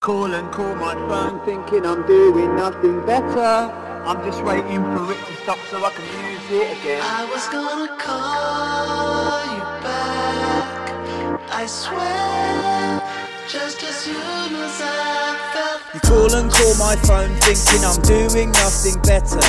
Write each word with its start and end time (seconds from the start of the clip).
Call 0.00 0.32
and 0.32 0.50
call 0.50 0.74
my 0.76 0.94
phone 0.94 1.44
thinking 1.44 1.84
I'm 1.84 2.06
doing 2.06 2.56
nothing 2.56 3.04
better. 3.04 3.70
I'm 4.06 4.24
just 4.24 4.42
waiting 4.42 4.82
for 4.82 5.12
it 5.12 5.18
to 5.26 5.34
stop 5.42 5.58
so 5.68 5.84
I 5.84 5.90
can 5.90 6.06
use 6.24 6.50
it 6.50 6.78
again. 6.80 7.02
I 7.04 7.28
was 7.28 7.46
gonna 7.48 7.98
call 7.98 9.44
you 9.52 9.60
back. 9.84 11.50
I 11.52 11.66
swear, 11.66 13.02
just 13.46 13.82
as 13.82 13.94
soon 13.96 14.16
as 14.16 14.80
I 14.82 15.36
felt. 15.52 15.82
You 15.92 16.00
call 16.00 16.34
and 16.34 16.50
call 16.50 16.74
my 16.78 16.96
phone 17.04 17.36
thinking 17.42 17.84
I'm 17.84 18.00
doing 18.00 18.52
nothing 18.52 19.02
better. 19.02 19.44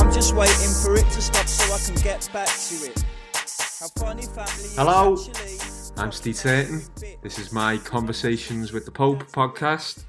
I'm 0.00 0.10
just 0.10 0.34
waiting 0.34 0.72
for 0.72 0.96
it 0.96 1.04
to 1.12 1.20
stop 1.20 1.46
so 1.46 1.70
I 1.70 1.78
can 1.78 1.96
get 1.96 2.30
back 2.32 2.48
to 2.48 2.74
it. 2.86 3.04
How 3.78 3.88
funny 3.88 4.22
family 4.22 4.64
is 4.64 4.74
Hello. 4.74 5.18
I'm 5.96 6.10
Ste 6.10 6.34
Turton. 6.34 6.82
This 7.22 7.38
is 7.38 7.52
my 7.52 7.76
Conversations 7.76 8.72
with 8.72 8.84
the 8.84 8.90
Pope 8.90 9.24
podcast. 9.24 10.04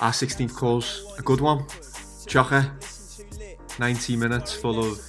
Our 0.00 0.10
16th 0.10 0.54
call's 0.54 1.14
a 1.18 1.22
good 1.22 1.40
one. 1.40 1.64
Chocker. 2.26 2.70
90 3.78 4.16
minutes 4.16 4.52
full 4.52 4.80
of 4.84 5.00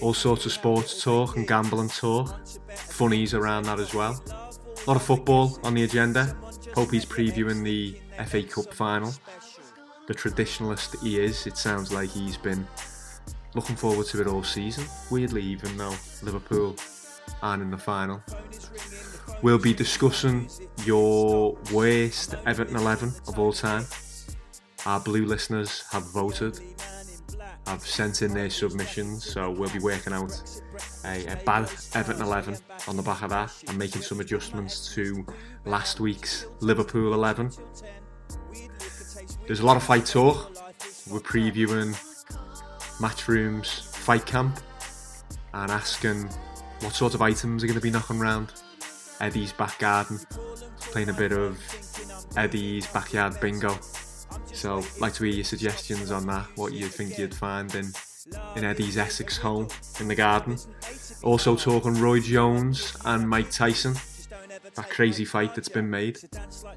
all 0.00 0.14
sorts 0.14 0.46
of 0.46 0.52
sports 0.52 1.02
talk 1.02 1.36
and 1.36 1.48
gambling 1.48 1.88
talk. 1.88 2.46
Funnies 2.68 3.34
around 3.34 3.64
that 3.64 3.80
as 3.80 3.94
well. 3.94 4.22
A 4.28 4.88
lot 4.88 4.96
of 4.96 5.02
football 5.02 5.58
on 5.64 5.74
the 5.74 5.84
agenda. 5.84 6.36
Popey's 6.72 7.06
previewing 7.06 7.64
the 7.64 7.98
FA 8.26 8.42
Cup 8.42 8.72
final. 8.74 9.12
The 10.06 10.14
traditionalist 10.14 11.00
he 11.02 11.18
is, 11.18 11.46
it 11.46 11.56
sounds 11.56 11.92
like 11.92 12.10
he's 12.10 12.36
been 12.36 12.66
looking 13.54 13.76
forward 13.76 14.06
to 14.06 14.20
it 14.20 14.26
all 14.26 14.42
season. 14.42 14.84
Weirdly, 15.10 15.42
even 15.42 15.76
though 15.76 15.94
Liverpool 16.22 16.76
aren't 17.42 17.62
in 17.62 17.70
the 17.70 17.78
final. 17.78 18.22
We'll 19.42 19.58
be 19.58 19.72
discussing 19.72 20.48
your 20.84 21.56
worst 21.72 22.34
Everton 22.46 22.76
11 22.76 23.12
of 23.28 23.38
all 23.38 23.52
time. 23.52 23.84
Our 24.86 25.00
blue 25.00 25.24
listeners 25.24 25.84
have 25.90 26.12
voted, 26.12 26.58
have 27.66 27.86
sent 27.86 28.22
in 28.22 28.34
their 28.34 28.50
submissions, 28.50 29.24
so 29.24 29.50
we'll 29.50 29.70
be 29.70 29.78
working 29.78 30.12
out 30.12 30.32
a, 31.04 31.26
a 31.26 31.36
bad 31.44 31.70
Everton 31.94 32.22
11 32.22 32.56
on 32.88 32.96
the 32.96 33.02
back 33.02 33.22
of 33.22 33.30
that 33.30 33.52
and 33.68 33.78
making 33.78 34.02
some 34.02 34.20
adjustments 34.20 34.94
to 34.94 35.24
last 35.64 36.00
week's 36.00 36.46
Liverpool 36.60 37.14
11. 37.14 37.50
There's 39.46 39.60
a 39.60 39.66
lot 39.66 39.76
of 39.76 39.82
fight 39.82 40.06
talk. 40.06 40.50
We're 41.10 41.20
previewing 41.20 41.94
Matchroom's 42.98 43.80
fight 43.96 44.26
camp 44.26 44.60
and 45.54 45.70
asking 45.70 46.28
what 46.80 46.94
sort 46.94 47.14
of 47.14 47.22
items 47.22 47.62
are 47.62 47.66
going 47.66 47.78
to 47.78 47.82
be 47.82 47.90
knocking 47.90 48.20
around 48.20 48.52
Eddie's 49.20 49.52
back 49.52 49.78
garden, 49.78 50.18
playing 50.80 51.10
a 51.10 51.12
bit 51.12 51.32
of 51.32 51.58
Eddie's 52.36 52.86
backyard 52.86 53.38
bingo. 53.40 53.78
So, 54.52 54.82
like 54.98 55.14
to 55.14 55.24
hear 55.24 55.34
your 55.34 55.44
suggestions 55.44 56.10
on 56.10 56.26
that, 56.26 56.46
what 56.56 56.72
you 56.72 56.86
think 56.86 57.18
you'd 57.18 57.34
find 57.34 57.74
in, 57.74 57.92
in 58.56 58.64
Eddie's 58.64 58.96
Essex 58.96 59.36
home 59.36 59.68
in 60.00 60.08
the 60.08 60.14
garden. 60.14 60.56
Also, 61.22 61.56
talking 61.56 61.94
Roy 62.00 62.20
Jones 62.20 62.96
and 63.04 63.28
Mike 63.28 63.50
Tyson, 63.50 63.94
that 64.74 64.88
crazy 64.88 65.24
fight 65.24 65.54
that's 65.54 65.68
been 65.68 65.90
made, 65.90 66.18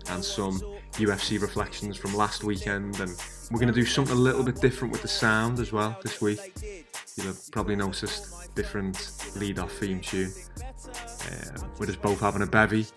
and 0.10 0.24
some 0.24 0.60
UFC 0.94 1.42
reflections 1.42 1.98
from 1.98 2.16
last 2.16 2.44
weekend. 2.44 3.00
And 3.00 3.16
we're 3.54 3.60
going 3.60 3.72
to 3.72 3.80
do 3.80 3.86
something 3.86 4.18
a 4.18 4.20
little 4.20 4.44
bit 4.44 4.60
different 4.60 4.92
with 4.92 5.04
the 5.04 5.08
sound 5.08 5.60
as 5.60 5.72
well 5.72 5.96
this 6.02 6.20
week. 6.20 6.40
You'll 7.16 7.28
have 7.28 7.52
probably 7.52 7.76
noticed 7.76 8.56
different 8.56 9.16
lead 9.38 9.60
off 9.60 9.72
theme 9.74 10.00
tune. 10.00 10.32
Uh, 10.88 11.62
we're 11.78 11.86
just 11.86 12.02
both 12.02 12.20
having 12.20 12.42
a 12.42 12.48
bevy 12.48 12.88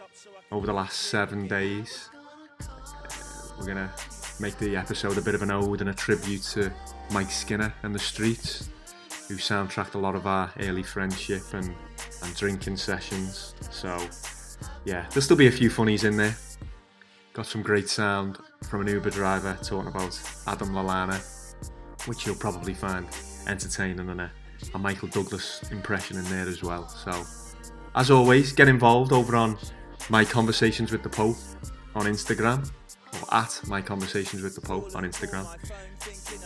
over 0.50 0.66
the 0.66 0.72
last 0.72 0.98
seven 0.98 1.46
days. 1.46 2.08
Uh, 2.62 2.66
we're 3.58 3.66
gonna 3.66 3.92
make 4.40 4.56
the 4.58 4.74
episode 4.76 5.18
a 5.18 5.20
bit 5.20 5.34
of 5.34 5.42
an 5.42 5.50
ode 5.50 5.82
and 5.82 5.90
a 5.90 5.94
tribute 5.94 6.42
to 6.42 6.72
Mike 7.10 7.30
Skinner 7.30 7.74
and 7.82 7.94
the 7.94 7.98
Streets, 7.98 8.70
who 9.28 9.34
soundtracked 9.34 9.94
a 9.94 9.98
lot 9.98 10.14
of 10.14 10.26
our 10.26 10.50
early 10.60 10.82
friendship 10.82 11.42
and, 11.52 11.74
and 12.22 12.34
drinking 12.34 12.78
sessions. 12.78 13.54
So, 13.70 13.94
yeah, 14.86 15.04
there'll 15.10 15.20
still 15.20 15.36
be 15.36 15.48
a 15.48 15.52
few 15.52 15.68
funnies 15.68 16.04
in 16.04 16.16
there. 16.16 16.34
Got 17.34 17.44
some 17.44 17.60
great 17.60 17.90
sound 17.90 18.38
from 18.64 18.80
an 18.82 18.88
Uber 18.88 19.10
driver 19.10 19.58
talking 19.62 19.88
about 19.88 20.18
Adam 20.46 20.70
Lallana, 20.70 21.20
which 22.06 22.26
you'll 22.26 22.36
probably 22.36 22.74
find 22.74 23.06
entertaining 23.46 24.08
and 24.08 24.20
a, 24.20 24.32
a 24.74 24.78
Michael 24.78 25.08
Douglas 25.08 25.62
impression 25.70 26.16
in 26.16 26.24
there 26.24 26.48
as 26.48 26.62
well. 26.62 26.88
So, 26.88 27.24
as 27.94 28.10
always, 28.10 28.52
get 28.52 28.68
involved 28.68 29.12
over 29.12 29.36
on 29.36 29.56
my 30.08 30.24
conversations 30.24 30.92
with 30.92 31.02
the 31.02 31.08
Pope 31.08 31.36
on 31.94 32.06
Instagram 32.06 32.70
or 33.22 33.34
at 33.34 33.60
my 33.66 33.80
conversations 33.80 34.42
with 34.42 34.54
the 34.54 34.60
Pope 34.60 34.94
on 34.94 35.04
Instagram. 35.04 35.46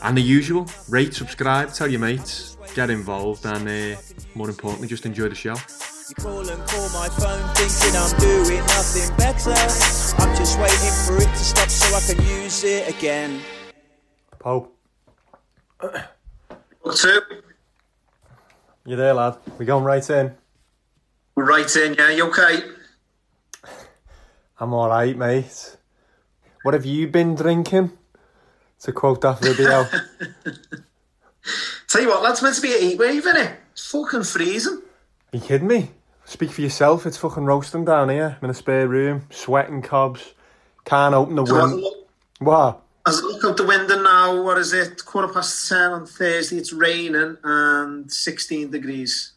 And 0.03 0.16
the 0.16 0.22
usual, 0.22 0.66
rate, 0.88 1.15
subscribe, 1.15 1.72
tell 1.72 1.88
your 1.88 2.00
mates, 2.00 2.56
get 2.75 2.91
involved, 2.91 3.44
and 3.44 3.69
uh, 3.69 4.00
more 4.34 4.48
importantly, 4.48 4.88
just 4.88 5.06
enjoy 5.06 5.28
the 5.28 5.34
show. 5.34 5.56
You 6.10 6.16
call 6.16 6.41
and 6.41 6.66
call 6.66 6.88
my 6.88 7.09
phone 7.09 7.48
thinking 7.54 7.94
I'm 7.94 8.19
doing 8.19 8.59
nothing 8.66 9.16
better. 9.16 9.53
I'm 10.21 10.37
just 10.37 10.59
waiting 10.59 10.91
for 11.06 11.16
it 11.19 11.28
to 11.31 11.37
stop 11.37 11.69
so 11.69 11.94
I 11.94 12.00
can 12.00 12.19
use 12.43 12.65
it 12.65 12.88
again. 12.88 13.41
Pope, 14.41 14.76
What's 16.81 17.04
up? 17.04 17.22
you 18.84 18.97
there, 18.97 19.15
lad? 19.15 19.37
We're 19.56 19.66
going 19.66 19.84
right 19.84 20.10
in. 20.10 20.34
We're 21.37 21.47
right 21.47 21.76
in, 21.76 21.94
yeah, 21.94 22.10
you 22.10 22.27
okay? 22.27 22.59
I'm 24.59 24.75
alright, 24.75 25.16
mate. 25.16 25.77
What 26.65 26.75
have 26.75 26.84
you 26.84 27.06
been 27.06 27.37
drinking? 27.37 27.92
To 28.81 28.91
quote 28.91 29.21
that 29.21 29.38
video. 29.38 29.84
Tell 31.87 32.03
you 32.03 32.09
what, 32.09 32.25
lads, 32.25 32.42
meant 32.42 32.56
to 32.56 32.62
be 32.62 32.75
a 32.75 32.81
heat 32.81 32.98
wave, 32.98 33.22
innit? 33.22 33.54
It's 33.71 33.88
fucking 33.88 34.25
freezing. 34.25 34.82
you 35.32 35.38
kidding 35.38 35.69
me? 35.69 35.92
Speak 36.30 36.52
for 36.52 36.60
yourself, 36.60 37.06
it's 37.06 37.16
fucking 37.16 37.44
roasting 37.44 37.84
down 37.84 38.08
here. 38.08 38.36
I'm 38.38 38.44
in 38.44 38.50
a 38.50 38.54
spare 38.54 38.86
room, 38.86 39.26
sweating 39.30 39.82
cobs. 39.82 40.32
Can't 40.84 41.12
open 41.12 41.34
the 41.34 41.44
So 41.44 41.56
as 41.56 41.60
I 41.60 41.74
window. 41.74 41.91
What? 42.38 42.82
as 43.04 43.18
I 43.18 43.22
look 43.22 43.44
out 43.44 43.56
the 43.56 43.66
window 43.66 44.00
now, 44.00 44.41
what 44.44 44.56
is 44.56 44.72
it? 44.72 45.04
Quarter 45.04 45.32
past 45.32 45.68
ten 45.68 45.91
on 45.91 46.06
Thursday, 46.06 46.58
it's 46.58 46.72
raining 46.72 47.36
and 47.42 48.12
16 48.12 48.70
degrees. 48.70 49.32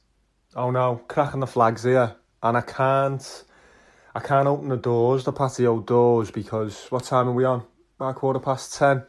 Oh 0.55 0.69
no, 0.69 1.01
cracking 1.07 1.39
the 1.39 1.47
flags 1.47 1.81
here. 1.81 2.15
And 2.43 2.57
I 2.57 2.61
can't 2.61 3.43
I 4.13 4.19
can't 4.19 4.47
open 4.47 4.69
the 4.69 4.77
doors, 4.77 5.23
the 5.23 5.33
patio 5.33 5.79
doors, 5.79 6.29
because 6.29 6.85
what 6.91 7.05
time 7.05 7.27
are 7.27 7.33
we 7.33 7.43
on? 7.43 7.63
About 7.99 8.17
quarter 8.17 8.39
past 8.39 8.77
ten. 8.77 9.01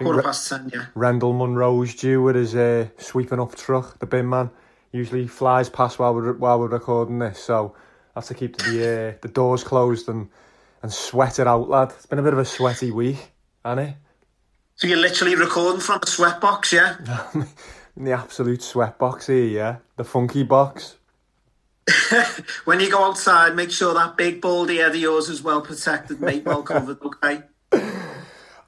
Quarter 0.00 0.22
past 0.22 0.48
ten, 0.48 0.70
yeah. 0.72 0.86
Rendell 0.94 1.34
Munro's 1.34 1.94
due 1.94 2.22
with 2.22 2.36
his 2.36 2.56
uh, 2.56 2.88
sweeping 2.96 3.40
up 3.40 3.56
truck, 3.56 3.98
the 3.98 4.06
bin 4.06 4.30
man. 4.30 4.48
Usually 4.92 5.26
flies 5.26 5.68
past 5.68 5.98
while 5.98 6.14
we're 6.14 6.32
while 6.32 6.58
we're 6.58 6.68
recording 6.68 7.20
this, 7.20 7.42
so 7.42 7.74
I 8.14 8.20
have 8.20 8.26
to 8.26 8.34
keep 8.34 8.56
the 8.56 9.14
uh, 9.14 9.18
the 9.22 9.28
doors 9.28 9.62
closed 9.62 10.08
and 10.08 10.28
and 10.82 10.92
sweat 10.92 11.38
it 11.38 11.46
out, 11.46 11.68
lad. 11.68 11.90
It's 11.90 12.06
been 12.06 12.18
a 12.18 12.22
bit 12.22 12.32
of 12.32 12.38
a 12.38 12.44
sweaty 12.44 12.90
week, 12.90 13.32
hasn't? 13.64 13.96
So 14.76 14.86
you're 14.86 14.96
literally 14.96 15.34
recording 15.34 15.80
from 15.80 16.00
a 16.02 16.06
sweat 16.06 16.40
box, 16.40 16.72
yeah? 16.72 16.96
In 17.96 18.04
the 18.04 18.12
absolute 18.12 18.62
sweat 18.62 18.98
box 18.98 19.26
here, 19.26 19.44
yeah. 19.44 19.76
The 19.96 20.04
funky 20.04 20.42
box. 20.42 20.96
When 22.64 22.80
you 22.80 22.90
go 22.90 23.04
outside, 23.04 23.54
make 23.54 23.70
sure 23.70 23.92
that 23.94 24.16
big 24.16 24.40
baldy 24.40 24.78
head 24.78 24.90
of 24.90 24.96
yours 24.96 25.28
is 25.28 25.42
well 25.42 25.60
protected, 25.60 26.20
mate, 26.20 26.44
well 26.44 26.62
covered, 26.62 26.98
okay? 27.04 27.42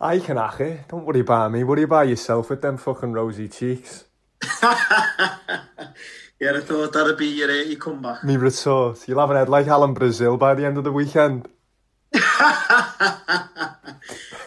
I 0.00 0.18
can 0.18 0.36
hack 0.36 0.60
it. 0.60 0.88
Don't 0.88 1.04
worry 1.04 1.20
about 1.20 1.52
me. 1.52 1.64
Worry 1.64 1.84
about 1.84 2.08
yourself 2.08 2.50
with 2.50 2.60
them 2.60 2.76
fucking 2.76 3.12
rosy 3.12 3.48
cheeks. 3.48 4.04
Yeah, 6.40 6.54
I 6.56 6.60
thought 6.60 6.92
that'd 6.92 7.16
be 7.16 7.28
your, 7.28 7.48
uh, 7.48 7.62
your 7.62 7.78
comeback. 7.78 8.24
Me 8.24 8.36
retort. 8.36 9.06
You'll 9.06 9.20
have 9.20 9.30
an 9.30 9.36
head 9.36 9.48
like 9.48 9.68
Alan 9.68 9.94
Brazil 9.94 10.36
by 10.36 10.54
the 10.54 10.66
end 10.66 10.76
of 10.76 10.82
the 10.82 10.90
weekend. 10.90 11.46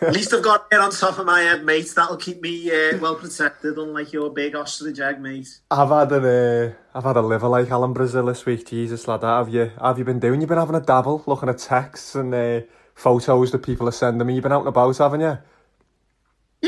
At 0.01 0.11
least 0.11 0.33
I've 0.33 0.43
got 0.43 0.67
it 0.73 0.77
on 0.77 0.91
top 0.91 1.17
of 1.19 1.25
my 1.25 1.39
head, 1.39 1.63
mate. 1.63 1.89
That'll 1.95 2.17
keep 2.17 2.41
me 2.41 2.69
uh, 2.69 2.97
well 2.97 3.15
protected, 3.15 3.77
unlike 3.77 4.11
your 4.11 4.29
big 4.29 4.57
ostrich 4.57 4.99
egg, 4.99 5.21
mate. 5.21 5.47
I've 5.71 5.87
had 5.87 6.11
an, 6.11 6.25
uh, 6.25 6.73
I've 6.93 7.05
had 7.05 7.15
a 7.15 7.21
liver 7.21 7.47
like 7.47 7.71
Alan 7.71 7.93
Brazil 7.93 8.25
this 8.25 8.45
week. 8.45 8.67
Jesus, 8.67 9.07
lad, 9.07 9.23
have 9.23 9.47
you? 9.47 9.71
Have 9.81 9.97
you 9.97 10.03
been 10.03 10.19
doing? 10.19 10.41
You've 10.41 10.49
been 10.49 10.57
having 10.57 10.75
a 10.75 10.81
dabble, 10.81 11.23
looking 11.25 11.47
at 11.47 11.59
texts 11.59 12.13
and 12.13 12.35
uh, 12.35 12.59
photos 12.93 13.53
that 13.53 13.63
people 13.63 13.87
are 13.87 13.93
sending 13.93 14.27
me. 14.27 14.33
You've 14.33 14.43
been 14.43 14.51
out 14.51 14.59
and 14.59 14.67
about, 14.67 14.97
haven't 14.97 15.21
you? 15.21 15.37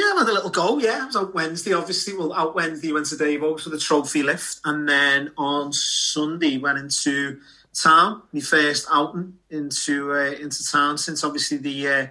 I 0.04 0.16
had 0.20 0.30
a 0.30 0.34
little 0.34 0.50
go, 0.50 0.80
yeah. 0.80 1.00
I 1.04 1.06
was 1.06 1.16
out 1.16 1.34
Wednesday, 1.34 1.74
obviously. 1.74 2.14
Well, 2.14 2.34
out 2.34 2.56
Wednesday, 2.56 2.92
went 2.92 3.06
to 3.08 3.18
Davos 3.18 3.64
for 3.64 3.70
the 3.70 3.80
trophy 3.80 4.24
lift. 4.24 4.60
And 4.66 4.88
then 4.88 5.32
on 5.38 5.72
Sunday, 5.74 6.58
went 6.58 6.78
into 6.78 7.40
town, 7.74 8.24
my 8.34 8.42
first 8.42 8.88
outing 8.92 9.38
into 9.50 10.12
uh, 10.12 10.32
into 10.32 10.68
town 10.70 10.98
since 10.98 11.24
obviously 11.24 11.58
the 11.58 11.88
uh, 11.88 12.08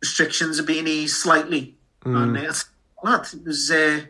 restrictions 0.00 0.58
are 0.58 0.64
being 0.64 0.86
eased 0.86 1.16
slightly. 1.16 1.76
And 2.04 2.36
uh, 2.36 2.52
lad, 3.02 3.26
it 3.32 3.44
was. 3.44 3.70
Uh, 3.70 4.00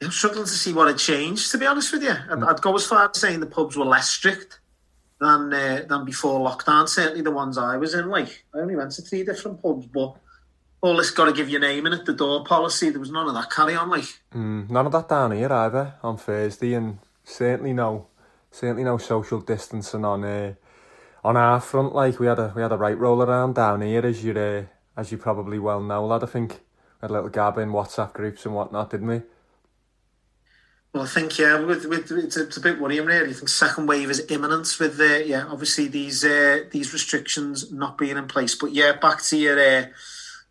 I'm 0.00 0.10
struggling 0.10 0.44
to 0.44 0.50
see 0.50 0.72
what 0.72 0.88
had 0.88 0.98
changed, 0.98 1.52
to 1.52 1.58
be 1.58 1.66
honest 1.66 1.92
with 1.92 2.02
you. 2.02 2.10
I'd, 2.10 2.42
I'd 2.42 2.60
go 2.60 2.74
as 2.74 2.84
far 2.84 3.08
as 3.08 3.20
saying 3.20 3.38
the 3.38 3.46
pubs 3.46 3.76
were 3.76 3.84
less 3.84 4.08
strict 4.08 4.58
than 5.20 5.52
uh, 5.52 5.84
than 5.88 6.04
before 6.04 6.40
lockdown. 6.40 6.88
Certainly 6.88 7.22
the 7.22 7.30
ones 7.30 7.56
I 7.58 7.76
was 7.76 7.94
in. 7.94 8.08
Like 8.08 8.44
I 8.54 8.58
only 8.58 8.76
went 8.76 8.92
to 8.92 9.02
three 9.02 9.24
different 9.24 9.62
pubs, 9.62 9.86
but 9.86 10.16
all 10.82 10.96
this 10.96 11.10
got 11.12 11.26
to 11.26 11.32
give 11.32 11.48
your 11.48 11.60
name 11.60 11.86
in 11.86 11.92
at 11.92 12.04
the 12.04 12.12
door 12.12 12.44
policy. 12.44 12.90
There 12.90 13.00
was 13.00 13.10
none 13.10 13.28
of 13.28 13.34
that 13.34 13.50
carry 13.50 13.74
on. 13.74 13.88
Like 13.88 14.04
Mm, 14.34 14.68
none 14.68 14.86
of 14.86 14.92
that 14.92 15.08
down 15.08 15.32
here 15.32 15.52
either 15.52 15.94
on 16.02 16.16
Thursday, 16.16 16.74
and 16.74 16.98
certainly 17.24 17.72
no, 17.72 18.08
certainly 18.50 18.84
no 18.84 18.98
social 18.98 19.40
distancing 19.40 20.04
on 20.04 20.24
uh, 20.24 20.54
on 21.22 21.36
our 21.36 21.60
front. 21.60 21.94
Like 21.94 22.18
we 22.18 22.26
had 22.26 22.38
a 22.38 22.52
we 22.56 22.62
had 22.62 22.72
a 22.72 22.76
right 22.76 22.98
roll 22.98 23.22
around 23.22 23.54
down 23.54 23.80
here, 23.82 24.04
as 24.04 24.24
you 24.24 24.32
uh, 24.32 24.64
as 24.96 25.12
you 25.12 25.18
probably 25.18 25.58
well 25.58 25.80
know, 25.80 26.04
lad. 26.06 26.24
I 26.24 26.26
think 26.26 26.50
we 26.52 27.02
had 27.02 27.10
a 27.10 27.14
little 27.14 27.28
gab 27.28 27.58
in 27.58 27.70
WhatsApp 27.70 28.12
groups 28.14 28.44
and 28.44 28.54
whatnot, 28.54 28.90
didn't 28.90 29.06
we? 29.08 29.22
Well, 30.92 31.04
I 31.04 31.06
think 31.06 31.38
yeah, 31.38 31.58
with, 31.60 31.86
with 31.86 32.10
it's, 32.10 32.36
a, 32.36 32.42
it's 32.42 32.56
a 32.58 32.60
bit 32.60 32.80
worrying 32.80 33.06
really. 33.06 33.30
I 33.30 33.32
think 33.32 33.48
second 33.48 33.86
wave 33.86 34.10
is 34.10 34.26
imminent 34.30 34.76
with 34.78 34.98
the 34.98 35.24
yeah, 35.26 35.46
obviously 35.46 35.88
these 35.88 36.24
uh, 36.24 36.64
these 36.70 36.92
restrictions 36.92 37.72
not 37.72 37.96
being 37.96 38.16
in 38.18 38.26
place. 38.28 38.54
But 38.54 38.72
yeah, 38.72 38.92
back 38.92 39.22
to 39.24 39.36
your 39.36 39.58
uh, 39.58 39.86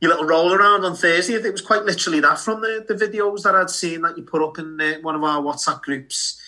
your 0.01 0.09
little 0.09 0.25
roll 0.25 0.51
around 0.51 0.83
on 0.83 0.95
Thursday. 0.95 1.36
It 1.36 1.51
was 1.51 1.62
quite 1.62 1.86
literally 1.86 2.19
that 2.21 2.39
from 2.39 2.62
the, 2.62 2.83
the 2.88 2.95
videos 2.95 3.44
that 3.44 3.56
I'd 3.56 3.69
seen 3.69 4.01
that 4.01 4.18
you 4.18 4.24
put 4.24 4.44
up 4.44 4.57
in 4.57 4.81
uh, 4.81 4.95
one 5.01 5.15
of 5.15 5.24
our 5.24 5.42
WhatsApp 5.42 5.81
groups. 5.81 6.42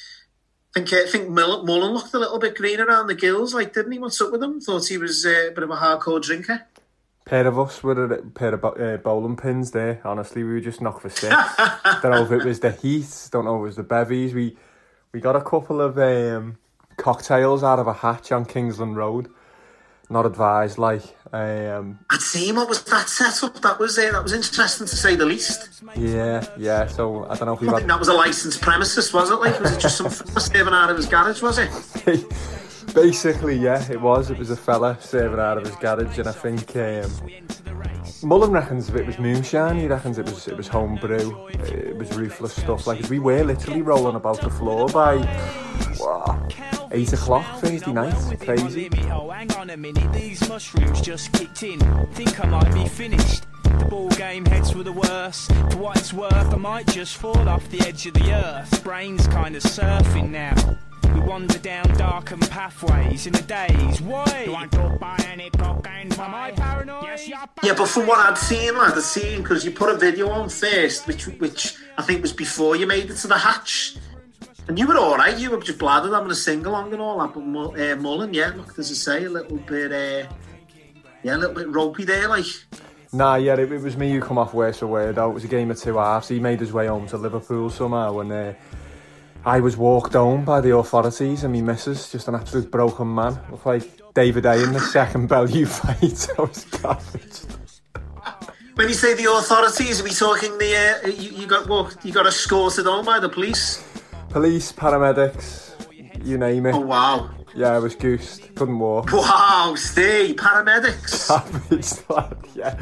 I 0.75 0.79
think 0.79 0.91
uh, 0.91 1.03
I 1.07 1.07
think 1.07 1.29
Mullen 1.29 1.93
looked 1.93 2.15
a 2.15 2.19
little 2.19 2.39
bit 2.39 2.55
green 2.55 2.79
around 2.79 3.07
the 3.07 3.15
gills, 3.15 3.53
like 3.53 3.73
didn't 3.73 3.91
he? 3.91 3.99
What's 3.99 4.19
up 4.19 4.31
with 4.31 4.41
him? 4.41 4.59
Thought 4.59 4.87
he 4.87 4.97
was 4.97 5.23
uh, 5.23 5.49
a 5.49 5.51
bit 5.51 5.63
of 5.63 5.69
a 5.69 5.75
hardcore 5.75 6.21
drinker. 6.21 6.65
Pair 7.25 7.47
of 7.47 7.57
us 7.59 7.83
with 7.83 7.99
a 7.99 8.31
pair 8.33 8.55
of 8.55 8.65
uh, 8.65 8.97
bowling 8.97 9.37
pins 9.37 9.71
there. 9.71 10.01
Honestly, 10.03 10.43
we 10.43 10.53
were 10.53 10.59
just 10.59 10.81
knocked 10.81 11.03
for 11.03 11.09
six. 11.09 11.33
don't 12.01 12.11
know 12.11 12.23
if 12.23 12.31
it 12.31 12.43
was 12.43 12.59
the 12.59 12.71
heat. 12.71 13.29
Don't 13.31 13.45
know 13.45 13.55
if 13.57 13.59
it 13.59 13.63
was 13.63 13.75
the 13.75 13.83
bevies. 13.83 14.33
We 14.33 14.57
we 15.13 15.21
got 15.21 15.35
a 15.35 15.41
couple 15.41 15.79
of 15.79 15.99
um, 15.99 16.57
cocktails 16.97 17.63
out 17.63 17.77
of 17.77 17.85
a 17.85 17.93
hatch 17.93 18.31
on 18.31 18.45
Kingsland 18.45 18.97
Road. 18.97 19.29
Not 20.09 20.25
advised, 20.25 20.77
like 20.77 21.01
um, 21.31 21.97
I'd 22.11 22.21
seen 22.21 22.55
what 22.55 22.69
was 22.69 22.83
that 22.83 23.09
setup. 23.09 23.61
That 23.61 23.79
was 23.79 23.97
uh, 23.97 24.11
that 24.11 24.21
was 24.21 24.33
interesting 24.33 24.85
to 24.85 24.95
say 24.95 25.15
the 25.15 25.25
least. 25.25 25.81
yeah, 25.95 26.45
yeah. 26.57 26.87
So 26.87 27.25
I 27.25 27.35
don't 27.35 27.47
know 27.47 27.53
if 27.53 27.61
we 27.61 27.67
I 27.69 27.71
had 27.71 27.77
think 27.77 27.87
that 27.89 27.99
was 27.99 28.09
a 28.09 28.13
licensed 28.13 28.61
premises, 28.61 29.13
was 29.13 29.31
it? 29.31 29.35
Like 29.35 29.59
was 29.59 29.71
it 29.71 29.79
just 29.79 29.97
some 29.97 30.09
fella 30.11 30.39
serving 30.39 30.73
out 30.73 30.89
of 30.89 30.97
his 30.97 31.07
garage? 31.07 31.41
Was 31.41 31.57
it? 31.57 32.25
Basically, 32.93 33.55
yeah, 33.57 33.89
it 33.89 33.99
was. 33.99 34.29
It 34.29 34.37
was 34.37 34.51
a 34.51 34.57
fella 34.57 34.97
serving 34.99 35.39
out 35.39 35.57
of 35.57 35.65
his 35.65 35.75
garage, 35.77 36.19
and 36.19 36.27
I 36.27 36.33
think 36.33 36.75
um, 36.75 37.09
Mullen 38.23 38.51
reckons 38.51 38.89
if 38.89 38.95
it 38.95 39.07
was 39.07 39.17
moonshine, 39.17 39.77
he 39.77 39.87
reckons 39.87 40.17
it 40.17 40.25
was 40.25 40.47
it 40.47 40.55
was 40.55 40.67
homebrew. 40.67 41.47
it 41.47 41.97
was 41.97 42.15
ruthless 42.15 42.55
stuff. 42.55 42.85
Like 42.85 43.09
we 43.09 43.19
were 43.19 43.43
literally 43.43 43.81
rolling 43.81 44.15
about 44.15 44.41
the 44.41 44.49
floor 44.49 44.87
by 44.89 45.15
wow, 45.99 46.47
eight 46.93 47.11
o'clock 47.11 47.59
Thursday 47.59 47.91
night. 47.91 48.39
Crazy. 48.39 48.89
Oh, 49.11 49.29
hang 49.29 49.51
on 49.53 49.69
a 49.71 49.77
minute, 49.77 50.11
these 50.13 50.47
mushrooms 50.47 51.01
just 51.01 51.31
kicked 51.33 51.63
in. 51.63 51.79
Think 52.13 52.39
I 52.39 52.47
might 52.47 52.73
be 52.73 52.87
finished. 52.87 53.45
The 53.63 53.85
ball 53.85 54.09
game 54.09 54.45
heads 54.45 54.75
were 54.75 54.83
the 54.83 54.93
worst. 54.93 55.51
For 55.71 55.77
what 55.77 55.97
it's 55.97 56.13
worth, 56.13 56.53
I 56.53 56.57
might 56.57 56.87
just 56.87 57.17
fall 57.17 57.49
off 57.49 57.67
the 57.69 57.81
edge 57.81 58.05
of 58.05 58.13
the 58.13 58.31
earth. 58.33 58.83
Brain's 58.83 59.27
kinda 59.27 59.59
surfing 59.59 60.29
now. 60.29 60.55
We 61.13 61.19
wander 61.19 61.57
down 61.57 61.87
darkened 61.97 62.49
pathways 62.49 63.27
in 63.27 63.33
the 63.33 63.41
days. 63.43 64.01
Why? 64.01 64.43
You 64.45 64.51
want 64.51 64.71
to 64.73 64.97
buy 64.99 65.17
any 65.31 65.49
cocaine? 65.51 66.11
Am 66.13 66.33
I 66.33 66.51
paranoid? 66.51 67.03
Yes, 67.03 67.27
you're 67.27 67.37
Yeah, 67.63 67.73
but 67.73 67.87
from 67.87 68.07
what 68.07 68.19
I'd 68.19 68.37
seen, 68.37 68.77
lad, 68.77 68.93
I'd 68.93 69.03
seen 69.03 69.41
because 69.41 69.65
you 69.65 69.71
put 69.71 69.89
a 69.89 69.97
video 69.97 70.29
on 70.29 70.49
first, 70.49 71.07
which 71.07 71.25
which 71.27 71.75
I 71.97 72.01
think 72.01 72.21
was 72.21 72.33
before 72.33 72.75
you 72.75 72.87
made 72.87 73.09
it 73.09 73.17
to 73.17 73.27
the 73.27 73.37
hatch, 73.37 73.97
and 74.67 74.79
you 74.79 74.87
were 74.87 74.97
all 74.97 75.17
right. 75.17 75.37
You 75.37 75.51
were 75.51 75.59
just 75.59 75.79
bladdered 75.79 76.13
having 76.13 76.31
a 76.31 76.35
sing 76.35 76.65
along 76.65 76.93
and 76.93 77.01
all 77.01 77.19
that. 77.19 77.33
But 77.33 77.43
Mull- 77.43 77.79
uh, 77.79 77.95
Mullen, 77.95 78.33
yeah, 78.33 78.51
look, 78.55 78.77
as 78.79 78.91
I 78.91 78.93
say, 78.93 79.25
a 79.25 79.29
little 79.29 79.57
bit, 79.57 79.91
uh, 79.91 80.27
yeah, 81.21 81.35
a 81.35 81.37
little 81.37 81.55
bit 81.55 81.69
ropey 81.69 82.05
there, 82.05 82.27
like. 82.27 82.45
Nah, 83.11 83.35
yeah, 83.35 83.53
it, 83.53 83.71
it 83.71 83.81
was 83.81 83.95
me 83.95 84.11
who 84.11 84.21
come 84.21 84.37
off 84.39 84.53
worse 84.53 84.79
for 84.79 84.87
wear 84.87 85.13
though. 85.13 85.29
It 85.29 85.33
was 85.33 85.43
a 85.43 85.47
game 85.47 85.69
of 85.69 85.79
two 85.79 85.97
halves. 85.97 86.27
He 86.27 86.39
made 86.39 86.59
his 86.59 86.73
way 86.73 86.87
home 86.87 87.05
to 87.07 87.17
Liverpool 87.17 87.69
somehow, 87.69 88.19
and 88.19 88.31
uh, 88.31 88.53
I 89.45 89.59
was 89.59 89.77
walked 89.77 90.13
home 90.13 90.45
by 90.45 90.61
the 90.61 90.75
authorities 90.75 91.43
and 91.43 91.53
me 91.53 91.61
missus, 91.61 92.11
just 92.11 92.27
an 92.27 92.35
absolute 92.35 92.71
broken 92.71 93.13
man. 93.13 93.37
Looked 93.51 93.65
like 93.65 94.13
David 94.15 94.45
Haye 94.45 94.63
in 94.63 94.73
the 94.73 94.79
second 94.79 95.27
Bellew 95.29 95.65
fight. 95.65 96.27
I 96.37 96.41
was 96.41 96.65
garbage. 96.65 97.41
When 98.75 98.87
you 98.87 98.95
say 98.95 99.13
the 99.13 99.31
authorities, 99.31 100.01
are 100.01 100.03
we 100.03 100.09
talking 100.09 100.57
the 100.57 101.01
uh, 101.03 101.07
you, 101.07 101.41
you 101.41 101.45
got 101.45 101.67
what? 101.67 102.03
You 102.03 102.11
got 102.11 102.25
escorted 102.25 102.85
home 102.85 103.05
by 103.05 103.19
the 103.19 103.29
police? 103.29 103.83
Police, 104.33 104.71
paramedics, 104.73 105.75
you 106.25 106.39
name 106.39 106.65
it. 106.65 106.73
Oh 106.73 106.79
wow, 106.79 107.29
Yeah, 107.55 107.73
I 107.73 107.77
was 107.77 107.93
goosed. 107.95 108.53
Couldn't 108.55 108.79
walk. 108.79 109.11
wow, 109.13 109.75
stay 109.77 110.33
paramedics. 110.33 111.09
Savage, 111.09 111.91
lad, 112.09 112.35
yeah. 112.55 112.75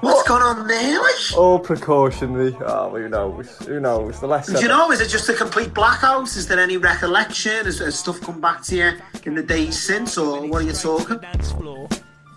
What's 0.00 0.26
going 0.28 0.42
on 0.42 0.66
there, 0.66 1.00
like? 1.00 1.36
All 1.38 1.60
precautionary. 1.60 2.56
Oh, 2.60 2.90
who 2.90 3.08
knows? 3.08 3.56
Who 3.66 3.78
knows? 3.78 4.18
The 4.18 4.26
less 4.26 4.48
Do 4.48 4.58
you 4.60 4.66
know, 4.66 4.90
is 4.90 5.00
it 5.00 5.08
just 5.08 5.28
a 5.28 5.34
complete 5.34 5.72
blackout? 5.72 6.24
Is 6.36 6.48
there 6.48 6.58
any 6.58 6.76
recollection? 6.76 7.64
Has, 7.66 7.78
has 7.78 7.96
stuff 7.96 8.20
come 8.20 8.40
back 8.40 8.62
to 8.64 8.76
you 8.76 8.92
in 9.24 9.36
the 9.36 9.44
days 9.44 9.80
since, 9.80 10.18
or 10.18 10.44
what 10.48 10.62
are 10.62 10.66
you 10.66 10.72
talking? 10.72 11.20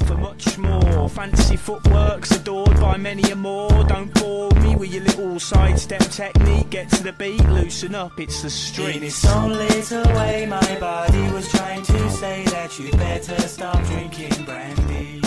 Dance 0.09 0.15
for 0.15 0.17
much 0.17 0.57
more. 0.57 1.09
Fancy 1.09 1.55
footwork's 1.55 2.31
adored 2.31 2.79
by 2.79 2.97
many 2.97 3.23
a 3.31 3.35
more. 3.35 3.69
Don't 3.85 4.13
bore 4.15 4.51
me 4.61 4.75
with 4.75 4.93
your 4.93 5.03
little 5.03 5.39
sidestep 5.39 6.01
technique. 6.01 6.69
Get 6.69 6.89
to 6.89 7.03
the 7.03 7.13
beat, 7.13 7.43
loosen 7.49 7.95
up, 7.95 8.19
it's 8.19 8.41
the 8.41 8.47
In 8.47 8.51
street. 8.51 9.03
its 9.03 9.25
own 9.25 9.51
little 9.51 10.03
way, 10.15 10.45
my 10.45 10.79
body 10.79 11.31
was 11.31 11.49
trying 11.49 11.83
to 11.83 12.09
say 12.11 12.43
that 12.45 12.77
you 12.79 12.91
better 12.91 13.41
stop 13.41 13.83
drinking 13.85 14.45
brandy. 14.45 15.21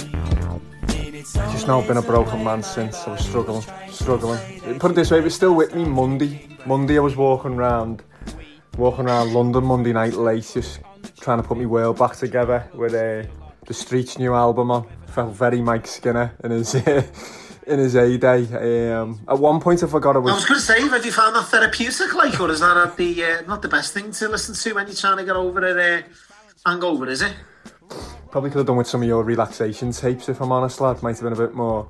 In 1.06 1.14
its 1.14 1.32
Just 1.32 1.66
now 1.66 1.86
been 1.86 1.96
a 1.96 2.02
broken 2.02 2.42
man 2.44 2.62
since. 2.62 2.96
I 3.06 3.12
was 3.12 3.20
body 3.20 3.22
struggling, 3.24 3.62
struggling. 3.90 4.38
say 4.60 4.78
Put 4.78 4.92
it 4.92 4.94
this 4.94 5.10
way, 5.10 5.18
it 5.18 5.24
was 5.24 5.34
still 5.34 5.54
with 5.54 5.74
me 5.74 5.84
Monday. 5.84 6.48
Monday 6.66 6.96
I 6.96 7.00
was 7.00 7.16
walking 7.16 7.54
around, 7.54 8.02
walking 8.76 9.06
around 9.06 9.32
London 9.32 9.64
Monday 9.64 9.92
night 9.92 10.14
late, 10.14 10.48
just 10.52 10.80
trying 11.20 11.40
to 11.40 11.46
put 11.46 11.58
my 11.58 11.66
world 11.66 11.98
back 11.98 12.16
together 12.16 12.68
with 12.74 12.94
uh, 12.94 13.28
the 13.66 13.74
Streets 13.74 14.18
new 14.18 14.34
album 14.34 14.70
on. 14.70 14.86
Felt 15.06 15.34
very 15.34 15.60
Mike 15.60 15.86
Skinner 15.86 16.34
in 16.42 16.50
his 16.50 16.74
in 17.66 17.78
his 17.78 17.92
heyday. 17.92 18.92
Um, 18.92 19.20
at 19.28 19.38
one 19.38 19.60
point 19.60 19.82
I 19.82 19.86
forgot 19.86 20.16
I 20.16 20.18
I 20.18 20.22
was 20.22 20.34
was. 20.34 20.44
going 20.46 20.60
to 20.60 20.66
say, 20.66 20.80
have 20.88 21.04
you 21.04 21.12
found 21.12 21.36
that 21.36 21.46
therapeutic, 21.48 22.14
like, 22.14 22.38
or 22.40 22.50
is 22.50 22.60
that 22.60 22.76
uh, 22.76 22.86
the 22.96 23.24
uh, 23.24 23.42
not 23.42 23.62
the 23.62 23.68
best 23.68 23.92
thing 23.94 24.10
to 24.12 24.28
listen 24.28 24.54
to 24.54 24.74
when 24.74 24.86
you're 24.86 24.96
trying 24.96 25.18
to 25.18 25.24
get 25.24 25.36
over 25.36 25.66
a 25.66 25.98
uh, 25.98 26.02
hangover? 26.66 27.08
Is 27.08 27.22
it? 27.22 27.34
Probably 28.30 28.50
could 28.50 28.58
have 28.58 28.66
done 28.66 28.76
with 28.76 28.86
some 28.86 29.02
of 29.02 29.08
your 29.08 29.22
relaxation 29.22 29.92
tapes 29.92 30.28
if 30.28 30.40
I'm 30.40 30.52
honest, 30.52 30.80
lad. 30.80 31.02
Might 31.02 31.18
have 31.18 31.24
been 31.24 31.34
a 31.34 31.36
bit 31.36 31.54
more. 31.54 31.86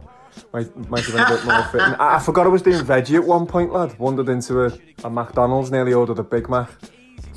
Might, 0.52 0.74
might 0.90 1.04
have 1.04 1.14
been 1.14 1.24
a 1.24 1.36
bit 1.36 1.44
more 1.44 1.62
fit. 1.64 1.80
And 1.82 1.94
I, 1.96 2.16
I 2.16 2.18
forgot 2.18 2.46
I 2.46 2.48
was 2.48 2.62
doing 2.62 2.82
veggie 2.84 3.16
at 3.16 3.24
one 3.24 3.46
point, 3.46 3.72
lad. 3.72 3.96
Wandered 3.98 4.28
into 4.28 4.64
a, 4.64 4.72
a 5.04 5.10
McDonald's, 5.10 5.70
nearly 5.70 5.92
ordered 5.92 6.18
a 6.18 6.24
Big 6.24 6.48
Mac. 6.48 6.70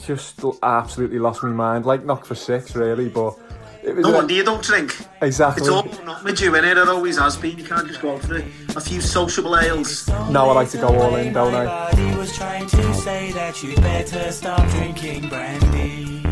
Just 0.01 0.44
absolutely 0.63 1.20
lost 1.20 1.44
my 1.44 1.50
mind. 1.50 1.86
Like 1.86 2.04
knocked 2.06 2.25
for 2.25 2.36
six, 2.36 2.75
really, 2.75 3.10
but 3.10 3.27
it 3.27 3.34
was 3.34 3.55
No 3.86 4.10
a- 4.10 4.13
wonder 4.15 4.34
you 4.34 4.44
don't 4.44 4.63
drink. 4.63 4.98
exactly. 5.22 5.62
It's 5.62 5.70
all 5.70 5.84
not 6.06 6.24
with 6.24 6.42
you 6.42 6.56
in 6.56 6.65
it. 6.65 6.77
It 6.77 6.88
always 6.89 7.18
has 7.18 7.38
been. 7.38 7.58
You 7.58 7.63
can't 7.63 7.88
just 7.88 8.01
go 8.01 8.15
out 8.15 8.22
for 8.24 8.38
a, 8.38 8.44
a 8.75 8.82
few 8.82 9.00
sociable 9.01 9.58
ales. 9.58 10.08
Now 10.30 10.50
I 10.50 10.54
like 10.54 10.70
to 10.72 10.77
go 10.77 10.88
all 10.88 11.15
in, 11.15 11.34
don't 11.34 11.51
My 11.54 11.62
I? 11.62 11.65
body 11.92 12.15
was 12.18 12.36
trying 12.36 12.68
to 12.68 12.94
say 12.96 13.32
that 13.34 13.62
you 13.63 13.75
better 13.75 14.32
stop 14.32 14.68
drinking 14.72 15.30
brandy. 15.30 16.24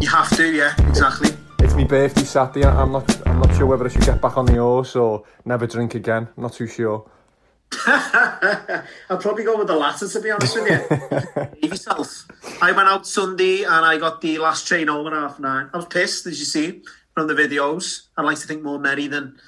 You 0.00 0.08
have 0.10 0.30
to, 0.36 0.52
yeah, 0.52 0.74
exactly. 0.88 1.30
It's 1.60 1.74
my 1.74 1.84
birthday 1.84 2.22
Saturday. 2.22 2.66
I'm 2.66 2.92
not. 2.92 3.26
I'm 3.26 3.40
not 3.40 3.54
sure 3.56 3.66
whether 3.66 3.84
I 3.84 3.88
should 3.88 4.02
get 4.04 4.20
back 4.22 4.36
on 4.36 4.46
the 4.46 4.54
horse 4.54 4.94
or 4.94 5.24
never 5.44 5.66
drink 5.66 5.94
again. 5.96 6.28
I'm 6.36 6.42
not 6.44 6.52
too 6.52 6.68
sure. 6.68 7.08
I'll 7.86 9.18
probably 9.18 9.44
go 9.44 9.56
with 9.58 9.66
the 9.66 9.76
latter, 9.76 10.08
to 10.08 10.20
be 10.20 10.30
honest 10.30 10.54
with 10.56 10.68
you. 10.70 11.46
Leave 11.62 11.72
yourself. 11.72 12.26
I 12.62 12.72
went 12.72 12.88
out 12.88 13.06
Sunday 13.06 13.62
and 13.64 13.84
I 13.84 13.98
got 13.98 14.20
the 14.20 14.38
last 14.38 14.66
train 14.66 14.88
home 14.88 15.06
at 15.06 15.12
half 15.12 15.38
nine. 15.38 15.70
I 15.72 15.76
was 15.76 15.86
pissed, 15.86 16.26
as 16.26 16.38
you 16.38 16.44
see 16.46 16.82
from 17.14 17.26
the 17.28 17.34
videos. 17.34 18.06
I'd 18.16 18.24
like 18.24 18.38
to 18.38 18.46
think 18.46 18.62
more 18.62 18.78
merry 18.78 19.06
than, 19.06 19.38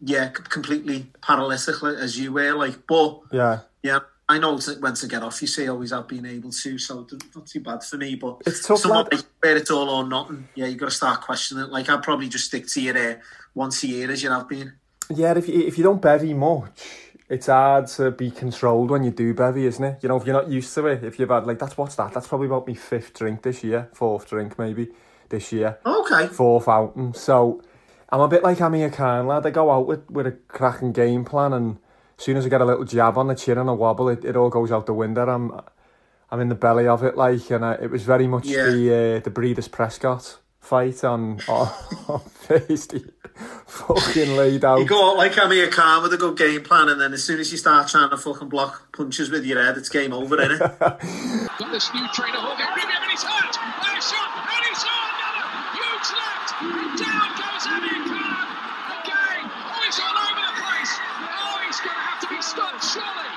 yeah, 0.00 0.28
completely 0.28 1.06
paralytic 1.22 1.76
as 1.82 2.18
you 2.18 2.32
were. 2.32 2.52
Like, 2.54 2.86
but 2.86 3.20
Yeah. 3.32 3.60
yeah, 3.82 4.00
I 4.28 4.38
know 4.38 4.58
when 4.78 4.94
to 4.94 5.06
get 5.08 5.22
off. 5.22 5.40
You 5.42 5.48
see, 5.48 5.68
always 5.68 5.90
have 5.90 6.06
been 6.08 6.26
able 6.26 6.50
to, 6.52 6.78
so 6.78 7.06
not 7.34 7.46
too 7.46 7.60
bad 7.60 7.82
for 7.82 7.96
me. 7.96 8.14
But 8.14 8.42
It's 8.46 8.66
tough, 8.66 8.78
someone 8.80 9.08
like 9.10 9.24
where 9.40 9.56
it's 9.56 9.70
all 9.70 9.90
or 9.90 10.06
nothing. 10.06 10.48
Yeah, 10.54 10.66
you 10.66 10.76
got 10.76 10.90
to 10.90 10.94
start 10.94 11.20
questioning 11.22 11.64
it. 11.64 11.70
Like, 11.70 11.88
I'd 11.88 12.02
probably 12.02 12.28
just 12.28 12.46
stick 12.46 12.66
to 12.68 12.80
your 12.80 12.96
uh, 12.96 13.14
once 13.54 13.82
a 13.82 13.88
year 13.88 14.10
as 14.10 14.22
you 14.22 14.30
have 14.30 14.48
been. 14.48 14.74
Yeah, 15.12 15.36
if 15.36 15.48
you 15.48 15.66
if 15.66 15.76
you 15.76 15.82
don't 15.82 16.00
bevy 16.00 16.32
much, 16.34 16.70
it's 17.30 17.46
hard 17.46 17.86
to 17.86 18.10
be 18.10 18.30
controlled 18.30 18.90
when 18.90 19.04
you 19.04 19.10
do 19.10 19.32
bevy, 19.32 19.64
isn't 19.66 19.82
it? 19.84 19.98
You 20.02 20.08
know, 20.10 20.16
if 20.16 20.26
you're 20.26 20.34
not 20.34 20.48
used 20.48 20.74
to 20.74 20.86
it, 20.86 21.02
if 21.04 21.18
you've 21.18 21.30
had 21.30 21.46
like 21.46 21.58
that's 21.58 21.78
what's 21.78 21.94
that? 21.94 22.12
That's 22.12 22.26
probably 22.28 22.48
about 22.48 22.66
my 22.66 22.74
fifth 22.74 23.14
drink 23.14 23.42
this 23.42 23.64
year, 23.64 23.88
fourth 23.94 24.28
drink 24.28 24.58
maybe 24.58 24.88
this 25.30 25.52
year, 25.52 25.78
Okay. 25.86 26.26
fourth 26.26 26.68
outing. 26.68 27.14
So 27.14 27.62
I'm 28.10 28.20
a 28.20 28.28
bit 28.28 28.42
like 28.42 28.60
Amir 28.60 28.90
Khan, 28.90 29.26
lad. 29.28 29.46
I 29.46 29.50
go 29.50 29.70
out 29.70 29.86
with, 29.86 30.10
with 30.10 30.26
a 30.26 30.32
cracking 30.48 30.90
game 30.92 31.24
plan, 31.24 31.52
and 31.52 31.78
as 32.18 32.24
soon 32.24 32.36
as 32.36 32.44
I 32.44 32.48
get 32.48 32.60
a 32.60 32.64
little 32.64 32.84
jab 32.84 33.16
on 33.16 33.28
the 33.28 33.36
chin 33.36 33.56
and 33.56 33.68
a 33.70 33.74
wobble, 33.74 34.08
it, 34.08 34.24
it 34.24 34.36
all 34.36 34.50
goes 34.50 34.72
out 34.72 34.86
the 34.86 34.92
window. 34.92 35.26
I'm 35.28 35.52
I'm 36.32 36.40
in 36.40 36.48
the 36.48 36.54
belly 36.56 36.86
of 36.88 37.02
it, 37.04 37.16
like, 37.16 37.48
and 37.50 37.62
uh, 37.64 37.76
it 37.80 37.90
was 37.90 38.02
very 38.02 38.26
much 38.26 38.46
Yeah. 38.46 38.64
the 38.70 39.16
uh, 39.16 39.20
the 39.20 39.30
Breidis 39.30 39.70
Prescott 39.70 40.38
fight 40.58 41.04
on 41.04 41.38
on, 41.48 41.68
on 42.08 42.20
Thursday. 42.20 43.02
Fucking 43.66 44.36
laid 44.36 44.64
out. 44.64 44.80
You 44.80 44.84
go 44.84 45.10
out 45.10 45.16
like 45.16 45.36
Amir 45.38 45.70
Khan 45.70 46.02
with 46.02 46.12
a 46.12 46.18
good 46.18 46.36
game 46.36 46.62
plan, 46.62 46.88
and 46.88 47.00
then 47.00 47.12
as 47.12 47.24
soon 47.24 47.40
as 47.40 47.50
you 47.50 47.56
start 47.56 47.88
trying 47.88 48.10
to 48.10 48.16
fucking 48.18 48.48
block 48.48 48.92
punches 48.92 49.30
with 49.30 49.46
your 49.46 49.62
head, 49.62 49.78
it's 49.78 49.88
game 49.88 50.12
over, 50.12 50.36
innit? 50.36 50.58
Got 51.58 51.72
this 51.72 51.88
new 51.94 52.06
trainer 52.12 52.36
holding 52.36 52.66
Premium 52.76 53.00
and 53.00 53.10
he's 53.10 53.22
hurt. 53.24 53.56
And 53.56 53.94
he's 53.96 54.04
shot. 54.04 54.28
And 54.44 54.64
he's 54.68 54.80
shot 54.84 55.08
another 55.16 55.48
huge 55.72 56.08
left. 56.12 56.48
And 56.60 56.92
down 57.00 57.28
goes 57.40 57.64
Amir 57.72 58.00
Khan. 58.12 58.46
Again. 59.00 59.42
Oh, 59.48 59.80
he's 59.88 59.98
all 60.04 60.18
over 60.28 60.42
the 60.44 60.54
place. 60.60 60.92
Oh, 61.24 61.56
he's 61.64 61.80
going 61.80 61.96
to 61.96 62.04
have 62.04 62.20
to 62.20 62.28
be 62.28 62.40
stopped, 62.44 62.84
surely. 62.84 63.30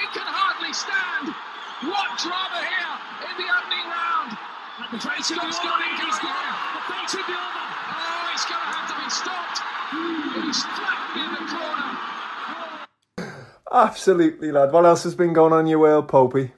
He 0.00 0.04
can 0.16 0.24
hardly 0.24 0.72
stand. 0.72 1.36
What 1.84 2.08
drama 2.16 2.62
here 2.64 2.94
in 3.28 3.34
the 3.36 3.48
opening 3.52 3.86
round. 3.92 4.30
The 4.88 5.00
face 5.02 5.28
of 5.34 5.44
the 5.44 5.52
going. 5.52 5.92
He's 6.00 6.18
gone. 6.24 6.52
The 6.72 6.82
face 6.88 7.14
of 7.20 7.26
the 7.28 7.36
he's 7.36 7.51
going 9.20 9.36
to 9.54 9.62
have 9.62 10.34
to 10.34 10.42
be 10.42 10.52
stopped. 10.52 10.52
He's 10.52 10.62
flattened 10.64 11.20
in 11.20 11.32
the 11.34 11.52
corner. 11.52 11.98
Absolutely, 13.72 14.52
lad. 14.52 14.72
What 14.72 14.84
else 14.84 15.02
has 15.04 15.14
been 15.14 15.32
going 15.32 15.52
on 15.52 15.60
in 15.60 15.66
your 15.66 15.78
world, 15.78 16.08
Popey? 16.08 16.52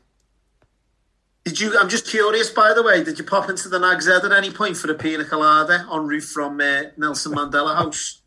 Did 1.44 1.60
you? 1.60 1.78
I'm 1.78 1.88
just 1.88 2.06
curious, 2.06 2.50
by 2.50 2.72
the 2.74 2.82
way. 2.82 3.04
Did 3.04 3.18
you 3.18 3.24
pop 3.24 3.50
into 3.50 3.68
the 3.68 3.78
Nag's 3.78 4.06
Head 4.06 4.24
at 4.24 4.32
any 4.32 4.50
point 4.50 4.76
for 4.76 4.90
a 4.90 4.94
pina 4.94 5.24
colada 5.24 5.86
en 5.92 6.06
route 6.06 6.24
from 6.24 6.60
uh, 6.60 6.84
Nelson 6.96 7.32
Mandela 7.32 7.76
House? 7.76 8.22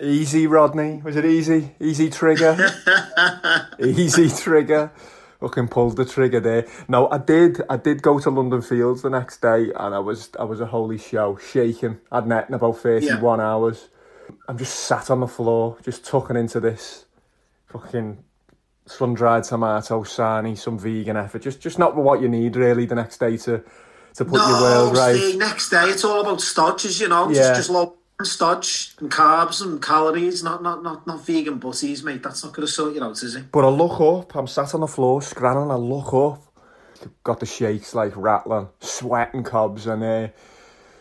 Easy, 0.00 0.46
Rodney. 0.46 1.00
Was 1.02 1.16
it 1.16 1.24
easy? 1.24 1.74
Easy 1.80 2.10
trigger. 2.10 2.56
easy 3.78 4.28
trigger. 4.28 4.92
Fucking 5.40 5.68
pulled 5.68 5.96
the 5.96 6.04
trigger 6.04 6.40
there. 6.40 6.66
No, 6.86 7.10
I 7.10 7.16
did. 7.16 7.62
I 7.70 7.78
did 7.78 8.02
go 8.02 8.18
to 8.18 8.30
London 8.30 8.60
Fields 8.60 9.00
the 9.00 9.08
next 9.08 9.40
day, 9.40 9.72
and 9.74 9.94
I 9.94 9.98
was 9.98 10.30
I 10.38 10.44
was 10.44 10.60
a 10.60 10.66
holy 10.66 10.98
show, 10.98 11.36
shaking. 11.36 11.98
I'd 12.12 12.26
net 12.26 12.48
in 12.48 12.54
about 12.54 12.78
thirty-one 12.78 13.40
hours. 13.40 13.88
I'm 14.48 14.58
just 14.58 14.80
sat 14.80 15.10
on 15.10 15.20
the 15.20 15.26
floor, 15.26 15.78
just 15.82 16.04
tucking 16.04 16.36
into 16.36 16.60
this 16.60 17.06
fucking 17.66 18.22
sun-dried 18.86 19.44
tomato 19.44 20.02
sarnie, 20.02 20.58
some 20.58 20.78
vegan 20.78 21.16
effort. 21.16 21.42
Just 21.42 21.60
just 21.60 21.78
not 21.78 21.96
what 21.96 22.20
you 22.20 22.28
need 22.28 22.56
really 22.56 22.84
the 22.84 22.94
next 22.94 23.18
day 23.18 23.36
to 23.38 23.62
to 24.14 24.24
put 24.24 24.40
your 24.40 24.60
world 24.60 24.96
right. 24.96 25.16
see, 25.16 25.36
next 25.36 25.70
day 25.70 25.84
it's 25.84 26.04
all 26.04 26.20
about 26.20 26.40
stodges, 26.40 27.00
you 27.00 27.08
know. 27.08 27.28
Yeah. 27.28 27.34
Just, 27.34 27.54
just 27.54 27.70
low 27.70 27.96
stodge 28.26 28.94
and 29.00 29.10
carbs 29.10 29.62
and 29.62 29.82
calories, 29.82 30.42
not 30.42 30.62
not 30.62 30.82
not 30.82 31.06
not 31.06 31.24
vegan 31.26 31.58
butties, 31.58 32.02
mate. 32.02 32.22
That's 32.22 32.42
not 32.44 32.52
going 32.52 32.66
to 32.66 32.72
sort 32.72 32.94
you 32.94 33.02
out, 33.04 33.22
is 33.22 33.34
it? 33.34 33.50
But 33.52 33.64
I 33.64 33.68
look 33.68 34.00
up, 34.00 34.34
I'm 34.34 34.46
sat 34.46 34.74
on 34.74 34.80
the 34.80 34.86
floor, 34.86 35.20
scranning, 35.20 35.70
I 35.70 35.76
look 35.76 36.12
up, 36.14 36.42
got 37.24 37.40
the 37.40 37.46
shakes 37.46 37.94
like 37.94 38.16
rattling, 38.16 38.68
sweating 38.80 39.42
cobs, 39.44 39.86
and 39.86 40.02
uh, 40.02 40.28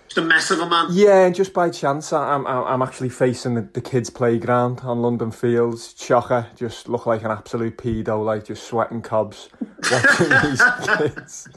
Just 0.08 0.18
a 0.18 0.22
mess 0.22 0.50
of 0.52 0.60
a 0.60 0.70
man. 0.70 0.88
yeah, 0.92 1.26
and 1.26 1.36
just 1.36 1.54
by 1.54 1.70
chance, 1.70 2.12
I'm 2.14 2.46
I'm 2.48 2.82
actually 2.82 3.10
facing 3.10 3.56
the, 3.56 3.62
the 3.62 3.82
kids' 3.82 4.10
playground 4.10 4.82
on 4.84 5.02
London 5.02 5.32
Fields. 5.32 5.94
Chocker 5.94 6.48
just 6.56 6.88
look 6.90 7.06
like 7.06 7.24
an 7.24 7.32
absolute 7.32 7.78
pedo, 7.78 8.24
like 8.26 8.46
just 8.46 8.64
sweating 8.64 9.02
cobs, 9.02 9.50
watching 9.92 10.30
these 10.44 10.64
kids. 10.98 11.48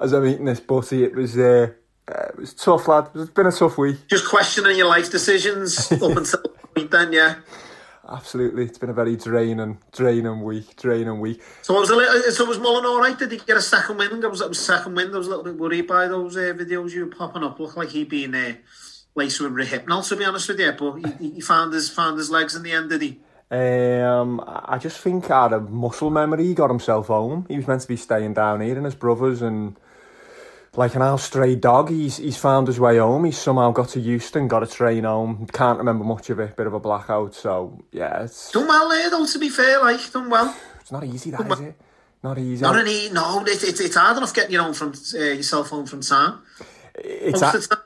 As 0.00 0.12
I'm 0.12 0.24
eating 0.26 0.44
this 0.44 0.60
butty, 0.60 1.02
it 1.02 1.14
was 1.16 1.36
uh, 1.36 1.72
uh, 2.08 2.28
it 2.28 2.36
was 2.36 2.54
tough, 2.54 2.88
lad. 2.88 3.10
It's 3.14 3.30
been 3.30 3.46
a 3.46 3.52
tough 3.52 3.78
week. 3.78 4.06
Just 4.08 4.28
questioning 4.28 4.76
your 4.76 4.88
life 4.88 5.10
decisions 5.10 5.90
up 5.92 6.02
until 6.02 6.42
the 6.42 6.68
point 6.74 6.90
then, 6.90 7.12
yeah. 7.12 7.36
Absolutely, 8.08 8.64
it's 8.64 8.78
been 8.78 8.90
a 8.90 8.94
very 8.94 9.16
draining, 9.16 9.78
draining 9.90 10.42
week, 10.42 10.76
draining 10.76 11.18
week. 11.18 11.42
So 11.62 11.76
I 11.76 11.80
was 11.80 11.90
a 11.90 11.96
little, 11.96 12.30
so 12.30 12.44
was 12.44 12.60
Mullen 12.60 12.86
all 12.86 13.00
right? 13.00 13.18
Did 13.18 13.32
he 13.32 13.38
get 13.38 13.56
a 13.56 13.60
second 13.60 13.96
win? 13.96 14.24
I 14.24 14.28
was, 14.28 14.40
I 14.40 14.46
was 14.46 14.60
second 14.60 14.94
win. 14.94 15.12
I 15.12 15.18
was 15.18 15.26
a 15.26 15.30
little 15.30 15.44
bit 15.44 15.56
worried 15.56 15.88
by 15.88 16.06
those 16.06 16.36
uh, 16.36 16.54
videos 16.56 16.92
you 16.92 17.06
were 17.06 17.10
popping 17.10 17.42
up. 17.42 17.58
Looked 17.58 17.76
like 17.76 17.88
he'd 17.88 18.08
been 18.08 18.32
uh, 18.32 18.52
laced 19.16 19.40
with 19.40 19.52
Rohypnol, 19.52 20.06
to 20.08 20.16
be 20.16 20.24
honest 20.24 20.48
with 20.48 20.60
you. 20.60 20.70
But 20.70 21.18
he, 21.18 21.30
he 21.30 21.40
found 21.40 21.72
his 21.72 21.90
found 21.90 22.16
his 22.16 22.30
legs 22.30 22.54
in 22.54 22.62
the 22.62 22.70
end, 22.70 22.90
did 22.90 23.02
he? 23.02 23.18
Um, 23.50 24.40
I 24.46 24.78
just 24.78 25.00
think 25.00 25.28
out 25.28 25.52
of 25.52 25.70
muscle 25.70 26.10
memory, 26.10 26.44
he 26.44 26.54
got 26.54 26.70
himself 26.70 27.08
home. 27.08 27.46
He 27.48 27.56
was 27.56 27.66
meant 27.66 27.82
to 27.82 27.88
be 27.88 27.96
staying 27.96 28.34
down 28.34 28.60
here 28.60 28.78
in 28.78 28.84
his 28.84 28.94
brothers, 28.94 29.42
and 29.42 29.76
like 30.76 30.94
an 30.94 31.02
old 31.02 31.20
stray 31.20 31.54
dog, 31.56 31.90
he's 31.90 32.16
he's 32.18 32.36
found 32.36 32.66
his 32.66 32.78
way 32.78 32.98
home. 32.98 33.24
He's 33.24 33.38
somehow 33.38 33.70
got 33.70 33.88
to 33.90 34.00
Euston, 34.00 34.48
got 34.48 34.62
a 34.62 34.66
train 34.66 35.04
home. 35.04 35.46
Can't 35.52 35.78
remember 35.78 36.04
much 36.04 36.30
of 36.30 36.38
it. 36.40 36.56
Bit 36.56 36.66
of 36.66 36.74
a 36.74 36.80
blackout. 36.80 37.34
So 37.34 37.82
yeah, 37.92 38.24
it's 38.24 38.52
Done 38.52 38.66
well 38.68 38.88
there, 38.88 39.10
though. 39.10 39.26
To 39.26 39.38
be 39.38 39.48
fair, 39.48 39.80
like 39.80 40.12
done 40.12 40.30
well. 40.30 40.56
it's 40.80 40.92
not 40.92 41.04
easy, 41.04 41.30
that 41.30 41.50
is 41.52 41.60
it? 41.60 41.80
Not 42.22 42.38
easy. 42.38 42.62
Not 42.62 42.76
an 42.76 42.88
e- 42.88 43.10
no, 43.10 43.42
it, 43.46 43.62
it, 43.62 43.80
it's 43.80 43.94
hard 43.96 44.16
enough 44.16 44.34
getting 44.34 44.52
your 44.52 44.62
own 44.62 44.74
from 44.74 44.92
uh, 45.14 45.18
yourself 45.18 45.70
home 45.70 45.86
from 45.86 46.00
town. 46.00 46.42
it's 46.96 47.40
a, 47.40 47.68
time, 47.68 47.78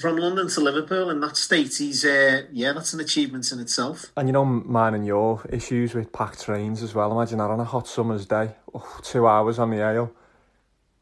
from 0.00 0.16
London 0.16 0.48
to 0.48 0.60
Liverpool 0.60 1.10
in 1.10 1.20
that 1.20 1.36
state, 1.36 1.76
he's 1.76 2.04
uh, 2.04 2.42
yeah, 2.52 2.72
that's 2.72 2.94
an 2.94 3.00
achievement 3.00 3.50
in 3.52 3.60
itself. 3.60 4.06
and 4.16 4.28
you 4.28 4.32
know 4.32 4.44
mine 4.44 4.94
and 4.94 5.06
your 5.06 5.42
issues 5.50 5.94
with 5.94 6.12
packed 6.12 6.42
trains 6.42 6.82
as 6.82 6.94
well. 6.94 7.12
Imagine 7.12 7.38
that 7.38 7.50
on 7.50 7.60
a 7.60 7.64
hot 7.64 7.86
summer's 7.86 8.26
day. 8.26 8.54
Oh, 8.74 9.00
two 9.02 9.26
hours 9.26 9.58
on 9.58 9.70
the 9.70 9.78
ale. 9.86 10.12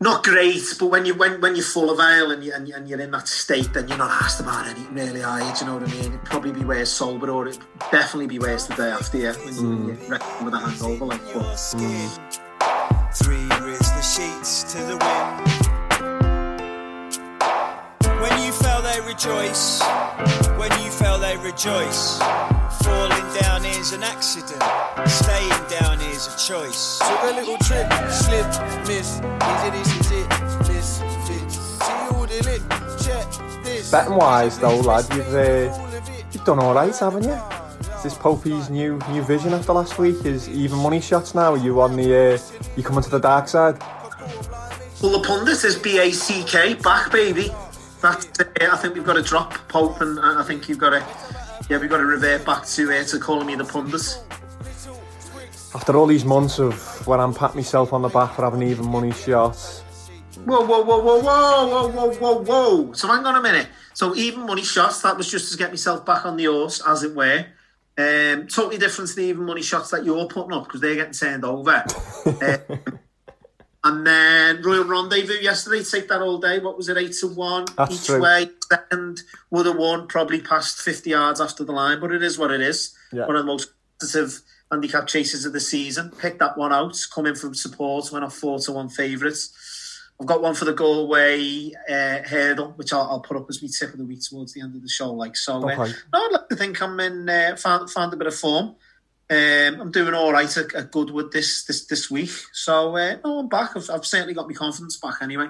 Not 0.01 0.23
great, 0.23 0.63
but 0.79 0.87
when 0.87 1.07
you 1.07 1.15
when 1.15 1.41
when 1.41 1.57
you're 1.57 1.65
full 1.65 1.91
of 1.91 1.99
ale 1.99 2.31
and 2.31 2.45
you 2.45 2.53
and, 2.55 2.69
you, 2.69 2.75
and 2.77 2.89
you're 2.89 3.01
in 3.01 3.11
that 3.11 3.27
state, 3.27 3.73
then 3.73 3.89
you're 3.89 3.99
not 3.99 4.13
asked 4.23 4.39
about 4.39 4.65
anything 4.69 4.95
really, 4.95 5.25
are 5.25 5.41
you? 5.41 5.53
Do 5.55 5.59
you 5.59 5.67
know 5.67 5.75
what 5.75 5.89
I 5.89 5.93
mean? 5.93 6.05
It'd 6.05 6.25
probably 6.25 6.53
be 6.53 6.65
worse 6.65 6.93
sober, 6.93 7.29
or 7.31 7.49
it'd 7.49 7.61
definitely 7.91 8.29
be 8.29 8.39
worse 8.39 8.69
the 8.69 8.77
day 8.77 8.91
after, 8.91 9.19
yeah, 9.19 9.33
when 9.39 9.55
you, 9.57 9.61
mm. 9.61 10.01
you 10.01 10.09
reckon 10.09 10.45
with 10.45 10.55
a 10.55 10.59
hangover, 10.59 11.05
like. 11.05 11.21
But, 11.35 11.43
mm. 11.43 12.43
Three 13.13 13.49
rears 13.61 13.91
the 13.91 14.03
sheets 14.03 14.63
to 14.73 14.79
the 14.83 14.97
wind. 15.03 15.49
When 18.21 18.41
you 18.41 18.53
fell, 18.53 18.81
they 18.83 19.01
rejoice. 19.01 19.83
When 20.59 20.71
you 20.81 20.93
fell, 20.93 21.19
they 21.19 21.37
rejoice. 21.39 22.21
Falling 22.99 23.33
down 23.41 23.65
is 23.65 23.93
an 23.93 24.03
accident. 24.03 24.61
Staying 25.07 25.63
down 25.71 26.01
is 26.01 26.27
a 26.27 26.37
choice. 26.37 26.99
Took 26.99 27.23
a 27.23 27.33
little 27.33 27.57
trip, 27.59 27.87
slip, 28.11 28.45
miss. 28.89 29.21
Is 29.21 29.63
it, 29.69 29.75
is, 29.75 30.01
is 30.01 30.11
it, 30.11 30.29
miss, 30.67 30.99
fit. 31.29 31.49
See 31.49 31.93
all 32.11 32.27
the 32.27 32.43
lit, 32.43 32.63
check 33.01 33.63
this. 33.63 33.93
Betting 33.93 34.17
wise 34.17 34.59
though, 34.59 34.81
lad, 34.81 35.07
you've 35.15 35.33
uh, 35.33 35.73
All 35.73 35.87
of 35.87 35.95
it. 36.09 36.25
you've 36.33 36.45
done 36.45 36.59
all 36.59 36.75
right, 36.75 36.97
haven't 36.97 37.23
you? 37.23 37.39
Is 37.99 38.03
this 38.03 38.15
Popey's 38.15 38.69
new 38.69 38.99
new 39.13 39.23
vision 39.23 39.55
after 39.55 39.75
last 39.75 39.97
week? 40.01 40.25
Is 40.27 40.49
even 40.49 40.79
money 40.79 41.01
shots 41.01 41.37
now? 41.37 41.53
Are 41.53 41.57
you 41.57 41.81
on 41.81 41.95
the 41.95 42.35
uh, 42.35 42.39
you 42.77 42.83
coming 42.83 43.05
to 43.05 43.11
the 43.11 43.21
dark 43.21 43.47
side? 43.47 43.79
well, 45.01 45.13
the 45.13 45.25
pundit 45.25 45.63
is 45.63 45.79
B 45.79 46.01
A 46.01 46.11
C 46.11 46.43
K 46.43 46.75
back, 46.75 47.13
baby. 47.13 47.51
That's 48.03 48.27
uh, 48.41 48.45
I 48.73 48.77
think 48.77 48.95
we've 48.97 49.07
got 49.07 49.15
to 49.15 49.23
drop 49.23 49.55
Pope, 49.69 50.01
and 50.01 50.19
uh, 50.19 50.41
I 50.41 50.43
think 50.43 50.69
you've 50.69 50.79
got 50.79 50.91
to 50.91 51.07
yeah, 51.69 51.77
we've 51.77 51.91
got 51.91 51.99
to 51.99 52.07
revert 52.07 52.47
back 52.47 52.65
to 52.67 52.93
uh, 52.93 53.05
to 53.05 53.19
calling 53.19 53.47
me 53.47 53.55
the 53.55 53.65
pundit. 53.65 54.19
After 55.75 55.97
all 55.97 56.07
these 56.07 56.25
months 56.25 56.59
of 56.59 57.07
when 57.07 57.21
I'm 57.21 57.35
patting 57.35 57.57
myself 57.57 57.93
on 57.93 58.01
the 58.01 58.09
back 58.09 58.35
for 58.35 58.43
having 58.43 58.63
even 58.63 58.87
money 58.87 59.13
shots. 59.13 59.81
Whoa, 60.47 60.65
whoa, 60.65 60.83
whoa, 60.83 61.03
whoa, 61.03 61.21
whoa, 61.21 61.89
whoa, 61.89 62.11
whoa, 62.13 62.43
whoa, 62.43 62.93
So 62.95 63.09
hang 63.09 63.27
on 63.27 63.37
a 63.37 63.43
minute. 63.43 63.69
So 63.93 64.15
even 64.15 64.47
money 64.47 64.63
shots, 64.63 65.03
that 65.03 65.17
was 65.17 65.31
just 65.31 65.53
to 65.53 65.59
get 65.59 65.71
myself 65.71 66.07
back 66.07 66.25
on 66.25 66.37
the 66.39 66.47
horse, 66.47 66.83
as 66.87 67.03
it 67.03 67.15
were. 67.15 67.45
Um, 67.99 68.47
totally 68.47 68.79
different 68.79 69.11
to 69.11 69.17
the 69.17 69.23
even 69.23 69.45
money 69.45 69.61
shots 69.61 69.91
that 69.91 70.05
you're 70.05 70.27
putting 70.27 70.53
up 70.53 70.65
because 70.65 70.81
they're 70.81 70.95
getting 70.95 71.13
turned 71.13 71.45
over. 71.45 71.85
um, 72.27 72.99
and 73.85 74.07
then 74.07 74.63
Royal 74.63 74.85
Rendezvous 74.85 75.41
yesterday, 75.41 75.83
take 75.85 76.09
that 76.09 76.21
all 76.21 76.39
day. 76.39 76.59
What 76.59 76.77
was 76.77 76.89
it, 76.89 76.97
eight 76.97 77.13
to 77.21 77.29
one 77.29 77.65
That's 77.77 77.95
each 77.95 78.07
true. 78.07 78.21
way? 78.23 78.51
Second 78.71 79.21
would 79.51 79.67
have 79.67 79.77
won, 79.77 80.09
probably 80.09 80.41
past 80.41 80.81
50 80.81 81.11
yards 81.11 81.41
after 81.41 81.65
the 81.65 81.73
line, 81.73 82.01
but 82.01 82.13
it 82.13 82.23
is 82.23 82.39
what 82.39 82.51
it 82.51 82.61
is. 82.61 82.95
Yeah. 83.13 83.27
One 83.27 83.37
of 83.37 83.43
the 83.43 83.53
most 83.53 83.71
competitive 84.01 84.41
handicap 84.71 85.07
chases 85.07 85.45
of 85.45 85.53
the 85.53 85.61
season. 85.61 86.11
Picked 86.19 86.41
that 86.41 86.59
one 86.59 86.73
out, 86.73 86.97
coming 87.15 87.35
from 87.35 87.55
support, 87.55 88.11
went 88.13 88.25
off 88.25 88.35
four 88.35 88.59
to 88.59 88.73
one 88.73 88.89
favourites. 88.89 89.55
I've 90.21 90.27
got 90.27 90.43
one 90.43 90.55
for 90.57 90.65
the 90.65 90.73
Galway 90.75 91.71
uh, 91.89 92.29
hurdle, 92.29 92.73
which 92.73 92.93
I'll, 92.93 93.03
I'll 93.03 93.21
put 93.21 93.37
up 93.37 93.47
as 93.49 93.63
my 93.63 93.69
tip 93.69 93.93
of 93.93 93.99
the 93.99 94.05
week 94.05 94.21
towards 94.21 94.53
the 94.53 94.61
end 94.61 94.75
of 94.75 94.83
the 94.83 94.89
show. 94.89 95.13
Like 95.13 95.37
so, 95.37 95.55
uh, 95.63 95.73
Okay. 95.73 95.93
no, 96.13 96.19
I'd 96.25 96.33
like 96.33 96.49
to 96.49 96.57
think 96.57 96.83
I'm 96.83 96.99
in 96.99 97.29
uh, 97.29 97.55
found, 97.57 97.89
found 97.91 98.13
a 98.13 98.17
bit 98.17 98.27
of 98.27 98.35
form. 98.35 98.75
Um, 99.31 99.81
I'm 99.81 99.91
doing 99.91 100.15
all 100.15 100.33
right 100.33 100.57
at, 100.57 100.75
at 100.75 100.91
Goodwood 100.91 101.33
this 101.33 101.65
this 101.65 101.85
this 101.87 102.11
week. 102.11 102.31
So 102.53 102.97
uh, 102.97 103.17
no, 103.25 103.41
I'm 103.41 103.49
back. 103.49 103.77
I've, 103.77 103.91
I've 103.91 104.07
certainly 104.07 104.35
got 104.35 104.49
my 104.49 104.55
confidence 104.55 104.97
back 104.97 105.17
anyway. 105.21 105.49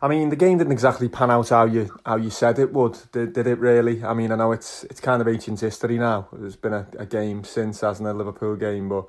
I 0.00 0.08
mean, 0.08 0.28
the 0.28 0.36
game 0.36 0.58
didn't 0.58 0.72
exactly 0.72 1.08
pan 1.08 1.30
out 1.30 1.48
how 1.48 1.64
you 1.64 1.90
how 2.04 2.16
you 2.16 2.30
said 2.30 2.58
it 2.58 2.72
would, 2.72 2.98
did, 3.12 3.32
did 3.32 3.46
it 3.46 3.58
really? 3.58 4.04
I 4.04 4.12
mean, 4.14 4.30
I 4.30 4.36
know 4.36 4.52
it's 4.52 4.84
it's 4.84 5.00
kind 5.00 5.20
of 5.20 5.26
ancient 5.26 5.60
history 5.60 5.98
now. 5.98 6.28
There's 6.32 6.54
been 6.54 6.74
a, 6.74 6.86
a 6.98 7.06
game 7.06 7.44
since, 7.44 7.80
hasn't 7.80 8.08
a 8.08 8.12
Liverpool 8.12 8.56
game, 8.56 8.88
but 8.90 9.06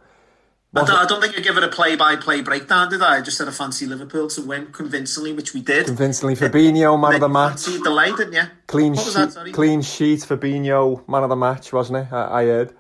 I 0.76 0.86
don't, 0.86 0.96
I 0.96 1.06
don't 1.06 1.22
think 1.22 1.38
I 1.38 1.42
give 1.42 1.58
it 1.58 1.64
a 1.64 1.70
play-by-play 1.70 2.42
breakdown, 2.42 2.90
did 2.90 3.02
I? 3.02 3.18
I 3.18 3.22
just 3.22 3.38
said 3.38 3.48
I 3.48 3.52
fancy 3.52 3.86
Liverpool 3.86 4.28
to 4.30 4.42
win 4.42 4.68
convincingly, 4.68 5.34
which 5.34 5.54
we 5.54 5.62
did. 5.62 5.86
convincingly, 5.86 6.36
Fabinho 6.36 7.00
man 7.00 7.16
of 7.16 7.22
the 7.22 7.30
match, 7.30 7.66
Fancied 7.66 7.84
the 7.84 7.90
lay, 7.90 8.12
didn't 8.12 8.34
you? 8.34 8.44
clean 8.68 8.96
sheet, 8.96 9.54
clean 9.54 9.82
sheet, 9.82 10.20
Fabinho 10.20 11.08
man 11.08 11.24
of 11.24 11.30
the 11.30 11.36
match, 11.36 11.72
wasn't 11.72 12.00
it? 12.00 12.14
I, 12.14 12.42
I 12.42 12.46
heard. 12.46 12.74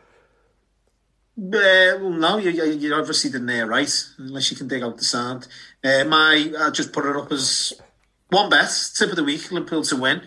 Uh, 1.39 2.01
well, 2.01 2.09
no, 2.09 2.37
you, 2.37 2.49
you, 2.49 2.63
you 2.65 2.93
obviously 2.95 3.29
didn't 3.29 3.69
right, 3.69 3.91
unless 4.17 4.49
you 4.49 4.57
can 4.57 4.67
dig 4.67 4.81
out 4.81 4.97
the 4.97 5.03
sand. 5.03 5.47
Uh, 5.83 6.03
my, 6.05 6.51
I 6.59 6.71
just 6.71 6.91
put 6.91 7.05
it 7.05 7.15
up 7.15 7.31
as 7.31 7.73
one 8.29 8.49
bet, 8.49 8.71
tip 8.97 9.11
of 9.11 9.15
the 9.15 9.23
week, 9.23 9.51
Liverpool 9.51 9.83
to 9.83 9.95
win. 9.97 10.21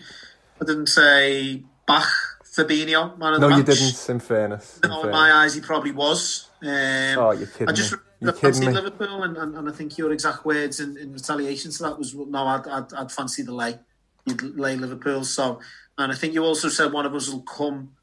I 0.61 0.65
didn't 0.65 0.87
say 0.87 1.63
Bach, 1.85 2.07
Fabinho, 2.45 3.17
man 3.17 3.33
of 3.33 3.41
No, 3.41 3.49
the 3.49 3.57
you 3.57 3.63
didn't. 3.63 4.09
In 4.09 4.19
fairness, 4.21 4.79
in 4.81 4.89
No, 4.89 4.97
in 4.97 5.01
fairness. 5.03 5.19
my 5.19 5.31
eyes, 5.33 5.53
he 5.53 5.59
probably 5.61 5.91
was. 5.91 6.49
Um, 6.61 6.69
Oh, 6.69 7.31
you're 7.31 7.47
kidding 7.47 7.67
I 7.69 7.73
just 7.73 7.91
me. 7.91 7.97
I 7.97 8.25
You're 8.25 8.33
fancied 8.33 8.67
me. 8.67 8.73
Liverpool, 8.73 9.23
and, 9.23 9.35
and, 9.35 9.55
and 9.57 9.67
I 9.69 9.71
think 9.73 9.97
your 9.97 10.13
exact 10.13 10.45
words 10.45 10.79
in, 10.79 10.95
in 10.95 11.11
retaliation 11.11 11.71
to 11.71 11.83
that 11.83 11.97
was, 11.97 12.15
no, 12.15 12.45
I'd, 12.45 12.67
I'd, 12.67 12.93
I'd 12.93 13.11
fancy 13.11 13.43
the 13.43 13.53
lay. 13.53 13.79
You'd 14.25 14.43
lay 14.57 14.77
Liverpool. 14.77 15.23
So, 15.25 15.59
and 15.97 16.11
I 16.11 16.15
think 16.15 16.33
you 16.35 16.45
also 16.45 16.69
said 16.69 16.93
one 16.93 17.05
of 17.05 17.13
us 17.15 17.27
will 17.29 17.41
come 17.41 17.93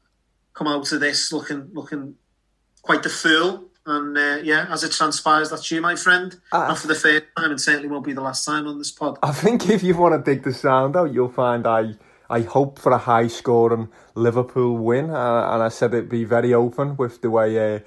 come 0.53 0.67
out 0.67 0.91
of 0.91 0.99
this 0.99 1.31
looking 1.31 1.69
looking 1.73 2.15
quite 2.81 3.03
the 3.03 3.09
fool. 3.09 3.65
And 3.85 4.17
uh, 4.17 4.37
yeah, 4.43 4.67
as 4.69 4.83
it 4.83 4.91
transpires, 4.91 5.49
that's 5.49 5.71
you, 5.71 5.81
my 5.81 5.95
friend. 5.95 6.39
Ah. 6.51 6.67
Not 6.67 6.77
for 6.77 6.87
the 6.87 6.95
first 6.95 7.23
time, 7.35 7.49
and 7.49 7.59
certainly 7.59 7.87
won't 7.87 8.05
be 8.05 8.13
the 8.13 8.21
last 8.21 8.45
time 8.45 8.67
on 8.67 8.77
this 8.77 8.91
pod. 8.91 9.17
I 9.23 9.31
think 9.31 9.67
if 9.69 9.81
you 9.81 9.97
want 9.97 10.13
to 10.13 10.31
dig 10.31 10.43
the 10.43 10.53
sound 10.53 10.95
out, 10.95 11.11
you'll 11.11 11.29
find 11.29 11.65
I 11.65 11.95
I 12.29 12.41
hope 12.41 12.77
for 12.77 12.91
a 12.91 12.99
high 12.99 13.27
scoring 13.27 13.89
Liverpool 14.13 14.77
win, 14.77 15.09
uh, 15.09 15.49
and 15.51 15.63
I 15.63 15.69
said 15.69 15.93
it'd 15.93 16.09
be 16.09 16.23
very 16.23 16.53
open 16.53 16.97
with 16.97 17.21
the 17.21 17.31
way 17.31 17.75
uh, 17.75 17.79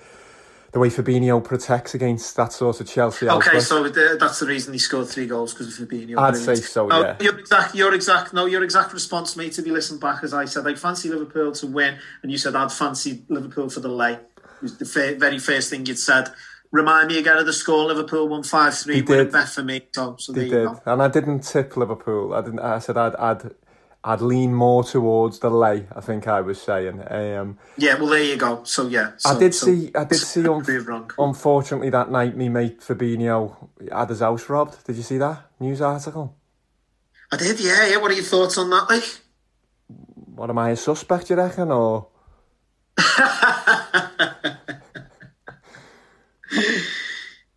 the 0.73 0.79
way 0.79 0.89
Fabinho 0.89 1.45
protects 1.45 1.95
against 1.95 2.35
that 2.37 2.53
sort 2.53 2.81
of 2.81 2.89
Chelsea. 2.89 3.29
Okay, 3.29 3.49
outfit. 3.51 3.63
so 3.63 3.85
uh, 3.85 4.17
that's 4.19 4.41
the 4.41 4.47
reason 4.47 4.73
he 4.73 4.79
scored 4.79 5.07
three 5.07 5.27
goals 5.27 5.53
because 5.53 5.79
of 5.79 5.87
Fabinho. 5.87 6.19
I'd 6.19 6.33
Brilliant. 6.33 6.37
say 6.39 6.55
so, 6.57 6.87
No, 6.87 7.03
yeah. 7.03 7.17
Your 7.21 7.39
exact, 7.39 7.75
your 7.75 7.95
exact, 7.95 8.33
no, 8.33 8.47
your 8.47 8.65
exact 8.65 8.95
response, 8.95 9.37
mate, 9.37 9.53
to 9.53 9.63
be 9.63 9.71
listened 9.71 10.01
back 10.01 10.25
as 10.25 10.33
I 10.33 10.47
said, 10.47 10.67
I 10.67 10.75
fancy 10.75 11.11
Liverpool 11.11 11.53
to 11.53 11.67
win, 11.67 11.99
and 12.23 12.33
you 12.33 12.39
said 12.39 12.57
I'd 12.57 12.73
fancy 12.73 13.23
Liverpool 13.29 13.69
for 13.69 13.81
the 13.81 13.89
lay. 13.89 14.19
Was 14.63 14.79
the 14.79 14.85
fir- 14.85 15.17
very 15.17 15.39
first 15.39 15.71
thing 15.71 15.85
you'd 15.87 15.99
said. 15.99 16.29
Remind 16.71 17.09
me 17.09 17.19
again 17.19 17.37
of 17.37 17.45
the 17.47 17.53
score. 17.53 17.85
Liverpool 17.85 18.29
won 18.29 18.43
five 18.43 18.75
three. 18.79 18.97
He 18.97 19.03
Winning 19.03 19.27
did. 19.27 19.33
bet 19.33 19.49
for 19.49 19.63
me. 19.63 19.83
So, 19.93 20.17
so 20.19 20.33
you 20.35 20.49
did, 20.49 20.67
go. 20.69 20.81
and 20.87 21.03
I 21.03 21.09
didn't 21.09 21.41
tip 21.41 21.77
Liverpool. 21.77 22.33
I 22.33 22.41
didn't. 22.41 22.61
I 22.61 22.79
said 22.79 22.97
I'd 22.97 23.15
I'd 23.17 23.43
I'd 24.05 24.21
lean 24.23 24.55
more 24.55 24.83
towards 24.83 25.41
the 25.41 25.51
lay. 25.51 25.87
I 25.95 26.01
think 26.01 26.27
I 26.27 26.41
was 26.41 26.61
saying. 26.63 27.03
Um, 27.11 27.59
Yeah, 27.77 27.97
well, 27.99 28.07
there 28.09 28.23
you 28.23 28.37
go. 28.37 28.63
So 28.65 28.87
yeah, 28.89 29.13
I 29.27 29.39
did 29.39 29.55
so- 29.55 29.67
see. 29.67 29.91
I 29.95 30.05
did 30.05 30.17
see. 30.19 30.47
Un- 30.49 31.07
unfortunately, 31.19 31.91
that 31.91 32.11
night, 32.11 32.37
me 32.37 32.49
mate 32.49 32.81
Fabinho 32.81 33.69
had 33.93 34.09
his 34.09 34.21
house 34.21 34.49
robbed. 34.49 34.85
Did 34.87 34.97
you 34.97 35.03
see 35.03 35.19
that 35.19 35.43
news 35.61 35.81
article? 35.83 36.35
I 37.31 37.37
did. 37.37 37.61
Yeah, 37.61 37.87
yeah. 37.89 37.97
What 37.99 38.11
are 38.13 38.15
your 38.15 38.25
thoughts 38.25 38.57
on 38.59 38.71
that, 38.71 38.87
like? 38.89 39.19
What 40.35 40.49
am 40.49 40.59
I 40.59 40.71
a 40.71 40.77
suspect? 40.77 41.29
You 41.29 41.37
reckon, 41.37 41.71
or 41.71 42.07
Uh, 42.99 44.55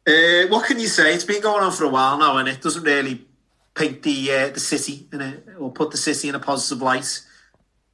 what 0.50 0.66
can 0.66 0.80
you 0.80 0.88
say? 0.88 1.14
It's 1.14 1.24
been 1.24 1.42
going 1.42 1.64
on 1.64 1.72
for 1.72 1.84
a 1.84 1.90
while 1.90 2.18
now, 2.18 2.38
and 2.38 2.48
it 2.48 2.62
doesn't 2.62 2.84
really 2.84 3.26
paint 3.74 4.04
the 4.04 4.32
uh, 4.32 4.50
the 4.50 4.60
city 4.60 5.08
in 5.12 5.22
a, 5.22 5.38
or 5.60 5.72
put 5.72 5.92
the 5.92 5.98
city 5.98 6.30
in 6.30 6.36
a 6.36 6.40
positive 6.40 6.82
light. 6.82 7.22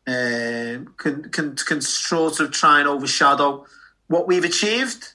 Um, 0.08 0.94
can 0.98 1.30
can 1.30 1.56
can 1.56 1.82
sort 1.82 2.40
of 2.40 2.52
try 2.52 2.80
and 2.80 2.88
overshadow 2.88 3.66
what 4.08 4.28
we've 4.28 4.44
achieved. 4.44 5.14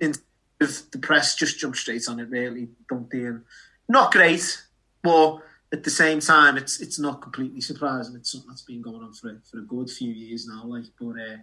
In 0.00 0.14
if 0.60 0.90
the 0.90 0.98
press 0.98 1.34
just 1.34 1.58
jump 1.58 1.76
straight 1.76 2.08
on 2.08 2.20
it, 2.20 2.30
really, 2.30 2.68
don't 2.88 3.10
they? 3.10 3.24
And 3.24 3.42
not 3.88 4.12
great, 4.12 4.62
but 5.02 5.40
at 5.74 5.84
the 5.84 5.90
same 5.90 6.20
time, 6.20 6.56
it's 6.56 6.80
it's 6.80 6.98
not 6.98 7.20
completely 7.20 7.60
surprising. 7.60 8.14
It's 8.16 8.30
something 8.32 8.48
that's 8.50 8.62
been 8.62 8.82
going 8.82 9.02
on 9.02 9.12
for 9.12 9.28
a, 9.30 9.36
for 9.50 9.58
a 9.58 9.62
good 9.62 9.90
few 9.90 10.12
years 10.12 10.46
now. 10.46 10.62
Like, 10.64 10.84
but 10.98 11.16
uh, 11.26 11.36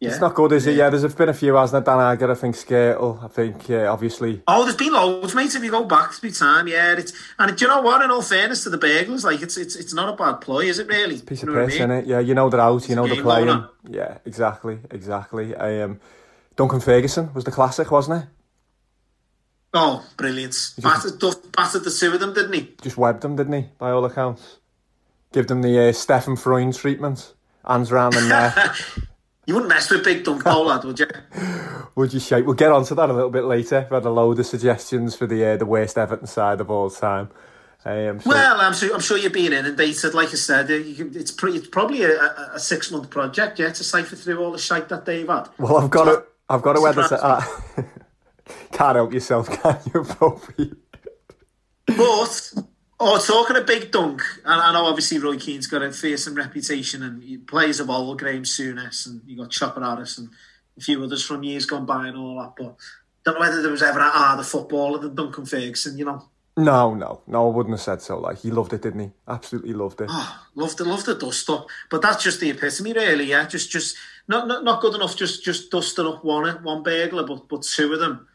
yeah, 0.00 0.08
it's 0.10 0.20
not 0.20 0.34
good, 0.34 0.52
is 0.52 0.66
it? 0.66 0.74
Yeah, 0.76 0.90
there's 0.90 1.14
been 1.14 1.28
a 1.28 1.34
few, 1.34 1.54
hasn't 1.54 1.82
it? 1.82 1.86
Dan 1.88 2.00
Agger, 2.00 2.30
I 2.30 2.34
think 2.34 2.56
Skrtel, 2.56 3.22
I 3.22 3.28
think 3.28 3.70
uh, 3.70 3.92
obviously. 3.92 4.42
Oh, 4.48 4.64
there's 4.64 4.76
been 4.76 4.92
loads, 4.92 5.34
mate. 5.34 5.54
If 5.54 5.62
you 5.62 5.70
go 5.70 5.84
back 5.84 6.12
to 6.12 6.20
the 6.20 6.32
time, 6.32 6.66
yeah, 6.66 6.96
it's 6.96 7.12
and 7.38 7.56
do 7.56 7.64
you 7.64 7.70
know 7.70 7.82
what? 7.82 8.02
In 8.02 8.10
all 8.10 8.22
fairness 8.22 8.64
to 8.64 8.70
the 8.70 8.78
Bagels, 8.78 9.22
like 9.24 9.42
it's 9.42 9.56
it's 9.56 9.76
it's 9.76 9.94
not 9.94 10.08
a 10.12 10.16
bad 10.16 10.40
ploy, 10.40 10.64
is 10.64 10.78
it? 10.78 10.88
Really? 10.88 11.14
it's 11.14 11.22
a 11.22 11.26
Piece 11.26 11.42
You 11.42 11.48
of 11.50 11.54
what 11.54 11.62
I 11.64 11.66
piss, 11.66 11.78
mean? 11.78 11.88
innit? 11.88 12.06
Yeah, 12.06 12.18
you 12.18 12.34
know 12.34 12.48
they're 12.50 12.60
out, 12.60 12.88
you 12.88 12.96
know 12.96 13.06
they're 13.06 13.22
playing. 13.22 13.64
Yeah, 13.88 14.18
exactly, 14.24 14.78
exactly. 14.90 15.54
Um, 15.54 16.00
Duncan 16.56 16.80
Ferguson 16.80 17.32
was 17.34 17.44
the 17.44 17.52
classic, 17.52 17.90
wasn't 17.90 18.24
it? 18.24 18.28
Oh, 19.74 20.04
brilliant! 20.16 20.54
Battered, 20.78 21.18
Duff, 21.18 21.36
battered 21.52 21.84
the 21.84 21.90
two 21.90 22.12
of 22.12 22.20
them, 22.20 22.34
didn't 22.34 22.52
he? 22.52 22.74
Just 22.82 22.96
webbed 22.98 23.22
them, 23.22 23.36
didn't 23.36 23.52
he? 23.54 23.68
By 23.78 23.90
all 23.90 24.04
accounts. 24.04 24.58
Give 25.32 25.46
them 25.46 25.62
the 25.62 25.78
uh, 25.78 25.92
Steffen 25.92 26.38
Freund 26.38 26.74
treatment. 26.74 27.32
Hands 27.66 27.90
around 27.90 28.12
the 28.12 28.20
neck. 28.28 28.76
You 29.46 29.54
wouldn't 29.54 29.70
mess 29.70 29.90
with 29.90 30.04
Big 30.04 30.24
Dunk 30.24 30.44
Pollard, 30.44 30.84
would 30.84 30.98
you? 31.00 31.06
Would 31.94 32.14
you 32.14 32.20
shake? 32.20 32.46
We'll 32.46 32.54
get 32.54 32.70
onto 32.72 32.94
that 32.94 33.10
a 33.10 33.12
little 33.12 33.28
bit 33.30 33.44
later. 33.44 33.86
We 33.90 33.94
had 33.94 34.04
a 34.06 34.10
load 34.10 34.38
of 34.38 34.46
suggestions 34.46 35.14
for 35.14 35.26
the 35.26 35.44
uh, 35.44 35.56
the 35.58 35.66
worst 35.66 35.98
Everton 35.98 36.26
side 36.26 36.60
of 36.60 36.70
all 36.70 36.88
time. 36.90 37.28
Um, 37.84 38.20
so- 38.20 38.30
Well, 38.30 38.60
I'm 38.60 38.72
sure 38.72 38.94
I'm 38.94 39.00
sure 39.00 39.18
you're 39.18 39.30
being 39.30 39.52
inundated. 39.52 40.14
Like 40.14 40.28
I 40.28 40.34
said, 40.34 40.66
uh, 40.66 40.82
can, 40.96 41.12
it's 41.14 41.30
pretty, 41.32 41.58
it's 41.58 41.66
probably 41.68 42.02
a, 42.04 42.18
a, 42.18 42.50
a 42.54 42.58
six 42.60 42.90
month 42.90 43.10
project, 43.10 43.58
yeah, 43.58 43.70
to 43.72 43.84
cipher 43.84 44.16
through 44.16 44.38
all 44.42 44.52
the 44.52 44.58
shite 44.58 44.88
that 44.90 45.04
they've 45.04 45.26
had. 45.28 45.48
well, 45.58 45.76
I've 45.78 45.90
got 45.90 46.04
to. 46.04 46.24
I've 46.48 46.62
got 46.62 46.74
to. 46.74 46.80
Surprise 46.80 47.20
Ah. 47.22 47.62
Can't 48.72 48.96
help 48.96 49.12
yourself, 49.12 49.48
can 49.62 49.78
you, 49.92 50.04
Bobby? 50.20 50.72
But 51.86 52.52
oh, 53.00 53.18
talking 53.18 53.56
of 53.56 53.66
Big 53.66 53.90
Dunk, 53.90 54.22
and 54.44 54.60
I 54.60 54.72
know 54.72 54.86
obviously 54.86 55.18
Roy 55.18 55.36
Keane's 55.36 55.66
got 55.66 55.82
a 55.82 55.92
fearsome 55.92 56.34
reputation, 56.34 57.02
and 57.02 57.22
he 57.22 57.36
plays 57.38 57.80
of 57.80 57.90
old, 57.90 58.18
Graham 58.18 58.44
Souness, 58.44 59.06
and 59.06 59.20
you 59.26 59.36
got 59.36 59.50
Chopper 59.50 59.80
Harris, 59.82 60.18
and 60.18 60.30
a 60.76 60.80
few 60.80 61.02
others 61.04 61.22
from 61.24 61.42
years 61.42 61.66
gone 61.66 61.86
by, 61.86 62.08
and 62.08 62.16
all 62.16 62.40
that. 62.40 62.54
But 62.56 62.76
don't 63.24 63.34
know 63.34 63.40
whether 63.40 63.62
there 63.62 63.70
was 63.70 63.82
ever 63.82 64.00
a 64.00 64.08
harder 64.08 64.42
footballer 64.42 64.98
than 64.98 65.14
Duncan 65.14 65.44
Ferguson. 65.44 65.98
You 65.98 66.06
know, 66.06 66.28
No, 66.56 66.94
no, 66.94 67.20
no. 67.26 67.50
I 67.50 67.54
wouldn't 67.54 67.74
have 67.74 67.82
said 67.82 68.00
so. 68.02 68.18
Like 68.18 68.38
he 68.38 68.50
loved 68.50 68.72
it, 68.72 68.82
didn't 68.82 69.00
he? 69.00 69.10
Absolutely 69.28 69.74
loved 69.74 70.00
it. 70.00 70.08
Ah, 70.10 70.46
loved 70.54 70.80
it, 70.80 70.84
loved 70.86 71.06
the 71.06 71.14
dust 71.14 71.48
up. 71.50 71.66
But 71.90 72.00
that's 72.02 72.22
just 72.22 72.40
the 72.40 72.50
epitome, 72.50 72.94
really. 72.94 73.24
Yeah, 73.24 73.46
just 73.46 73.70
just 73.70 73.96
not 74.28 74.48
not, 74.48 74.64
not 74.64 74.80
good 74.80 74.94
enough. 74.94 75.16
Just 75.16 75.44
just 75.44 75.70
dusting 75.70 76.06
up 76.06 76.24
one 76.24 76.62
one 76.62 76.82
burglar, 76.82 77.26
but 77.26 77.48
but 77.48 77.62
two 77.62 77.92
of 77.92 78.00
them. 78.00 78.28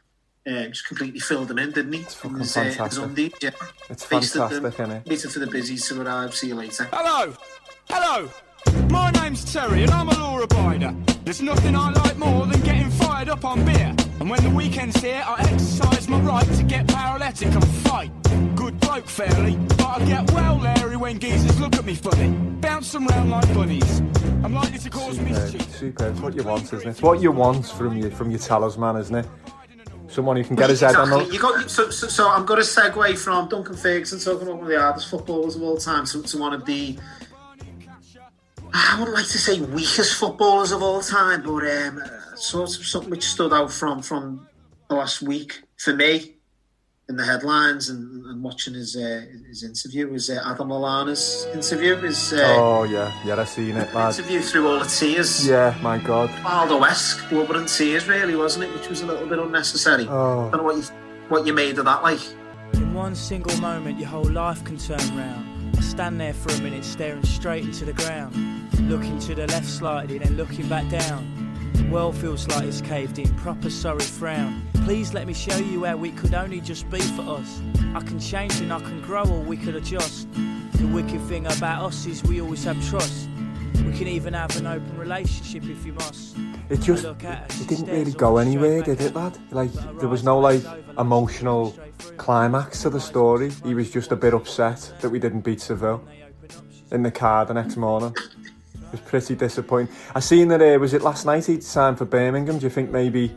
Uh, 0.48 0.68
just 0.68 0.88
completely 0.88 1.20
filled 1.20 1.50
them 1.50 1.60
in, 1.60 1.72
didn't 1.72 1.92
he? 1.92 2.00
It's 2.00 2.14
fucking 2.14 2.38
his, 2.40 2.54
fantastic. 2.54 2.86
his 2.86 2.98
undies, 3.00 3.34
yeah. 3.42 3.50
It's 3.90 4.06
Feasted 4.06 4.42
them, 4.42 4.50
fantastic, 4.50 4.80
isn't 4.80 4.92
it? 4.92 5.06
Waiting 5.10 5.32
for 5.32 5.40
the 5.40 5.48
busies 5.48 5.88
to 5.90 6.02
arrive. 6.02 6.34
See 6.34 6.48
you 6.48 6.56
later. 6.56 6.88
Hello! 6.94 7.34
Hello! 7.90 8.30
My 8.90 9.12
name's 9.12 9.52
Terry 9.52 9.84
and 9.84 9.92
I'm 9.92 10.08
a 10.08 10.14
law 10.14 10.40
abider. 10.40 10.96
There's 11.26 11.42
nothing 11.42 11.76
I 11.76 11.92
like 11.92 12.18
more 12.18 12.46
than 12.46 12.62
getting 12.62 12.90
fired 12.92 13.28
up 13.28 13.44
on 13.44 13.66
beer. 13.66 13.94
And 14.22 14.30
when 14.30 14.42
the 14.42 14.50
weekend's 14.50 15.02
here, 15.02 15.22
I 15.26 15.42
exercise 15.42 16.08
my 16.08 16.20
right 16.22 16.48
to 16.54 16.64
get 16.64 16.88
paralytic 16.88 17.50
and 17.54 17.68
fight. 17.68 18.12
Good 18.56 18.80
bloke, 18.80 19.08
fairly, 19.08 19.58
but 19.78 20.02
I 20.02 20.06
get 20.06 20.32
well 20.32 20.58
leery 20.58 20.96
when 20.96 21.18
geezers 21.20 21.60
look 21.60 21.76
at 21.76 21.84
me 21.84 21.96
funny. 21.96 22.30
Bounce 22.62 22.94
them 22.94 23.06
round 23.08 23.30
like 23.30 23.54
bunnies. 23.54 24.00
I'm 24.44 24.54
likely 24.54 24.80
to 24.80 24.90
cause 24.90 25.18
Superb, 25.18 25.30
mischief. 25.30 25.76
superb. 25.76 26.12
It's 26.14 26.22
what 26.22 26.36
you 26.36 26.44
want, 26.44 26.64
isn't 26.64 26.82
it? 26.82 26.88
It's 26.88 27.02
what 27.02 27.22
you 27.22 27.32
want 27.32 27.66
from 27.66 27.98
your 27.98 28.12
from 28.12 28.32
your 28.32 28.40
talisman, 28.40 28.96
isn't 28.96 29.16
it? 29.16 29.26
Someone 30.10 30.38
who 30.38 30.44
can 30.44 30.56
get 30.56 30.70
his 30.70 30.82
head 30.82 30.96
on 30.96 31.08
Exactly. 31.08 31.34
You 31.34 31.42
got 31.42 31.70
so, 31.70 31.90
so, 31.90 32.08
so 32.08 32.30
I'm 32.30 32.46
going 32.46 32.62
to 32.62 32.66
segue 32.66 33.18
from 33.18 33.50
Duncan 33.50 33.76
Ferguson 33.76 34.20
talking 34.20 34.48
about 34.48 34.58
one 34.58 34.64
of 34.66 34.70
the 34.70 34.80
hardest 34.80 35.10
footballers 35.10 35.56
of 35.56 35.64
all 35.64 35.78
time 35.78 36.06
to, 36.06 36.24
to 36.24 36.38
one 36.38 36.54
of 36.54 36.66
the 36.66 36.98
I 38.74 38.96
wouldn't 39.00 39.16
like 39.16 39.28
to 39.28 39.38
say 39.38 39.60
weakest 39.60 40.16
footballers 40.16 40.72
of 40.72 40.82
all 40.82 41.02
time, 41.02 41.42
but 41.44 41.66
um, 41.66 42.02
uh, 42.04 42.36
sort 42.36 42.70
of 42.70 42.86
something 42.86 43.10
which 43.10 43.26
stood 43.26 43.54
out 43.54 43.72
from 43.72 44.02
from 44.02 44.48
the 44.90 44.96
last 44.96 45.22
week 45.22 45.62
for 45.78 45.94
me 45.94 46.37
in 47.10 47.16
the 47.16 47.24
headlines 47.26 47.90
and, 47.90 48.26
and 48.26 48.44
watching 48.44 48.74
his 48.74 48.96
uh, 48.96 49.22
his 49.48 49.64
interview 49.64 50.10
was 50.10 50.30
uh, 50.30 50.42
Adam 50.46 50.70
Lallana's 50.70 51.48
interview. 51.54 51.96
His 51.96 52.34
uh, 52.34 52.56
Oh 52.58 52.84
yeah, 52.84 53.14
yeah, 53.26 53.40
I've 53.40 53.48
seen 53.48 53.78
it, 53.78 53.94
lad. 53.94 54.14
interview 54.14 54.42
through 54.42 54.68
all 54.68 54.80
the 54.80 54.86
tears. 54.86 55.48
Yeah, 55.48 55.78
my 55.82 56.00
God. 56.00 56.30
Aldo-esque, 56.46 57.30
blubber 57.30 57.56
and 57.58 57.68
tears, 57.68 58.08
really, 58.08 58.36
wasn't 58.36 58.66
it? 58.66 58.74
Which 58.74 58.90
was 58.90 59.02
a 59.02 59.06
little 59.06 59.28
bit 59.28 59.40
unnecessary. 59.40 60.06
Oh. 60.10 60.50
don't 60.52 60.58
know 60.58 60.64
what 60.64 60.76
you 60.76 60.84
what 61.30 61.48
you 61.48 61.54
made 61.54 61.78
of 61.80 61.86
that, 61.86 62.04
like. 62.04 62.20
In 62.74 62.94
one 62.94 63.16
single 63.16 63.56
moment, 63.62 64.00
your 64.00 64.10
whole 64.10 64.30
life 64.30 64.64
can 64.66 64.78
turn 64.78 65.00
round. 65.18 65.78
I 65.78 65.82
stand 65.82 66.20
there 66.20 66.34
for 66.34 66.52
a 66.54 66.62
minute, 66.62 66.84
staring 66.84 67.24
straight 67.24 67.64
into 67.64 67.86
the 67.86 67.94
ground. 67.94 68.36
Looking 68.90 69.18
to 69.20 69.36
the 69.36 69.48
left 69.48 69.66
slightly, 69.66 70.18
then 70.18 70.36
looking 70.36 70.68
back 70.68 70.90
down. 70.90 71.37
World 71.90 72.18
feels 72.18 72.46
like 72.50 72.66
it's 72.66 72.82
caved 72.82 73.18
in, 73.18 73.34
proper 73.36 73.70
sorry 73.70 74.02
frown. 74.02 74.62
Please 74.84 75.14
let 75.14 75.26
me 75.26 75.34
show 75.34 75.56
you 75.58 75.80
where 75.80 75.96
we 75.96 76.12
could 76.12 76.34
only 76.34 76.60
just 76.60 76.90
be 76.90 77.00
for 77.00 77.22
us. 77.22 77.62
I 77.96 78.02
can 78.02 78.20
change 78.20 78.60
and 78.60 78.74
I 78.74 78.80
can 78.80 79.02
grow 79.02 79.24
or 79.24 79.40
we 79.40 79.56
could 79.56 79.76
adjust. 79.76 80.28
The 80.74 80.88
wicked 80.88 81.22
thing 81.22 81.46
about 81.46 81.86
us 81.86 82.06
is 82.06 82.22
we 82.24 82.42
always 82.42 82.66
have 82.66 82.86
trust. 82.90 83.30
We 83.86 83.98
can 83.98 84.08
even 84.08 84.34
have 84.34 84.56
an 84.58 84.68
open 84.68 84.98
relationship 84.98 85.64
if 85.64 85.86
you 85.86 85.94
must. 85.94 86.36
It 86.70 86.82
just 86.82 87.06
Look 87.06 87.24
at 87.24 87.50
us, 87.50 87.62
it 87.62 87.70
didn't 87.70 87.88
really 87.88 88.12
go 88.12 88.36
anywhere, 88.38 88.82
did 88.82 89.00
it, 89.00 89.16
lad? 89.16 89.38
Like 89.52 89.72
there 90.00 90.10
was 90.10 90.26
no 90.26 90.38
like 90.40 90.64
emotional 91.00 91.74
climax 92.18 92.82
to 92.82 92.90
the 92.90 93.00
story. 93.00 93.52
He 93.64 93.74
was 93.74 93.90
just 93.90 94.12
a 94.12 94.18
bit 94.18 94.34
upset 94.34 94.94
that 95.00 95.10
we 95.10 95.20
didn't 95.20 95.42
beat 95.42 95.62
Seville 95.62 96.04
They 96.06 96.24
open 96.24 96.58
up, 96.58 96.66
she's 96.70 96.92
in 96.92 97.04
the 97.04 97.12
car 97.12 97.46
the 97.46 97.54
next 97.54 97.78
morning. 97.78 98.14
It 98.88 98.92
was 98.92 99.02
pretty 99.02 99.36
disappointing. 99.36 99.94
I 100.16 100.20
seen 100.20 100.48
that. 100.50 100.62
Uh, 100.62 100.80
was 100.80 100.94
it 100.94 101.02
last 101.02 101.26
night 101.26 101.46
he'd 101.46 101.64
signed 101.64 101.98
for 101.98 102.06
Birmingham? 102.06 102.58
Do 102.60 102.66
you 102.66 102.70
think 102.70 102.90
maybe? 102.90 103.36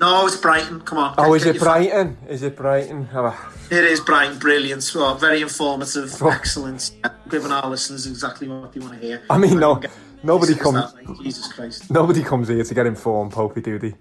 No, 0.00 0.26
it's 0.26 0.36
Brighton. 0.36 0.80
Come 0.82 0.98
on. 0.98 1.14
Oh, 1.18 1.34
is 1.34 1.44
it 1.44 1.58
Brighton? 1.58 2.16
Is 2.28 2.42
it 2.42 2.56
Brighton? 2.56 3.08
Oh, 3.12 3.52
It 3.70 3.84
is 3.84 4.00
Brighton. 4.00 4.38
Brilliant. 4.38 4.92
Well, 4.94 5.16
very 5.16 5.42
informative. 5.42 6.14
Oh. 6.22 6.30
Excellent. 6.30 6.92
Giving 7.28 7.50
our 7.50 7.68
listeners 7.68 8.06
exactly 8.06 8.46
what 8.48 8.72
they 8.72 8.80
want 8.80 8.94
to 8.94 8.98
hear. 9.00 9.22
I 9.28 9.38
mean, 9.38 9.58
no, 9.58 9.80
nobody 10.22 10.54
comes. 10.54 10.92
that 10.92 11.04
right? 11.08 11.18
Jesus 11.18 11.52
Christ. 11.52 11.90
Nobody 11.90 12.22
comes 12.22 12.48
here 12.48 12.62
to 12.62 12.74
get 12.74 12.86
informed, 12.86 13.32
Popey, 13.32 13.62
do 13.62 13.78
they? 13.78 13.94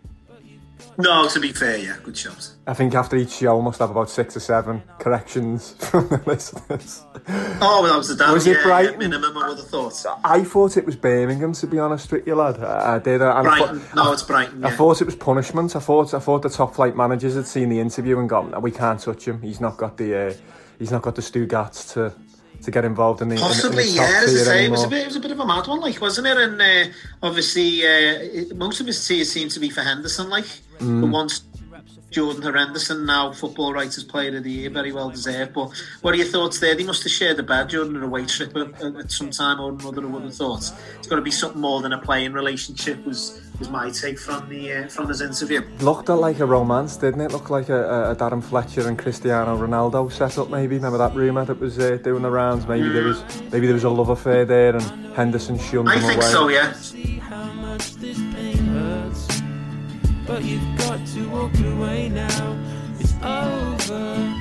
No, 1.00 1.28
to 1.30 1.40
be 1.40 1.52
fair, 1.52 1.78
yeah, 1.78 1.98
good 2.04 2.18
shout. 2.18 2.50
I 2.66 2.74
think 2.74 2.96
after 2.96 3.16
each 3.18 3.30
show, 3.32 3.62
must 3.62 3.80
have 3.80 3.92
about 3.92 4.10
six 4.10 4.36
or 4.36 4.40
seven 4.40 4.82
corrections 5.00 5.74
from 5.90 6.08
the 6.08 6.22
listeners. 6.26 7.04
Oh, 7.62 7.82
well, 7.84 7.92
that 7.92 7.98
was 7.98 8.08
the 8.08 8.16
down. 8.16 8.34
Was 8.34 8.48
it 8.48 8.58
yeah, 8.58 8.64
Brighton? 8.64 8.94
Yeah, 8.94 9.08
minimum, 9.08 9.38
I 9.38 9.50
would 9.50 9.58
have 9.60 9.68
thought. 9.68 9.94
I 10.24 10.44
thought 10.44 10.76
it 10.76 10.86
was 10.86 10.96
Birmingham, 10.96 11.54
to 11.54 11.68
be 11.68 11.78
honest 11.78 12.12
with 12.12 12.26
you, 12.26 12.34
lad. 12.36 12.60
I, 12.64 12.98
did. 12.98 13.22
I, 13.22 13.40
and 13.40 13.48
I 13.48 13.60
thought- 13.60 13.96
No, 13.96 14.12
it's 14.12 14.24
Brighton. 14.24 14.66
I 14.66 14.72
thought 14.72 15.00
it 15.02 15.06
was 15.06 15.16
punishment. 15.16 15.76
I 15.76 15.80
thought 15.80 16.14
I 16.16 16.20
thought 16.20 16.42
the 16.42 16.50
top 16.50 16.74
flight 16.76 16.96
managers 16.96 17.36
had 17.36 17.46
seen 17.46 17.70
the 17.70 17.80
interview 17.80 18.20
and 18.20 18.28
gone, 18.28 18.60
"We 18.62 18.72
can't 18.72 19.00
touch 19.00 19.28
him. 19.28 19.42
He's 19.42 19.62
not 19.62 19.78
got 19.78 19.98
the 19.98 20.30
uh, 20.30 20.34
he's 20.80 20.92
not 20.92 21.04
got 21.04 21.16
the 21.16 21.22
Stuttgarts 21.22 21.94
to 21.94 22.14
to 22.64 22.72
get 22.72 22.86
involved 22.86 23.22
in 23.22 23.30
the 23.30 23.36
in 23.36 23.42
in 23.44 23.48
the 23.48 23.54
top 23.62 23.74
yeah. 23.74 24.22
As 24.24 24.42
I 24.42 24.52
say, 24.52 24.66
it 24.66 24.72
was 24.72 24.82
a 24.82 24.86
anymore." 24.86 24.90
bit, 24.90 25.02
it 25.02 25.08
was 25.08 25.16
a 25.16 25.20
bit 25.20 25.32
of 25.32 25.40
a 25.40 25.46
mad 25.46 25.68
one, 25.68 25.80
like, 25.80 26.02
wasn't 26.02 26.26
it? 26.26 26.38
And 26.38 26.60
uh, 26.60 26.92
obviously, 27.22 27.84
uh, 27.86 27.90
it, 28.50 28.56
most 28.58 28.80
of 28.80 28.88
his 28.88 29.08
tears 29.08 29.32
seem 29.32 29.50
to 29.50 29.60
be 29.60 29.70
for 29.70 29.82
Henderson, 29.82 30.30
like 30.30 30.48
Mm. 30.80 31.02
the 31.02 31.08
once 31.08 31.42
Jordan 32.10 32.54
Henderson, 32.54 33.06
now 33.06 33.34
Football 33.34 33.74
Writers 33.74 34.04
Player 34.04 34.38
of 34.38 34.44
the 34.44 34.52
Year, 34.52 34.70
very 34.70 34.94
well 34.94 35.10
deserved. 35.10 35.54
But 35.54 35.72
what 36.02 36.14
are 36.14 36.18
your 36.18 36.28
thoughts 36.28 36.60
there? 36.60 36.74
They 36.74 36.86
must 36.86 37.04
have 37.04 37.12
shared 37.12 37.38
a 37.38 37.44
bed 37.44 37.68
during 37.68 37.96
an 37.96 38.04
away 38.04 38.26
trip 38.26 38.56
at, 38.56 38.82
at, 38.82 39.12
some 39.12 39.30
time 39.30 39.60
or 39.60 39.72
another. 39.72 40.02
I 40.04 40.06
would 40.06 40.24
have 40.24 40.34
thought 40.34 40.72
it's 40.98 41.08
got 41.08 41.18
to 41.18 41.22
be 41.22 41.32
something 41.32 41.60
more 41.60 41.82
than 41.82 41.92
a 41.92 42.00
playing 42.00 42.32
relationship. 42.32 43.06
Was 43.06 43.42
was 43.60 43.70
my 43.70 43.90
take 43.90 44.20
from 44.20 44.48
the 44.48 44.72
uh, 44.72 44.88
from 44.88 45.10
his 45.10 45.22
interview. 45.22 45.62
Looked 45.80 46.08
like 46.08 46.40
a 46.40 46.46
romance, 46.46 46.96
didn't 46.96 47.22
it? 47.22 47.32
Looked 47.34 47.50
like 47.50 47.68
a, 47.68 47.84
a, 47.84 48.12
a 48.12 48.16
Darren 48.16 48.44
Fletcher 48.44 48.88
and 48.88 48.98
Cristiano 48.98 49.58
Ronaldo 49.58 50.10
setup. 50.12 50.50
Maybe 50.50 50.76
remember 50.76 50.98
that 51.00 51.14
rumor 51.14 51.44
that 51.44 51.60
was 51.60 51.78
uh, 51.78 51.98
doing 51.98 52.24
the 52.24 52.32
rounds. 52.32 52.68
Maybe 52.68 52.88
there 52.88 53.04
was 53.04 53.22
maybe 53.52 53.68
there 53.68 53.76
was 53.76 53.84
a 53.84 53.90
love 53.90 54.10
affair 54.10 54.46
there, 54.46 54.76
and 54.76 55.14
Henderson 55.14 55.60
shunned 55.60 55.90
I 55.90 55.98
him 55.98 56.08
think 56.08 56.24
so, 56.24 56.48
yeah. 56.48 56.74
But 60.28 60.44
you've 60.44 60.78
got 60.78 61.06
to 61.08 61.30
walk 61.30 61.58
away 61.60 62.10
now. 62.10 62.58
It's 63.00 63.14
over. 63.24 64.36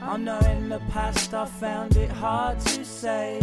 I 0.00 0.16
know 0.16 0.38
in 0.38 0.70
the 0.70 0.80
past 0.90 1.34
I 1.34 1.44
found 1.44 1.96
it 1.96 2.10
hard 2.10 2.58
to 2.60 2.84
say. 2.84 3.40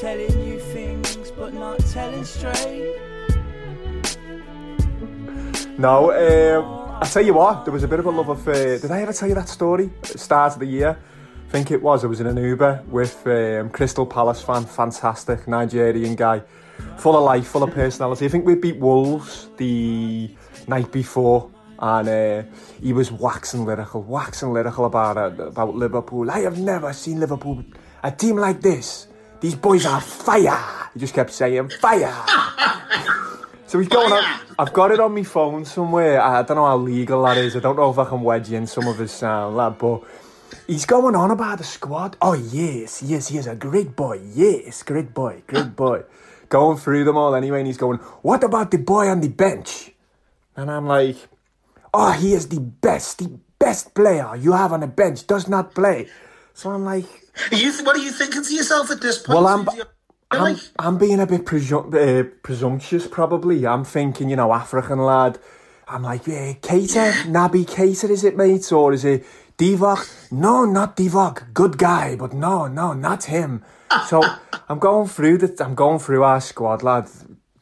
Telling 0.00 0.46
you 0.46 0.60
things 0.60 1.30
but 1.30 1.54
not 1.54 1.78
telling 1.86 2.24
straight. 2.24 2.96
No, 5.78 6.12
um, 6.12 6.98
I 7.02 7.06
tell 7.06 7.24
you 7.24 7.34
what, 7.34 7.64
there 7.64 7.72
was 7.72 7.82
a 7.82 7.88
bit 7.88 7.98
of 7.98 8.06
a 8.06 8.10
love 8.10 8.28
affair. 8.28 8.78
Did 8.78 8.90
I 8.90 9.00
ever 9.00 9.12
tell 9.12 9.28
you 9.28 9.34
that 9.34 9.48
story? 9.48 9.90
At 10.02 10.10
the 10.10 10.18
start 10.18 10.52
of 10.52 10.60
the 10.60 10.66
year, 10.66 10.98
I 11.48 11.50
think 11.50 11.70
it 11.70 11.82
was. 11.82 12.04
I 12.04 12.06
was 12.06 12.20
in 12.20 12.26
an 12.26 12.36
Uber 12.36 12.84
with 12.88 13.26
um, 13.26 13.70
Crystal 13.70 14.06
Palace 14.06 14.42
fan, 14.42 14.64
fantastic 14.66 15.48
Nigerian 15.48 16.14
guy, 16.14 16.42
full 16.98 17.16
of 17.16 17.24
life, 17.24 17.46
full 17.46 17.62
of 17.62 17.72
personality. 17.72 18.26
I 18.26 18.28
think 18.28 18.46
we 18.46 18.54
beat 18.54 18.76
Wolves 18.76 19.48
the 19.56 20.30
night 20.68 20.90
before, 20.92 21.50
and 21.78 22.08
uh, 22.08 22.42
he 22.80 22.92
was 22.92 23.10
waxing 23.10 23.64
lyrical, 23.64 24.02
waxing 24.02 24.52
lyrical 24.52 24.84
about 24.84 25.16
uh, 25.16 25.44
about 25.44 25.74
Liverpool. 25.74 26.30
I 26.30 26.40
have 26.40 26.58
never 26.58 26.92
seen 26.92 27.20
Liverpool, 27.20 27.64
a 28.02 28.10
team 28.10 28.36
like 28.36 28.60
this. 28.60 29.08
These 29.40 29.56
boys 29.56 29.86
are 29.86 30.00
fire. 30.00 30.88
He 30.94 31.00
just 31.00 31.14
kept 31.14 31.32
saying 31.32 31.70
fire. 31.80 32.14
So 33.72 33.78
he's 33.78 33.88
going 33.88 34.12
on. 34.12 34.40
I've 34.58 34.74
got 34.74 34.90
it 34.90 35.00
on 35.00 35.14
my 35.14 35.22
phone 35.22 35.64
somewhere. 35.64 36.20
I 36.20 36.42
don't 36.42 36.58
know 36.58 36.66
how 36.66 36.76
legal 36.76 37.22
that 37.22 37.38
is. 37.38 37.56
I 37.56 37.60
don't 37.60 37.74
know 37.76 37.88
if 37.90 37.98
I 37.98 38.04
can 38.04 38.20
wedge 38.20 38.52
in 38.52 38.66
some 38.66 38.86
of 38.86 38.98
his 38.98 39.10
sound, 39.12 39.56
lad. 39.56 39.78
But 39.78 40.02
he's 40.66 40.84
going 40.84 41.16
on 41.16 41.30
about 41.30 41.56
the 41.56 41.64
squad. 41.64 42.18
Oh 42.20 42.34
yes, 42.34 43.02
yes, 43.02 43.28
he 43.28 43.38
is 43.38 43.46
a 43.46 43.54
great 43.56 43.96
boy. 43.96 44.20
Yes, 44.34 44.82
great 44.82 45.14
boy, 45.14 45.42
great 45.46 45.74
boy. 45.74 46.02
Going 46.52 46.76
through 46.76 47.04
them 47.04 47.16
all 47.16 47.34
anyway, 47.34 47.60
and 47.60 47.66
he's 47.66 47.78
going. 47.78 47.96
What 48.20 48.44
about 48.44 48.70
the 48.70 48.76
boy 48.76 49.08
on 49.08 49.22
the 49.22 49.28
bench? 49.28 49.90
And 50.54 50.70
I'm 50.70 50.86
like, 50.86 51.16
oh, 51.94 52.12
he 52.12 52.34
is 52.34 52.48
the 52.48 52.60
best, 52.60 53.20
the 53.20 53.40
best 53.58 53.94
player 53.94 54.36
you 54.36 54.52
have 54.52 54.70
on 54.70 54.80
the 54.80 54.86
bench. 54.86 55.26
Does 55.26 55.48
not 55.48 55.74
play. 55.74 56.08
So 56.52 56.68
I'm 56.70 56.84
like, 56.84 57.06
you, 57.50 57.72
what 57.84 57.96
are 57.96 58.04
you 58.04 58.12
thinking 58.12 58.44
to 58.44 58.54
yourself 58.54 58.90
at 58.90 59.00
this 59.00 59.16
point? 59.22 59.36
Well, 59.40 59.46
I'm- 59.46 59.66
I'm, 60.30 60.56
I'm 60.78 60.98
being 60.98 61.20
a 61.20 61.26
bit 61.26 61.44
presum- 61.44 61.92
uh, 61.94 62.28
presumptuous, 62.42 63.06
probably. 63.06 63.66
I'm 63.66 63.84
thinking, 63.84 64.30
you 64.30 64.36
know, 64.36 64.52
African 64.52 64.98
lad. 64.98 65.38
I'm 65.88 66.02
like, 66.02 66.26
yeah, 66.26 66.52
Keita, 66.54 67.12
Naby 67.36 67.66
Keita, 67.66 68.08
is 68.10 68.24
it, 68.24 68.34
mate? 68.36 68.70
Or 68.72 68.92
is 68.94 69.04
it 69.04 69.24
Divock? 69.58 70.32
No, 70.32 70.64
not 70.64 70.96
Divock. 70.96 71.52
Good 71.52 71.76
guy, 71.76 72.16
but 72.16 72.32
no, 72.32 72.66
no, 72.66 72.94
not 72.94 73.24
him. 73.24 73.62
So 74.08 74.22
I'm 74.68 74.78
going 74.78 75.08
through 75.08 75.38
the, 75.38 75.64
I'm 75.64 75.74
going 75.74 75.98
through 75.98 76.22
our 76.24 76.40
squad, 76.40 76.82
lad. 76.82 77.08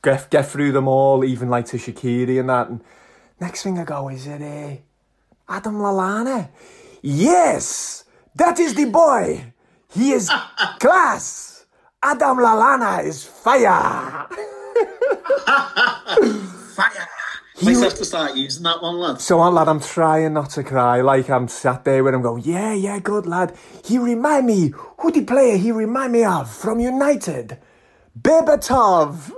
Get, 0.03 0.31
get 0.31 0.47
through 0.47 0.73
them 0.73 0.89
all, 0.89 1.25
even 1.25 1.51
like 1.51 1.67
to 1.67 1.77
Shaqiri 1.77 2.41
and 2.41 2.49
that. 2.49 2.69
And 2.69 2.81
next 3.39 3.63
thing 3.63 3.79
I 3.79 3.85
go, 3.85 4.09
is 4.09 4.27
it 4.27 4.41
uh, 4.41 4.77
Adam 5.53 5.75
Lallana? 5.75 6.49
Yes, 7.03 8.05
that 8.35 8.59
is 8.59 8.75
the 8.75 8.87
boy. 8.87 9.53
He 9.93 10.13
is 10.13 10.31
class. 10.81 11.67
Adam 12.03 12.39
Lallana 12.39 13.05
is 13.05 13.25
fire. 13.25 14.27
Fire. 16.75 17.20
Might 17.63 17.77
have 17.79 17.95
to 17.95 18.05
start 18.05 18.37
using 18.37 18.63
that 18.63 18.83
one, 18.83 18.97
lad. 18.99 19.21
So, 19.21 19.41
I, 19.41 19.49
lad, 19.49 19.69
I'm 19.69 19.81
trying 19.81 20.33
not 20.33 20.51
to 20.51 20.63
cry. 20.63 21.01
Like 21.01 21.29
I'm 21.29 21.49
sat 21.49 21.85
there 21.85 22.03
with 22.03 22.15
him, 22.15 22.23
going, 22.23 22.43
"Yeah, 22.45 22.73
yeah, 22.73 22.99
good 22.99 23.27
lad." 23.27 23.57
He 23.85 23.99
remind 23.99 24.47
me 24.47 24.73
who 24.99 25.11
the 25.11 25.25
player 25.25 25.57
he 25.57 25.71
remind 25.73 26.13
me 26.13 26.25
of 26.25 26.51
from 26.51 26.81
United, 26.81 27.59
Berbatov. 28.19 29.33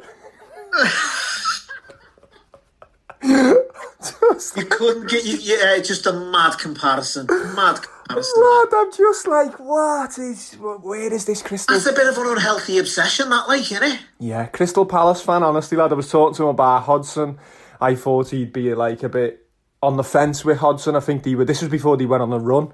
Just, 3.22 4.56
You 4.56 4.66
couldn't 4.66 5.08
get 5.08 5.24
you. 5.24 5.38
Yeah, 5.40 5.78
just 5.78 6.06
a 6.06 6.12
mad 6.12 6.58
comparison. 6.58 7.26
Mad 7.26 7.80
comparison. 7.82 8.42
lad, 8.42 8.68
I'm 8.72 8.92
just 8.92 9.26
like, 9.26 9.58
what 9.60 10.18
is? 10.18 10.54
Where 10.54 11.12
is 11.12 11.24
this 11.24 11.42
crystal? 11.42 11.74
That's 11.74 11.86
a 11.86 11.92
bit 11.92 12.06
of 12.08 12.18
an 12.18 12.26
unhealthy 12.26 12.78
obsession, 12.78 13.30
that, 13.30 13.48
like, 13.48 13.62
innit? 13.62 13.98
Yeah, 14.18 14.46
Crystal 14.46 14.86
Palace 14.86 15.20
fan, 15.22 15.42
honestly, 15.42 15.76
lad. 15.78 15.92
I 15.92 15.94
was 15.94 16.10
talking 16.10 16.34
to 16.36 16.42
him 16.44 16.48
about 16.50 16.82
Hodgson. 16.82 17.38
I 17.82 17.94
thought 17.94 18.30
he'd 18.30 18.52
be 18.52 18.74
like 18.74 19.02
a 19.02 19.08
bit 19.08 19.46
on 19.82 19.96
the 19.96 20.04
fence 20.04 20.44
with 20.44 20.58
Hodgson. 20.58 20.94
I 20.96 21.00
think 21.00 21.24
they 21.24 21.34
were. 21.34 21.44
This 21.44 21.60
was 21.60 21.70
before 21.70 21.96
they 21.96 22.06
went 22.06 22.22
on 22.22 22.30
the 22.30 22.38
run. 22.38 22.72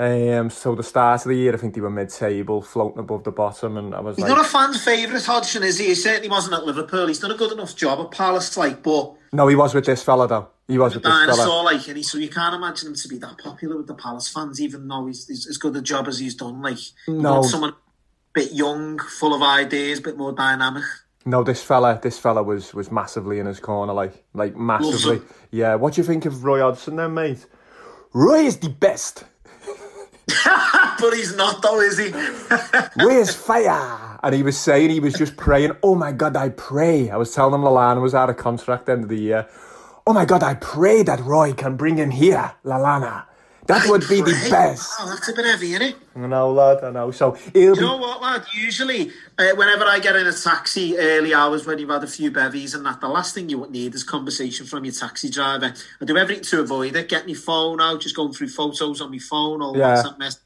Um, 0.00 0.48
so 0.48 0.76
the 0.76 0.84
start 0.84 1.22
of 1.22 1.30
the 1.30 1.34
year, 1.36 1.52
I 1.52 1.56
think 1.56 1.74
they 1.74 1.80
were 1.80 1.90
mid-table, 1.90 2.62
floating 2.62 3.00
above 3.00 3.24
the 3.24 3.32
bottom, 3.32 3.76
and 3.76 3.92
I 3.94 4.00
was 4.00 4.14
He's 4.16 4.22
like, 4.22 4.36
not 4.36 4.46
a 4.46 4.48
fan 4.48 4.72
favourite, 4.72 5.24
Hodgson, 5.24 5.64
is 5.64 5.78
he? 5.78 5.86
He 5.86 5.94
certainly 5.96 6.28
wasn't 6.28 6.54
at 6.54 6.64
Liverpool. 6.64 7.08
He's 7.08 7.18
done 7.18 7.32
a 7.32 7.36
good 7.36 7.50
enough 7.50 7.74
job 7.74 7.98
at 7.98 8.12
Palace, 8.12 8.56
like, 8.56 8.80
but 8.82 9.14
no, 9.32 9.48
he 9.48 9.56
was 9.56 9.74
with 9.74 9.86
this 9.86 10.04
fella 10.04 10.28
though. 10.28 10.48
He 10.68 10.78
was 10.78 10.94
with 10.94 11.02
this 11.02 11.12
dinosaur, 11.12 11.46
fella. 11.46 11.62
like, 11.62 11.88
and 11.88 11.96
he, 11.96 12.04
so 12.04 12.16
you 12.16 12.28
can't 12.28 12.54
imagine 12.54 12.88
him 12.90 12.94
to 12.94 13.08
be 13.08 13.18
that 13.18 13.38
popular 13.38 13.76
with 13.76 13.88
the 13.88 13.94
Palace 13.94 14.28
fans, 14.28 14.60
even 14.60 14.86
though 14.86 15.06
he's, 15.06 15.26
he's 15.26 15.48
as 15.48 15.56
good 15.58 15.74
a 15.74 15.82
job 15.82 16.06
as 16.06 16.20
he's 16.20 16.36
done. 16.36 16.62
Like, 16.62 16.78
No. 17.08 17.42
someone 17.42 17.70
a 17.70 17.76
bit 18.34 18.52
young, 18.52 19.00
full 19.00 19.34
of 19.34 19.42
ideas, 19.42 19.98
a 19.98 20.02
bit 20.02 20.16
more 20.16 20.32
dynamic. 20.32 20.84
No, 21.28 21.42
this 21.42 21.62
fella, 21.62 22.00
this 22.02 22.18
fella 22.18 22.42
was 22.42 22.72
was 22.72 22.90
massively 22.90 23.38
in 23.38 23.44
his 23.44 23.60
corner, 23.60 23.92
like 23.92 24.24
like 24.32 24.56
massively. 24.56 25.20
Yeah, 25.50 25.74
what 25.74 25.92
do 25.92 26.00
you 26.00 26.06
think 26.06 26.24
of 26.24 26.42
Roy 26.42 26.60
Hodgson 26.60 26.96
then, 26.96 27.12
mate? 27.12 27.44
Roy 28.14 28.40
is 28.46 28.56
the 28.58 28.70
best. 28.70 29.24
But 31.00 31.14
he's 31.14 31.36
not, 31.36 31.62
though, 31.62 31.80
is 31.80 31.96
he? 31.96 32.10
Where's 33.04 33.32
fire? 33.32 34.18
And 34.20 34.34
he 34.34 34.42
was 34.42 34.58
saying 34.58 34.90
he 34.90 34.98
was 34.98 35.14
just 35.14 35.36
praying. 35.36 35.76
Oh 35.80 35.94
my 35.94 36.10
God, 36.10 36.34
I 36.34 36.48
pray. 36.48 37.08
I 37.08 37.16
was 37.16 37.32
telling 37.32 37.54
him 37.54 37.60
Lallana 37.60 38.02
was 38.02 38.16
out 38.16 38.28
of 38.28 38.36
contract 38.36 38.88
end 38.88 39.04
of 39.04 39.08
the 39.08 39.16
year. 39.16 39.46
Oh 40.08 40.12
my 40.12 40.24
God, 40.24 40.42
I 40.42 40.54
pray 40.54 41.04
that 41.04 41.20
Roy 41.20 41.52
can 41.52 41.76
bring 41.76 41.98
him 41.98 42.10
here, 42.10 42.50
Lallana. 42.64 43.26
That 43.68 43.86
would 43.86 44.00
be 44.08 44.22
the 44.22 44.32
best. 44.50 44.94
Oh, 44.98 45.08
that's 45.10 45.28
a 45.28 45.32
bit 45.34 45.44
heavy, 45.44 45.72
isn't 45.74 45.82
it? 45.82 45.96
I 46.16 46.20
know, 46.26 46.50
lad. 46.52 46.82
I 46.82 46.90
know. 46.90 47.10
So 47.10 47.32
he'll 47.52 47.62
You 47.62 47.74
be. 47.74 47.80
know 47.82 47.98
what, 47.98 48.22
lad? 48.22 48.46
Usually, 48.54 49.10
uh, 49.38 49.50
whenever 49.56 49.84
I 49.84 49.98
get 49.98 50.16
in 50.16 50.26
a 50.26 50.32
taxi 50.32 50.96
early 50.98 51.34
hours 51.34 51.66
when 51.66 51.78
you've 51.78 51.90
had 51.90 52.02
a 52.02 52.06
few 52.06 52.30
bevies 52.30 52.74
and 52.74 52.84
that, 52.86 53.00
the 53.02 53.08
last 53.08 53.34
thing 53.34 53.50
you 53.50 53.58
would 53.58 53.70
need 53.70 53.94
is 53.94 54.04
conversation 54.04 54.64
from 54.64 54.86
your 54.86 54.94
taxi 54.94 55.28
driver. 55.28 55.74
I 56.00 56.04
do 56.06 56.16
everything 56.16 56.44
to 56.44 56.60
avoid 56.60 56.96
it. 56.96 57.10
Get 57.10 57.26
my 57.26 57.34
phone 57.34 57.78
out, 57.80 58.00
just 58.00 58.16
going 58.16 58.32
through 58.32 58.48
photos 58.48 59.02
on 59.02 59.10
my 59.10 59.18
phone 59.18 59.60
or 59.60 59.76
Yeah. 59.76 60.02
WhatsApp 60.02 60.18
mess. 60.18 60.38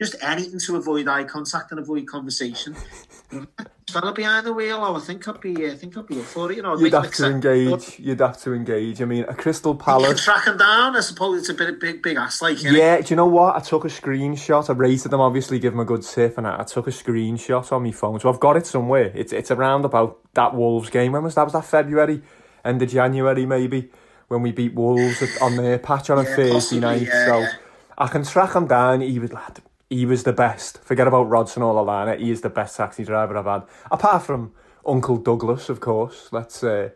Just 0.00 0.16
anything 0.22 0.58
to 0.60 0.76
avoid 0.76 1.08
eye 1.08 1.24
contact 1.24 1.70
and 1.70 1.80
avoid 1.80 2.06
conversation. 2.06 2.76
Fella 3.90 4.12
behind 4.12 4.44
the 4.44 4.52
wheel, 4.52 4.78
oh, 4.82 4.96
I 4.96 5.00
think 5.00 5.26
I'd 5.28 5.40
be, 5.40 5.70
I 5.70 5.74
think 5.74 5.96
I'd 5.96 6.06
be 6.06 6.18
up 6.18 6.24
for 6.26 6.50
it. 6.50 6.56
You 6.56 6.62
know, 6.62 6.74
I'd 6.74 6.80
You'd 6.80 6.92
have 6.92 7.10
to 7.12 7.26
engage. 7.26 7.98
You'd 7.98 8.20
have 8.20 8.36
to 8.42 8.52
engage. 8.52 9.00
I 9.00 9.04
mean, 9.06 9.24
a 9.28 9.34
Crystal 9.34 9.72
You 9.72 9.78
can 9.78 9.84
Palace. 9.84 10.24
track 10.24 10.44
him 10.46 10.58
down. 10.58 10.96
I 10.96 11.00
suppose 11.00 11.38
it's 11.40 11.48
a 11.48 11.54
bit 11.54 11.70
of 11.70 11.80
big, 11.80 12.02
big 12.02 12.16
ass, 12.16 12.42
like. 12.42 12.62
Yeah, 12.62 13.00
do 13.00 13.06
you 13.08 13.16
know 13.16 13.26
what? 13.26 13.56
I 13.56 13.60
took 13.60 13.84
a 13.84 13.88
screenshot. 13.88 14.68
I 14.68 14.72
rated 14.74 15.12
them, 15.12 15.20
obviously, 15.20 15.58
give 15.60 15.72
them 15.72 15.80
a 15.80 15.84
good 15.84 16.02
tip, 16.02 16.36
and 16.36 16.46
I, 16.46 16.60
I 16.60 16.64
took 16.64 16.88
a 16.88 16.90
screenshot 16.90 17.72
on 17.72 17.84
my 17.84 17.92
phone. 17.92 18.18
So 18.20 18.28
I've 18.28 18.40
got 18.40 18.56
it 18.56 18.66
somewhere. 18.66 19.12
It's 19.14 19.32
it's 19.32 19.50
around 19.52 19.84
about 19.84 20.18
that 20.34 20.54
Wolves 20.54 20.90
game. 20.90 21.12
When 21.12 21.22
was 21.22 21.36
that? 21.36 21.44
Was 21.44 21.52
that 21.54 21.64
February? 21.64 22.22
End 22.64 22.82
of 22.82 22.90
January, 22.90 23.46
maybe? 23.46 23.88
When 24.28 24.42
we 24.42 24.50
beat 24.50 24.74
Wolves 24.74 25.22
on 25.40 25.56
their 25.56 25.78
patch 25.78 26.10
on 26.10 26.18
a 26.18 26.28
Yeah, 26.28 26.34
Thursday 26.36 26.80
night. 26.80 27.02
yeah, 27.02 27.24
so 27.26 27.38
yeah. 27.38 27.52
I 27.96 28.08
can 28.08 28.24
track 28.24 28.54
him 28.56 28.66
down. 28.66 29.00
He 29.00 29.20
was, 29.20 29.32
lad, 29.32 29.62
he 29.88 30.06
was 30.06 30.24
the 30.24 30.32
best. 30.32 30.82
Forget 30.82 31.06
about 31.06 31.28
Rodson 31.28 31.62
or 31.62 31.74
Lallana. 31.74 32.18
He 32.18 32.30
is 32.30 32.40
the 32.40 32.50
best 32.50 32.76
taxi 32.76 33.04
driver 33.04 33.36
I've 33.36 33.46
had. 33.46 33.62
Apart 33.90 34.22
from 34.22 34.52
Uncle 34.84 35.16
Douglas, 35.16 35.68
of 35.68 35.80
course. 35.80 36.28
Let's 36.32 36.62
uh, 36.62 36.90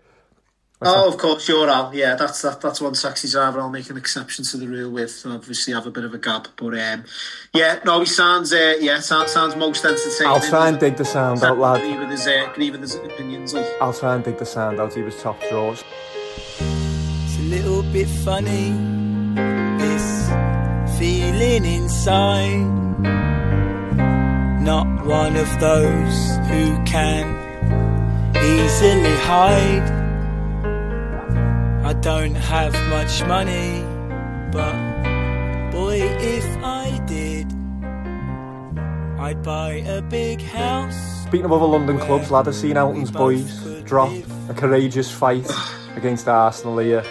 Oh, 0.83 1.09
of 1.09 1.18
course, 1.18 1.46
you're 1.46 1.68
Al. 1.68 1.94
Yeah, 1.94 2.14
that's 2.14 2.40
that, 2.40 2.62
that's 2.62 2.81
one 2.81 2.94
taxi 2.94 3.29
driver 3.29 3.61
I'll 3.61 3.68
make 3.68 3.90
an 3.90 3.98
exception 3.98 4.46
to 4.46 4.57
the 4.57 4.66
rule 4.66 4.90
with. 4.90 5.26
Obviously, 5.26 5.74
have 5.74 5.87
a 5.87 5.90
bit 5.90 6.05
of 6.05 6.14
a 6.14 6.18
gap, 6.18 6.48
but 6.57 6.72
um, 6.72 7.05
yeah, 7.53 7.81
no, 7.85 8.00
he 8.00 8.07
sounds 8.07 8.50
uh, 8.50 8.76
yeah, 8.81 8.98
sounds, 9.00 9.31
sounds 9.31 9.55
most 9.57 9.85
entertaining. 9.85 10.33
I'll 10.33 10.40
try 10.40 10.68
and 10.68 10.81
dig 10.81 10.96
the 10.96 11.05
sound 11.05 11.44
out, 11.44 11.59
lad. 11.59 11.83
Agree 11.83 11.98
with 11.98 12.09
his, 12.09 12.26
uh, 12.26 12.46
agree 12.50 12.70
with 12.70 12.81
his 12.81 12.94
opinions. 12.94 13.53
Like. 13.53 13.66
I'll 13.83 13.92
try 13.92 14.14
and 14.14 14.24
dig 14.24 14.38
the 14.38 14.46
sound 14.46 14.81
out. 14.81 14.94
He 14.94 15.03
was 15.03 15.20
top 15.20 15.38
drawers. 15.50 15.85
It's 16.59 17.38
a 17.38 17.42
little 17.42 17.83
bit 17.83 18.09
funny, 18.09 18.70
this 18.70 19.00
feeling 21.01 21.65
inside. 21.65 22.61
Not 24.63 24.87
one 25.07 25.35
of 25.35 25.49
those 25.59 26.37
who 26.51 26.77
can 26.85 27.25
easily 28.37 29.17
hide. 29.25 29.89
I 31.87 31.95
don't 31.95 32.35
have 32.35 32.75
much 32.91 33.25
money, 33.25 33.83
but 34.53 34.77
boy, 35.73 36.03
if 36.21 36.45
I 36.63 37.03
did, 37.07 37.47
I'd 39.19 39.43
buy 39.43 39.83
a 39.87 40.03
big 40.03 40.43
house. 40.43 41.23
Speaking 41.23 41.47
of 41.47 41.53
other 41.53 41.65
London 41.65 41.99
clubs, 41.99 42.31
lad, 42.31 42.47
I've 42.47 42.55
seen 42.55 42.77
Elton's 42.77 43.11
boys 43.11 43.83
drop 43.85 44.13
a 44.51 44.55
courageous 44.55 45.11
fight 45.11 45.51
against 45.97 46.29
Arsenal 46.29 46.77
here. 46.77 47.03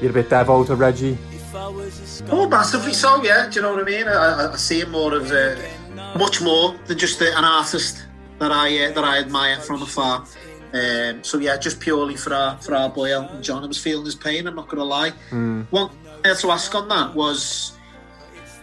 You're 0.00 0.12
a 0.12 0.14
bit 0.14 0.28
devo 0.28 0.64
to 0.68 0.76
Reggie. 0.76 1.18
Oh, 1.54 2.48
massively 2.48 2.92
so. 2.92 3.22
Yeah, 3.22 3.48
do 3.48 3.56
you 3.56 3.62
know 3.62 3.74
what 3.74 3.82
I 3.82 3.84
mean? 3.84 4.08
I, 4.08 4.52
I, 4.52 4.56
see 4.56 4.80
him 4.80 4.90
more 4.92 5.14
as 5.14 5.30
uh, 5.30 5.60
much 6.18 6.40
more 6.40 6.74
than 6.86 6.98
just 6.98 7.20
an 7.20 7.44
artist 7.44 8.06
that 8.38 8.50
I 8.50 8.86
uh, 8.86 8.92
that 8.92 9.04
I 9.04 9.18
admire 9.18 9.58
from 9.60 9.82
afar. 9.82 10.26
Um, 10.72 11.22
so 11.22 11.38
yeah, 11.38 11.58
just 11.58 11.80
purely 11.80 12.16
for 12.16 12.32
our 12.32 12.56
for 12.58 12.74
our 12.74 12.88
boy 12.88 13.12
Elton 13.12 13.42
John, 13.42 13.64
I 13.64 13.66
was 13.66 13.78
feeling 13.78 14.06
his 14.06 14.14
pain. 14.14 14.46
I'm 14.46 14.54
not 14.56 14.68
going 14.68 14.78
to 14.78 14.84
lie. 14.84 15.10
Hmm. 15.28 15.62
One 15.70 15.90
thing 16.22 16.34
to 16.36 16.50
ask 16.50 16.74
on 16.74 16.88
that 16.88 17.14
was, 17.14 17.72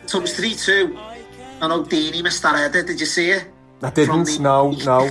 so 0.07 0.17
it 0.17 0.21
was 0.21 0.35
three 0.35 0.55
two. 0.55 0.97
I 1.61 1.67
know 1.67 1.83
Deeney 1.83 2.23
missed 2.23 2.41
that 2.43 2.55
header. 2.55 2.83
Did 2.83 2.99
you 2.99 3.05
see 3.05 3.31
it? 3.31 3.45
I 3.81 3.91
didn't, 3.91 4.23
the- 4.23 4.39
no, 4.39 4.71
no. 4.71 5.09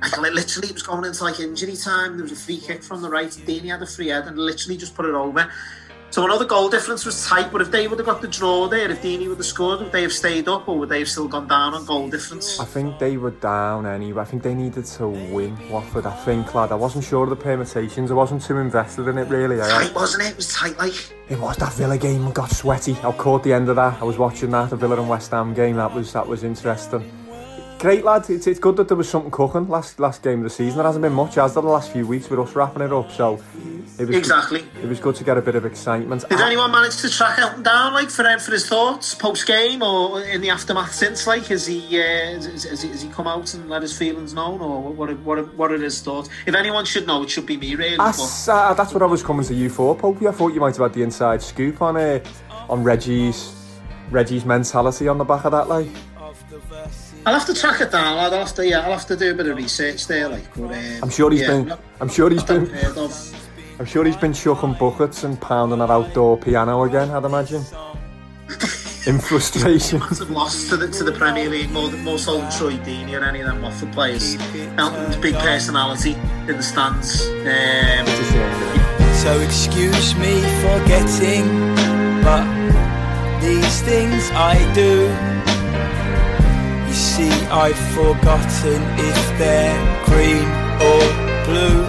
Like 0.00 0.18
li- 0.18 0.30
literally, 0.30 0.68
it 0.68 0.74
was 0.74 0.82
going 0.82 1.04
into 1.04 1.22
like 1.24 1.38
injury 1.40 1.76
time. 1.76 2.16
There 2.16 2.22
was 2.22 2.32
a 2.32 2.36
free 2.36 2.58
kick 2.58 2.82
from 2.82 3.02
the 3.02 3.10
right. 3.10 3.28
Deeney 3.28 3.68
had 3.70 3.82
a 3.82 3.86
free 3.86 4.08
head 4.08 4.26
and 4.26 4.38
literally 4.38 4.78
just 4.78 4.94
put 4.94 5.04
it 5.04 5.14
over. 5.14 5.50
So 6.10 6.24
I 6.24 6.26
know 6.26 6.38
the 6.40 6.44
goal 6.44 6.68
difference 6.68 7.06
was 7.06 7.24
tight, 7.24 7.52
but 7.52 7.60
if 7.60 7.70
they 7.70 7.86
would 7.86 8.00
have 8.00 8.06
got 8.06 8.20
the 8.20 8.26
draw 8.26 8.66
there, 8.66 8.90
if 8.90 9.00
Deeney 9.00 9.28
would 9.28 9.36
have 9.38 9.46
scored, 9.46 9.78
would 9.78 9.92
they 9.92 10.02
have 10.02 10.12
stayed 10.12 10.48
up 10.48 10.66
or 10.66 10.76
would 10.76 10.88
they 10.88 10.98
have 10.98 11.08
still 11.08 11.28
gone 11.28 11.46
down 11.46 11.72
on 11.72 11.84
goal 11.84 12.10
difference? 12.10 12.58
I 12.58 12.64
think 12.64 12.98
they 12.98 13.16
were 13.16 13.30
down 13.30 13.86
anyway. 13.86 14.22
I 14.22 14.24
think 14.24 14.42
they 14.42 14.54
needed 14.54 14.86
to 14.86 15.06
win 15.06 15.56
Watford. 15.70 16.06
I 16.06 16.16
think, 16.24 16.52
lad. 16.52 16.72
I 16.72 16.74
wasn't 16.74 17.04
sure 17.04 17.22
of 17.22 17.30
the 17.30 17.36
permutations. 17.36 18.10
I 18.10 18.14
wasn't 18.14 18.42
too 18.42 18.58
invested 18.58 19.06
in 19.06 19.18
it, 19.18 19.28
really. 19.28 19.60
I, 19.60 19.68
Tight, 19.68 19.94
wasn't 19.94 20.24
it? 20.24 20.30
It 20.32 20.36
was 20.36 20.52
tight, 20.52 20.76
like. 20.78 20.94
it 21.28 21.38
was 21.38 21.56
that 21.58 21.72
Villa 21.74 21.96
game 21.96 22.32
got 22.32 22.50
sweaty. 22.50 22.96
I 23.04 23.12
caught 23.12 23.44
the 23.44 23.52
end 23.52 23.68
of 23.68 23.76
that. 23.76 24.00
I 24.00 24.04
was 24.04 24.18
watching 24.18 24.50
that, 24.50 24.70
the 24.70 24.76
Villa 24.76 24.98
and 24.98 25.08
West 25.08 25.30
Ham 25.30 25.54
game. 25.54 25.76
That 25.76 25.94
was 25.94 26.12
that 26.12 26.26
was 26.26 26.42
interesting. 26.42 27.08
Great, 27.80 28.04
lad. 28.04 28.28
It's, 28.28 28.46
it's 28.46 28.60
good 28.60 28.76
that 28.76 28.88
there 28.88 28.96
was 28.96 29.08
something 29.08 29.30
cooking 29.30 29.66
last 29.66 29.98
last 29.98 30.22
game 30.22 30.40
of 30.40 30.44
the 30.44 30.50
season. 30.50 30.76
There 30.76 30.84
hasn't 30.84 31.00
been 31.00 31.14
much, 31.14 31.36
has 31.36 31.54
there, 31.54 31.62
the 31.62 31.68
last 31.70 31.90
few 31.90 32.06
weeks 32.06 32.28
with 32.28 32.38
us 32.38 32.54
wrapping 32.54 32.82
it 32.82 32.92
up. 32.92 33.10
So 33.10 33.40
it 33.98 34.06
was 34.06 34.16
Exactly. 34.16 34.60
Good, 34.60 34.84
it 34.84 34.88
was 34.88 35.00
good 35.00 35.14
to 35.14 35.24
get 35.24 35.38
a 35.38 35.40
bit 35.40 35.54
of 35.54 35.64
excitement. 35.64 36.28
Did 36.28 36.42
anyone 36.42 36.70
manage 36.72 36.98
to 36.98 37.08
track 37.08 37.38
Elton 37.38 37.62
down, 37.62 37.94
like, 37.94 38.10
for, 38.10 38.22
for 38.38 38.52
his 38.52 38.68
thoughts 38.68 39.14
post 39.14 39.46
game 39.46 39.82
or 39.82 40.20
in 40.20 40.42
the 40.42 40.50
aftermath 40.50 40.92
since? 40.92 41.26
Like, 41.26 41.46
has 41.46 41.66
he, 41.66 41.80
uh, 41.98 42.02
has, 42.02 42.64
has, 42.64 42.82
he, 42.82 42.88
has 42.90 43.00
he 43.00 43.08
come 43.08 43.26
out 43.26 43.54
and 43.54 43.70
let 43.70 43.80
his 43.80 43.96
feelings 43.96 44.34
known, 44.34 44.60
or 44.60 44.92
what? 44.92 45.08
Are, 45.08 45.14
what? 45.14 45.54
What 45.54 45.72
are 45.72 45.78
his 45.78 46.02
thoughts? 46.02 46.28
If 46.44 46.54
anyone 46.54 46.84
should 46.84 47.06
know, 47.06 47.22
it 47.22 47.30
should 47.30 47.46
be 47.46 47.56
me, 47.56 47.76
really. 47.76 47.96
That's, 47.96 48.46
uh, 48.46 48.74
that's 48.74 48.92
what 48.92 49.02
I 49.02 49.06
was 49.06 49.22
coming 49.22 49.46
to 49.46 49.54
you 49.54 49.70
for, 49.70 49.96
Popey. 49.96 50.28
I 50.28 50.32
thought 50.32 50.52
you 50.52 50.60
might 50.60 50.76
have 50.76 50.84
had 50.84 50.92
the 50.92 51.02
inside 51.02 51.40
scoop 51.40 51.80
on 51.80 51.96
uh, 51.96 52.22
on 52.68 52.84
Reggie's 52.84 53.56
Reggie's 54.10 54.44
mentality 54.44 55.08
on 55.08 55.16
the 55.16 55.24
back 55.24 55.46
of 55.46 55.52
that, 55.52 55.66
like. 55.66 55.88
I'll 57.26 57.34
have 57.34 57.46
to 57.46 57.54
track 57.54 57.80
it 57.80 57.92
down. 57.92 58.18
I'll 58.18 58.30
have 58.30 58.54
to, 58.54 58.66
yeah, 58.66 58.80
I'll 58.80 58.92
have 58.92 59.06
to 59.06 59.16
do 59.16 59.32
a 59.32 59.34
bit 59.34 59.46
of 59.46 59.56
research 59.56 60.06
there, 60.06 60.28
like. 60.28 60.54
But, 60.54 60.72
um, 60.72 61.00
I'm 61.02 61.10
sure 61.10 61.30
he's 61.30 61.42
yeah, 61.42 61.48
been. 61.48 61.74
I'm 62.00 62.08
sure 62.08 62.30
he's 62.30 62.42
been. 62.42 62.62
unheard 62.62 62.96
of. 62.96 63.36
I'm 63.78 63.86
sure 63.86 64.04
he's 64.04 64.16
been 64.16 64.32
chucking 64.32 64.74
buckets 64.74 65.24
and 65.24 65.40
pounding 65.40 65.78
that 65.78 65.90
outdoor 65.90 66.36
piano 66.38 66.82
again. 66.84 67.10
I'd 67.10 67.24
imagine. 67.24 67.64
In 69.06 69.18
frustration. 69.18 69.98
Massive 70.00 70.30
loss 70.30 70.68
to 70.68 70.76
the 70.76 70.88
to 70.88 71.04
the 71.04 71.12
Premier 71.12 71.48
League, 71.48 71.70
more 71.70 71.90
more 71.90 72.18
so 72.18 72.36
than 72.36 72.50
Troy 72.52 72.76
Deeney 72.84 73.18
or 73.18 73.24
any 73.24 73.40
of 73.40 73.46
them 73.46 73.62
Watford 73.62 73.92
players. 73.92 74.36
Elton's 74.76 75.16
big 75.16 75.34
personality 75.36 76.12
in 76.46 76.58
the 76.58 76.62
stands. 76.62 77.26
Um, 77.28 78.06
So 79.14 79.40
excuse 79.40 80.14
me 80.16 80.42
for 80.60 80.78
getting, 80.86 81.46
but 82.22 82.44
these 83.40 83.80
things 83.82 84.30
I 84.32 84.56
do. 84.74 85.08
I've 87.50 87.82
forgotten 87.94 88.80
if 89.10 89.38
they're 89.38 89.80
green 90.06 90.48
or 90.88 91.02
blue. 91.44 91.80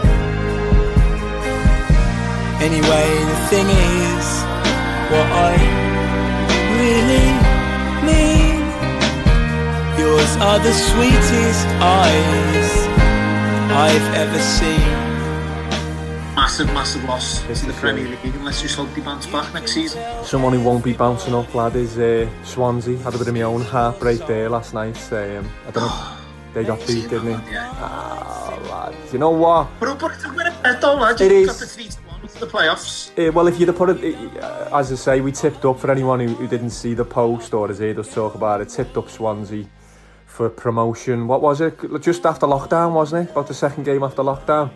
Anyway, 2.67 3.07
the 3.31 3.39
thing 3.49 3.67
is, 3.67 4.27
what 5.11 5.27
I 5.49 5.53
really 6.77 7.29
mean. 8.09 8.61
Yours 9.99 10.31
are 10.37 10.59
the 10.59 10.73
sweetest 10.73 11.67
eyes 11.79 12.71
I've 13.71 14.15
ever 14.15 14.39
seen. 14.39 15.10
Massive, 16.35 16.67
massive 16.67 17.03
loss 17.05 17.41
to 17.41 17.65
the 17.65 17.73
Premier 17.73 18.07
League. 18.07 18.35
unless 18.35 18.61
just 18.61 18.75
hope 18.75 18.89
he 18.95 19.01
bounce 19.01 19.25
back 19.27 19.53
next 19.53 19.73
season. 19.73 20.01
Someone 20.23 20.53
who 20.53 20.61
won't 20.63 20.83
be 20.83 20.93
bouncing 20.93 21.33
up, 21.33 21.53
lad, 21.53 21.75
is 21.75 21.97
uh, 21.97 22.29
Swansea. 22.43 22.97
Had 22.99 23.15
a 23.15 23.17
bit 23.17 23.27
of 23.27 23.33
my 23.33 23.41
own 23.41 23.61
heartbreak 23.61 24.25
there 24.27 24.49
last 24.49 24.73
night. 24.73 24.97
Um, 25.11 25.49
I 25.67 25.71
don't 25.71 25.83
know. 25.83 26.17
They 26.53 26.65
got 26.65 26.85
beat, 26.85 27.09
didn't 27.09 27.27
they? 27.27 27.55
Ah, 27.55 28.59
lad. 28.69 29.13
You 29.13 29.19
know 29.19 29.29
what? 29.29 29.69
But, 29.79 29.97
but 29.97 30.11
it's 30.11 30.25
a 30.25 30.33
win 30.33 30.47
at 30.47 30.81
though, 30.81 30.95
lad. 30.95 31.21
It 31.21 31.31
You've 31.31 31.47
the 31.47 31.65
three 31.65 31.87
to 31.87 32.01
one 32.01 32.27
for 32.27 32.39
the 32.39 32.45
playoffs. 32.45 33.09
Uh, 33.17 33.31
well, 33.31 33.47
if 33.47 33.57
you'd 33.57 33.69
have 33.69 33.77
put 33.77 33.89
it, 33.91 34.37
uh, 34.43 34.67
as 34.77 34.91
I 34.91 34.95
say, 34.95 35.21
we 35.21 35.31
tipped 35.31 35.63
up 35.63 35.79
for 35.79 35.89
anyone 35.89 36.19
who, 36.19 36.33
who 36.35 36.49
didn't 36.49 36.71
see 36.71 36.93
the 36.93 37.05
post 37.05 37.53
or 37.53 37.69
has 37.69 37.79
heard 37.79 37.99
us 37.99 38.13
talk 38.13 38.35
about 38.35 38.59
it, 38.59 38.67
tipped 38.67 38.97
up 38.97 39.09
Swansea 39.09 39.65
for 40.25 40.49
promotion. 40.49 41.25
What 41.25 41.41
was 41.41 41.61
it? 41.61 41.79
Just 42.01 42.25
after 42.25 42.47
lockdown, 42.47 42.91
wasn't 42.91 43.29
it? 43.29 43.31
About 43.31 43.47
the 43.47 43.53
second 43.53 43.85
game 43.85 44.03
after 44.03 44.21
lockdown. 44.21 44.71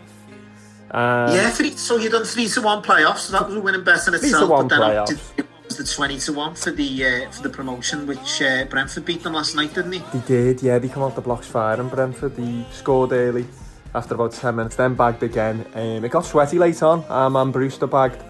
Um, 0.90 1.34
yeah, 1.34 1.50
three, 1.50 1.72
so 1.72 1.96
you 1.96 2.08
done 2.10 2.24
three 2.24 2.48
to 2.48 2.62
one 2.62 2.82
playoffs. 2.82 3.18
So 3.18 3.32
that 3.32 3.46
was 3.46 3.56
a 3.56 3.60
winning 3.60 3.82
bet 3.84 4.06
in 4.06 4.12
Three 4.14 4.20
to 4.20 4.26
itself. 4.26 4.50
one 4.50 4.68
but 4.68 4.78
then 4.78 4.90
playoffs. 4.90 5.20
it 5.38 5.46
was 5.64 5.76
the 5.76 5.84
twenty 5.84 6.18
to 6.20 6.32
one 6.32 6.54
for 6.54 6.70
the 6.70 7.06
uh, 7.06 7.30
for 7.30 7.42
the 7.42 7.50
promotion, 7.50 8.06
which 8.06 8.40
uh, 8.42 8.64
Brentford 8.66 9.04
beat 9.04 9.22
them 9.22 9.32
last 9.34 9.56
night, 9.56 9.74
didn't 9.74 9.92
he? 9.92 9.98
They 10.18 10.26
did, 10.26 10.62
yeah. 10.62 10.78
They 10.78 10.88
come 10.88 11.02
out 11.02 11.14
the 11.14 11.20
blocks 11.20 11.46
firing 11.48 11.88
Brentford. 11.88 12.36
They 12.36 12.64
scored 12.72 13.12
early 13.12 13.46
after 13.94 14.14
about 14.14 14.32
10 14.32 14.54
minutes, 14.56 14.76
then 14.76 14.94
bagged 14.94 15.22
again. 15.22 15.66
Um, 15.74 16.04
it 16.04 16.10
got 16.10 16.24
sweaty 16.24 16.58
late 16.58 16.82
on. 16.82 17.02
Our 17.04 17.30
man 17.30 17.50
Brewster 17.50 17.86
bagged. 17.86 18.22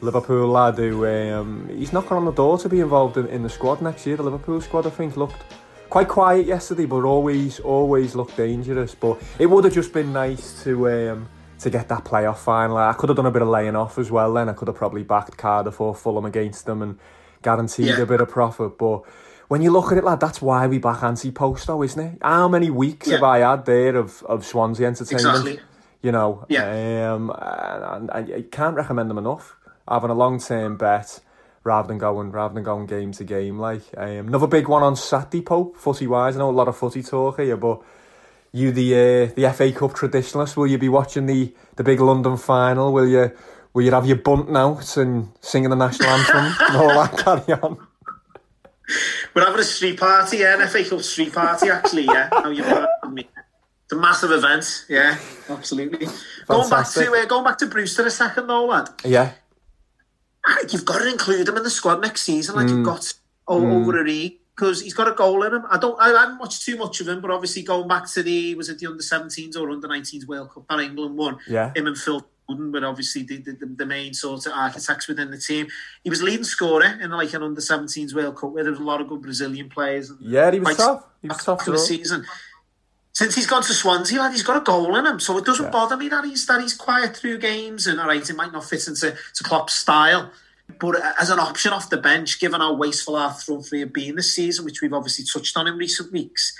Liverpool 0.00 0.48
lad 0.48 0.76
who 0.76 1.06
um, 1.06 1.68
he's 1.74 1.92
knocking 1.92 2.16
on 2.16 2.26
the 2.26 2.32
door 2.32 2.58
to 2.58 2.68
be 2.68 2.80
involved 2.80 3.16
in, 3.16 3.26
in 3.28 3.42
the 3.42 3.48
squad 3.48 3.80
next 3.80 4.06
year. 4.06 4.16
The 4.16 4.22
Liverpool 4.22 4.60
squad, 4.60 4.86
I 4.86 4.90
think, 4.90 5.16
looked 5.16 5.42
quite 5.88 6.08
quiet 6.08 6.46
yesterday, 6.46 6.84
but 6.84 7.04
always, 7.04 7.58
always 7.60 8.14
looked 8.14 8.36
dangerous. 8.36 8.94
But 8.94 9.22
it 9.38 9.46
would 9.46 9.64
have 9.64 9.72
just 9.72 9.92
been 9.94 10.12
nice 10.12 10.62
to 10.64 10.90
um, 10.90 11.28
to 11.60 11.70
get 11.70 11.88
that 11.88 12.04
playoff 12.04 12.38
final. 12.38 12.76
I 12.76 12.92
could 12.92 13.08
have 13.08 13.16
done 13.16 13.26
a 13.26 13.30
bit 13.30 13.42
of 13.42 13.48
laying 13.48 13.76
off 13.76 13.98
as 13.98 14.10
well. 14.10 14.32
Then 14.34 14.48
I 14.48 14.52
could 14.52 14.68
have 14.68 14.76
probably 14.76 15.02
backed 15.02 15.36
Cardiff 15.36 15.80
or 15.80 15.94
Fulham 15.94 16.24
against 16.24 16.66
them 16.66 16.82
and 16.82 16.98
guaranteed 17.42 17.86
Yeah. 17.86 18.00
a 18.00 18.06
bit 18.06 18.20
of 18.20 18.28
profit. 18.28 18.76
But 18.78 19.02
when 19.48 19.62
you 19.62 19.70
look 19.70 19.92
at 19.92 19.98
it, 19.98 20.04
lad, 20.04 20.20
that's 20.20 20.42
why 20.42 20.66
we 20.66 20.78
back 20.78 21.02
anti-post, 21.02 21.66
though, 21.66 21.82
isn't 21.82 22.00
it? 22.00 22.18
How 22.22 22.48
many 22.48 22.70
weeks 22.70 23.10
have 23.10 23.22
I 23.22 23.38
had 23.38 23.64
there 23.66 23.96
of, 23.96 24.22
of 24.24 24.44
Swansea 24.44 24.86
entertainment? 24.86 25.36
Exactly. 25.36 25.60
You 26.02 26.12
know, 26.12 26.44
Yeah. 26.48 27.12
um, 27.14 27.30
and, 27.30 28.10
and 28.10 28.32
I 28.34 28.42
can't 28.50 28.76
recommend 28.76 29.08
them 29.10 29.18
enough. 29.18 29.56
Having 29.88 30.10
a 30.10 30.14
long-term 30.14 30.76
bet 30.76 31.20
rather 31.62 31.88
than 31.88 31.96
going 31.98 32.30
rather 32.30 32.52
than 32.52 32.62
going 32.62 32.84
game 32.86 33.12
to 33.12 33.24
game. 33.24 33.58
Like 33.58 33.82
um, 33.96 34.28
another 34.28 34.46
big 34.46 34.68
one 34.68 34.82
on 34.82 34.96
Saturday, 34.96 35.40
Pope, 35.42 35.76
footy 35.76 36.06
wise. 36.06 36.36
I 36.36 36.40
know 36.40 36.50
a 36.50 36.52
lot 36.52 36.68
of 36.68 36.76
footy 36.76 37.02
talk 37.02 37.38
here, 37.38 37.56
but 37.56 37.80
you 38.54 38.70
the 38.70 38.94
uh, 38.94 39.32
the 39.34 39.52
FA 39.52 39.72
Cup 39.72 39.92
traditionalist, 39.92 40.56
will 40.56 40.66
you 40.68 40.78
be 40.78 40.88
watching 40.88 41.26
the, 41.26 41.52
the 41.76 41.82
big 41.82 42.00
London 42.00 42.36
final? 42.36 42.92
Will 42.92 43.08
you 43.08 43.32
will 43.72 43.82
you 43.82 43.90
have 43.90 44.06
your 44.06 44.16
bunting 44.16 44.56
out 44.56 44.96
and 44.96 45.28
singing 45.40 45.70
the 45.70 45.76
national 45.76 46.08
anthem 46.08 46.54
and 46.68 46.76
all 46.76 46.88
that 46.88 47.18
carry 47.18 47.60
on? 47.60 47.76
We're 49.34 49.44
having 49.44 49.60
a 49.60 49.64
street 49.64 49.98
party, 49.98 50.38
yeah, 50.38 50.60
an 50.60 50.68
FA 50.68 50.84
Cup 50.84 51.00
street 51.02 51.32
party, 51.32 51.68
actually, 51.68 52.04
yeah. 52.04 52.28
How 52.32 52.50
you 52.50 52.62
me. 53.10 53.28
It's 53.84 53.92
a 53.92 53.96
massive 53.96 54.30
event, 54.30 54.86
yeah, 54.88 55.18
absolutely. 55.48 56.06
Going 56.46 56.70
back 56.70 56.88
to 56.92 57.12
uh, 57.12 57.24
going 57.26 57.44
back 57.44 57.58
to 57.58 57.66
Brewster 57.66 58.06
a 58.06 58.10
second, 58.10 58.46
though, 58.46 58.66
lad. 58.66 58.88
Yeah, 59.04 59.32
Ah, 60.46 60.58
You've 60.70 60.84
got 60.84 60.98
to 60.98 61.08
include 61.10 61.48
him 61.48 61.56
in 61.56 61.62
the 61.64 61.70
squad 61.70 62.00
next 62.02 62.22
season, 62.22 62.54
like 62.56 62.68
you've 62.68 62.84
got 62.84 63.12
o- 63.48 63.60
Mm. 63.60 63.72
over 63.82 64.02
a 64.04 64.06
E 64.08 64.40
because 64.54 64.80
he's 64.82 64.94
got 64.94 65.08
a 65.08 65.12
goal 65.12 65.42
in 65.42 65.52
him. 65.54 65.64
I 65.70 65.78
don't, 65.78 66.00
I 66.00 66.08
haven't 66.10 66.38
watched 66.38 66.62
too 66.64 66.76
much 66.76 67.00
of 67.00 67.08
him, 67.08 67.20
but 67.20 67.30
obviously 67.30 67.62
going 67.62 67.88
back 67.88 68.08
to 68.12 68.22
the 68.22 68.54
was 68.54 68.68
it 68.68 68.78
the 68.78 68.86
under 68.86 69.02
17s 69.02 69.56
or 69.56 69.70
under 69.70 69.88
19s 69.88 70.26
World 70.28 70.50
Cup 70.52 70.64
that 70.68 70.80
England 70.80 71.16
won. 71.16 71.38
Yeah. 71.48 71.72
him 71.74 71.86
and 71.88 71.96
Phil 71.98 72.24
Foden 72.48 72.72
were 72.72 72.86
obviously 72.86 73.22
the, 73.24 73.38
the, 73.38 73.66
the 73.76 73.86
main 73.86 74.14
sort 74.14 74.46
of 74.46 74.52
architects 74.52 75.08
within 75.08 75.30
the 75.30 75.38
team. 75.38 75.66
He 76.04 76.10
was 76.10 76.22
leading 76.22 76.44
scorer 76.44 76.84
in 77.00 77.10
like 77.10 77.32
an 77.34 77.42
under 77.42 77.60
17s 77.60 78.14
World 78.14 78.36
Cup 78.36 78.52
where 78.52 78.62
there 78.62 78.72
was 78.72 78.80
a 78.80 78.84
lot 78.84 79.00
of 79.00 79.08
good 79.08 79.22
Brazilian 79.22 79.68
players. 79.70 80.10
And 80.10 80.20
yeah, 80.20 80.50
he 80.52 80.60
was 80.60 80.76
tough. 80.76 81.04
He 81.22 81.28
was 81.28 81.42
tough 81.42 81.62
for 81.62 81.70
the 81.72 81.78
season. 81.78 82.24
Since 83.12 83.36
he's 83.36 83.46
gone 83.46 83.62
to 83.62 83.72
Swansea, 83.72 84.18
lad, 84.18 84.32
he's 84.32 84.42
got 84.42 84.56
a 84.56 84.60
goal 84.60 84.96
in 84.96 85.06
him, 85.06 85.20
so 85.20 85.38
it 85.38 85.44
doesn't 85.44 85.66
Yeah. 85.66 85.70
bother 85.70 85.96
me 85.96 86.08
that 86.08 86.24
he's 86.24 86.44
that 86.46 86.60
he's 86.60 86.74
quiet 86.74 87.16
through 87.16 87.38
games. 87.38 87.86
And 87.86 88.00
all 88.00 88.08
right, 88.08 88.28
it 88.28 88.34
might 88.36 88.52
not 88.52 88.64
fit 88.64 88.88
into 88.88 89.16
to 89.34 89.44
Klopp's 89.44 89.74
style, 89.74 90.32
but 90.80 90.96
as 91.20 91.30
an 91.30 91.38
option 91.38 91.72
off 91.72 91.90
the 91.90 91.96
bench, 91.96 92.40
given 92.40 92.60
how 92.60 92.74
wasteful 92.74 93.16
our 93.16 93.32
front 93.32 93.66
three 93.66 93.80
have 93.80 93.92
been 93.92 94.16
this 94.16 94.34
season, 94.34 94.64
which 94.64 94.80
we've 94.80 94.92
obviously 94.92 95.24
touched 95.24 95.56
on 95.56 95.66
in 95.66 95.76
recent 95.76 96.12
weeks, 96.12 96.56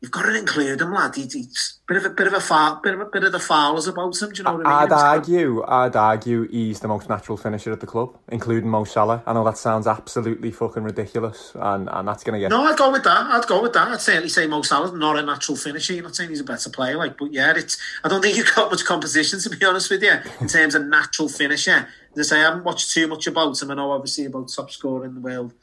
you've 0.00 0.10
got 0.10 0.22
to 0.22 0.38
include 0.38 0.82
him, 0.82 0.92
lad. 0.92 1.14
He, 1.14 1.22
he's 1.22 1.78
a 1.88 1.92
bit 1.92 1.96
of 1.96 2.04
a 2.04 2.14
bit 2.14 2.26
of 2.26 2.34
a 2.34 2.40
foul, 2.40 2.80
bit 2.82 2.92
of 2.92 3.00
a 3.00 3.06
bit 3.06 3.24
of 3.24 3.32
the 3.32 3.38
fouls 3.38 3.86
about 3.88 4.20
him. 4.20 4.30
Do 4.30 4.38
you 4.38 4.44
know 4.44 4.56
what 4.56 4.66
I 4.66 4.82
mean? 4.84 4.92
I'd 4.92 4.92
argue, 4.92 5.64
I'd 5.66 5.96
argue 5.96 6.46
he's 6.48 6.80
the 6.80 6.88
most 6.88 7.08
natural 7.08 7.38
finisher 7.38 7.72
at 7.72 7.80
the 7.80 7.86
club, 7.86 8.18
including 8.28 8.68
Mo 8.68 8.84
Salah. 8.84 9.22
I 9.26 9.32
know 9.32 9.44
that 9.44 9.56
sounds 9.56 9.86
absolutely 9.86 10.50
fucking 10.50 10.82
ridiculous, 10.82 11.52
and, 11.54 11.88
and 11.90 12.06
that's 12.06 12.22
going 12.22 12.34
to 12.34 12.40
get 12.40 12.50
No, 12.50 12.64
I'd 12.64 12.76
go 12.76 12.92
with 12.92 13.04
that. 13.04 13.26
I'd 13.30 13.46
go 13.46 13.62
with 13.62 13.72
that. 13.72 13.88
I'd 13.88 14.00
certainly 14.00 14.28
say 14.28 14.46
Mo 14.46 14.60
Salah's 14.60 14.92
not 14.92 15.18
a 15.18 15.22
natural 15.22 15.56
finisher. 15.56 15.94
You're 15.94 16.04
not 16.04 16.16
saying 16.16 16.28
he's 16.28 16.40
a 16.40 16.44
better 16.44 16.68
player, 16.68 16.96
like, 16.96 17.16
but 17.16 17.32
yeah, 17.32 17.54
it's. 17.56 17.78
I 18.02 18.08
don't 18.08 18.20
think 18.20 18.36
you've 18.36 18.54
got 18.54 18.70
much 18.70 18.84
competition 18.84 19.40
to 19.40 19.50
be 19.50 19.64
honest 19.64 19.90
with 19.90 20.02
you 20.02 20.14
in 20.40 20.48
terms 20.48 20.74
of 20.74 20.84
natural 20.84 21.28
finisher. 21.28 21.88
As 22.16 22.32
I 22.32 22.36
say, 22.36 22.40
I 22.40 22.44
haven't 22.44 22.64
watched 22.64 22.92
too 22.92 23.06
much 23.08 23.26
about 23.26 23.60
him. 23.60 23.70
I 23.70 23.74
know 23.74 23.92
obviously 23.92 24.26
about 24.26 24.48
top 24.48 24.70
scorer 24.70 25.04
in 25.04 25.14
the 25.14 25.20
world, 25.20 25.54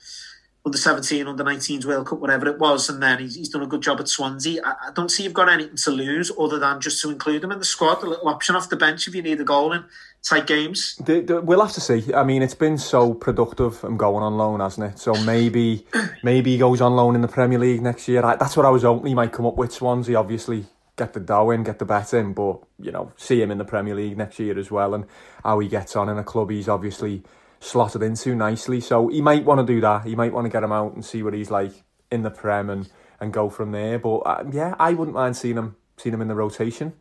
under 0.65 0.77
17, 0.77 1.27
under 1.27 1.43
19s 1.43 1.85
World 1.85 2.07
Cup, 2.07 2.19
whatever 2.19 2.47
it 2.47 2.59
was, 2.59 2.89
and 2.89 3.01
then 3.01 3.19
he's, 3.19 3.35
he's 3.35 3.49
done 3.49 3.63
a 3.63 3.67
good 3.67 3.81
job 3.81 3.99
at 3.99 4.07
Swansea. 4.07 4.61
I, 4.63 4.89
I 4.89 4.91
don't 4.93 5.09
see 5.09 5.23
you've 5.23 5.33
got 5.33 5.49
anything 5.49 5.77
to 5.77 5.91
lose 5.91 6.31
other 6.39 6.59
than 6.59 6.79
just 6.79 7.01
to 7.01 7.09
include 7.09 7.43
him 7.43 7.51
in 7.51 7.59
the 7.59 7.65
squad, 7.65 8.03
a 8.03 8.09
little 8.09 8.27
option 8.27 8.55
off 8.55 8.69
the 8.69 8.75
bench 8.75 9.07
if 9.07 9.15
you 9.15 9.21
need 9.21 9.41
a 9.41 9.43
goal 9.43 9.73
in 9.73 9.85
tight 10.23 10.45
games. 10.45 10.95
The, 10.97 11.21
the, 11.21 11.41
we'll 11.41 11.61
have 11.61 11.73
to 11.73 11.81
see. 11.81 12.13
I 12.13 12.23
mean, 12.23 12.41
it's 12.41 12.53
been 12.53 12.77
so 12.77 13.13
productive 13.13 13.83
and 13.83 13.97
going 13.97 14.23
on 14.23 14.37
loan, 14.37 14.59
hasn't 14.59 14.93
it? 14.93 14.99
So 14.99 15.13
maybe 15.23 15.85
maybe 16.23 16.51
he 16.51 16.57
goes 16.57 16.81
on 16.81 16.95
loan 16.95 17.15
in 17.15 17.21
the 17.21 17.27
Premier 17.27 17.59
League 17.59 17.81
next 17.81 18.07
year. 18.07 18.23
I, 18.23 18.35
that's 18.35 18.55
what 18.55 18.65
I 18.65 18.69
was 18.69 18.83
hoping 18.83 19.07
he 19.07 19.15
might 19.15 19.31
come 19.31 19.45
up 19.45 19.55
with. 19.55 19.71
Swansea, 19.71 20.17
obviously, 20.17 20.65
get 20.97 21.13
the 21.13 21.19
dough 21.19 21.49
in, 21.51 21.63
get 21.63 21.79
the 21.79 21.85
bet 21.85 22.13
in, 22.13 22.33
but 22.33 22.59
you 22.79 22.91
know, 22.91 23.11
see 23.17 23.41
him 23.41 23.51
in 23.51 23.57
the 23.57 23.65
Premier 23.65 23.95
League 23.95 24.17
next 24.17 24.39
year 24.39 24.57
as 24.57 24.71
well, 24.71 24.93
and 24.93 25.05
how 25.43 25.59
he 25.59 25.67
gets 25.67 25.95
on 25.95 26.09
in 26.09 26.17
a 26.17 26.23
club 26.23 26.49
he's 26.51 26.69
obviously 26.69 27.23
slotted 27.59 28.03
into 28.03 28.35
nicely. 28.35 28.81
So 28.81 29.07
he 29.07 29.21
might 29.21 29.45
want 29.45 29.65
to 29.65 29.73
do 29.73 29.81
that. 29.81 30.05
He 30.05 30.15
might 30.15 30.33
want 30.33 30.45
to 30.45 30.49
get 30.49 30.63
him 30.63 30.71
out 30.71 30.93
and 30.93 31.05
see 31.05 31.23
what 31.23 31.33
he's 31.33 31.51
like 31.51 31.73
in 32.11 32.23
the 32.23 32.31
Prem 32.31 32.69
and, 32.69 32.89
and 33.19 33.33
go 33.33 33.49
from 33.49 33.71
there. 33.71 33.99
But 33.99 34.17
uh, 34.19 34.43
yeah, 34.51 34.75
I 34.79 34.93
wouldn't 34.93 35.15
mind 35.15 35.37
seeing 35.37 35.57
him 35.57 35.75
seeing 35.97 36.13
him 36.13 36.21
in 36.21 36.27
the 36.27 36.35
rotation. 36.35 36.93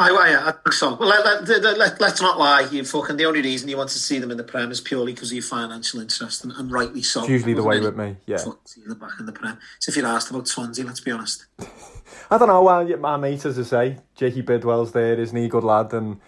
I, 0.00 0.10
I, 0.10 0.48
I 0.48 0.52
think 0.52 0.72
so. 0.72 0.94
Well, 0.94 1.08
let, 1.08 1.48
let, 1.48 1.76
let, 1.76 2.00
let's 2.00 2.20
not 2.22 2.38
lie. 2.38 2.68
You 2.70 2.84
fucking 2.84 3.16
the 3.16 3.24
only 3.24 3.42
reason 3.42 3.68
you 3.68 3.76
want 3.76 3.90
to 3.90 3.98
see 3.98 4.20
them 4.20 4.30
in 4.30 4.36
the 4.36 4.44
Prem 4.44 4.70
is 4.70 4.80
purely 4.80 5.12
because 5.12 5.30
of 5.30 5.34
your 5.34 5.42
financial 5.42 6.00
interest, 6.00 6.44
and, 6.44 6.52
and 6.52 6.70
rightly 6.70 7.02
so. 7.02 7.20
It's 7.20 7.30
usually 7.30 7.54
the 7.54 7.64
way 7.64 7.80
with 7.80 7.96
me. 7.96 8.16
Yeah. 8.26 8.36
Fuck, 8.38 8.60
back 9.00 9.18
in 9.18 9.26
the 9.26 9.32
Prem. 9.32 9.58
So 9.80 9.90
if 9.90 9.96
you're 9.96 10.06
asked 10.06 10.30
about 10.30 10.46
Swansea, 10.46 10.84
let's 10.84 11.00
be 11.00 11.10
honest. 11.10 11.46
I 12.30 12.38
don't 12.38 12.48
know. 12.48 12.68
Uh, 12.68 12.96
my 12.98 13.16
mate, 13.16 13.44
as 13.44 13.58
I 13.58 13.62
say, 13.62 13.96
Jakey 14.14 14.42
Bidwell's 14.42 14.92
there, 14.92 15.18
isn't 15.18 15.36
he? 15.36 15.48
Good 15.48 15.64
lad, 15.64 15.92
and 15.92 16.20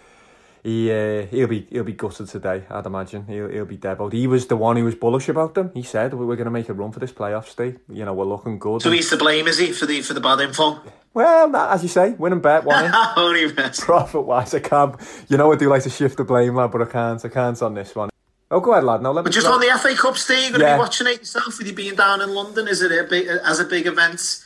he 0.63 0.91
uh, 0.93 1.27
he'll 1.27 1.47
be 1.49 1.67
he'll 1.71 1.85
be 1.85 1.93
gutted 1.93 2.29
today. 2.29 2.65
I'd 2.71 2.87
imagine 2.87 3.27
he'll 3.27 3.49
he'll 3.49 3.65
be 3.65 3.79
deboed. 3.79 4.13
He 4.13 4.27
was 4.27 4.47
the 4.47 4.57
one 4.57 4.77
who 4.77 4.85
was 4.85 4.95
bullish 4.95 5.29
about 5.29 5.55
them. 5.55 5.71
He 5.75 5.83
said 5.83 6.13
we're 6.15 6.37
going 6.37 6.45
to 6.45 6.51
make 6.51 6.69
a 6.69 6.75
run 6.75 6.93
for 6.93 7.01
this 7.01 7.13
playoff, 7.13 7.47
Steve. 7.47 7.79
You 7.89 8.05
know 8.05 8.13
we're 8.15 8.25
looking 8.25 8.59
good. 8.59 8.83
So 8.83 8.91
he's 8.91 9.09
to 9.11 9.17
blame, 9.17 9.47
is 9.47 9.59
he, 9.59 9.73
for 9.73 9.87
the 9.87 10.03
for 10.03 10.15
the 10.15 10.21
bad 10.21 10.41
info? 10.41 10.81
well, 11.15 11.55
as 11.57 11.83
you 11.83 11.89
say, 11.89 12.11
win 12.11 12.33
and 12.33 12.43
bet, 12.43 12.65
mess. 12.67 13.81
Profit 13.85 14.25
wise, 14.25 14.55
I 14.55 14.61
can't. 14.61 14.95
You 15.29 15.37
know 15.37 15.53
I 15.53 15.57
do 15.57 15.69
like 15.69 15.83
to 15.85 15.91
shift 15.91 16.17
the 16.19 16.25
blame, 16.25 16.55
lad, 16.57 16.71
but 16.73 16.83
I 16.83 16.87
can't. 16.87 17.25
I 17.25 17.29
can't 17.29 17.61
on 17.63 17.75
this 17.75 17.95
one. 17.95 18.11
Oh, 18.53 18.59
go 18.61 18.73
ahead, 18.73 18.85
lad. 18.85 19.01
Now 19.03 19.13
let 19.13 19.23
me. 19.23 19.29
But 19.29 19.33
just 19.33 19.47
on 19.47 19.61
the 19.61 19.79
FA 19.79 19.95
Cup, 19.95 20.17
Steve, 20.17 20.51
you're 20.51 20.59
going 20.59 20.61
to 20.61 20.67
Yeah. 20.67 20.75
be 20.77 20.81
watching 20.81 21.07
it 21.07 21.21
yourself 21.21 21.57
with 21.59 21.69
you 21.69 21.73
being 21.73 21.95
down 21.95 22.21
in 22.21 22.35
London. 22.35 22.67
Is 22.67 22.83
it 22.83 22.91
a 22.91 23.05
big, 23.09 23.29
as 23.29 23.61
a 23.61 23.65
big 23.65 23.87
event 23.87 24.45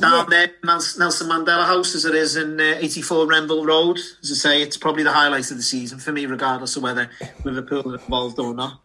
down 0.00 0.30
there, 0.30 0.50
Nelson 0.64 1.28
Mandela 1.28 1.66
House, 1.66 1.94
as 1.94 2.04
it 2.04 2.14
is 2.14 2.36
in 2.36 2.60
uh, 2.60 2.74
84 2.78 3.26
Renville 3.26 3.64
Road? 3.64 3.98
As 4.22 4.30
I 4.30 4.34
say, 4.34 4.62
it's 4.62 4.76
probably 4.76 5.02
the 5.02 5.12
highlight 5.12 5.50
of 5.50 5.56
the 5.56 5.62
season 5.62 5.98
for 5.98 6.12
me, 6.12 6.26
regardless 6.26 6.76
of 6.76 6.82
whether 6.82 7.10
Liverpool 7.44 7.92
are 7.92 7.98
involved 7.98 8.38
or 8.38 8.54
not. 8.54 8.80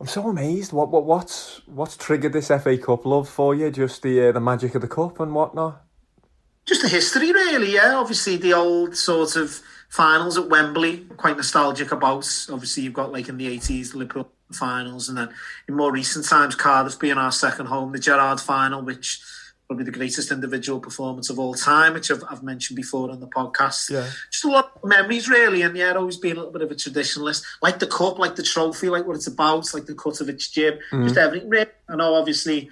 I'm 0.00 0.06
so 0.06 0.28
amazed. 0.28 0.72
What 0.72 0.90
what 0.90 1.04
what's 1.04 1.60
what's 1.66 1.96
triggered 1.96 2.32
this 2.32 2.48
FA 2.48 2.78
Cup 2.78 3.04
love 3.04 3.28
for 3.28 3.54
you? 3.54 3.70
Just 3.70 4.02
the 4.02 4.28
uh, 4.28 4.32
the 4.32 4.40
magic 4.40 4.74
of 4.74 4.82
the 4.82 4.88
cup 4.88 5.18
and 5.18 5.34
whatnot. 5.34 5.82
just 6.64 6.82
the 6.82 6.88
history, 6.88 7.32
really. 7.32 7.74
Yeah, 7.74 7.94
obviously 7.96 8.36
the 8.36 8.54
old 8.54 8.96
sort 8.96 9.34
of 9.34 9.60
finals 9.88 10.38
at 10.38 10.48
Wembley, 10.48 10.98
quite 11.16 11.36
nostalgic 11.36 11.90
about. 11.90 12.28
Obviously, 12.50 12.84
you've 12.84 12.92
got 12.92 13.12
like 13.12 13.28
in 13.28 13.38
the 13.38 13.48
eighties 13.48 13.92
the 13.92 13.98
Liverpool 13.98 14.30
finals, 14.52 15.08
and 15.08 15.18
then 15.18 15.30
in 15.66 15.74
more 15.74 15.92
recent 15.92 16.26
times, 16.26 16.54
Cardiff 16.54 16.98
being 16.98 17.18
our 17.18 17.32
second 17.32 17.66
home, 17.66 17.90
the 17.90 17.98
Gerrard 17.98 18.40
final, 18.40 18.82
which 18.82 19.20
probably 19.68 19.84
the 19.84 19.90
greatest 19.90 20.32
individual 20.32 20.80
performance 20.80 21.28
of 21.28 21.38
all 21.38 21.52
time, 21.52 21.92
which 21.92 22.10
I've, 22.10 22.24
I've 22.30 22.42
mentioned 22.42 22.76
before 22.76 23.10
on 23.10 23.20
the 23.20 23.26
podcast. 23.26 23.90
Yeah. 23.90 24.08
Just 24.30 24.44
a 24.44 24.48
lot 24.48 24.72
of 24.74 24.88
memories, 24.88 25.28
really, 25.28 25.60
and 25.60 25.76
yeah, 25.76 25.92
always 25.92 26.16
been 26.16 26.32
a 26.32 26.36
little 26.36 26.52
bit 26.52 26.62
of 26.62 26.70
a 26.70 26.74
traditionalist, 26.74 27.44
like 27.60 27.78
the 27.78 27.86
cup, 27.86 28.18
like 28.18 28.34
the 28.34 28.42
trophy, 28.42 28.88
like 28.88 29.06
what 29.06 29.16
it's 29.16 29.26
about, 29.26 29.72
like 29.74 29.84
the 29.84 29.94
cut 29.94 30.22
of 30.22 30.28
its 30.30 30.48
jib, 30.48 30.78
just 30.90 31.18
everything. 31.18 31.66
I 31.88 31.96
know, 31.96 32.14
obviously, 32.14 32.70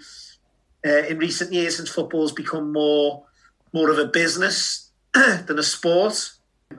uh, 0.87 1.03
in 1.07 1.19
recent 1.19 1.53
years, 1.53 1.77
since 1.77 1.91
football's 1.91 2.33
become 2.33 2.73
more 2.73 3.25
more 3.73 3.91
of 3.91 3.99
a 3.99 4.07
business 4.07 4.91
than 5.13 5.59
a 5.59 5.63
sport. 5.63 6.33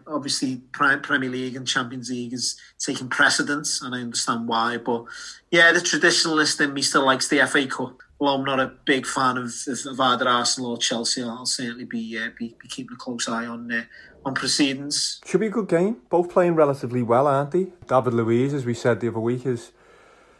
Obviously, 0.07 0.63
Premier 0.73 1.29
League 1.29 1.55
and 1.55 1.67
Champions 1.67 2.09
League 2.09 2.33
is 2.33 2.59
taking 2.79 3.07
precedence, 3.07 3.81
and 3.81 3.93
I 3.93 3.99
understand 3.99 4.47
why. 4.47 4.77
But 4.77 5.05
yeah, 5.51 5.71
the 5.71 5.79
traditionalist 5.79 6.59
in 6.59 6.73
me 6.73 6.81
still 6.81 7.05
likes 7.05 7.27
the 7.27 7.45
FA 7.45 7.67
Cup. 7.67 8.01
Well, 8.19 8.33
I'm 8.33 8.43
not 8.43 8.59
a 8.59 8.73
big 8.85 9.05
fan 9.05 9.37
of, 9.37 9.53
of, 9.67 9.79
of 9.85 9.99
either 9.99 10.27
Arsenal 10.27 10.71
or 10.71 10.77
Chelsea. 10.77 11.21
I'll 11.21 11.45
certainly 11.45 11.85
be 11.85 12.17
uh, 12.17 12.29
be, 12.37 12.55
be 12.59 12.67
keeping 12.67 12.95
a 12.95 12.97
close 12.97 13.27
eye 13.29 13.45
on 13.45 13.71
uh, 13.71 13.83
on 14.25 14.33
proceedings. 14.33 15.21
Should 15.25 15.41
be 15.41 15.47
a 15.47 15.51
good 15.51 15.69
game. 15.69 15.97
Both 16.09 16.31
playing 16.31 16.55
relatively 16.55 17.03
well, 17.03 17.27
aren't 17.27 17.51
they? 17.51 17.67
David 17.87 18.13
Luiz, 18.13 18.53
as 18.53 18.65
we 18.65 18.73
said 18.73 18.99
the 18.99 19.09
other 19.09 19.19
week, 19.19 19.43
has 19.43 19.71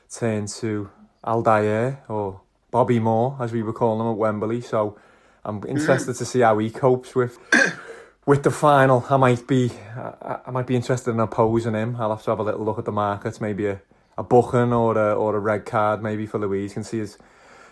turned 0.09 0.47
to 0.47 0.89
Aldair 1.23 1.99
or 2.09 2.41
Bobby 2.71 2.99
Moore, 2.99 3.37
as 3.39 3.51
we 3.51 3.61
were 3.61 3.73
calling 3.73 4.05
him 4.05 4.11
at 4.11 4.17
Wembley. 4.17 4.61
So 4.61 4.97
I'm 5.45 5.63
interested 5.67 6.15
to 6.15 6.25
see 6.25 6.39
how 6.39 6.57
he 6.57 6.71
copes 6.71 7.13
with 7.13 7.37
with 8.25 8.41
the 8.41 8.51
final. 8.51 9.05
I 9.09 9.17
might 9.17 9.47
be 9.47 9.71
I 9.95 10.49
might 10.51 10.67
be 10.67 10.75
interested 10.75 11.11
in 11.11 11.19
opposing 11.19 11.75
him. 11.75 11.95
I'll 11.99 12.09
have 12.09 12.23
to 12.23 12.32
have 12.32 12.39
a 12.39 12.43
little 12.43 12.65
look 12.65 12.80
at 12.80 12.86
the 12.86 12.91
markets, 12.91 13.39
maybe 13.39 13.67
a, 13.67 13.82
a 14.17 14.23
booking 14.23 14.73
or 14.73 14.97
a 14.97 15.13
or 15.13 15.36
a 15.36 15.39
red 15.39 15.65
card 15.65 16.01
maybe 16.01 16.25
for 16.25 16.39
Luiz. 16.39 16.73
Can 16.73 16.84
see 16.84 16.97
his 16.97 17.17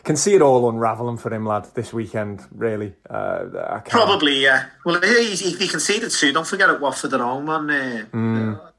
can 0.05 0.15
see 0.15 0.35
it 0.35 0.41
all 0.41 0.69
unraveling 0.69 1.17
for 1.17 1.33
him, 1.33 1.45
lad, 1.45 1.67
this 1.73 1.91
weekend. 1.91 2.41
Really, 2.51 2.93
uh, 3.09 3.45
I 3.55 3.79
can't. 3.79 3.89
Probably, 3.89 4.43
yeah. 4.43 4.67
Well, 4.85 5.01
he, 5.01 5.35
he, 5.35 5.51
he 5.55 5.67
conceded 5.67 6.11
two. 6.11 6.31
Don't 6.31 6.47
forget 6.47 6.69
at 6.69 6.79
Watford 6.79 7.13
at 7.13 7.19
home 7.19 7.49
on 7.49 7.69
uh, 7.69 8.05
uh, 8.13 8.71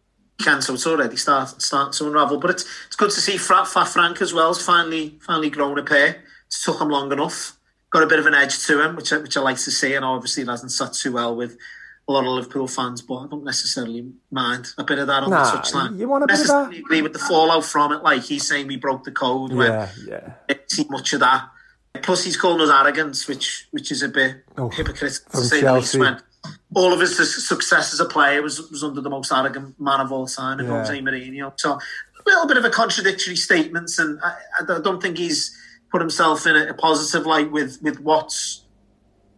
can, 0.43 0.63
so 0.63 0.75
it's 0.75 0.87
already 0.87 1.17
start, 1.17 1.61
starting 1.61 1.93
to 1.93 2.07
unravel. 2.07 2.39
But 2.39 2.51
it's 2.51 2.65
it's 2.87 2.97
good 2.97 3.11
to 3.11 3.21
see 3.21 3.37
Fat, 3.37 3.67
Fat 3.67 3.89
Frank 3.89 4.23
as 4.23 4.33
well. 4.33 4.49
Has 4.49 4.65
finally 4.65 5.19
finally 5.21 5.51
grown 5.51 5.79
a 5.79 5.83
pair. 5.83 6.09
It 6.09 6.57
took 6.63 6.81
him 6.81 6.89
long 6.89 7.13
enough. 7.13 7.59
Got 7.91 8.05
a 8.05 8.07
bit 8.07 8.21
of 8.21 8.27
an 8.27 8.35
edge 8.35 8.65
to 8.67 8.83
him, 8.83 8.97
which 8.97 9.13
I, 9.13 9.19
which 9.19 9.37
I 9.37 9.41
like 9.41 9.57
to 9.57 9.71
see. 9.71 9.95
And 9.95 10.05
obviously, 10.05 10.45
it 10.45 10.49
hasn't 10.49 10.73
sat 10.73 10.93
too 10.93 11.13
well 11.13 11.35
with 11.35 11.59
a 12.09 12.13
lot 12.13 12.25
of 12.25 12.33
Liverpool 12.35 12.69
fans, 12.69 13.03
but 13.03 13.17
I 13.17 13.27
don't 13.27 13.45
necessarily 13.45 14.13
mind 14.31 14.69
a 14.79 14.85
bit 14.85 14.99
of 15.01 15.09
that 15.09 15.25
on 15.25 15.31
Nah, 15.31 15.51
the 15.51 15.59
touchline. 15.59 15.99
you 15.99 16.09
want 16.09 16.23
a 16.25 16.27
bit 16.29 16.35
of 16.35 16.39
necessarily 16.41 16.79
agree 16.79 17.03
with 17.03 17.13
the 17.13 17.19
fallout 17.19 17.65
from 17.65 17.93
it. 17.93 18.03
Like 18.03 18.23
he's 18.23 18.47
saying, 18.47 18.69
we 18.69 18.77
broke 18.77 19.03
the 19.05 19.11
code. 19.11 19.53
when 19.53 19.71
Yeah, 19.73 19.89
yeah. 20.07 20.33
didn't 20.49 20.71
see 20.71 20.87
much 20.89 21.13
of 21.13 21.21
that. 21.21 21.49
Plus, 22.03 22.23
he's 22.25 22.37
calling 22.37 22.61
us 22.61 22.71
arrogance, 22.71 23.27
which 23.27 23.67
which 23.73 23.91
is 23.91 24.03
a 24.03 24.09
bit 24.09 24.45
Oh, 24.57 24.69
hypocritical 24.69 25.41
to 25.41 25.47
say. 25.47 25.61
Chelsea. 25.63 25.99
When 25.99 26.21
all 26.75 26.93
of 26.93 27.01
his 27.01 27.17
su- 27.17 27.25
success 27.25 27.93
as 27.93 27.99
a 28.01 28.05
player 28.05 28.41
was 28.43 28.71
was 28.71 28.85
under 28.85 29.01
the 29.01 29.11
most 29.11 29.33
arrogant 29.33 29.81
man 29.81 30.01
of 30.01 30.13
all 30.13 30.27
time, 30.27 30.61
Yeah. 30.61 30.67
Jose 30.67 30.99
Mourinho. 31.01 31.55
So 31.59 31.73
a 31.73 31.79
little 32.31 32.47
bit 32.47 32.57
of 32.59 32.65
a 32.65 32.71
contradictory 32.71 33.35
statements, 33.35 33.99
and 33.99 34.21
I, 34.23 34.37
I 34.61 34.79
don't 34.81 35.01
think 35.03 35.17
he's 35.19 35.57
put 35.91 36.01
himself 36.01 36.47
in 36.47 36.55
a, 36.55 36.67
a 36.69 36.75
positive 36.75 37.27
light 37.27 37.51
with 37.51 37.79
with 37.83 37.99
what's 38.01 38.63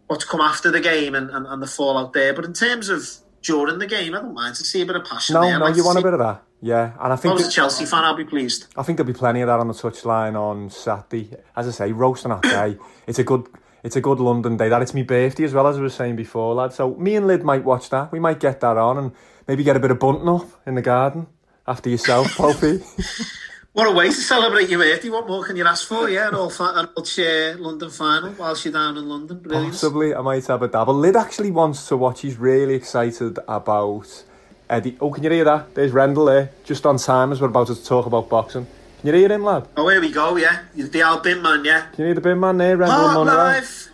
what's 0.08 0.24
come 0.24 0.40
after 0.40 0.70
the 0.70 0.80
game 0.80 1.14
and, 1.14 1.30
and, 1.30 1.46
and 1.46 1.62
the 1.62 1.66
fallout 1.66 2.12
there. 2.12 2.34
But 2.34 2.44
in 2.44 2.52
terms 2.52 2.88
of 2.88 3.06
during 3.42 3.78
the 3.78 3.86
game, 3.86 4.14
I 4.14 4.20
don't 4.20 4.34
mind 4.34 4.56
to 4.56 4.64
see 4.64 4.82
a 4.82 4.86
bit 4.86 4.96
of 4.96 5.04
passion 5.04 5.34
No, 5.34 5.42
there. 5.42 5.58
No, 5.58 5.64
like 5.66 5.76
you 5.76 5.84
want 5.84 5.98
a 5.98 6.02
bit 6.02 6.12
of 6.12 6.18
that. 6.18 6.42
Yeah, 6.60 6.92
and 7.00 7.12
I 7.12 7.16
think 7.16 7.34
was 7.34 7.46
a 7.46 7.50
Chelsea 7.50 7.86
fan, 7.86 8.04
I'll 8.04 8.16
be 8.16 8.24
pleased. 8.24 8.66
I 8.76 8.82
think 8.82 8.96
there'll 8.96 9.12
be 9.12 9.16
plenty 9.16 9.42
of 9.42 9.46
that 9.46 9.60
on 9.60 9.68
the 9.68 9.74
touchline 9.74 10.34
on 10.34 10.70
Saturday. 10.70 11.30
As 11.54 11.68
I 11.68 11.70
say, 11.70 11.92
roasting 11.92 12.30
that 12.30 12.42
day. 12.42 12.76
It's 13.06 13.18
a 13.18 13.24
good 13.24 13.46
it's 13.82 13.96
a 13.96 14.02
good 14.02 14.20
London 14.20 14.56
day. 14.58 14.68
That 14.68 14.82
it's 14.82 14.92
my 14.92 15.02
birthday 15.02 15.44
as 15.44 15.54
well 15.54 15.66
as 15.66 15.78
I 15.78 15.80
was 15.80 15.94
saying 15.94 16.16
before, 16.16 16.54
lad. 16.54 16.72
So 16.74 16.94
me 16.96 17.16
and 17.16 17.26
Lid 17.26 17.42
might 17.42 17.64
watch 17.64 17.88
that. 17.90 18.12
We 18.12 18.18
might 18.18 18.38
get 18.38 18.60
that 18.60 18.76
on 18.76 18.98
and 18.98 19.12
maybe 19.46 19.62
get 19.62 19.76
a 19.76 19.80
bit 19.80 19.90
of 19.90 19.98
bunting 19.98 20.28
up 20.28 20.46
in 20.66 20.74
the 20.74 20.82
garden 20.82 21.26
after 21.66 21.88
yourself, 21.88 22.26
Popey. 22.36 22.82
What 23.78 23.86
a 23.86 23.92
way 23.92 24.06
to 24.06 24.12
celebrate 24.12 24.68
your 24.68 24.80
birthday. 24.80 25.08
What 25.08 25.28
more 25.28 25.46
can 25.46 25.54
you 25.54 25.64
ask 25.64 25.86
for? 25.86 26.10
Yeah, 26.10 26.26
an 26.26 26.34
all, 26.34 26.50
fi- 26.50 26.80
an 26.80 26.88
all 26.96 27.04
share 27.04 27.54
London 27.58 27.90
final 27.90 28.34
whilst 28.36 28.64
you're 28.64 28.72
down 28.72 28.96
in 28.96 29.08
London. 29.08 29.38
Brilliant. 29.38 29.70
Possibly, 29.70 30.12
I 30.12 30.20
might 30.20 30.44
have 30.48 30.62
a 30.62 30.66
dabble. 30.66 30.94
Lid 30.94 31.14
actually 31.14 31.52
wants 31.52 31.86
to 31.86 31.96
watch. 31.96 32.22
He's 32.22 32.36
really 32.38 32.74
excited 32.74 33.38
about 33.46 34.24
Eddie. 34.68 34.98
Oh, 35.00 35.12
can 35.12 35.22
you 35.22 35.30
hear 35.30 35.44
that? 35.44 35.76
There's 35.76 35.92
Rendell 35.92 36.24
there, 36.24 36.50
just 36.64 36.86
on 36.86 36.96
time 36.96 37.30
as 37.30 37.40
we're 37.40 37.46
about 37.46 37.68
to 37.68 37.84
talk 37.84 38.06
about 38.06 38.28
boxing. 38.28 38.66
Can 38.98 39.10
you 39.10 39.14
hear 39.14 39.30
him, 39.30 39.44
lad? 39.44 39.68
Oh, 39.76 39.86
here 39.88 40.00
we 40.00 40.10
go, 40.10 40.34
yeah. 40.34 40.62
he's 40.74 40.90
The 40.90 41.02
Albin 41.02 41.40
man, 41.40 41.64
yeah. 41.64 41.82
Can 41.92 42.00
you 42.00 42.04
hear 42.06 42.14
the 42.14 42.20
bin 42.20 42.40
man 42.40 42.58
there, 42.58 42.76
Rendell 42.76 43.14
Munro? 43.14 43.32
life. 43.32 43.90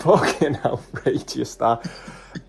Fucking 0.00 0.56
outrageous 0.64 1.54
that. 1.54 1.86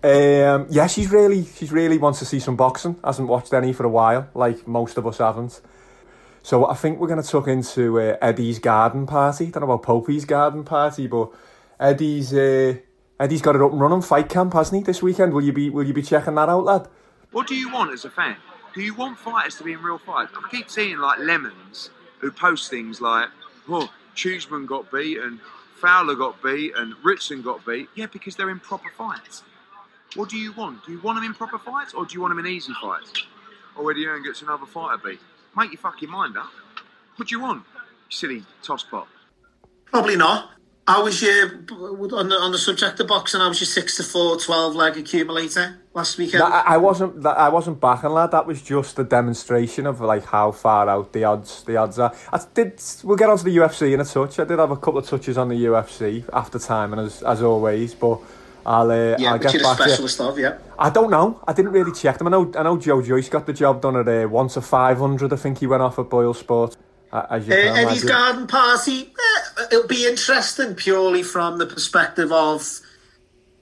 Um, 0.02 0.66
yeah, 0.70 0.88
she's 0.88 1.08
really, 1.08 1.44
she's 1.44 1.70
really 1.70 1.98
wants 1.98 2.18
to 2.18 2.24
see 2.24 2.40
some 2.40 2.56
boxing. 2.56 2.96
Hasn't 3.04 3.28
watched 3.28 3.54
any 3.54 3.72
for 3.72 3.86
a 3.86 3.88
while, 3.88 4.28
like 4.34 4.66
most 4.66 4.98
of 4.98 5.06
us 5.06 5.18
haven't. 5.18 5.60
So 6.46 6.64
I 6.64 6.74
think 6.74 7.00
we're 7.00 7.08
going 7.08 7.20
to 7.20 7.28
tuck 7.28 7.48
into 7.48 7.98
uh, 7.98 8.16
Eddie's 8.22 8.60
garden 8.60 9.04
party. 9.04 9.46
Don't 9.46 9.66
know 9.66 9.72
about 9.72 9.82
Popey's 9.82 10.24
garden 10.24 10.62
party, 10.62 11.08
but 11.08 11.32
Eddie's 11.80 12.32
uh, 12.32 12.76
Eddie's 13.18 13.42
got 13.42 13.56
it 13.56 13.62
up 13.62 13.72
and 13.72 13.80
running. 13.80 14.00
Fight 14.00 14.28
camp, 14.28 14.52
hasn't 14.52 14.78
he? 14.78 14.84
This 14.84 15.02
weekend, 15.02 15.32
will 15.32 15.42
you 15.42 15.52
be 15.52 15.70
will 15.70 15.84
you 15.84 15.92
be 15.92 16.02
checking 16.02 16.36
that 16.36 16.48
out, 16.48 16.62
lad? 16.62 16.86
What 17.32 17.48
do 17.48 17.56
you 17.56 17.68
want 17.72 17.90
as 17.90 18.04
a 18.04 18.10
fan? 18.10 18.36
Do 18.76 18.80
you 18.80 18.94
want 18.94 19.18
fighters 19.18 19.56
to 19.56 19.64
be 19.64 19.72
in 19.72 19.82
real 19.82 19.98
fights? 19.98 20.34
I 20.36 20.48
keep 20.48 20.70
seeing 20.70 20.98
like 20.98 21.18
lemons 21.18 21.90
who 22.20 22.30
post 22.30 22.70
things 22.70 23.00
like, 23.00 23.28
"Oh, 23.68 23.92
Cheeseman 24.14 24.66
got 24.66 24.88
beat 24.92 25.18
and 25.18 25.40
Fowler 25.74 26.14
got 26.14 26.40
beat 26.44 26.76
and 26.76 26.94
Ritson 27.02 27.42
got 27.42 27.66
beat." 27.66 27.88
Yeah, 27.96 28.06
because 28.06 28.36
they're 28.36 28.50
in 28.50 28.60
proper 28.60 28.92
fights. 28.96 29.42
What 30.14 30.28
do 30.28 30.36
you 30.36 30.52
want? 30.52 30.86
Do 30.86 30.92
you 30.92 31.00
want 31.00 31.16
them 31.16 31.24
in 31.24 31.34
proper 31.34 31.58
fights 31.58 31.92
or 31.92 32.06
do 32.06 32.14
you 32.14 32.20
want 32.20 32.30
them 32.30 32.38
in 32.38 32.46
easy 32.46 32.72
fights? 32.80 33.12
Or 33.76 33.90
Eddie 33.90 34.04
Hearn 34.04 34.22
gets 34.22 34.42
another 34.42 34.64
fighter 34.64 35.02
beat. 35.04 35.20
Make 35.56 35.72
your 35.72 35.80
fucking 35.80 36.10
mind 36.10 36.36
up. 36.36 36.50
What 37.16 37.28
do 37.28 37.34
you 37.34 37.40
want? 37.40 37.64
You 38.10 38.16
silly 38.16 38.42
tosspot. 38.62 39.06
Probably 39.86 40.16
not. 40.16 40.50
I 40.88 41.00
was 41.00 41.20
your, 41.20 41.46
on 41.46 42.28
the, 42.28 42.36
on 42.36 42.52
the 42.52 42.58
subject 42.58 43.00
of 43.00 43.08
boxing, 43.08 43.40
I 43.40 43.48
was 43.48 43.60
your 43.60 43.66
6 43.66 43.96
to 43.96 44.04
4 44.04 44.38
12 44.38 44.76
leg 44.76 44.96
accumulator 44.96 45.80
last 45.94 46.16
weekend? 46.16 46.42
That, 46.42 46.52
I 46.52 46.74
I 46.74 46.76
wasn't 46.76 47.22
that, 47.22 47.36
I 47.36 47.48
wasn't 47.48 47.80
backing 47.80 48.14
that. 48.14 48.30
That 48.30 48.46
was 48.46 48.62
just 48.62 48.96
a 49.00 49.02
demonstration 49.02 49.86
of 49.86 50.00
like 50.00 50.26
how 50.26 50.52
far 50.52 50.88
out 50.88 51.12
the 51.12 51.24
odds 51.24 51.64
the 51.64 51.76
odds 51.76 51.98
are. 51.98 52.14
I 52.32 52.40
did. 52.54 52.80
We'll 53.02 53.16
get 53.16 53.28
onto 53.28 53.42
the 53.42 53.56
UFC 53.56 53.94
in 53.94 54.00
a 54.00 54.04
touch. 54.04 54.38
I 54.38 54.44
did 54.44 54.60
have 54.60 54.70
a 54.70 54.76
couple 54.76 54.98
of 54.98 55.08
touches 55.08 55.36
on 55.36 55.48
the 55.48 55.56
UFC 55.56 56.28
after 56.32 56.60
time 56.60 56.92
and 56.92 57.02
as 57.02 57.22
as 57.22 57.42
always, 57.42 57.94
but. 57.94 58.20
I'll, 58.66 58.90
uh, 58.90 59.16
yeah, 59.16 59.32
I'll 59.32 59.38
get 59.38 59.62
back 59.62 59.76
to 59.76 59.84
you. 59.84 59.90
specialist 59.90 60.20
of, 60.20 60.38
yeah. 60.40 60.58
I 60.76 60.90
don't 60.90 61.10
know. 61.10 61.40
I 61.46 61.52
didn't 61.52 61.70
really 61.70 61.92
check 61.92 62.18
them. 62.18 62.26
I 62.26 62.30
know. 62.30 62.52
I 62.58 62.64
know 62.64 62.76
Joe 62.76 63.00
Joyce 63.00 63.28
got 63.28 63.46
the 63.46 63.52
job 63.52 63.80
done 63.80 63.96
at 63.96 64.08
uh, 64.08 64.28
once 64.28 64.56
a 64.56 64.60
five 64.60 64.98
hundred. 64.98 65.32
I 65.32 65.36
think 65.36 65.58
he 65.58 65.68
went 65.68 65.82
off 65.82 66.00
at 66.00 66.10
Boyle 66.10 66.34
Sport. 66.34 66.76
Uh, 67.12 67.24
as 67.30 67.46
you 67.46 67.54
Uh, 67.54 67.56
can 67.56 67.76
Eddie's 67.86 68.04
garden 68.04 68.48
party, 68.48 69.12
eh, 69.58 69.62
it'll 69.70 69.86
be 69.86 70.04
interesting 70.04 70.74
purely 70.74 71.22
from 71.22 71.58
the 71.58 71.66
perspective 71.66 72.32
of 72.32 72.80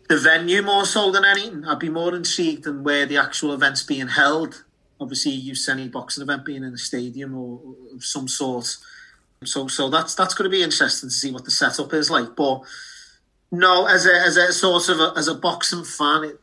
the 0.08 0.16
venue 0.16 0.62
more 0.62 0.86
so 0.86 1.12
than 1.12 1.24
anything. 1.26 1.66
I'd 1.66 1.78
be 1.78 1.90
more 1.90 2.14
intrigued 2.14 2.64
than 2.64 2.82
where 2.82 3.04
the 3.04 3.18
actual 3.18 3.52
event's 3.52 3.82
being 3.82 4.08
held. 4.08 4.64
Obviously, 4.98 5.32
you've 5.32 5.58
seen 5.58 5.78
any 5.80 5.88
boxing 5.88 6.22
event 6.22 6.46
being 6.46 6.64
in 6.64 6.72
a 6.72 6.78
stadium 6.78 7.36
or, 7.36 7.60
or 7.62 7.96
of 7.96 8.04
some 8.04 8.26
sort. 8.26 8.78
So, 9.44 9.68
so 9.68 9.90
that's 9.90 10.14
that's 10.14 10.32
going 10.32 10.50
to 10.50 10.56
be 10.56 10.62
interesting 10.62 11.10
to 11.10 11.14
see 11.14 11.30
what 11.30 11.44
the 11.44 11.50
setup 11.50 11.92
is 11.92 12.10
like. 12.10 12.34
But 12.34 12.62
no, 13.54 13.86
as 13.86 14.06
a 14.06 14.14
as 14.14 14.36
a 14.36 14.52
sort 14.52 14.88
of 14.88 15.00
a, 15.00 15.12
as 15.16 15.28
a 15.28 15.34
boxing 15.34 15.84
fan, 15.84 16.24
it 16.24 16.40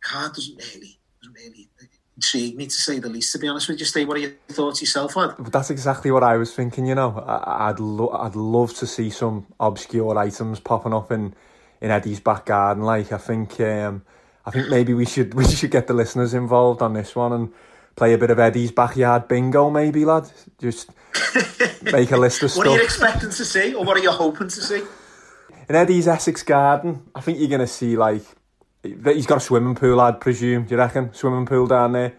card 0.00 0.34
doesn't 0.34 0.56
really 0.56 0.98
doesn't 1.20 1.34
really 1.34 1.68
intrigue 2.16 2.56
me 2.56 2.66
to 2.66 2.72
say 2.72 2.98
the 2.98 3.08
least. 3.08 3.32
To 3.32 3.38
be 3.38 3.48
honest 3.48 3.68
with 3.68 3.80
you, 3.80 3.86
Steve, 3.86 4.08
what 4.08 4.16
are 4.16 4.20
your 4.20 4.32
thoughts 4.48 4.80
yourself? 4.80 5.14
But 5.14 5.52
that's 5.52 5.70
exactly 5.70 6.10
what 6.10 6.22
I 6.22 6.36
was 6.36 6.54
thinking. 6.54 6.86
You 6.86 6.94
know, 6.94 7.18
I, 7.18 7.70
I'd 7.70 7.80
lo- 7.80 8.10
I'd 8.10 8.36
love 8.36 8.74
to 8.74 8.86
see 8.86 9.10
some 9.10 9.46
obscure 9.58 10.16
items 10.16 10.60
popping 10.60 10.94
up 10.94 11.10
in, 11.10 11.34
in 11.80 11.90
Eddie's 11.90 12.20
back 12.20 12.46
garden. 12.46 12.84
Like 12.84 13.12
I 13.12 13.18
think 13.18 13.58
um, 13.60 14.02
I 14.46 14.50
think 14.50 14.68
maybe 14.68 14.94
we 14.94 15.06
should 15.06 15.34
we 15.40 15.46
should 15.46 15.70
get 15.70 15.86
the 15.86 15.94
listeners 15.94 16.34
involved 16.34 16.82
on 16.82 16.92
this 16.92 17.16
one 17.16 17.32
and 17.32 17.52
play 17.96 18.12
a 18.12 18.18
bit 18.18 18.30
of 18.30 18.38
Eddie's 18.38 18.72
backyard 18.72 19.28
bingo. 19.28 19.70
Maybe 19.70 20.04
lad, 20.04 20.30
just 20.60 20.90
make 21.82 22.10
a 22.10 22.16
list 22.16 22.42
of 22.42 22.50
stuff. 22.50 22.64
What 22.64 22.66
are 22.68 22.76
you 22.76 22.84
expecting 22.84 23.30
to 23.30 23.44
see, 23.44 23.74
or 23.74 23.84
what 23.84 23.96
are 23.96 24.02
you 24.02 24.10
hoping 24.10 24.48
to 24.48 24.60
see? 24.60 24.82
In 25.68 25.74
Eddie's 25.74 26.08
Essex 26.08 26.42
garden, 26.42 27.02
I 27.14 27.20
think 27.20 27.38
you're 27.38 27.48
gonna 27.48 27.66
see 27.66 27.96
like 27.96 28.22
that 28.82 29.16
he's 29.16 29.26
got 29.26 29.38
a 29.38 29.40
swimming 29.40 29.74
pool. 29.74 30.00
I'd 30.00 30.20
presume. 30.20 30.64
Do 30.64 30.72
you 30.72 30.78
reckon 30.78 31.12
swimming 31.14 31.46
pool 31.46 31.66
down 31.66 31.92
there? 31.92 32.14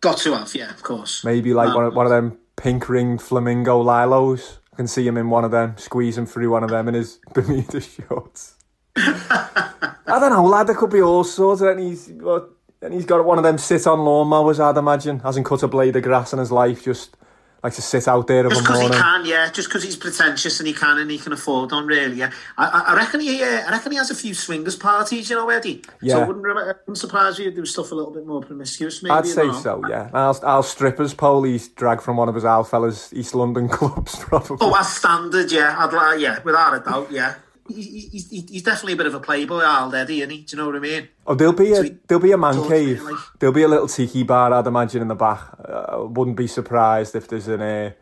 Got 0.00 0.18
to 0.18 0.32
have, 0.34 0.54
yeah, 0.54 0.70
of 0.70 0.82
course. 0.82 1.24
Maybe 1.24 1.52
like 1.52 1.68
Man. 1.68 1.76
one 1.76 1.84
of, 1.84 1.94
one 1.94 2.06
of 2.06 2.10
them 2.10 2.38
pink 2.56 2.88
ring 2.88 3.18
flamingo 3.18 3.82
lilos. 3.82 4.58
I 4.72 4.76
can 4.76 4.86
see 4.86 5.06
him 5.06 5.16
in 5.18 5.28
one 5.28 5.44
of 5.44 5.50
them, 5.50 5.76
squeezing 5.76 6.26
through 6.26 6.50
one 6.50 6.62
of 6.62 6.70
them 6.70 6.88
in 6.88 6.94
his 6.94 7.18
Bermuda 7.34 7.80
shorts. 7.80 8.54
I 8.96 10.18
don't 10.18 10.30
know, 10.30 10.44
lad. 10.44 10.68
There 10.68 10.74
could 10.74 10.90
be 10.90 11.02
all 11.02 11.24
sorts. 11.24 11.60
And 11.60 11.80
he's 11.80 12.08
and 12.08 12.94
he's 12.94 13.04
got 13.04 13.24
one 13.24 13.38
of 13.38 13.44
them 13.44 13.58
sit 13.58 13.86
on 13.86 13.98
lawnmowers. 13.98 14.60
I'd 14.60 14.78
imagine 14.78 15.20
hasn't 15.20 15.46
cut 15.46 15.62
a 15.62 15.68
blade 15.68 15.96
of 15.96 16.02
grass 16.02 16.32
in 16.32 16.38
his 16.38 16.50
life. 16.52 16.84
Just 16.84 17.16
likes 17.62 17.76
to 17.76 17.82
sit 17.82 18.08
out 18.08 18.26
there 18.26 18.46
of 18.46 18.52
Just 18.52 18.60
a 18.62 18.64
because 18.64 18.82
he 18.82 18.88
can, 18.90 19.26
yeah. 19.26 19.50
Just 19.50 19.68
because 19.68 19.82
he's 19.82 19.96
pretentious 19.96 20.60
and 20.60 20.66
he 20.66 20.72
can 20.72 20.98
and 20.98 21.10
he 21.10 21.18
can 21.18 21.32
afford 21.32 21.72
on, 21.72 21.86
really. 21.86 22.16
Yeah, 22.16 22.30
I, 22.56 22.66
I- 22.66 22.92
I 22.92 22.96
reckon 22.96 23.20
he, 23.20 23.42
uh, 23.42 23.46
I 23.66 23.70
reckon 23.70 23.92
he 23.92 23.98
has 23.98 24.10
a 24.10 24.14
few 24.14 24.34
swingers 24.34 24.76
parties, 24.76 25.28
you 25.30 25.36
know, 25.36 25.48
Eddie. 25.50 25.82
So 25.84 25.90
Yeah. 26.00 26.26
wouldn't, 26.26 26.44
it 26.46 26.76
wouldn't 26.86 26.98
surprise 26.98 27.38
you 27.38 27.48
if 27.48 27.54
there 27.54 27.62
was 27.62 27.72
stuff 27.72 27.92
a 27.92 27.94
little 27.94 28.12
bit 28.12 28.26
more 28.26 28.40
promiscuous. 28.42 29.02
Maybe 29.02 29.12
I'd 29.12 29.26
say 29.26 29.52
so. 29.52 29.82
Yeah, 29.88 30.10
Al, 30.14 30.38
Al 30.44 30.62
Strippers 30.62 31.14
pole 31.14 31.42
he's 31.42 31.68
dragged 31.68 32.02
from 32.02 32.16
one 32.16 32.28
of 32.28 32.34
his 32.34 32.44
Al 32.44 32.64
fellas 32.64 33.12
East 33.12 33.34
London 33.34 33.68
clubs. 33.78 34.16
Probably. 34.16 34.56
Oh, 34.60 34.74
as 34.78 34.94
standard, 34.96 35.52
yeah. 35.52 35.76
I'd 35.78 35.92
like, 35.92 36.20
yeah, 36.20 36.42
without 36.42 36.74
a 36.74 36.80
doubt, 36.80 37.10
yeah. 37.12 37.34
He, 37.74 37.82
he, 37.82 38.00
he's, 38.08 38.28
he's 38.50 38.62
definitely 38.62 38.94
a 38.94 38.96
bit 38.96 39.06
of 39.06 39.14
a 39.14 39.20
playboy, 39.20 39.62
Al, 39.62 39.94
Eddie, 39.94 40.18
isn't 40.20 40.30
he? 40.30 40.38
Do 40.42 40.56
you 40.56 40.62
know 40.62 40.66
what 40.66 40.76
I 40.76 40.80
mean? 40.80 41.08
Oh, 41.26 41.34
there'll 41.34 41.52
be 41.52 41.72
a 41.72 41.82
there'll 42.06 42.22
be 42.22 42.32
a 42.32 42.38
man 42.38 42.66
cave. 42.68 43.02
like- 43.02 43.18
There'll 43.38 43.54
be 43.54 43.62
a 43.62 43.68
little 43.68 43.88
tiki 43.88 44.22
bar, 44.22 44.52
I'd 44.52 44.66
imagine, 44.66 45.02
in 45.02 45.08
the 45.08 45.14
back. 45.14 45.40
Uh, 45.64 46.04
wouldn't 46.08 46.36
be 46.36 46.46
surprised 46.46 47.14
if 47.16 47.28
there's 47.28 47.48
an 47.48 47.60
uh, 47.62 47.92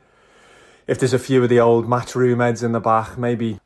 if 0.86 0.98
there's 0.98 1.12
a 1.14 1.18
few 1.18 1.42
of 1.42 1.48
the 1.48 1.60
old 1.60 1.86
matchroom 1.86 2.42
heads 2.44 2.62
in 2.62 2.72
the 2.72 2.80
back, 2.80 3.18
maybe 3.18 3.60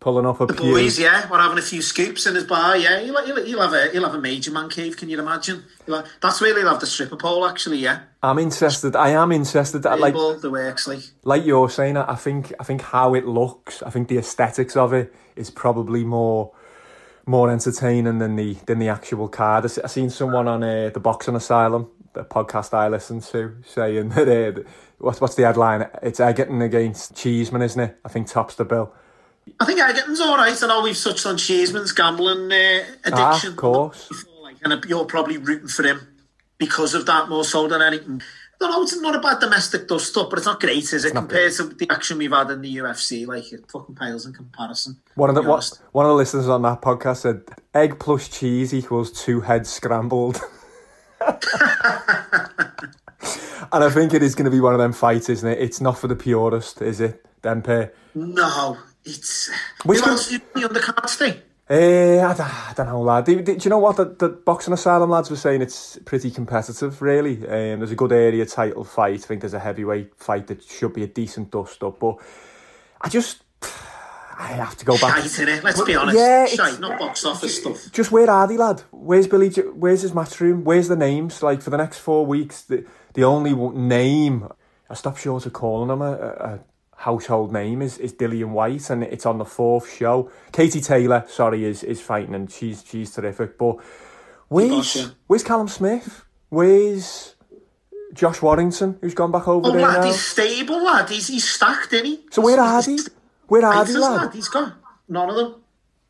pulling 0.00 0.26
up 0.26 0.40
a 0.40 0.46
The 0.46 0.54
pew. 0.54 0.72
boys, 0.72 0.98
yeah, 0.98 1.28
we're 1.30 1.38
having 1.38 1.58
a 1.58 1.62
few 1.62 1.82
scoops 1.82 2.26
in 2.26 2.34
his 2.34 2.44
bar. 2.44 2.76
Yeah, 2.76 3.00
he'll, 3.00 3.24
he'll, 3.24 3.44
he'll 3.44 3.60
have 3.60 3.72
a 3.74 3.90
he'll 3.92 4.04
have 4.04 4.14
a 4.14 4.20
major 4.20 4.50
man 4.50 4.68
cave. 4.68 4.96
Can 4.96 5.08
you 5.08 5.18
imagine? 5.18 5.62
Have- 5.86 6.08
that's 6.20 6.40
where 6.40 6.56
he'll 6.58 6.68
have 6.68 6.80
the 6.80 6.86
stripper 6.86 7.16
pole. 7.16 7.46
Actually, 7.46 7.78
yeah, 7.78 8.00
I'm 8.22 8.38
interested. 8.38 8.96
I 8.96 9.10
am 9.10 9.30
interested. 9.30 9.84
Like 9.84 10.14
the 10.14 10.50
works 10.50 10.88
like. 10.88 11.00
like 11.24 11.44
you're 11.44 11.70
saying, 11.70 11.96
I 11.96 12.12
I 12.12 12.16
think 12.16 12.52
I 12.58 12.64
think 12.64 12.82
how 12.82 13.14
it 13.14 13.26
looks, 13.26 13.82
I 13.82 13.90
think 13.90 14.08
the 14.08 14.18
aesthetics 14.18 14.76
of 14.76 14.92
it 14.92 15.14
is 15.36 15.50
probably 15.50 16.02
more 16.04 16.52
more 17.26 17.50
entertaining 17.50 18.18
than 18.18 18.36
the 18.36 18.54
than 18.66 18.78
the 18.78 18.88
actual 18.88 19.28
card. 19.28 19.64
I 19.64 19.68
I 19.84 19.86
seen 19.86 20.10
someone 20.10 20.48
on 20.48 20.62
uh, 20.64 20.90
the 20.92 21.00
Boxing 21.00 21.36
Asylum, 21.36 21.88
the 22.14 22.24
podcast 22.24 22.72
I 22.74 22.88
listen 22.88 23.20
to, 23.20 23.56
saying 23.66 24.08
that 24.16 24.28
uh, 24.58 24.62
what's 24.98 25.20
what's 25.20 25.34
the 25.34 25.42
headline? 25.44 25.86
It's 26.02 26.18
Eggington 26.20 26.64
against 26.64 27.14
Cheeseman, 27.14 27.62
isn't 27.62 27.80
it? 27.80 27.98
I 28.04 28.08
think 28.08 28.26
tops 28.26 28.54
the 28.54 28.64
bill. 28.64 28.92
I 29.58 29.64
think 29.66 29.80
Eggington's 29.80 30.20
all 30.20 30.36
right. 30.36 30.62
I 30.62 30.66
know 30.66 30.82
we've 30.82 30.98
touched 30.98 31.26
on 31.26 31.36
Cheeseman's 31.36 31.92
gambling 31.92 32.50
uh, 32.52 32.84
Ah, 33.12 33.30
addiction. 33.32 33.50
of 33.50 33.56
course. 33.56 34.24
Like, 34.42 34.56
and 34.64 34.82
you're 34.86 35.04
probably 35.04 35.38
rooting 35.38 35.68
for 35.68 35.82
him 35.84 36.00
because 36.58 36.94
of 36.94 37.06
that 37.06 37.28
more 37.28 37.44
so 37.44 37.68
than 37.68 37.82
anything. 37.82 38.22
No, 38.60 38.68
no, 38.68 38.82
it's 38.82 38.98
not 39.00 39.16
a 39.16 39.20
bad 39.20 39.40
domestic 39.40 39.88
dust 39.88 40.14
up, 40.18 40.28
but 40.28 40.38
it's 40.38 40.46
not 40.46 40.60
great, 40.60 40.92
is 40.92 41.04
it? 41.04 41.14
Compared 41.14 41.52
to 41.54 41.64
the 41.64 41.88
action 41.90 42.18
we've 42.18 42.30
had 42.30 42.50
in 42.50 42.60
the 42.60 42.76
UFC, 42.76 43.26
like 43.26 43.50
it 43.52 43.64
fucking 43.72 43.94
pales 43.94 44.26
in 44.26 44.34
comparison. 44.34 44.98
One 45.14 45.30
of 45.30 45.34
the 45.34 45.42
what, 45.42 45.70
one 45.92 46.04
of 46.04 46.10
the 46.10 46.14
listeners 46.16 46.48
on 46.48 46.60
that 46.62 46.82
podcast 46.82 47.18
said 47.18 47.42
egg 47.74 47.98
plus 47.98 48.28
cheese 48.28 48.74
equals 48.74 49.10
two 49.12 49.40
heads 49.40 49.70
scrambled. 49.70 50.40
and 51.22 51.38
I 53.72 53.90
think 53.90 54.14
it 54.14 54.22
is 54.22 54.34
going 54.34 54.44
to 54.44 54.50
be 54.50 54.60
one 54.60 54.74
of 54.74 54.78
them 54.78 54.92
fights, 54.92 55.28
isn't 55.28 55.48
it? 55.48 55.58
It's 55.58 55.80
not 55.80 55.98
for 55.98 56.08
the 56.08 56.16
purist, 56.16 56.82
is 56.82 57.00
it? 57.00 57.24
Dempe. 57.42 57.90
No, 58.14 58.76
it's. 59.04 59.50
Which 59.84 60.00
Who 60.00 60.10
else 60.10 60.30
is 60.30 60.40
on 60.54 60.62
the 60.62 60.68
undercards 60.68 61.14
thing? 61.16 61.40
Eh, 61.70 62.18
I, 62.20 62.34
don't, 62.34 62.40
I 62.40 62.72
don't 62.74 62.86
know, 62.88 63.00
lad. 63.00 63.26
Do, 63.26 63.40
do, 63.42 63.56
do 63.56 63.64
you 63.64 63.70
know 63.70 63.78
what 63.78 63.96
the, 63.96 64.06
the 64.06 64.28
boxing 64.28 64.74
asylum 64.74 65.08
lads 65.08 65.30
were 65.30 65.36
saying? 65.36 65.62
It's 65.62 66.00
pretty 66.04 66.32
competitive, 66.32 67.00
really. 67.00 67.36
Um, 67.46 67.78
there's 67.78 67.92
a 67.92 67.96
good 67.96 68.10
area 68.10 68.44
title 68.44 68.82
fight. 68.82 69.22
I 69.22 69.26
think 69.26 69.40
there's 69.42 69.54
a 69.54 69.60
heavyweight 69.60 70.16
fight 70.16 70.48
that 70.48 70.64
should 70.64 70.94
be 70.94 71.04
a 71.04 71.06
decent 71.06 71.52
dust 71.52 71.84
up. 71.84 72.00
But 72.00 72.16
I 73.00 73.08
just, 73.08 73.44
I 73.62 74.48
have 74.48 74.76
to 74.78 74.84
go 74.84 74.98
back. 74.98 75.18
Shite, 75.18 75.46
innit? 75.46 75.62
Let's 75.62 75.80
be 75.82 75.94
honest. 75.94 76.18
Yeah, 76.18 76.46
Shite, 76.46 76.80
not 76.80 76.98
box 76.98 77.24
office 77.24 77.60
stuff. 77.60 77.92
Just 77.92 78.10
where 78.10 78.28
are 78.28 78.48
they, 78.48 78.56
lad? 78.56 78.82
Where's 78.90 79.28
Billy? 79.28 79.50
J- 79.50 79.62
Where's 79.62 80.02
his 80.02 80.12
match 80.12 80.40
room? 80.40 80.64
Where's 80.64 80.88
the 80.88 80.96
names? 80.96 81.40
Like 81.40 81.62
for 81.62 81.70
the 81.70 81.76
next 81.76 81.98
four 81.98 82.26
weeks, 82.26 82.62
the 82.62 82.84
the 83.14 83.22
only 83.22 83.54
name 83.78 84.48
I 84.88 84.94
stop 84.94 85.18
short 85.18 85.46
of 85.46 85.52
calling 85.52 85.88
him 85.90 86.02
a, 86.02 86.12
a, 86.12 86.28
a 86.54 86.60
household 87.00 87.50
name 87.52 87.80
is 87.82 87.98
is 87.98 88.12
Dillian 88.12 88.50
Whyte, 88.50 88.90
and 88.90 89.02
it's 89.02 89.24
on 89.26 89.38
the 89.38 89.44
fourth 89.44 89.90
show. 89.92 90.30
Katie 90.52 90.80
Taylor, 90.82 91.24
sorry, 91.28 91.64
is 91.64 91.82
is 91.82 92.00
fighting, 92.00 92.34
and 92.34 92.50
she's 92.50 92.84
she's 92.86 93.12
terrific. 93.12 93.56
But 93.58 93.76
where's 94.48 94.94
Gotcha. 94.94 95.14
where's 95.26 95.42
Callum 95.44 95.68
Smith? 95.68 96.24
Where's 96.50 97.36
Josh 98.12 98.42
Warrington, 98.42 98.98
who's 99.00 99.14
gone 99.14 99.30
back 99.32 99.46
over 99.48 99.68
Oh, 99.68 99.72
there 99.72 99.82
lad, 99.82 100.00
now? 100.00 100.06
he's 100.06 100.20
stable, 100.20 100.82
lad. 100.82 101.08
He's, 101.08 101.28
he's 101.28 101.48
stacked, 101.48 101.92
isn't 101.92 102.06
he? 102.06 102.20
So 102.32 102.42
where 102.42 102.58
are 102.60 102.82
they? 102.82 102.98
Where 103.46 103.64
are 103.64 103.84
they, 103.84 103.92
Fighters, 103.92 104.02
lad? 104.02 104.34
He's 104.34 104.48
got 104.48 104.74
none 105.08 105.30
of 105.30 105.36
them. 105.36 105.54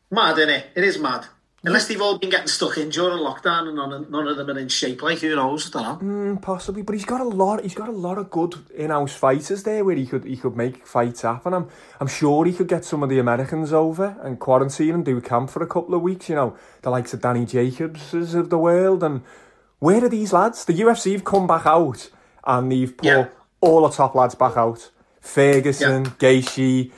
Mad, 0.09 0.35
innit? 0.37 0.63
It 0.75 0.83
is 0.83 0.97
mad. 0.97 1.25
Unless 1.63 1.87
they've 1.89 2.01
all 2.01 2.17
been 2.17 2.31
getting 2.31 2.47
stuck 2.47 2.75
in 2.79 2.89
during 2.89 3.19
lockdown 3.19 3.67
and 3.67 3.75
none 3.75 3.93
of, 3.93 4.09
none 4.09 4.27
of 4.27 4.35
them 4.35 4.49
are 4.49 4.57
in 4.57 4.67
shape, 4.67 5.03
like 5.03 5.19
who 5.19 5.35
knows? 5.35 5.67
I 5.75 5.83
don't 5.83 6.01
know. 6.01 6.33
Mm, 6.35 6.41
possibly, 6.41 6.81
but 6.81 6.93
he's 6.93 7.05
got 7.05 7.21
a 7.21 7.23
lot. 7.23 7.61
He's 7.61 7.75
got 7.75 7.87
a 7.87 7.91
lot 7.91 8.17
of 8.17 8.31
good 8.31 8.55
in-house 8.73 9.13
fighters 9.13 9.61
there 9.61 9.85
where 9.85 9.95
he 9.95 10.07
could 10.07 10.23
he 10.23 10.37
could 10.37 10.55
make 10.55 10.87
fights 10.87 11.21
happen. 11.21 11.53
I'm 11.53 11.67
I'm 11.99 12.07
sure 12.07 12.45
he 12.45 12.53
could 12.53 12.67
get 12.67 12.83
some 12.83 13.03
of 13.03 13.09
the 13.09 13.19
Americans 13.19 13.71
over 13.71 14.17
and 14.23 14.39
quarantine 14.39 14.95
and 14.95 15.05
do 15.05 15.21
camp 15.21 15.51
for 15.51 15.61
a 15.61 15.67
couple 15.67 15.93
of 15.93 16.01
weeks. 16.01 16.29
You 16.29 16.35
know, 16.35 16.57
the 16.81 16.89
likes 16.89 17.13
of 17.13 17.21
Danny 17.21 17.45
Jacobs 17.45 18.11
of 18.33 18.49
the 18.49 18.57
world. 18.57 19.03
And 19.03 19.21
where 19.77 20.03
are 20.03 20.09
these 20.09 20.33
lads? 20.33 20.65
The 20.65 20.73
UFC 20.73 21.11
have 21.11 21.23
come 21.23 21.45
back 21.45 21.67
out 21.67 22.09
and 22.43 22.71
they've 22.71 22.97
put 22.97 23.05
Yeah. 23.05 23.27
all 23.59 23.83
the 23.87 23.95
top 23.95 24.15
lads 24.15 24.33
back 24.33 24.57
out. 24.57 24.89
Ferguson, 25.19 26.07
Gaethje, 26.17 26.91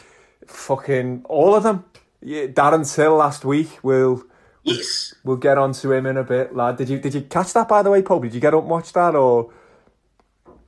fucking 0.47 1.25
all 1.25 1.53
of 1.53 1.63
them. 1.63 1.83
Yeah, 2.21 2.45
Darren 2.47 2.89
Till 2.89 3.15
last 3.17 3.43
week. 3.43 3.79
We'll 3.83 4.23
Yes. 4.63 5.13
we'll 5.25 5.35
get 5.37 5.57
on 5.57 5.73
to 5.73 5.91
him 5.91 6.05
in 6.05 6.17
a 6.17 6.23
bit, 6.23 6.55
lad. 6.55 6.77
Did 6.77 6.89
you 6.89 6.99
did 6.99 7.13
you 7.13 7.21
catch 7.21 7.51
that 7.53 7.67
by 7.67 7.83
the 7.83 7.89
way, 7.91 8.01
Pope? 8.01 8.23
Did 8.23 8.33
you 8.33 8.39
get 8.39 8.53
up 8.53 8.61
and 8.61 8.69
watch 8.69 8.93
that 8.93 9.13
or? 9.15 9.51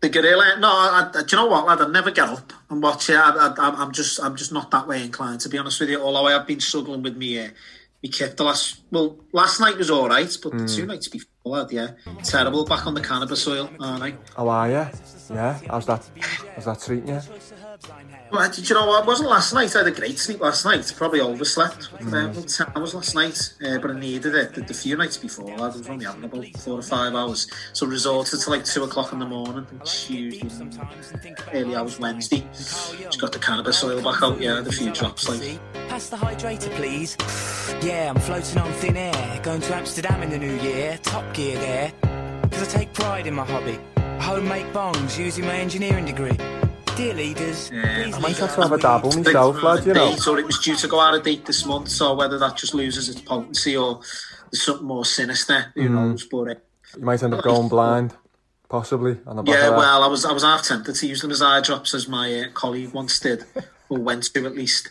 The 0.02 0.10
gorilla. 0.10 0.58
No, 0.60 0.68
I, 0.68 1.10
I, 1.16 1.24
do 1.24 1.36
you 1.36 1.42
know 1.44 1.48
what, 1.48 1.66
lad? 1.66 1.82
I'd 1.82 1.92
never 1.92 2.12
get 2.12 2.28
up 2.28 2.52
and 2.70 2.84
watch 2.84 3.10
it. 3.10 3.16
I, 3.16 3.30
I, 3.30 3.48
I'm- 3.58 3.76
I'm 3.78 3.92
just, 3.94 4.22
I'm 4.22 4.36
just 4.36 4.52
not 4.52 4.70
that 4.72 4.88
way 4.88 5.02
inclined, 5.04 5.40
to 5.42 5.50
be 5.50 5.58
honest 5.58 5.80
with 5.80 5.90
you. 5.90 6.02
Although 6.02 6.28
I 6.28 6.34
have 6.34 6.46
been 6.46 6.60
struggling 6.60 7.02
with 7.02 7.16
me, 7.16 7.40
uh, 7.40 7.48
me 8.04 8.10
kit 8.10 8.36
the 8.38 8.44
last. 8.44 8.82
Well, 8.92 9.18
last 9.32 9.60
night 9.62 9.78
was 9.78 9.90
all 9.90 10.10
right, 10.10 10.38
but 10.44 10.58
the 10.58 10.68
two 10.68 10.86
nights 10.86 11.08
before, 11.08 11.66
yeah, 11.72 11.92
terrible. 12.24 12.66
Back 12.66 12.86
on 12.86 12.94
the 12.94 13.02
cannabis 13.02 13.48
oil, 13.48 13.70
aren't 13.80 14.04
I? 14.04 14.14
How 14.36 14.50
are 14.50 14.68
you? 14.68 14.86
Yeah, 15.32 15.58
how's 15.70 15.86
that? 15.88 16.08
How's 16.56 16.66
that 16.66 16.82
treating 16.82 17.08
you? 17.10 17.22
Well, 18.36 18.52
did 18.52 18.68
you 18.70 18.76
know 18.76 18.86
what? 18.86 19.04
It 19.04 19.08
wasn't 19.08 19.30
last 19.30 19.54
night. 19.54 19.74
I 19.78 19.80
had 19.80 19.88
a 19.88 19.92
great 19.92 20.20
sleep 20.20 20.42
last 20.42 20.66
night. 20.66 20.94
Probably 20.98 21.22
overslept. 21.22 21.88
Uh, 21.94 22.32
well, 22.34 22.34
10 22.34 22.68
hours 22.76 22.94
last 22.94 23.16
night, 23.16 23.54
uh, 23.66 23.78
but 23.78 23.92
I 23.92 23.98
needed 23.98 24.36
it. 24.36 24.54
The, 24.54 24.60
the 24.60 24.74
few 24.74 24.98
nights 24.98 25.16
before, 25.16 25.54
I 25.54 25.68
was 25.68 25.88
only 25.88 26.04
having 26.04 26.26
about 26.26 26.46
four 26.58 26.78
or 26.78 26.82
five 26.82 27.16
hours. 27.16 27.50
So 27.72 27.88
resorted 27.88 28.42
to 28.42 28.50
like 28.50 28.66
two 28.66 28.84
o'clock 28.84 29.14
in 29.14 29.20
the 29.20 29.26
morning, 29.26 29.66
and 29.72 29.86
Tuesday, 29.86 30.70
early 31.54 31.78
hours 31.78 31.98
Wednesday. 31.98 32.46
Just 32.52 33.22
got 33.22 33.32
the 33.32 33.40
cannabis 33.40 33.82
oil 33.86 34.02
back 34.02 34.22
out. 34.22 34.42
Yeah, 34.42 34.60
the 34.60 34.72
few 34.74 34.92
drops. 34.92 35.30
Like, 35.30 35.58
Pass 35.88 36.10
the 36.10 36.18
hydrator, 36.18 36.76
please. 36.76 37.16
Yeah, 37.82 38.12
I'm 38.14 38.20
floating 38.20 38.58
on 38.58 38.74
thin 38.74 38.98
air. 38.98 39.40
Going 39.44 39.62
to 39.62 39.76
Amsterdam 39.76 40.22
in 40.24 40.30
the 40.30 40.38
new 40.38 40.56
year. 40.58 41.00
Top 41.04 41.34
gear 41.34 41.58
there. 41.58 41.94
Because 42.42 42.64
I 42.64 42.80
take 42.80 42.92
pride 42.92 43.28
in 43.28 43.34
my 43.34 43.46
hobby. 43.46 43.80
Homemade 44.20 44.74
bongs 44.74 45.18
using 45.18 45.46
my 45.46 45.56
engineering 45.56 46.04
degree. 46.04 46.38
Dear 46.96 47.14
leaders, 47.14 47.70
please 47.70 48.14
I 48.16 48.20
might 48.20 48.38
have 48.38 48.56
to 48.56 48.62
have 48.62 48.72
a 48.72 48.78
dabble 48.78 49.12
myself, 49.12 49.62
lad, 49.62 49.86
you 49.86 49.94
know. 49.94 50.12
date, 50.12 50.28
or 50.28 50.40
it 50.40 50.46
was 50.46 50.60
due 50.60 50.76
to 50.78 50.88
go 50.88 51.00
out 51.00 51.14
of 51.14 51.24
date 51.24 51.46
this 51.46 51.66
month. 51.66 51.90
So 51.90 52.14
whether 52.14 52.40
that 52.40 52.56
just 52.56 52.74
loses 52.74 53.10
its 53.10 53.20
potency 53.20 53.76
or 53.76 54.00
there's 54.50 54.64
something 54.64 54.88
more 54.88 55.04
sinister, 55.04 55.74
who 55.76 55.90
knows? 55.90 56.26
But 56.26 56.38
uh, 56.52 56.56
You 56.96 57.04
might 57.04 57.22
end 57.22 57.34
up 57.34 57.44
going 57.44 57.68
blind, 57.68 58.14
possibly, 58.70 59.18
on 59.28 59.36
the 59.36 59.44
back 59.44 59.56
Yeah, 59.56 59.70
well, 59.72 60.04
I 60.04 60.08
was 60.08 60.24
I 60.24 60.32
was 60.32 60.44
half 60.44 60.64
tempted 60.64 60.96
to 60.96 61.08
use 61.08 61.22
them 61.22 61.32
as 61.32 61.42
eye 61.42 61.60
drops, 61.60 61.94
as 61.94 62.08
my 62.08 62.34
uh, 62.34 62.52
colleague 62.54 62.94
once 62.94 63.20
did, 63.20 63.44
or 63.90 64.00
went 64.00 64.24
to 64.34 64.46
at 64.46 64.56
least. 64.56 64.90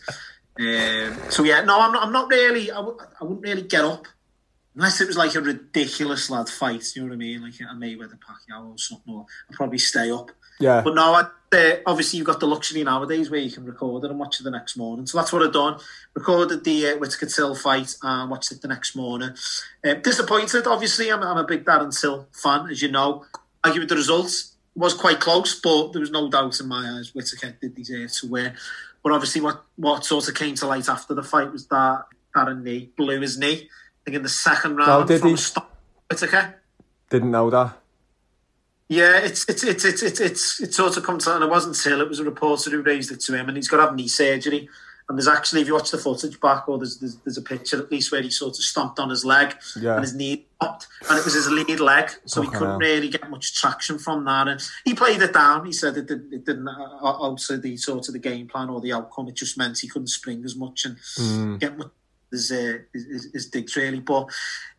Um, 0.61 1.17
so 1.31 1.43
yeah, 1.43 1.63
no, 1.63 1.81
I'm 1.81 1.93
not. 1.93 2.03
I'm 2.07 2.13
not 2.13 2.29
really. 2.29 2.71
I 2.71 2.77
w- 2.77 2.99
I 3.19 3.25
wouldn't 3.25 3.43
really 3.43 3.63
get 3.63 3.85
up 3.85 4.07
unless 4.75 5.01
it 5.01 5.07
was 5.07 5.17
like 5.17 5.35
a 5.37 5.41
ridiculous 5.41 6.29
lad 6.29 6.51
fight. 6.51 6.85
You 6.95 7.03
know 7.03 7.09
what 7.09 7.15
I 7.15 7.19
mean? 7.19 7.43
Like 7.43 7.55
a 7.61 7.75
Mayweather 7.75 8.19
Pacquiao 8.19 8.73
or 8.73 8.79
something. 8.79 9.15
Or 9.15 9.25
I'd 9.49 9.57
probably 9.57 9.79
stay 9.79 10.11
up. 10.11 10.31
Yeah. 10.61 10.83
But 10.83 10.95
no, 10.95 11.15
I, 11.15 11.27
obviously 11.87 12.19
you've 12.19 12.27
got 12.27 12.41
the 12.41 12.47
luxury 12.47 12.83
nowadays 12.83 13.31
where 13.31 13.41
you 13.41 13.51
can 13.51 13.65
record 13.65 14.05
it 14.05 14.11
and 14.11 14.19
watch 14.19 14.41
it 14.41 14.45
the 14.45 14.51
next 14.51 14.77
morning. 14.77 15.07
So 15.07 15.19
that's 15.19 15.33
what 15.33 15.43
I've 15.43 15.53
done. 15.53 15.79
Recorded 16.15 16.65
the 16.65 16.89
uh, 16.89 16.97
Whittaker 16.99 17.27
Till 17.27 17.55
fight 17.55 17.95
and 18.03 18.31
watched 18.31 18.53
it 18.53 18.63
the 18.63 18.69
next 18.69 18.95
morning. 18.95 19.31
Uh, 19.85 19.95
disappointed, 19.95 20.67
obviously. 20.67 21.11
I'm, 21.11 21.23
I'm 21.23 21.37
a 21.37 21.45
big 21.45 21.65
Darren 21.65 21.99
Till 21.99 22.29
fan, 22.33 22.69
as 22.71 22.83
you 22.83 22.91
know. 22.91 23.25
Argue 23.63 23.81
with 23.81 23.89
the 23.89 23.97
results. 23.97 24.53
Was 24.77 24.95
quite 24.95 25.21
close, 25.21 25.61
but 25.61 25.93
there 25.93 26.01
was 26.01 26.11
no 26.11 26.29
doubt 26.29 26.59
in 26.59 26.67
my 26.67 26.97
eyes 26.97 27.15
Whittaker 27.15 27.57
did 27.61 27.77
deserve 27.77 28.11
to 28.13 28.27
win. 28.27 28.55
But 29.05 29.13
obviously, 29.13 29.41
what, 29.41 29.63
what 29.77 30.05
sort 30.05 30.29
of 30.29 30.35
came 30.35 30.57
to 30.57 30.67
light 30.67 30.89
after 30.89 31.15
the 31.15 31.23
fight 31.23 31.53
was 31.53 31.69
that 31.69 32.07
Darren 32.35 32.63
knee 32.63 32.91
blew 32.97 33.21
his 33.21 33.39
knee. 33.39 33.69
I 33.71 34.05
think 34.05 34.17
in 34.17 34.23
the 34.23 34.29
second 34.29 34.77
round. 34.77 34.91
Oh, 34.91 35.05
did 35.07 35.21
from 35.21 35.29
he? 35.29 35.35
a 35.35 35.39
stop. 35.39 35.77
Whittaker. 36.11 36.61
Didn't 37.09 37.31
know 37.31 37.51
that. 37.51 37.79
Yeah, 38.89 39.19
it's 39.19 39.49
it's 39.49 39.65
it's 39.65 39.85
it's 39.85 40.03
it's 40.21 40.61
it's, 40.61 40.77
sort 40.77 40.97
of 40.97 41.03
come 41.05 41.19
to, 41.19 41.35
and 41.35 41.45
it 41.45 41.51
wasn't 41.51 41.77
till 41.77 42.01
it 42.03 42.09
was 42.09 42.21
a 42.21 42.25
reporter 42.25 42.71
who 42.71 42.83
raised 42.83 43.11
it 43.11 43.21
to 43.21 43.35
him, 43.35 43.49
and 43.49 43.57
he's 43.57 43.69
got 43.69 43.79
to 43.79 43.85
have 43.85 43.95
knee 43.95 44.09
surgery. 44.09 44.69
And 45.07 45.19
there's 45.19 45.29
actually, 45.29 45.61
if 45.61 45.67
you 45.67 45.75
watch 45.75 45.91
the 45.91 45.99
footage 45.99 46.41
back, 46.41 46.67
or 46.67 46.79
there's, 46.79 46.99
there's 46.99 47.17
there's 47.17 47.37
a 47.37 47.43
picture 47.43 47.79
at 47.79 47.91
least 47.93 48.11
where 48.11 48.23
he 48.23 48.31
sort 48.31 48.57
of 48.57 48.65
stomped 48.65 48.99
on 48.99 49.11
his 49.11 49.23
leg 49.23 49.55
Yeah. 49.77 49.95
and 49.97 50.03
his 50.03 50.15
knee 50.15 50.47
popped, 50.61 50.87
and 51.11 51.19
it 51.19 51.25
was 51.25 51.35
his 51.35 51.51
lead 51.51 51.79
leg, 51.81 52.11
so 52.27 52.41
he 52.43 52.49
couldn't 52.49 52.79
really 52.79 53.09
get 53.09 53.29
much 53.31 53.55
traction 53.55 53.99
from 53.99 54.25
that. 54.25 54.49
And 54.49 54.63
he 54.87 54.95
played 54.95 55.21
it 55.21 55.35
down. 55.35 55.67
He 55.67 55.73
said 55.73 55.97
it, 55.99 56.07
did, 56.07 56.33
it 56.33 56.47
didn't 56.47 56.69
uh, 56.69 56.73
alter 57.03 57.59
the 57.59 57.77
sort 57.77 58.09
of 58.09 58.15
the 58.15 58.19
game 58.19 58.49
plan 58.49 58.71
or 58.71 58.81
the 58.81 58.93
outcome. 58.95 59.29
It 59.29 59.35
just 59.35 59.59
meant 59.59 59.79
he 59.79 59.89
couldn't 59.89 60.09
spring 60.09 60.43
as 60.45 60.57
much 60.57 60.85
and 60.87 60.97
Mm. 60.97 61.61
get 61.61 61.77
much 61.77 61.91
his, 62.35 62.51
uh, 62.51 62.79
his- 62.93 63.31
his 63.33 63.47
digs 63.47 63.77
really. 63.77 64.01
But 64.01 64.31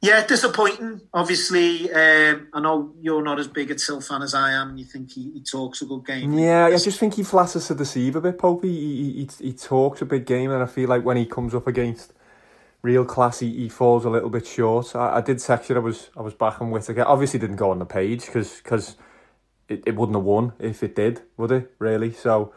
yeah, 0.01 0.26
disappointing. 0.26 1.01
Obviously, 1.14 1.91
um, 1.91 2.47
I 2.53 2.60
know 2.60 2.93
you're 3.01 3.24
not 3.24 3.39
as 3.39 3.47
big 3.47 3.72
a 3.72 3.76
Till 3.76 4.01
fan 4.01 4.22
as 4.22 4.34
I 4.36 4.51
am. 4.51 4.70
and 4.70 4.80
You 4.80 4.86
think 4.86 5.12
he, 5.12 5.32
he 5.32 5.41
talks 5.41 5.82
a 5.82 5.86
good 5.86 6.06
game. 6.06 6.34
Yeah, 6.34 6.66
I 6.66 6.78
just 6.78 6.99
think 6.99 7.16
he 7.16 7.24
flatters 7.24 7.68
to 7.68 7.76
deceive 7.76 8.16
a 8.16 8.22
bit, 8.22 8.38
Popey. 8.38 8.64
He, 8.66 9.28
he, 9.39 9.45
he, 9.47 9.53
talks 9.53 10.01
a 10.01 10.06
big 10.06 10.26
game, 10.26 10.51
and 10.51 10.62
I 10.62 10.68
feel 10.68 10.89
like 10.89 11.03
when 11.03 11.18
he 11.18 11.26
comes 11.26 11.56
up 11.56 11.68
against 11.68 12.14
real 12.82 13.06
class, 13.06 13.39
he, 13.39 13.51
he 13.56 13.70
falls 13.70 14.06
a 14.06 14.10
little 14.10 14.30
bit 14.30 14.45
short. 14.45 14.95
I, 14.95 15.18
I 15.18 15.22
did 15.22 15.41
you, 15.47 15.76
I 15.76 15.80
was 15.80 16.10
I 16.16 16.22
was 16.22 16.34
back 16.34 16.53
backing 16.53 16.72
Whittaker. 16.72 17.03
Obviously, 17.03 17.39
didn't 17.39 17.56
go 17.56 17.72
on 17.72 17.80
the 17.80 17.86
page 17.86 18.26
because 18.28 18.58
because 18.62 18.95
it, 19.68 19.84
it 19.86 19.95
wouldn't 19.95 20.16
have 20.16 20.26
won 20.26 20.53
if 20.60 20.84
it 20.84 20.95
did, 20.95 21.22
would 21.38 21.51
it? 21.51 21.72
Really? 21.80 22.12
So, 22.12 22.53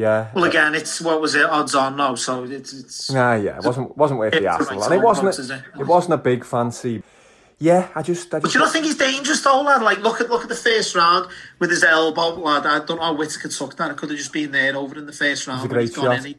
yeah. 0.00 0.30
Well, 0.34 0.44
again, 0.44 0.74
it's 0.74 1.00
what 1.00 1.20
was 1.20 1.34
it? 1.34 1.44
Odds 1.44 1.74
on 1.74 1.96
now, 1.96 2.14
so 2.14 2.44
it's 2.44 2.72
it's. 2.72 3.10
Nah, 3.10 3.34
yeah, 3.34 3.58
it 3.58 3.64
wasn't 3.64 3.96
wasn't 3.96 4.18
worth 4.20 4.32
the 4.32 4.48
hassle, 4.50 4.82
and 4.82 4.94
it 4.94 5.02
wasn't. 5.02 5.26
boxes, 5.26 5.50
eh? 5.50 5.60
It 5.78 5.86
wasn't 5.86 6.14
a 6.14 6.18
big 6.18 6.44
fancy. 6.44 7.02
Yeah, 7.62 7.88
I 7.94 8.00
just, 8.00 8.32
I 8.34 8.38
But 8.38 8.54
you 8.54 8.60
don't 8.60 8.72
think 8.72 8.86
he's 8.86 8.96
dangerous 8.96 9.42
though, 9.42 9.60
lad? 9.60 9.82
Like, 9.82 9.98
look 9.98 10.22
at 10.22 10.30
look 10.30 10.42
at 10.42 10.48
the 10.48 10.54
first 10.56 10.94
round 10.96 11.28
with 11.58 11.68
his 11.70 11.84
elbow, 11.84 12.28
lad. 12.40 12.64
I 12.64 12.78
don't 12.86 12.96
know 12.96 13.02
how 13.04 13.14
Whittaker 13.14 13.48
took 13.48 13.76
that. 13.76 13.90
It 13.90 13.96
could 13.98 14.08
have 14.08 14.18
just 14.18 14.32
been 14.32 14.50
there 14.50 14.74
over 14.76 14.96
in 14.96 15.04
the 15.04 15.12
first 15.12 15.46
round. 15.46 15.60
It's 15.60 15.70
a 15.70 15.74
great 15.74 15.92
shot. 15.92 16.24
he- 16.24 16.38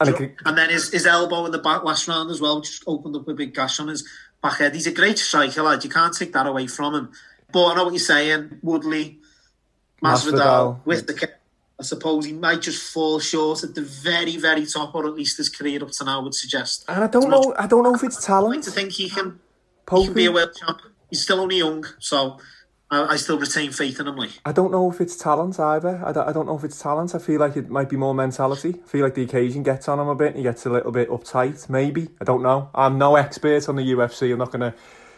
And 0.00 0.08
it, 0.10 0.36
and 0.46 0.56
then 0.56 0.70
his, 0.70 0.90
his 0.90 1.06
elbow 1.06 1.44
in 1.46 1.52
the 1.52 1.58
back 1.58 1.82
last 1.84 2.06
round 2.08 2.30
as 2.30 2.40
well 2.40 2.60
just 2.62 2.82
opened 2.86 3.16
up 3.16 3.26
a 3.28 3.34
big 3.34 3.52
gash 3.52 3.78
on 3.80 3.88
his 3.88 4.08
back 4.42 4.58
head. 4.58 4.72
He's 4.74 4.86
a 4.86 4.92
great 4.92 5.18
striker, 5.18 5.62
lad. 5.62 5.82
You 5.84 5.90
can't 5.90 6.14
take 6.16 6.32
that 6.32 6.46
away 6.46 6.66
from 6.68 6.94
him. 6.94 7.12
But 7.52 7.66
I 7.66 7.74
know 7.74 7.84
what 7.84 7.92
you're 7.92 7.98
saying. 8.00 8.60
Woodley, 8.62 9.18
Masvidal. 10.02 10.38
Masvidal, 10.38 10.80
with 10.86 11.06
the 11.08 11.14
kick. 11.14 11.34
I 11.80 11.84
suppose 11.84 12.24
he 12.24 12.32
might 12.32 12.60
just 12.60 12.92
fall 12.92 13.20
short 13.20 13.62
at 13.62 13.74
the 13.74 13.82
very, 13.82 14.36
very 14.36 14.66
top, 14.66 14.94
or 14.94 15.06
at 15.06 15.14
least 15.14 15.36
his 15.36 15.48
career 15.48 15.82
up 15.82 15.92
to 15.92 16.04
now 16.04 16.22
would 16.22 16.34
suggest. 16.34 16.84
and 16.88 17.04
I 17.04 17.06
don't 17.06 17.30
know. 17.30 17.54
I 17.56 17.66
don't 17.68 17.84
know 17.84 17.94
if 17.94 18.02
it's 18.02 18.16
I 18.16 18.40
like 18.40 18.42
talent. 18.42 18.64
to 18.64 18.70
think 18.72 18.92
he 18.92 19.08
can, 19.08 19.38
he 19.90 20.04
can 20.04 20.12
be 20.14 20.26
a 20.26 20.32
world 20.32 20.56
champ. 20.58 20.80
He's 21.08 21.22
still 21.22 21.40
only 21.40 21.58
young, 21.58 21.84
so 22.00 22.38
I, 22.90 23.12
I 23.12 23.16
still 23.16 23.38
retain 23.38 23.70
faith 23.70 24.00
in 24.00 24.08
him. 24.08 24.16
Like 24.16 24.30
I 24.44 24.50
don't 24.52 24.72
know 24.72 24.90
if 24.90 25.00
it's 25.00 25.16
talent 25.16 25.60
either. 25.60 26.02
I 26.04 26.10
don't, 26.10 26.28
I 26.28 26.32
don't 26.32 26.46
know 26.46 26.56
if 26.56 26.64
it's 26.64 26.80
talent. 26.80 27.14
I 27.14 27.18
feel 27.18 27.38
like 27.38 27.56
it 27.56 27.70
might 27.70 27.88
be 27.88 27.96
more 27.96 28.14
mentality. 28.14 28.74
I 28.84 28.88
feel 28.88 29.04
like 29.04 29.14
the 29.14 29.22
occasion 29.22 29.62
gets 29.62 29.88
on 29.88 30.00
him 30.00 30.08
a 30.08 30.14
bit. 30.16 30.28
And 30.28 30.36
he 30.38 30.42
gets 30.42 30.66
a 30.66 30.70
little 30.70 30.90
bit 30.92 31.08
uptight. 31.10 31.68
Maybe 31.68 32.08
I 32.20 32.24
don't 32.24 32.42
know. 32.42 32.70
I'm 32.74 32.98
no 32.98 33.14
expert 33.16 33.68
on 33.68 33.76
the 33.76 33.92
UFC. 33.92 34.32
I'm 34.32 34.38
not 34.38 34.50
going 34.50 34.72
to 34.72 34.74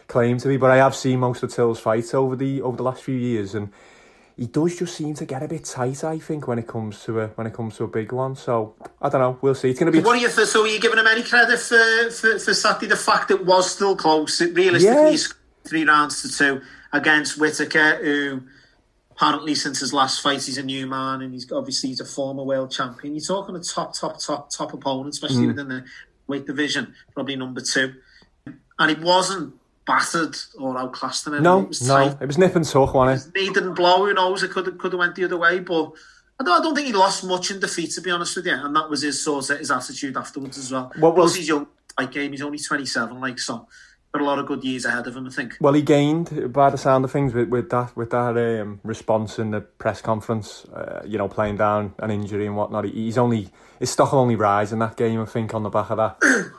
claim 0.07 0.37
to 0.37 0.47
be, 0.47 0.57
but 0.57 0.69
I 0.69 0.77
have 0.77 0.93
seen 0.95 1.19
most 1.21 1.41
of 1.41 1.51
Till's 1.51 1.79
fights 1.79 2.13
over 2.13 2.35
the 2.35 2.61
over 2.61 2.77
the 2.77 2.83
last 2.83 3.01
few 3.01 3.15
years, 3.15 3.55
and 3.55 3.71
he 4.41 4.47
does 4.47 4.75
just 4.79 4.95
seem 4.95 5.13
to 5.13 5.25
get 5.25 5.43
a 5.43 5.47
bit 5.47 5.65
tight. 5.65 6.03
I 6.03 6.17
think 6.17 6.47
when 6.47 6.57
it 6.57 6.65
comes 6.65 7.03
to 7.03 7.19
a 7.19 7.27
when 7.27 7.45
it 7.45 7.53
comes 7.53 7.77
to 7.77 7.83
a 7.83 7.87
big 7.87 8.11
one. 8.11 8.35
So 8.35 8.73
I 8.99 9.07
don't 9.07 9.21
know. 9.21 9.37
We'll 9.39 9.53
see. 9.53 9.69
It's 9.69 9.79
going 9.79 9.91
to 9.93 9.95
be. 9.95 10.03
What 10.03 10.17
are 10.17 10.19
you 10.19 10.29
for? 10.29 10.47
So 10.47 10.63
are 10.63 10.67
you 10.67 10.79
giving 10.79 10.97
him 10.97 11.05
any 11.05 11.21
credit 11.21 11.59
for 11.59 12.09
for, 12.09 12.39
for 12.39 12.53
Saturday? 12.55 12.87
The 12.87 12.95
fact 12.95 13.29
it 13.29 13.45
was 13.45 13.69
still 13.69 13.95
close. 13.95 14.41
It 14.41 14.55
realistically, 14.55 15.11
Yeah. 15.11 15.17
three 15.69 15.85
rounds 15.85 16.23
to 16.23 16.35
two 16.35 16.61
against 16.91 17.39
Whittaker, 17.39 17.97
who 18.03 18.41
apparently 19.11 19.53
since 19.53 19.79
his 19.79 19.93
last 19.93 20.21
fight 20.23 20.43
he's 20.43 20.57
a 20.57 20.63
new 20.63 20.87
man, 20.87 21.21
and 21.21 21.33
he's 21.33 21.51
obviously 21.51 21.89
he's 21.89 21.99
a 22.01 22.05
former 22.05 22.43
world 22.43 22.71
champion. 22.71 23.13
You're 23.13 23.23
talking 23.23 23.55
a 23.55 23.59
top, 23.59 23.93
top, 23.93 24.19
top, 24.19 24.49
top 24.49 24.73
opponent, 24.73 25.13
especially 25.13 25.43
Mm. 25.43 25.47
within 25.49 25.67
the 25.67 25.83
weight 26.25 26.47
division, 26.47 26.95
probably 27.13 27.35
number 27.35 27.61
two, 27.61 27.93
and 28.79 28.89
it 28.89 29.01
wasn't 29.01 29.53
battered 29.91 30.35
or 30.57 30.77
outclassed 30.77 31.27
any. 31.27 31.39
no, 31.39 31.61
it 31.61 31.67
was 31.69 31.87
no. 31.87 31.95
tight. 31.95 32.21
It 32.21 32.25
was 32.25 32.37
nip 32.37 32.55
and 32.55 32.65
tuck, 32.65 32.93
wasn't 32.93 33.35
it? 33.35 33.39
He 33.39 33.49
didn't 33.49 33.73
blow. 33.73 34.05
Who 34.05 34.13
knows? 34.13 34.43
It 34.43 34.51
could 34.51 34.65
have, 34.67 34.77
could 34.77 34.93
have 34.93 34.99
went 34.99 35.15
the 35.15 35.25
other 35.25 35.37
way, 35.37 35.59
but. 35.59 35.91
I 36.39 36.43
don't, 36.43 36.59
I 36.59 36.63
don't 36.63 36.73
think 36.73 36.87
he 36.87 36.93
lost 36.93 37.23
much 37.23 37.51
in 37.51 37.59
defeat, 37.59 37.91
to 37.91 38.01
be 38.01 38.09
honest 38.09 38.35
with 38.35 38.47
you, 38.47 38.53
and 38.55 38.75
that 38.75 38.89
was 38.89 39.03
his 39.03 39.23
sort 39.23 39.47
of 39.51 39.59
his 39.59 39.69
attitude 39.69 40.17
afterwards 40.17 40.57
as 40.57 40.71
well. 40.71 40.91
What 40.97 41.15
was- 41.15 41.35
he's 41.35 41.47
young, 41.47 41.67
like 41.99 42.11
game. 42.11 42.31
He's 42.31 42.41
only 42.41 42.57
twenty 42.57 42.87
seven, 42.87 43.19
like 43.19 43.37
so. 43.37 43.67
Got 44.11 44.23
a 44.23 44.25
lot 44.25 44.39
of 44.39 44.47
good 44.47 44.63
years 44.63 44.83
ahead 44.85 45.05
of 45.05 45.15
him, 45.15 45.27
I 45.27 45.29
think. 45.29 45.55
Well, 45.61 45.73
he 45.73 45.83
gained 45.83 46.51
by 46.51 46.69
the 46.71 46.77
sound 46.77 47.05
of 47.05 47.11
things 47.11 47.33
with, 47.33 47.47
with 47.49 47.69
that 47.69 47.95
with 47.95 48.09
that 48.09 48.59
um, 48.59 48.79
response 48.83 49.37
in 49.37 49.51
the 49.51 49.61
press 49.61 50.01
conference. 50.01 50.65
Uh, 50.65 51.01
you 51.05 51.19
know, 51.19 51.27
playing 51.27 51.57
down 51.57 51.93
an 51.99 52.09
injury 52.09 52.47
and 52.47 52.57
whatnot. 52.57 52.85
He, 52.85 52.91
he's 52.91 53.19
only 53.19 53.49
his 53.79 53.91
stock 53.91 54.11
will 54.11 54.19
only 54.19 54.35
rise 54.35 54.73
in 54.73 54.79
that 54.79 54.97
game. 54.97 55.21
I 55.21 55.25
think 55.25 55.53
on 55.53 55.61
the 55.61 55.69
back 55.69 55.91
of 55.91 55.97
that. 55.97 56.17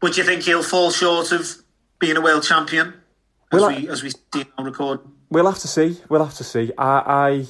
But 0.00 0.12
do 0.12 0.20
you 0.20 0.26
think 0.26 0.42
he'll 0.42 0.62
fall 0.62 0.92
short 0.92 1.32
of 1.32 1.56
being 1.98 2.16
a 2.16 2.20
world 2.20 2.42
champion 2.42 2.94
as 3.52 3.60
Well, 3.60 3.70
we 3.70 3.88
as 3.88 4.02
we 4.02 4.10
see 4.10 4.44
on 4.56 4.64
record? 4.64 5.00
We'll 5.30 5.46
have 5.46 5.58
to 5.60 5.68
see. 5.68 6.00
We'll 6.08 6.24
have 6.24 6.34
to 6.34 6.44
see. 6.44 6.72
I 6.78 7.46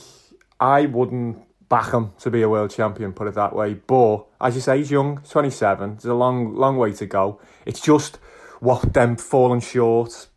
I 0.60 0.76
I 0.80 0.86
wouldn't 0.86 1.38
back 1.68 1.92
him 1.92 2.12
to 2.20 2.30
be 2.30 2.42
a 2.42 2.48
world 2.48 2.70
champion. 2.70 3.12
Put 3.12 3.28
it 3.28 3.34
that 3.34 3.54
way. 3.54 3.74
But 3.74 4.26
as 4.40 4.54
you 4.54 4.60
say, 4.60 4.78
he's 4.78 4.90
young, 4.90 5.20
twenty 5.28 5.50
seven. 5.50 5.90
There's 5.92 6.06
a 6.06 6.14
long 6.14 6.54
long 6.54 6.76
way 6.76 6.92
to 6.92 7.06
go. 7.06 7.40
It's 7.66 7.80
just 7.80 8.16
what 8.60 8.92
them 8.94 9.16
falling 9.16 9.60
short 9.60 10.28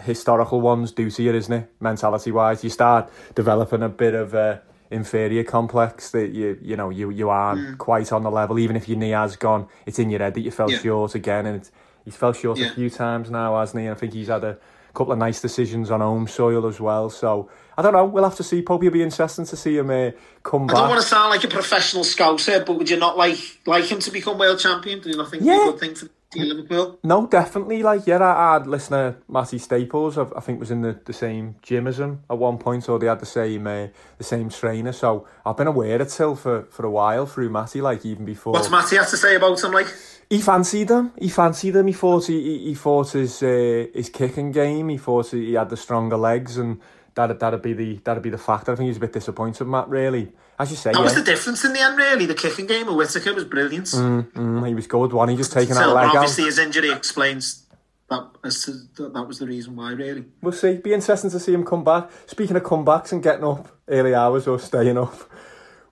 historical 0.00 0.60
ones 0.60 0.90
do 0.92 1.10
to 1.10 1.22
you, 1.22 1.32
isn't 1.32 1.52
it? 1.52 1.70
Mentality 1.80 2.32
wise, 2.32 2.64
you 2.64 2.70
start 2.70 3.10
developing 3.34 3.82
a 3.82 3.88
bit 3.88 4.14
of 4.14 4.34
a 4.34 4.62
inferior 4.90 5.42
complex 5.42 6.10
that 6.10 6.28
you 6.28 6.58
you 6.62 6.76
know 6.76 6.90
you 6.90 7.10
you 7.10 7.28
aren't 7.28 7.60
mm. 7.60 7.78
quite 7.78 8.12
on 8.12 8.22
the 8.22 8.30
level. 8.30 8.58
Even 8.58 8.76
if 8.76 8.88
your 8.88 8.98
knee 8.98 9.10
has 9.10 9.36
gone, 9.36 9.68
it's 9.86 9.98
in 9.98 10.10
your 10.10 10.20
head 10.20 10.34
that 10.34 10.40
you 10.40 10.50
fell 10.50 10.70
Yeah. 10.70 10.78
short 10.78 11.14
again, 11.14 11.46
and 11.46 11.56
it's, 11.56 11.70
he's 12.04 12.16
fell 12.16 12.32
short 12.32 12.58
Yeah. 12.58 12.68
a 12.68 12.74
few 12.74 12.90
times 12.90 13.30
now, 13.30 13.58
hasn't 13.58 13.80
he? 13.80 13.86
And 13.86 13.96
I 13.96 13.98
think 13.98 14.12
he's 14.12 14.28
had 14.28 14.44
a 14.44 14.58
couple 14.94 15.12
of 15.12 15.18
nice 15.18 15.40
decisions 15.40 15.90
on 15.90 16.00
home 16.00 16.28
soil 16.28 16.66
as 16.66 16.80
well. 16.80 17.10
So 17.10 17.48
I 17.76 17.82
don't 17.82 17.92
know. 17.92 18.04
We'll 18.04 18.24
have 18.24 18.36
to 18.36 18.44
see. 18.44 18.62
Probably 18.62 18.88
be 18.90 19.02
interesting 19.02 19.44
to 19.46 19.56
see 19.56 19.76
him 19.76 19.90
uh, 19.90 20.12
come 20.44 20.64
I 20.64 20.66
back. 20.66 20.76
I 20.76 20.80
don't 20.80 20.88
want 20.90 21.02
to 21.02 21.08
sound 21.08 21.30
like 21.30 21.42
a 21.44 21.48
professional 21.48 22.04
scouser, 22.04 22.64
but 22.64 22.74
would 22.78 22.88
you 22.88 22.96
not 22.96 23.16
like 23.16 23.38
like 23.66 23.84
him 23.84 23.98
to 24.00 24.10
become 24.10 24.38
world 24.38 24.60
champion? 24.60 25.00
Do 25.00 25.10
you 25.10 25.16
not 25.16 25.30
think 25.30 25.42
Yeah. 25.42 25.54
it's 25.56 25.68
a 25.68 25.70
good 25.72 25.80
thing 25.80 25.94
for 25.96 26.08
Liverpool? 26.36 26.98
No, 27.02 27.26
definitely. 27.26 27.82
Like, 27.82 28.06
yeah, 28.06 28.22
I 28.22 28.54
had 28.54 28.66
listener 28.68 29.16
Matty 29.28 29.58
Staples. 29.58 30.16
I, 30.18 30.26
I 30.36 30.40
think 30.40 30.60
was 30.60 30.70
in 30.70 30.82
the, 30.82 30.98
the 31.04 31.12
same 31.12 31.56
gym 31.62 31.86
as 31.88 31.98
him 31.98 32.20
at 32.30 32.38
one 32.38 32.58
point, 32.58 32.88
or 32.88 32.98
they 33.00 33.06
had 33.08 33.18
the 33.20 33.26
same 33.26 33.66
uh, 33.66 33.88
the 34.18 34.24
same 34.24 34.48
trainer. 34.50 34.92
So 34.92 35.26
I've 35.44 35.56
been 35.56 35.66
aware 35.66 36.00
of 36.00 36.08
Till 36.08 36.36
for, 36.36 36.62
for 36.66 36.86
a 36.86 36.90
while 36.90 37.26
through 37.26 37.50
Matty, 37.50 37.80
like 37.80 38.06
even 38.06 38.24
before. 38.24 38.52
What's 38.52 38.70
Matty 38.70 38.94
have 38.96 39.10
to 39.10 39.16
say 39.16 39.34
about 39.34 39.60
him? 39.62 39.72
Like, 39.72 39.88
He 40.30 40.40
fancied 40.40 40.90
him. 40.90 41.12
He 41.18 41.28
fancied 41.28 41.76
him. 41.76 41.86
He 41.86 41.92
thought 41.92 42.26
he 42.26 42.58
he, 42.68 42.74
thought 42.74 43.12
his 43.12 43.42
uh, 43.42 43.86
his 43.94 44.08
kicking 44.08 44.52
game. 44.52 44.88
He 44.88 44.98
thought 44.98 45.30
he 45.30 45.54
had 45.54 45.70
the 45.70 45.76
stronger 45.76 46.16
legs, 46.16 46.56
and 46.56 46.80
that 47.14 47.38
that'd 47.38 47.62
be 47.62 47.72
the 47.72 48.00
that'd 48.04 48.22
be 48.22 48.30
the 48.30 48.38
factor. 48.38 48.72
I 48.72 48.76
think 48.76 48.86
he 48.86 48.90
was 48.90 48.96
a 48.96 49.00
bit 49.00 49.12
disappointed, 49.12 49.64
Matt. 49.66 49.88
Really, 49.88 50.32
as 50.58 50.70
you 50.70 50.76
say, 50.76 50.92
that 50.92 50.98
yeah. 50.98 51.04
was 51.04 51.14
the 51.14 51.22
difference 51.22 51.64
in 51.64 51.72
the 51.72 51.80
end. 51.80 51.96
Really, 51.96 52.26
the 52.26 52.34
kicking 52.34 52.66
game 52.66 52.88
of 52.88 52.94
Whittaker 52.94 53.34
was 53.34 53.44
brilliant. 53.44 53.86
Mm, 53.86 54.32
mm, 54.32 54.68
he 54.68 54.74
was 54.74 54.86
good. 54.86 55.12
One, 55.12 55.28
he 55.28 55.36
just 55.36 55.52
taking 55.52 55.74
that 55.74 55.82
Still, 55.82 55.94
leg 55.94 56.08
but 56.08 56.16
out. 56.16 56.16
obviously, 56.16 56.44
his 56.44 56.58
injury 56.58 56.90
explains 56.90 57.66
that 58.10 58.28
as 58.44 58.64
to, 58.64 58.72
that, 59.02 59.14
that 59.14 59.22
was 59.24 59.38
the 59.38 59.46
reason 59.46 59.76
why. 59.76 59.92
Really, 59.92 60.24
We'll 60.42 60.52
see. 60.52 60.76
Be 60.76 60.92
interesting 60.92 61.30
to 61.30 61.40
see 61.40 61.52
him 61.52 61.64
come 61.64 61.84
back. 61.84 62.10
Speaking 62.26 62.56
of 62.56 62.62
comebacks 62.62 63.12
and 63.12 63.22
getting 63.22 63.44
up 63.44 63.68
early 63.88 64.14
hours 64.14 64.46
or 64.46 64.58
staying 64.58 64.98
up, 64.98 65.14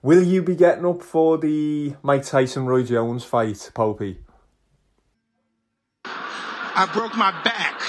will 0.03 0.23
you 0.23 0.43
be 0.43 0.55
getting 0.55 0.85
up 0.85 1.01
for 1.01 1.37
the 1.39 1.95
Mike 2.03 2.23
Tyson 2.25 2.67
Roy 2.67 2.83
Jones 2.83 3.23
fight, 3.23 3.71
Popey? 3.73 4.17
I 6.05 6.89
broke 6.93 7.15
my 7.15 7.31
back. 7.43 7.79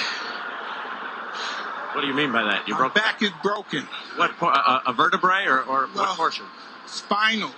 What 1.95 2.01
do 2.03 2.07
you 2.09 2.15
mean 2.15 2.33
by 2.33 2.43
that? 2.43 2.67
You 2.67 2.75
My 2.75 2.81
broke 2.81 2.95
back 2.95 3.23
is 3.23 3.31
broken. 3.43 3.87
what? 4.17 4.31
A, 4.41 4.45
uh, 4.45 4.49
uh, 4.49 4.81
a 4.89 4.93
vertebrae 4.93 5.45
or, 5.47 5.63
or 5.63 5.87
what 5.89 6.17
portion? 6.17 6.45
Spinal. 6.87 7.51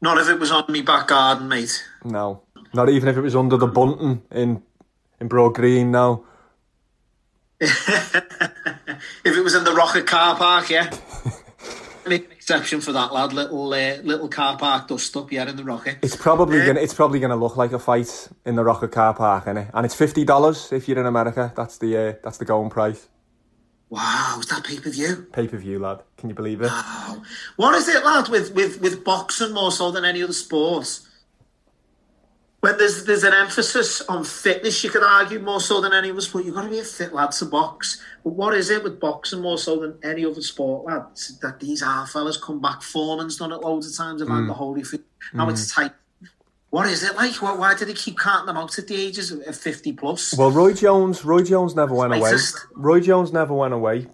not 0.00 0.18
if 0.18 0.28
it 0.28 0.38
was 0.40 0.50
on 0.50 0.64
me 0.68 0.82
back 0.82 1.08
garden, 1.08 1.48
mate. 1.48 1.84
No, 2.04 2.42
not 2.74 2.88
even 2.88 3.08
if 3.08 3.16
it 3.16 3.20
was 3.20 3.36
under 3.36 3.56
the 3.56 3.66
bunting 3.66 4.22
in 4.30 4.62
in 5.20 5.28
Broad 5.28 5.54
Green. 5.54 5.90
Now, 5.92 6.24
If 7.60 9.36
it 9.36 9.42
was 9.44 9.54
in 9.54 9.64
the 9.64 9.72
Rocket 9.72 10.06
car 10.06 10.34
park, 10.36 10.68
yeah. 10.70 10.90
Make 12.08 12.24
an 12.26 12.32
exception 12.42 12.80
for 12.80 12.92
that 12.92 13.12
lad. 13.12 13.32
Little 13.32 13.72
uh, 13.72 13.96
little 14.02 14.28
car 14.28 14.56
park 14.58 14.88
dust 14.88 15.16
up, 15.16 15.30
yeah, 15.30 15.48
in 15.48 15.56
the 15.56 15.64
Rocket. 15.64 15.98
it's 16.02 16.16
probably 16.16 16.64
gonna 16.66 16.80
it's 16.80 16.94
probably 16.94 17.20
gonna 17.20 17.36
look 17.36 17.56
like 17.56 17.72
a 17.72 17.78
fight 17.78 18.28
in 18.44 18.56
the 18.56 18.64
Rocket 18.64 18.90
car 18.92 19.14
park, 19.14 19.44
innit? 19.44 19.70
And 19.72 19.86
it's 19.86 19.94
fifty 19.94 20.24
dollars 20.24 20.72
if 20.72 20.88
you're 20.88 20.98
in 20.98 21.06
America. 21.06 21.52
That's 21.56 21.78
the 21.78 21.96
uh, 21.96 22.12
that's 22.22 22.38
the 22.38 22.44
going 22.44 22.70
price. 22.70 23.08
Wow, 23.90 24.38
is 24.40 24.46
that 24.46 24.64
pay 24.64 24.80
per 24.80 24.90
view? 24.90 25.26
Pay 25.32 25.48
per 25.48 25.58
view, 25.58 25.78
lad. 25.78 26.02
Can 26.16 26.30
you 26.30 26.34
believe 26.34 26.62
it? 26.62 26.70
What 27.56 27.74
is 27.74 27.88
it, 27.88 28.02
lad, 28.02 28.30
with, 28.30 28.54
with, 28.54 28.80
with 28.80 29.04
boxing 29.04 29.52
more 29.52 29.70
so 29.70 29.90
than 29.90 30.02
any 30.02 30.22
other 30.22 30.32
sport? 30.32 30.98
When 32.60 32.78
there's 32.78 33.04
there's 33.04 33.24
an 33.24 33.34
emphasis 33.34 34.00
on 34.08 34.24
fitness, 34.24 34.82
you 34.82 34.88
could 34.88 35.02
argue 35.02 35.40
more 35.40 35.60
so 35.60 35.82
than 35.82 35.92
any 35.92 36.10
other 36.10 36.22
sport. 36.22 36.46
You've 36.46 36.54
got 36.54 36.62
to 36.62 36.70
be 36.70 36.78
a 36.78 36.84
fit 36.84 37.12
lad 37.12 37.32
to 37.32 37.44
box. 37.44 38.00
But 38.24 38.34
what 38.34 38.54
is 38.54 38.70
it 38.70 38.84
with 38.84 39.00
boxing 39.00 39.40
more 39.42 39.58
so 39.58 39.80
than 39.80 39.98
any 40.04 40.24
other 40.24 40.42
sport, 40.42 40.84
lad? 40.86 41.06
It's 41.12 41.36
that 41.38 41.58
these 41.60 41.82
our 41.82 42.06
fellas 42.06 42.36
come 42.36 42.60
back. 42.60 42.82
Foreman's 42.82 43.36
done 43.36 43.52
it 43.52 43.60
loads 43.60 43.90
of 43.90 43.96
times. 43.96 44.20
Had 44.22 44.28
Mm. 44.28 44.46
the 44.48 44.54
Holyfield. 44.54 45.02
Now 45.34 45.46
Mm. 45.46 45.50
it's 45.52 45.72
tight. 45.74 45.92
What 46.70 46.86
is 46.86 47.02
it 47.02 47.16
like? 47.16 47.34
Why, 47.42 47.54
why 47.54 47.74
do 47.74 47.84
they 47.84 47.92
keep 47.92 48.18
counting 48.18 48.46
them 48.46 48.56
out 48.56 48.78
at 48.78 48.86
the 48.86 48.94
ages 48.96 49.30
of 49.30 49.54
50 49.56 49.92
plus? 49.92 50.34
Well, 50.38 50.50
Roy 50.50 50.72
Jones, 50.72 51.24
Roy 51.24 51.42
Jones 51.42 51.74
never 51.74 51.94
went 51.94 52.14
away. 52.14 52.32
Roy 52.74 53.00
Jones 53.00 53.32
never 53.32 53.52
went 53.52 53.74
away. 53.74 54.06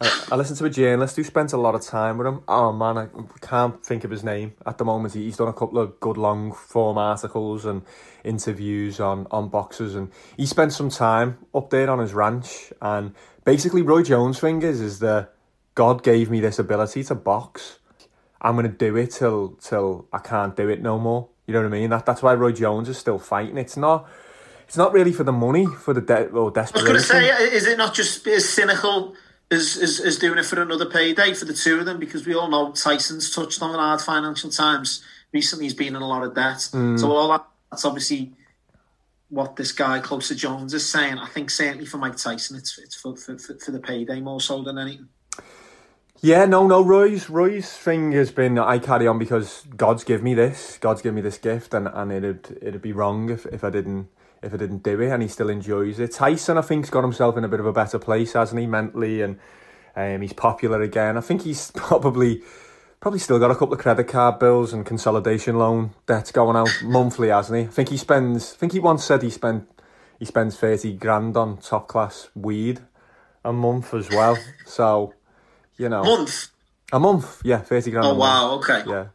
I, 0.00 0.22
I 0.32 0.36
listened 0.36 0.56
to 0.58 0.64
a 0.64 0.70
journalist 0.70 1.16
who 1.16 1.24
spent 1.24 1.52
a 1.52 1.58
lot 1.58 1.74
of 1.74 1.82
time 1.82 2.16
with 2.18 2.26
him. 2.28 2.40
Oh 2.48 2.72
man, 2.72 2.96
I 2.96 3.08
can't 3.42 3.84
think 3.84 4.04
of 4.04 4.10
his 4.12 4.22
name 4.24 4.54
at 4.64 4.78
the 4.78 4.84
moment. 4.84 5.12
He- 5.14 5.24
He's 5.24 5.36
done 5.36 5.48
a 5.48 5.52
couple 5.52 5.78
of 5.80 5.98
good 6.00 6.16
long 6.16 6.52
form 6.52 6.96
articles 6.96 7.64
and 7.66 7.82
interviews 8.24 9.00
on 9.00 9.26
on 9.30 9.48
boxers, 9.48 9.94
and 9.94 10.10
he 10.36 10.46
spent 10.46 10.72
some 10.72 10.88
time 10.90 11.38
up 11.54 11.70
there 11.70 11.90
on 11.90 11.98
his 11.98 12.14
ranch. 12.14 12.72
And 12.80 13.12
basically, 13.48 13.80
Roy 13.80 14.02
Jones' 14.02 14.38
thing 14.38 14.60
is 14.60 14.78
is 14.80 14.98
that 14.98 15.32
God 15.74 16.02
gave 16.02 16.30
me 16.30 16.38
this 16.40 16.58
ability 16.58 17.02
to 17.04 17.14
box. 17.14 17.78
I'm 18.42 18.56
gonna 18.56 18.68
do 18.68 18.94
it 18.96 19.12
till 19.12 19.56
till 19.70 20.06
I 20.12 20.18
can't 20.18 20.54
do 20.54 20.68
it 20.68 20.82
no 20.82 20.98
more. 20.98 21.28
You 21.46 21.54
know 21.54 21.60
what 21.62 21.68
I 21.68 21.70
mean? 21.70 21.88
That 21.88 22.04
that's 22.04 22.22
why 22.22 22.34
Roy 22.34 22.52
Jones 22.52 22.90
is 22.90 22.98
still 22.98 23.18
fighting. 23.18 23.56
It's 23.56 23.76
not. 23.76 24.06
It's 24.66 24.76
not 24.76 24.92
really 24.92 25.14
for 25.14 25.24
the 25.24 25.32
money, 25.32 25.64
for 25.64 25.94
the 25.94 26.02
de- 26.02 26.28
or 26.28 26.52
I 26.54 26.60
was 26.60 26.70
going 26.72 26.92
to 26.92 27.00
say, 27.00 27.30
is 27.30 27.66
it 27.66 27.78
not 27.78 27.94
just 27.94 28.26
as 28.26 28.46
cynical 28.46 29.14
as, 29.50 29.78
as, 29.78 29.98
as 29.98 30.18
doing 30.18 30.38
it 30.38 30.44
for 30.44 30.60
another 30.60 30.84
payday 30.84 31.32
for 31.32 31.46
the 31.46 31.54
two 31.54 31.78
of 31.78 31.86
them? 31.86 31.98
Because 31.98 32.26
we 32.26 32.34
all 32.34 32.50
know 32.50 32.72
Tyson's 32.72 33.34
touched 33.34 33.62
on 33.62 33.72
hard 33.72 34.02
financial 34.02 34.50
times. 34.50 35.02
Recently, 35.32 35.64
he's 35.64 35.72
been 35.72 35.96
in 35.96 36.02
a 36.02 36.06
lot 36.06 36.22
of 36.22 36.34
debt. 36.34 36.68
Mm. 36.74 37.00
So 37.00 37.10
all 37.10 37.30
that, 37.30 37.46
that's 37.70 37.86
obviously 37.86 38.34
what 39.30 39.56
this 39.56 39.72
guy, 39.72 40.00
Closer 40.00 40.34
Jones, 40.34 40.74
is 40.74 40.88
saying. 40.88 41.18
I 41.18 41.26
think 41.28 41.50
certainly 41.50 41.86
for 41.86 41.98
Mike 41.98 42.16
Tyson, 42.16 42.56
it's, 42.56 42.78
it's 42.78 42.94
for, 42.94 43.16
for, 43.16 43.38
for, 43.38 43.54
for 43.58 43.70
the 43.70 43.80
payday 43.80 44.20
more 44.20 44.40
so 44.40 44.62
than 44.62 44.78
anything. 44.78 45.08
Yeah, 46.20 46.46
no, 46.46 46.66
no. 46.66 46.82
Roy's 46.82 47.30
Roy's 47.30 47.70
thing 47.70 48.10
has 48.12 48.32
been 48.32 48.58
I 48.58 48.80
carry 48.80 49.06
on 49.06 49.20
because 49.20 49.64
God's 49.76 50.02
give 50.02 50.20
me 50.20 50.34
this. 50.34 50.76
God's 50.78 51.00
give 51.00 51.14
me 51.14 51.20
this 51.20 51.38
gift, 51.38 51.72
and, 51.74 51.86
and 51.86 52.10
it'd 52.10 52.58
it'd 52.60 52.82
be 52.82 52.92
wrong 52.92 53.30
if, 53.30 53.46
if 53.46 53.62
I 53.62 53.70
didn't 53.70 54.08
if 54.42 54.52
I 54.52 54.56
didn't 54.56 54.82
do 54.82 55.00
it. 55.00 55.10
And 55.10 55.22
he 55.22 55.28
still 55.28 55.48
enjoys 55.48 56.00
it. 56.00 56.12
Tyson, 56.12 56.58
I 56.58 56.62
think's 56.62 56.90
got 56.90 57.02
himself 57.02 57.36
in 57.36 57.44
a 57.44 57.48
bit 57.48 57.60
of 57.60 57.66
a 57.66 57.72
better 57.72 58.00
place, 58.00 58.32
hasn't 58.32 58.60
he, 58.60 58.66
mentally, 58.66 59.22
and 59.22 59.38
um, 59.94 60.20
he's 60.20 60.32
popular 60.32 60.82
again. 60.82 61.16
I 61.16 61.20
think 61.20 61.42
he's 61.42 61.70
probably 61.76 62.42
probably 63.00 63.18
still 63.20 63.38
got 63.38 63.50
a 63.50 63.54
couple 63.54 63.72
of 63.74 63.80
credit 63.80 64.04
card 64.08 64.38
bills 64.38 64.72
and 64.72 64.84
consolidation 64.84 65.56
loan 65.58 65.94
debts 66.06 66.32
going 66.32 66.56
out 66.56 66.70
monthly, 66.82 67.28
hasn't 67.28 67.58
he? 67.58 67.64
I 67.64 67.68
think 67.68 67.88
he 67.90 67.96
spends. 67.96 68.52
I 68.54 68.56
think 68.56 68.72
he 68.72 68.78
once 68.80 69.04
said 69.04 69.22
he 69.22 69.30
spent 69.30 69.68
he 70.18 70.24
spends 70.24 70.58
thirty 70.58 70.92
grand 70.94 71.36
on 71.36 71.58
top 71.58 71.88
class 71.88 72.28
weed. 72.34 72.80
a 73.44 73.52
month 73.52 73.94
as 73.94 74.10
well. 74.10 74.36
So, 74.66 75.14
you 75.76 75.88
know, 75.88 76.02
A 76.02 76.04
Month? 76.04 76.48
a 76.92 76.98
month, 76.98 77.40
yeah, 77.44 77.58
thirty 77.58 77.90
grand. 77.90 78.06
Oh, 78.06 78.14
wow, 78.14 78.54
okay. 78.56 78.82
Yeah. 78.86 79.06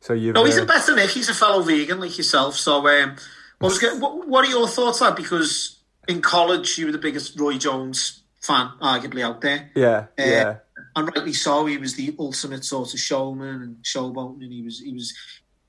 So 0.00 0.12
you've. 0.12 0.34
No, 0.34 0.44
he's 0.44 0.58
uh, 0.58 0.62
a 0.62 0.66
better 0.66 0.94
Nick. 0.94 1.10
He's 1.10 1.28
a 1.28 1.34
fellow 1.34 1.62
vegan 1.62 1.98
like 2.00 2.16
yourself. 2.16 2.54
So, 2.54 2.86
um, 2.86 3.16
what, 3.58 3.68
was, 3.70 3.78
go- 3.80 3.96
what, 3.98 4.28
what 4.28 4.44
are 4.46 4.50
your 4.50 4.68
thoughts 4.68 5.02
on? 5.02 5.16
Because 5.16 5.78
in 6.06 6.22
college, 6.22 6.78
you 6.78 6.86
were 6.86 6.92
the 6.92 6.98
biggest 6.98 7.38
Roy 7.40 7.58
Jones 7.58 8.22
fan, 8.40 8.70
arguably 8.80 9.22
out 9.22 9.40
there. 9.40 9.70
yeah, 9.74 10.06
Uh, 10.18 10.22
yeah. 10.22 10.56
And 10.96 11.06
rightly 11.14 11.32
so. 11.32 11.66
He 11.66 11.76
was 11.78 11.94
the 11.94 12.14
ultimate 12.18 12.64
sort 12.64 12.92
of 12.92 12.98
showman 13.00 13.62
and 13.62 13.76
showboat, 13.84 14.42
and 14.42 14.52
he 14.52 14.62
was 14.62 14.80
he 14.80 14.92
was 14.92 15.14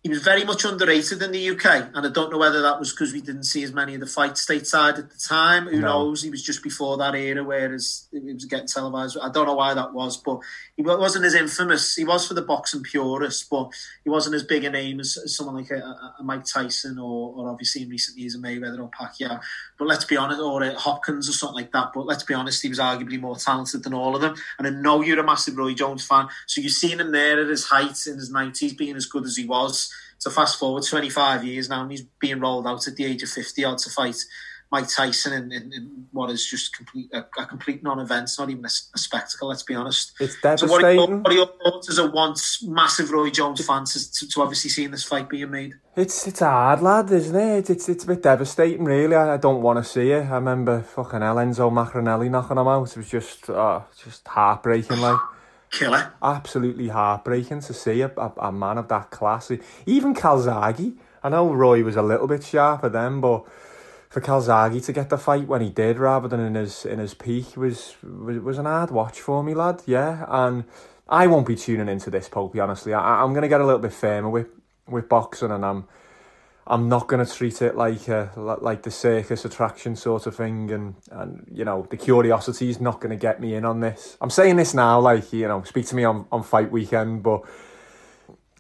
he 0.03 0.09
was 0.09 0.21
very 0.21 0.45
much 0.45 0.63
underrated 0.63 1.21
in 1.21 1.31
the 1.31 1.49
UK. 1.49 1.89
And 1.93 2.05
I 2.05 2.09
don't 2.09 2.31
know 2.31 2.37
whether 2.37 2.61
that 2.61 2.79
was 2.79 2.91
because 2.91 3.11
we 3.11 3.19
didn't 3.19 3.43
see 3.43 3.63
as 3.63 3.73
many 3.73 3.93
of 3.95 3.99
the 3.99 4.05
fights 4.07 4.45
stateside 4.45 4.97
at 4.97 5.09
the 5.09 5.17
time. 5.17 5.67
Who 5.67 5.79
No. 5.81 5.87
knows? 6.05 6.21
He 6.23 6.29
was 6.29 6.41
just 6.43 6.63
before 6.63 6.97
that 6.97 7.13
era, 7.15 7.43
whereas 7.43 8.07
it 8.13 8.23
was 8.33 8.45
getting 8.45 8.67
televised. 8.67 9.17
I 9.21 9.29
don't 9.29 9.47
know 9.47 9.55
why 9.55 9.73
that 9.73 9.93
was, 9.93 10.15
but 10.15 10.39
he 10.77 10.83
wasn't 10.83 11.25
as 11.25 11.33
infamous. 11.33 11.95
He 11.95 12.05
was 12.05 12.27
for 12.27 12.35
the 12.35 12.43
boxing 12.43 12.83
purists, 12.83 13.43
but 13.49 13.71
he 14.03 14.11
wasn't 14.11 14.35
as 14.35 14.43
big 14.43 14.63
a 14.63 14.69
name 14.69 14.99
as, 14.99 15.17
as 15.17 15.35
someone 15.35 15.55
like 15.55 15.71
a, 15.71 15.77
a, 16.19 16.23
Mike 16.23 16.45
Tyson 16.45 16.99
or, 16.99 17.33
or 17.35 17.49
obviously 17.49 17.81
in 17.81 17.89
recent 17.89 18.15
years 18.15 18.35
a 18.35 18.37
Mayweather 18.37 18.79
or 18.79 18.91
Pacquiao. 18.91 19.41
But 19.79 19.87
let's 19.87 20.05
be 20.05 20.17
honest, 20.17 20.39
or 20.39 20.63
uh, 20.63 20.75
Hopkins 20.75 21.27
or 21.27 21.31
something 21.31 21.55
like 21.55 21.71
that. 21.71 21.93
But 21.95 22.05
let's 22.05 22.21
be 22.21 22.35
honest, 22.35 22.61
he 22.61 22.69
was 22.69 22.77
arguably 22.77 23.19
more 23.19 23.35
talented 23.35 23.83
than 23.83 23.95
all 23.95 24.15
of 24.15 24.21
them. 24.21 24.35
And 24.59 24.67
I 24.67 24.69
know 24.69 25.01
you're 25.01 25.19
a 25.19 25.25
massive 25.25 25.57
Roy 25.57 25.73
Jones 25.73 26.05
fan, 26.05 26.27
so 26.45 26.61
you've 26.61 26.73
seen 26.73 26.99
him 26.99 27.11
there 27.11 27.41
at 27.41 27.49
his 27.49 27.65
height 27.65 28.05
in 28.05 28.17
his 28.17 28.31
nineties, 28.31 28.73
being 28.73 28.95
as 28.95 29.07
good 29.07 29.25
as 29.25 29.35
he 29.35 29.45
was. 29.45 29.91
So 30.19 30.29
fast 30.29 30.59
forward 30.59 30.83
25 30.83 31.43
years 31.43 31.69
now, 31.69 31.81
and 31.81 31.91
he's 31.91 32.03
being 32.19 32.39
rolled 32.39 32.67
out 32.67 32.87
at 32.87 32.95
the 32.95 33.05
age 33.05 33.23
of 33.23 33.29
50 33.29 33.63
odd 33.65 33.77
to 33.79 33.89
fight 33.89 34.17
Mike 34.71 34.89
Tyson 34.89 35.33
in, 35.33 35.51
in, 35.51 35.73
in 35.73 36.05
what 36.11 36.29
is 36.29 36.45
just 36.45 36.75
complete 36.75 37.09
a, 37.13 37.25
a 37.37 37.45
complete 37.45 37.83
non-event. 37.83 38.23
It's 38.23 38.37
not 38.37 38.49
even 38.49 38.65
a 38.65 38.69
spectacle. 38.69 39.47
Let's 39.47 39.63
be 39.63 39.75
honest. 39.75 40.13
It's 40.19 40.35
So 40.41 40.67
what 40.67 40.83
are, 40.83 40.93
your, 40.93 41.07
devastating. 41.07 41.23
what 41.23 41.31
are 41.31 41.35
your 41.35 41.49
thoughts 41.63 41.89
as 41.89 41.97
a 41.99 42.09
once 42.09 42.63
massive 42.63 43.11
Roy 43.11 43.29
Jones 43.29 43.65
fan 43.65 43.85
to, 43.85 44.11
to, 44.11 44.27
to 44.27 44.41
obviously 44.41 44.69
seeing 44.69 44.91
this 44.91 45.03
fight 45.03 45.29
being 45.29 45.51
made? 45.51 45.75
It's 45.95 46.27
it's 46.27 46.41
hard, 46.41 46.81
lad, 46.81 47.11
isn't 47.11 47.35
it? 47.35 47.69
It's 47.69 47.87
it's 47.87 48.03
a 48.03 48.07
bit 48.07 48.23
devastating, 48.23 48.83
really. 48.83 49.15
I, 49.15 49.35
I 49.35 49.37
don't 49.37 49.61
want 49.61 49.83
to 49.83 49.89
see 49.89 50.11
it. 50.11 50.25
I 50.25 50.35
remember 50.35 50.81
fucking 50.81 51.21
Enzo 51.21 51.71
Maccarinelli 51.71 52.29
knocking 52.29 52.57
him 52.57 52.67
out. 52.67 52.89
It 52.89 52.97
was 52.97 53.09
just, 53.09 53.49
oh, 53.49 53.85
just 54.03 54.27
heartbreaking, 54.27 54.99
like. 54.99 55.19
Killer. 55.69 56.13
Absolutely 56.23 56.87
heartbreaking 56.87 57.59
to 57.59 57.73
see 57.73 57.99
a, 57.99 58.07
a, 58.15 58.31
a 58.37 58.51
man 58.53 58.77
of 58.77 58.87
that 58.87 59.11
class. 59.11 59.51
Even 59.85 60.15
Calzaghe. 60.15 60.95
I 61.21 61.29
know 61.29 61.53
Roy 61.53 61.83
was 61.83 61.97
a 61.97 62.01
little 62.01 62.25
bit 62.27 62.45
sharper 62.45 62.87
then, 62.87 63.19
but 63.19 63.43
for 64.09 64.21
Calzaghe 64.21 64.83
to 64.85 64.93
get 64.93 65.09
the 65.09 65.17
fight 65.17 65.47
when 65.47 65.61
he 65.61 65.69
did, 65.69 65.97
rather 65.97 66.27
than 66.27 66.39
in 66.39 66.55
his 66.55 66.85
in 66.85 66.99
his 66.99 67.13
peak, 67.13 67.57
was 67.57 67.95
was, 68.03 68.39
was 68.39 68.57
an 68.57 68.65
hard 68.65 68.91
watch 68.91 69.19
for 69.19 69.43
me, 69.43 69.53
lad. 69.53 69.81
Yeah, 69.85 70.25
and 70.27 70.63
I 71.09 71.27
won't 71.27 71.47
be 71.47 71.55
tuning 71.55 71.89
into 71.89 72.09
this, 72.09 72.29
Popey. 72.29 72.61
Honestly, 72.61 72.93
I, 72.93 73.23
I'm 73.23 73.31
going 73.31 73.43
to 73.43 73.47
get 73.47 73.61
a 73.61 73.65
little 73.65 73.81
bit 73.81 73.93
firmer 73.93 74.29
with 74.29 74.47
with 74.87 75.09
boxing, 75.09 75.51
and 75.51 75.65
I'm 75.65 75.87
I'm 76.65 76.89
not 76.89 77.07
going 77.07 77.25
to 77.25 77.31
treat 77.31 77.61
it 77.61 77.75
like 77.75 78.07
a, 78.09 78.31
like 78.35 78.83
the 78.83 78.91
circus 78.91 79.45
attraction 79.45 79.95
sort 79.95 80.25
of 80.25 80.35
thing, 80.35 80.71
and 80.71 80.95
and 81.11 81.47
you 81.51 81.63
know 81.63 81.87
the 81.89 81.97
curiosity 81.97 82.69
is 82.69 82.81
not 82.81 82.99
going 82.99 83.11
to 83.11 83.21
get 83.21 83.39
me 83.39 83.55
in 83.55 83.65
on 83.65 83.79
this. 83.79 84.17
I'm 84.19 84.29
saying 84.29 84.57
this 84.57 84.73
now, 84.73 84.99
like 84.99 85.31
you 85.31 85.47
know, 85.47 85.63
speak 85.63 85.85
to 85.87 85.95
me 85.95 86.03
on, 86.03 86.25
on 86.31 86.43
fight 86.43 86.71
weekend, 86.71 87.23
but 87.23 87.41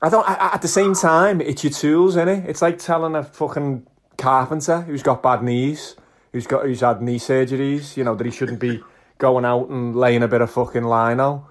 I 0.01 0.09
don't. 0.09 0.27
I, 0.27 0.51
at 0.53 0.61
the 0.61 0.67
same 0.67 0.93
time, 0.93 1.41
it's 1.41 1.63
your 1.63 1.73
tools, 1.73 2.15
innit? 2.15 2.47
It's 2.47 2.61
like 2.61 2.79
telling 2.79 3.15
a 3.15 3.23
fucking 3.23 3.87
carpenter 4.17 4.81
who's 4.81 5.03
got 5.03 5.21
bad 5.23 5.43
knees, 5.43 5.95
who's 6.33 6.47
got 6.47 6.65
who's 6.65 6.81
had 6.81 7.01
knee 7.01 7.19
surgeries, 7.19 7.97
you 7.97 8.03
know, 8.03 8.15
that 8.15 8.25
he 8.25 8.31
shouldn't 8.31 8.59
be 8.59 8.81
going 9.17 9.45
out 9.45 9.69
and 9.69 9.95
laying 9.95 10.23
a 10.23 10.27
bit 10.27 10.41
of 10.41 10.51
fucking 10.51 10.83
lino. 10.83 11.47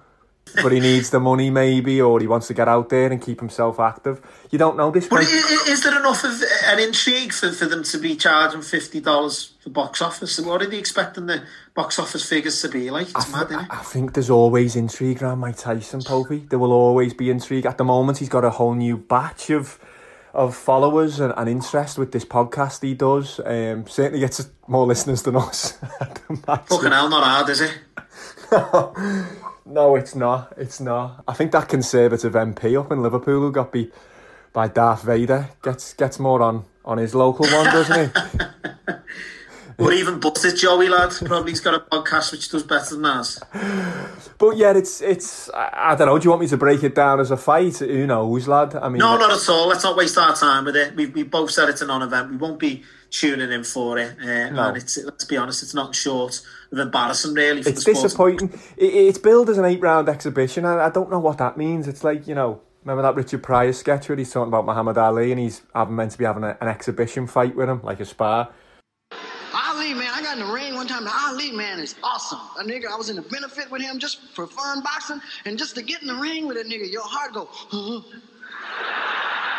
But 0.63 0.71
he 0.71 0.79
needs 0.79 1.09
the 1.09 1.19
money, 1.19 1.49
maybe, 1.49 2.01
or 2.01 2.21
he 2.21 2.25
wants 2.27 2.47
to 2.47 2.53
get 2.53 2.69
out 2.69 2.87
there 2.87 3.11
and 3.11 3.21
keep 3.21 3.41
himself 3.41 3.81
active. 3.81 4.21
You 4.49 4.57
don't 4.57 4.77
know 4.77 4.91
this. 4.91 5.05
But 5.09 5.19
i- 5.19 5.23
i- 5.23 5.69
is 5.69 5.83
there 5.83 5.99
enough 5.99 6.23
of 6.23 6.41
an 6.67 6.79
intrigue 6.79 7.33
for, 7.33 7.51
for 7.51 7.65
them 7.65 7.83
to 7.83 7.97
be 7.97 8.15
charging 8.15 8.61
fifty 8.61 9.01
dollars 9.01 9.51
for 9.61 9.71
box 9.71 10.01
office? 10.01 10.39
What 10.39 10.61
are 10.61 10.69
they 10.69 10.77
expecting 10.79 11.25
the 11.25 11.43
box 11.75 11.99
office 11.99 12.23
figures 12.29 12.61
to 12.61 12.69
be 12.69 12.89
like? 12.89 13.09
It's 13.09 13.29
mad, 13.29 13.47
isn't 13.47 13.59
it? 13.59 13.67
I 13.69 13.83
think 13.83 14.13
there's 14.13 14.29
always 14.29 14.77
intrigue 14.77 15.21
around 15.21 15.39
Mike 15.39 15.57
Tyson, 15.57 15.99
Popey. 15.99 16.47
There 16.47 16.59
will 16.59 16.71
always 16.71 17.13
be 17.13 17.29
intrigue. 17.29 17.65
At 17.65 17.77
the 17.77 17.83
moment, 17.83 18.19
he's 18.19 18.29
got 18.29 18.45
a 18.45 18.49
whole 18.51 18.73
new 18.73 18.95
batch 18.95 19.49
of 19.49 19.77
of 20.37 20.55
followers 20.55 21.19
and, 21.19 21.33
and 21.35 21.49
interest 21.49 21.97
with 21.97 22.11
this 22.11 22.23
podcast 22.23 22.83
he 22.83 22.93
does. 22.93 23.41
Um, 23.43 23.87
certainly 23.87 24.19
gets 24.19 24.49
more 24.67 24.85
listeners 24.85 25.23
than 25.23 25.35
us. 25.35 25.71
Fucking 26.45 26.91
hell, 26.91 27.09
not 27.09 27.23
hard, 27.23 27.49
is 27.49 27.61
it? 27.61 27.73
no, 29.65 29.95
it's 29.95 30.13
not. 30.13 30.53
It's 30.55 30.79
not. 30.79 31.23
I 31.27 31.33
think 31.33 31.51
that 31.53 31.67
Conservative 31.67 32.33
MP 32.33 32.79
up 32.79 32.91
in 32.91 33.01
Liverpool 33.01 33.41
who 33.41 33.51
got 33.51 33.71
beat 33.71 33.91
by 34.53 34.67
Darth 34.67 35.01
Vader 35.01 35.49
gets 35.63 35.93
gets 35.93 36.19
more 36.19 36.41
on, 36.43 36.65
on 36.85 36.99
his 36.99 37.15
local 37.15 37.47
one, 37.47 37.65
doesn't 37.65 38.11
he? 38.15 38.93
Or 39.79 39.93
even 39.93 40.19
Butter 40.19 40.55
Joey 40.55 40.89
lad. 40.89 41.11
Probably 41.25 41.51
he's 41.51 41.59
got 41.59 41.75
a 41.75 41.79
podcast 41.79 42.31
which 42.31 42.49
does 42.49 42.63
better 42.63 42.95
than 42.95 43.05
us. 43.05 43.39
But 44.39 44.57
yeah, 44.57 44.75
it's 44.75 45.01
it's. 45.01 45.49
I, 45.51 45.91
I 45.91 45.95
don't 45.95 46.07
know. 46.07 46.17
Do 46.17 46.23
you 46.23 46.29
want 46.31 46.41
me 46.41 46.47
to 46.47 46.57
break 46.57 46.83
it 46.83 46.95
down 46.95 47.19
as 47.19 47.29
a 47.29 47.37
fight? 47.37 47.77
Who 47.77 48.07
knows, 48.07 48.47
lad? 48.47 48.75
I 48.75 48.89
mean, 48.89 48.99
No, 48.99 49.17
not 49.17 49.31
at 49.31 49.49
all. 49.49 49.67
Let's 49.67 49.83
not 49.83 49.95
waste 49.95 50.17
our 50.17 50.35
time 50.35 50.65
with 50.65 50.75
it. 50.75 50.95
We, 50.95 51.05
we 51.07 51.23
both 51.23 51.51
said 51.51 51.69
it's 51.69 51.81
a 51.81 51.85
non-event. 51.85 52.31
We 52.31 52.37
won't 52.37 52.59
be 52.59 52.83
tuning 53.11 53.51
in 53.51 53.63
for 53.63 53.99
it. 53.99 54.17
Uh, 54.19 54.49
No. 54.49 54.69
And 54.69 54.77
it's 54.77 54.97
let's 54.97 55.25
be 55.25 55.37
honest, 55.37 55.61
it's 55.61 55.75
not 55.75 55.93
short 55.93 56.41
of 56.71 56.79
embarrassing 56.79 57.33
really. 57.35 57.61
For 57.61 57.69
It's 57.69 57.83
disappointing. 57.83 58.53
It, 58.77 58.85
it's 58.93 59.19
billed 59.19 59.49
as 59.49 59.59
an 59.59 59.65
eight 59.65 59.79
round 59.79 60.09
exhibition. 60.09 60.65
I, 60.65 60.85
I 60.85 60.89
don't 60.89 61.11
know 61.11 61.19
what 61.19 61.37
that 61.37 61.55
means. 61.55 61.87
It's 61.87 62.03
like, 62.03 62.27
you 62.27 62.33
know, 62.33 62.61
remember 62.83 63.03
that 63.03 63.15
Richard 63.15 63.43
Pryor 63.43 63.73
sketch 63.73 64.09
where 64.09 64.17
he's 64.17 64.31
talking 64.31 64.47
about 64.47 64.65
Muhammad 64.65 64.97
Ali 64.97 65.31
and 65.31 65.39
he's 65.39 65.61
having, 65.75 65.95
meant 65.95 66.11
to 66.13 66.17
be 66.17 66.25
having 66.25 66.43
a, 66.43 66.57
an 66.61 66.67
exhibition 66.67 67.27
fight 67.27 67.55
with 67.55 67.69
him, 67.69 67.81
like 67.83 67.99
a 67.99 68.05
spar. 68.05 68.49
Ali, 69.87 69.97
man, 69.97 70.11
I 70.13 70.21
got 70.21 70.37
in 70.37 70.45
the 70.45 70.51
ring 70.51 70.75
one 70.75 70.85
time. 70.85 71.05
The 71.05 71.13
Ali, 71.27 71.51
man, 71.51 71.79
is 71.79 71.95
awesome. 72.03 72.39
A 72.59 72.63
nigga, 72.63 72.87
I 72.91 72.97
was 72.97 73.09
in 73.09 73.17
a 73.19 73.21
benefit 73.21 73.71
with 73.71 73.81
him 73.81 73.99
just 73.99 74.19
for 74.33 74.45
fun 74.45 74.81
boxing, 74.83 75.21
and 75.45 75.57
just 75.57 75.75
to 75.75 75.81
get 75.81 76.01
in 76.01 76.09
the 76.09 76.15
ring 76.15 76.45
with 76.45 76.57
a 76.57 76.63
nigga, 76.63 76.91
your 76.91 77.03
heart 77.05 77.33
go. 77.33 77.47
"Huh?" 77.49 78.01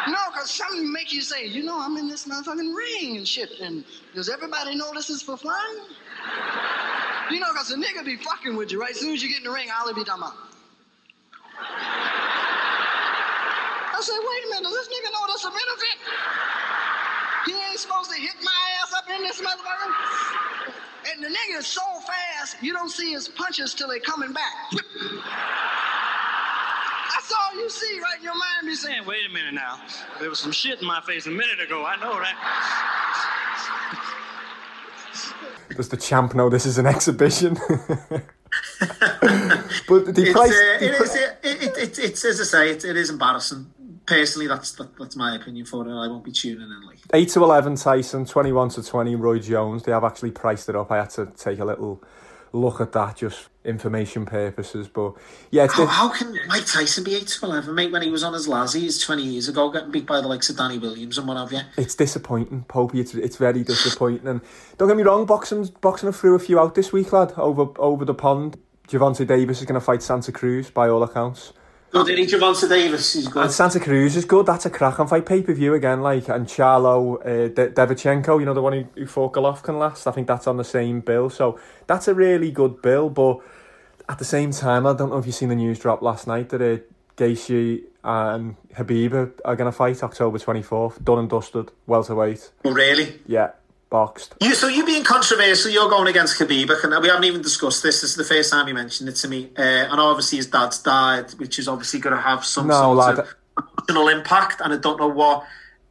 No, 0.07 0.19
cause 0.35 0.51
something 0.51 0.93
make 0.93 1.15
you 1.15 1.23
say, 1.23 1.47
you 1.47 1.63
know, 1.63 1.81
I'm 1.81 1.97
in 1.97 2.09
this 2.09 2.27
motherfucking 2.27 2.75
ring 2.75 3.17
and 3.17 3.27
shit. 3.27 3.51
And 3.61 3.85
does 4.15 4.29
everybody 4.29 4.75
know 4.75 4.93
this 4.93 5.09
is 5.09 5.23
for 5.23 5.39
fun? 5.39 5.77
You 7.31 7.41
know, 7.41 7.51
cause 7.55 7.71
a 7.71 7.77
nigga 7.77 8.05
be 8.05 8.17
fucking 8.17 8.55
with 8.55 8.71
you, 8.71 8.81
right? 8.81 8.91
As 8.91 9.01
soon 9.01 9.15
as 9.15 9.23
you 9.23 9.31
get 9.31 9.39
in 9.39 9.45
the 9.45 9.51
ring, 9.51 9.69
Ali 9.81 9.95
be 9.95 10.05
talking 10.05 10.25
about. 10.25 10.37
I 13.97 14.01
said, 14.01 14.19
wait 14.19 14.45
a 14.45 14.49
minute, 14.51 14.65
does 14.65 14.75
this 14.75 14.89
nigga 14.89 15.11
know 15.11 15.27
this 15.33 15.45
a 15.45 15.49
benefit? 15.49 16.88
He 17.49 17.55
ain't 17.71 17.79
supposed 17.79 18.11
to 18.11 18.17
hit 18.17 18.35
my 18.43 18.51
ass 18.83 18.93
up 18.97 19.05
in 19.09 19.23
this 19.23 19.41
motherfucker. 19.41 19.93
And 21.13 21.23
the 21.25 21.29
nigga 21.29 21.59
is 21.59 21.67
so 21.67 21.81
fast, 22.07 22.57
you 22.63 22.73
don't 22.75 22.91
see 22.91 23.13
his 23.13 23.29
punches 23.29 23.73
till 23.75 23.89
they 23.89 23.99
coming 24.01 24.33
back. 24.33 24.53
That's 24.71 24.83
all 27.33 27.55
you 27.59 27.69
see, 27.71 27.99
right? 28.01 28.19
In 28.19 28.25
your 28.25 28.35
mind 28.35 28.67
be 28.67 28.75
saying, 28.75 29.05
Wait 29.07 29.21
a 29.29 29.33
minute 29.33 29.55
now. 29.55 29.81
There 30.21 30.29
was 30.29 30.39
some 30.39 30.53
shit 30.53 30.81
in 30.81 30.87
my 30.87 31.01
face 31.03 31.27
a 31.27 31.31
minute 31.31 31.61
ago. 31.61 31.85
I 31.87 31.97
know 31.97 32.19
that. 32.21 32.37
Does 35.77 35.89
the 35.89 35.97
champ 35.97 36.35
know 36.35 36.49
this 36.51 36.67
is 36.67 36.77
an 36.79 36.87
exhibition? 36.87 37.55
but 37.55 37.69
the 38.81 40.15
It's, 40.19 40.33
price. 40.33 40.51
uh, 40.51 40.79
the 40.81 40.87
it 40.87 40.97
pri- 40.97 41.07
is. 41.07 41.15
It, 41.15 41.39
it, 41.43 41.77
it, 41.79 41.99
it's 41.99 42.25
as 42.25 42.41
I 42.41 42.45
say, 42.45 42.71
it, 42.71 42.85
it 42.85 42.97
is 42.97 43.11
embarrassing. 43.11 43.67
Personally, 44.09 44.47
that's 44.47 44.73
that, 44.73 44.97
that's 44.97 45.17
my 45.17 45.37
opinion 45.37 45.67
for 45.67 45.87
it. 45.87 45.91
I 45.91 46.09
won't 46.09 46.25
be 46.25 46.33
tuning 46.33 46.63
in. 46.63 46.87
Like 46.87 46.97
8 47.13 47.29
to 47.29 47.45
11 47.45 47.77
Tyson, 47.77 48.25
21 48.25 48.71
to 48.71 48.83
20 48.83 49.15
Roy 49.17 49.39
Jones. 49.39 49.83
They 49.83 49.93
have 49.93 50.03
actually 50.03 50.31
priced 50.31 50.71
it 50.71 50.77
up. 50.77 50.91
I 50.91 50.97
had 50.97 51.11
to 51.11 51.27
take 51.27 51.59
a 51.59 51.65
little 51.67 52.03
look 52.55 52.81
at 52.81 52.93
that 52.93 53.17
just 53.17 53.51
information 53.67 54.25
purposes. 54.25 54.89
But 54.89 55.13
yeah, 55.51 55.67
how, 55.71 55.85
how 55.85 56.09
can 56.09 56.39
Mike 56.49 56.65
Tyson 56.65 57.05
be 57.05 57.17
eight 57.17 57.27
to 57.27 57.45
eleven, 57.45 57.75
mate? 57.75 57.93
When 57.93 58.01
he 58.01 58.11
was 58.11 58.25
on 58.25 58.33
his 58.33 58.49
Lazzies 58.49 59.05
twenty 59.05 59.25
years 59.25 59.47
ago, 59.47 59.71
getting 59.71 59.91
beat 59.91 60.07
by 60.07 60.23
the 60.23 60.29
likes 60.29 60.49
of 60.49 60.57
Danny 60.57 60.79
Williams 60.79 61.19
and 61.19 61.29
what 61.29 61.37
have 61.37 61.53
you. 61.53 61.61
It's 61.77 61.95
disappointing, 61.95 62.65
Popey. 62.67 63.01
It's 63.01 63.15
it's 63.15 63.37
very 63.37 63.63
disappointing. 63.63 64.27
And 64.27 64.41
don't 64.79 64.89
get 64.89 64.97
me 64.97 65.03
wrong, 65.03 65.27
boxing 65.27 65.69
boxing 65.83 66.11
threw 66.13 66.35
a 66.35 66.39
few 66.39 66.59
out 66.59 66.75
this 66.75 66.93
week, 66.95 67.13
lad. 67.13 67.35
Over 67.37 67.69
over 67.79 68.07
the 68.07 68.15
pond, 68.15 68.57
Gervonta 68.89 69.27
Davis 69.27 69.61
is 69.61 69.67
going 69.67 69.79
to 69.79 69.85
fight 69.85 70.03
Santa 70.03 70.33
Cruz 70.33 70.71
by 70.71 70.89
all 70.89 71.03
accounts. 71.03 71.53
Good, 71.91 72.11
and 72.11 72.29
Gervonta 72.29 72.69
Davis, 72.69 73.15
he's 73.15 73.29
good. 73.29 73.45
And 73.45 73.51
Santa 73.51 73.81
Cruz 73.81 74.15
is 74.15 74.27
good. 74.27 74.45
That's 74.45 74.67
a 74.67 74.71
crack 74.71 74.99
and 74.99 75.09
fight 75.09 75.25
pay 75.25 75.43
per 75.43 75.55
view 75.55 75.73
again. 75.73 76.03
Like 76.03 76.29
and 76.29 76.47
Charlo 76.47 77.19
uh, 77.21 77.49
De- 77.49 77.71
Devichenko, 77.71 78.39
you 78.39 78.45
know 78.45 78.53
the 78.53 78.61
one 78.63 78.73
who, 78.75 78.85
who 78.95 79.07
fought 79.07 79.33
Golovkin 79.33 79.79
last. 79.79 80.07
I 80.07 80.11
think 80.11 80.27
that's 80.27 80.47
on 80.47 80.59
the 80.59 80.65
same 80.65 81.01
bill. 81.01 81.31
So 81.31 81.59
that's 81.87 82.07
a 82.07 82.15
really 82.15 82.51
good 82.51 82.83
bill. 82.83 83.09
But 83.09 83.41
at 84.09 84.19
the 84.19 84.25
same 84.27 84.51
time, 84.51 84.87
I 84.87 84.93
don't 84.93 85.09
know 85.09 85.19
if 85.19 85.25
you've 85.25 85.35
seen 85.35 85.49
the 85.49 85.55
news 85.55 85.79
drop 85.79 86.03
last 86.03 86.27
night 86.27 86.51
that 86.51 86.61
uh, 86.61 86.79
Gaethje 87.17 87.85
and 88.05 88.57
Khabib 88.75 89.13
are, 89.13 89.33
are 89.45 89.57
going 89.57 89.71
to 89.71 89.77
fight 89.77 90.03
October 90.03 90.39
twenty 90.39 90.63
fourth, 90.63 91.03
done 91.03 91.19
and 91.21 91.31
dusted, 91.31 91.73
welterweight. 91.87 92.51
Oh, 92.67 92.71
really? 92.71 93.19
Yeah, 93.27 93.53
boxed. 93.91 94.35
You, 94.41 94.55
so 94.55 94.69
you 94.69 94.85
being 94.85 95.05
controversial, 95.05 95.71
you're 95.71 95.89
going 95.89 96.09
against 96.09 96.39
Khabib, 96.39 96.71
and 96.85 97.03
we 97.03 97.09
haven't 97.09 97.25
even 97.25 97.43
discussed 97.43 97.83
this. 97.83 98.01
This 98.01 98.11
is 98.11 98.17
the 98.17 98.25
first 98.25 98.51
time 98.53 98.69
you 98.69 98.75
mentioned 98.75 99.09
it 99.09 99.17
to 99.17 99.29
me. 99.29 99.51
Uh, 99.57 99.63
and 99.63 100.01
obviously 100.01 100.37
his 100.39 100.47
dad's 100.47 100.83
died, 100.83 101.31
which 101.33 101.59
is 101.59 101.69
obviously 101.69 102.01
going 102.01 102.15
to 102.17 102.23
have 102.23 102.45
some 102.45 102.67
No, 102.67 102.75
sort 102.75 102.97
lad. 102.97 103.19
of 103.21 103.35
emotional 103.89 104.09
impact, 104.09 104.61
and 104.61 104.73
I 104.73 104.77
don't 104.77 104.99
know 104.99 105.09
what 105.09 105.45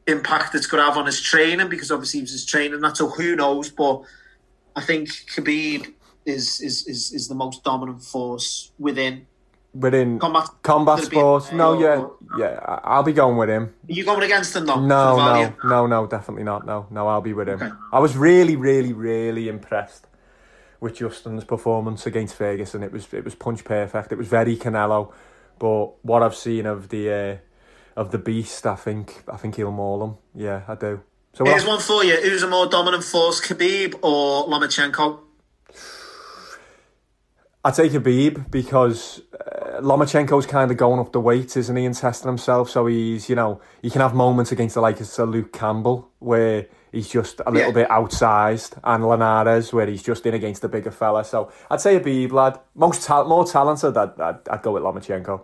impact 0.07 0.55
it's 0.55 0.67
going 0.67 0.81
to 0.81 0.87
have 0.87 0.97
on 0.97 1.05
his 1.05 1.19
training 1.21 1.69
because 1.69 1.91
obviously 1.91 2.19
he 2.19 2.23
was 2.23 2.31
his 2.31 2.45
training. 2.45 2.79
That's 2.81 2.99
so 2.99 3.09
who 3.09 3.35
knows, 3.35 3.69
but 3.69 4.03
I 4.75 4.81
think 4.81 5.09
Khabib 5.09 5.93
is 6.25 6.61
is 6.61 6.87
is, 6.87 7.11
is 7.13 7.27
the 7.27 7.35
most 7.35 7.63
dominant 7.63 8.03
force 8.03 8.71
within. 8.79 9.27
Within 9.73 10.17
Combat- 10.17 10.49
combat 10.63 10.95
Could 10.97 11.05
it 11.07 11.09
be- 11.11 11.17
sports, 11.17 11.51
no, 11.51 11.75
or- 11.75 11.81
yeah, 11.81 12.05
yeah, 12.37 12.59
I- 12.65 12.79
I'll 12.95 13.03
be 13.03 13.13
going 13.13 13.37
with 13.37 13.49
him. 13.49 13.73
Are 13.87 13.93
you 13.93 14.03
going 14.05 14.23
against 14.23 14.55
him 14.55 14.65
though? 14.65 14.79
No, 14.79 15.15
for 15.15 15.21
the 15.21 15.27
value? 15.29 15.53
no, 15.63 15.69
no, 15.69 15.87
no, 16.01 16.07
definitely 16.07 16.43
not. 16.45 16.65
No, 16.65 16.87
no, 16.89 17.07
I'll 17.07 17.21
be 17.21 17.33
with 17.33 17.47
him. 17.47 17.77
I 17.93 17.99
was 17.99 18.17
really, 18.17 18.55
really, 18.55 18.91
really 18.93 19.47
impressed 19.49 20.07
with 20.79 20.95
Justin's 20.95 21.43
performance 21.43 22.05
against 22.07 22.35
Ferguson. 22.35 22.81
It 22.81 22.91
was, 22.91 23.07
it 23.13 23.23
was 23.23 23.35
punch 23.35 23.65
perfect. 23.65 24.11
It 24.11 24.17
was 24.17 24.27
very 24.27 24.55
Canelo, 24.57 25.11
but 25.59 26.03
what 26.03 26.23
I've 26.23 26.35
seen 26.35 26.65
of 26.65 26.89
the, 26.89 27.11
uh, 27.11 27.35
of 27.99 28.11
the 28.11 28.17
beast, 28.17 28.65
I 28.65 28.75
think, 28.75 29.23
I 29.31 29.37
think 29.37 29.55
he'll 29.57 29.71
maul 29.71 30.03
him. 30.03 30.15
Yeah, 30.33 30.61
I 30.67 30.73
do. 30.75 31.01
So 31.33 31.45
Here's 31.45 31.63
else- 31.63 31.67
one 31.67 31.79
for 31.79 32.03
you. 32.03 32.15
Who's 32.15 32.41
a 32.41 32.47
more 32.47 32.65
dominant 32.67 33.03
force, 33.03 33.41
Khabib 33.41 33.95
or 34.01 34.47
Lomachenko? 34.47 35.19
I 37.67 37.71
take 37.71 37.91
Khabib 37.91 38.49
because 38.49 39.21
uh, 39.33 39.81
Lomachenko's 39.81 40.45
kind 40.45 40.71
of 40.71 40.77
going 40.77 40.99
up 40.99 41.11
the 41.11 41.19
weight, 41.19 41.57
isn't 41.57 41.75
he, 41.75 41.85
and 41.85 41.93
testing 41.95 42.27
himself. 42.29 42.69
So 42.69 42.85
he's, 42.85 43.27
you 43.29 43.35
know, 43.35 43.59
he 43.81 43.89
can 43.89 43.99
have 44.01 44.13
moments 44.13 44.51
against 44.53 44.75
the 44.75 44.81
likes 44.81 45.19
of 45.19 45.29
Luke 45.29 45.51
Campbell 45.51 46.09
where 46.19 46.67
he's 46.93 47.09
just 47.09 47.41
a 47.45 47.51
little 47.51 47.69
Yeah. 47.69 47.73
bit 47.83 47.89
outsized, 47.89 48.79
and 48.83 49.05
Linares 49.07 49.73
where 49.73 49.85
he's 49.85 50.01
just 50.01 50.25
in 50.25 50.33
against 50.33 50.61
the 50.61 50.69
bigger 50.69 50.91
fella. 50.91 51.25
So 51.25 51.51
I'd 51.69 51.81
say 51.81 51.99
Khabib, 51.99 52.31
lad. 52.31 52.59
Most 52.73 53.03
ta- 53.03 53.25
more 53.25 53.45
talented, 53.45 53.97
I'd, 53.97 54.19
I'd, 54.19 54.47
I'd 54.49 54.61
go 54.61 54.71
with 54.71 54.83
Lomachenko. 54.83 55.41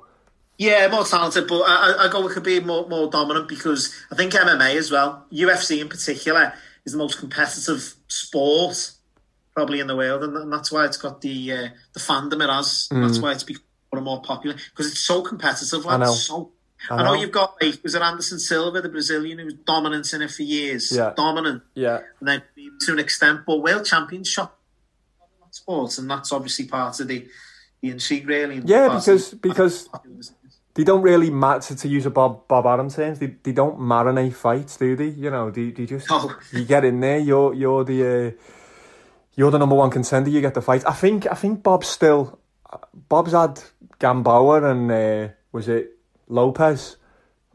Yeah, 0.58 0.88
more 0.88 1.04
talented, 1.04 1.48
but 1.48 1.62
I, 1.68 2.06
I 2.06 2.08
go 2.10 2.24
with 2.24 2.36
Khabib 2.38 2.64
more, 2.66 2.88
more 2.88 3.10
dominant 3.10 3.48
because 3.50 3.94
I 4.12 4.16
think 4.16 4.32
MMA 4.34 4.76
as 4.76 4.92
well, 4.92 5.26
UFC 5.32 5.82
in 5.82 5.90
particular, 5.90 6.54
is 6.86 6.94
the 6.94 6.98
most 6.98 7.20
competitive 7.20 7.96
sport 8.08 8.92
probably 9.56 9.80
in 9.80 9.88
the 9.88 9.96
world, 9.96 10.24
and, 10.24 10.52
that's 10.52 10.72
why 10.72 10.86
it's 10.86 10.98
got 10.98 11.22
the 11.22 11.52
uh, 11.52 11.68
the 11.94 12.00
fandom 12.00 12.44
it 12.44 12.50
has. 12.50 12.88
And 12.92 13.04
That's 13.04 13.18
Mm. 13.20 13.22
why 13.24 13.32
it's 13.34 13.44
become 13.44 13.64
more 13.92 13.98
and 14.00 14.06
more 14.06 14.22
popular 14.22 14.56
because 14.72 14.88
it's 14.92 15.00
so 15.00 15.22
competitive. 15.22 15.86
I 15.88 15.98
know. 15.98 16.12
So, 16.14 16.52
I 16.90 16.96
I 16.96 16.98
know 17.04 17.14
know. 17.14 17.22
you've 17.22 17.32
got 17.32 17.56
like 17.62 17.80
was 17.84 17.96
it 17.96 18.02
Anderson 18.02 18.40
Silva, 18.40 18.82
the 18.82 18.90
Brazilian, 18.90 19.38
who 19.40 19.46
was 19.46 19.54
dominant 19.54 20.12
in 20.14 20.22
it 20.22 20.32
for 20.32 20.44
years, 20.44 20.92
Yeah. 20.92 21.14
dominant, 21.16 21.64
Yeah. 21.76 22.00
and 22.20 22.28
then 22.28 22.42
to 22.82 22.92
an 22.94 23.00
extent, 23.00 23.42
but 23.46 23.58
world 23.62 23.86
championship 23.86 24.50
sports, 25.52 25.98
and 26.00 26.10
that's 26.10 26.32
obviously 26.32 26.66
part 26.66 27.00
of 27.00 27.08
the 27.08 27.28
the 27.82 27.90
intrigue, 27.90 28.28
really. 28.28 28.62
Yeah, 28.66 28.96
because 28.96 29.34
because 29.36 29.90
they 30.74 30.84
don't 30.84 31.02
really 31.04 31.30
matter 31.30 31.76
to 31.76 31.88
use 31.88 32.06
a 32.06 32.10
Bob 32.10 32.48
Bob 32.48 32.66
Arum's 32.66 32.96
terms. 32.96 33.20
They, 33.20 33.36
they 33.44 33.52
don't 33.52 33.78
marinate 33.78 34.34
fights, 34.34 34.78
do 34.78 34.96
they? 34.96 35.10
You 35.10 35.30
know, 35.30 35.52
they, 35.52 35.70
they 35.72 35.86
just 35.86 36.08
you 36.54 36.64
get 36.66 36.84
in 36.86 37.00
there. 37.02 37.20
You're 37.20 37.54
you're 37.54 37.84
the 37.84 38.00
uh, 38.04 38.32
you're 39.36 39.52
the 39.52 39.58
number 39.58 39.76
one 39.76 39.90
contender. 39.90 40.30
You 40.30 40.42
get 40.42 40.54
the 40.54 40.62
fight. 40.62 40.84
I 40.86 40.94
think 40.94 41.30
I 41.32 41.36
think 41.36 41.64
Bob's 41.64 41.88
still 41.88 42.40
Bob's 43.10 43.32
had 43.34 43.62
Gamboa 44.00 44.64
and 44.70 44.92
uh, 44.92 45.34
was 45.52 45.68
it 45.68 45.98
Lopez? 46.28 46.98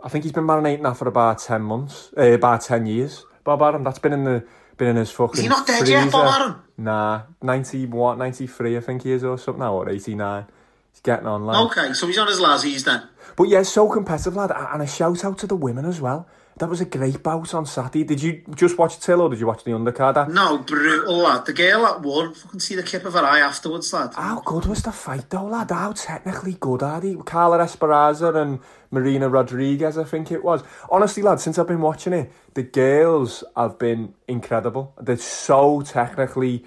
I 0.02 0.08
think 0.08 0.24
he's 0.24 0.32
been 0.32 0.44
marinating 0.44 0.82
that 0.84 0.96
for 0.96 1.08
about 1.08 1.40
ten 1.40 1.62
months, 1.62 2.10
uh, 2.16 2.22
about 2.22 2.62
ten 2.62 2.86
years. 2.86 3.24
Bob 3.44 3.62
Arum, 3.62 3.82
that's 3.82 3.98
been 3.98 4.12
in 4.12 4.24
the 4.24 4.44
been 4.76 4.88
in 4.88 4.96
his 4.96 5.10
fucking. 5.10 5.38
Is 5.38 5.40
he 5.40 5.48
not 5.48 5.66
dead 5.66 5.88
yet, 5.88 6.10
Bob 6.12 6.28
freezer. 6.28 6.42
Arum? 6.42 6.62
Nah, 6.78 7.22
ninety 7.42 7.86
what, 7.86 8.18
ninety 8.18 8.46
three, 8.46 8.76
I 8.76 8.80
think 8.80 9.02
he 9.02 9.12
is, 9.12 9.24
or 9.24 9.38
something. 9.38 9.60
now, 9.60 9.74
or 9.74 9.88
eighty 9.88 10.14
nine. 10.14 10.46
He's 10.92 11.00
getting 11.00 11.26
on, 11.26 11.46
lad. 11.46 11.66
Okay, 11.66 11.92
so 11.92 12.06
he's 12.06 12.18
on 12.18 12.28
his 12.28 12.38
lazzies 12.38 12.84
then. 12.84 13.08
But 13.36 13.48
yeah, 13.48 13.62
so 13.62 13.88
competitive, 13.88 14.36
lad. 14.36 14.52
And 14.52 14.82
a 14.82 14.86
shout 14.86 15.24
out 15.24 15.38
to 15.38 15.46
the 15.46 15.56
women 15.56 15.84
as 15.84 16.00
well. 16.00 16.28
That 16.58 16.68
was 16.68 16.80
a 16.80 16.84
great 16.84 17.22
bout 17.22 17.54
on 17.54 17.66
Saturday. 17.66 18.02
Did 18.02 18.22
you 18.22 18.42
just 18.54 18.76
watch 18.78 18.98
Till 18.98 19.20
or 19.20 19.30
did 19.30 19.38
you 19.38 19.46
watch 19.46 19.62
the 19.62 19.70
undercard? 19.70 20.28
No, 20.32 20.58
brutal 20.58 21.18
lad. 21.18 21.46
The 21.46 21.52
girl 21.52 21.82
that 21.82 22.02
won, 22.02 22.34
fucking 22.34 22.60
see 22.60 22.74
the 22.74 22.82
kip 22.82 23.04
of 23.04 23.12
her 23.12 23.24
eye 23.24 23.38
afterwards, 23.38 23.92
lad. 23.92 24.14
How 24.14 24.40
good 24.40 24.66
was 24.66 24.82
the 24.82 24.92
fight 24.92 25.30
though, 25.30 25.44
lad? 25.44 25.70
How 25.70 25.92
technically 25.92 26.56
good 26.58 26.82
are 26.82 27.00
they? 27.00 27.14
Carla 27.14 27.58
Esparza 27.58 28.34
and 28.34 28.58
Marina 28.90 29.28
Rodriguez, 29.28 29.96
I 29.96 30.04
think 30.04 30.32
it 30.32 30.42
was. 30.42 30.62
Honestly, 30.90 31.22
lad, 31.22 31.38
since 31.38 31.58
I've 31.58 31.68
been 31.68 31.80
watching 31.80 32.12
it, 32.12 32.32
the 32.54 32.64
girls 32.64 33.44
have 33.56 33.78
been 33.78 34.14
incredible. 34.26 34.94
They're 35.00 35.16
so 35.16 35.82
technically 35.82 36.64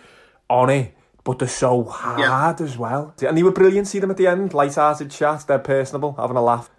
on 0.49 0.69
it, 0.69 0.95
but 1.23 1.37
they're 1.37 1.47
so 1.47 1.83
hard 1.83 2.61
as 2.61 2.77
well. 2.77 3.13
And 3.21 3.37
they 3.37 3.43
were 3.43 3.51
brilliant. 3.51 3.87
See 3.87 3.99
them 3.99 4.11
at 4.11 4.17
the 4.17 4.27
end, 4.27 4.53
light-hearted 4.53 5.11
chat. 5.11 5.45
They're 5.47 5.59
personable, 5.59 6.13
having 6.13 6.37
a 6.37 6.41
laugh. 6.41 6.70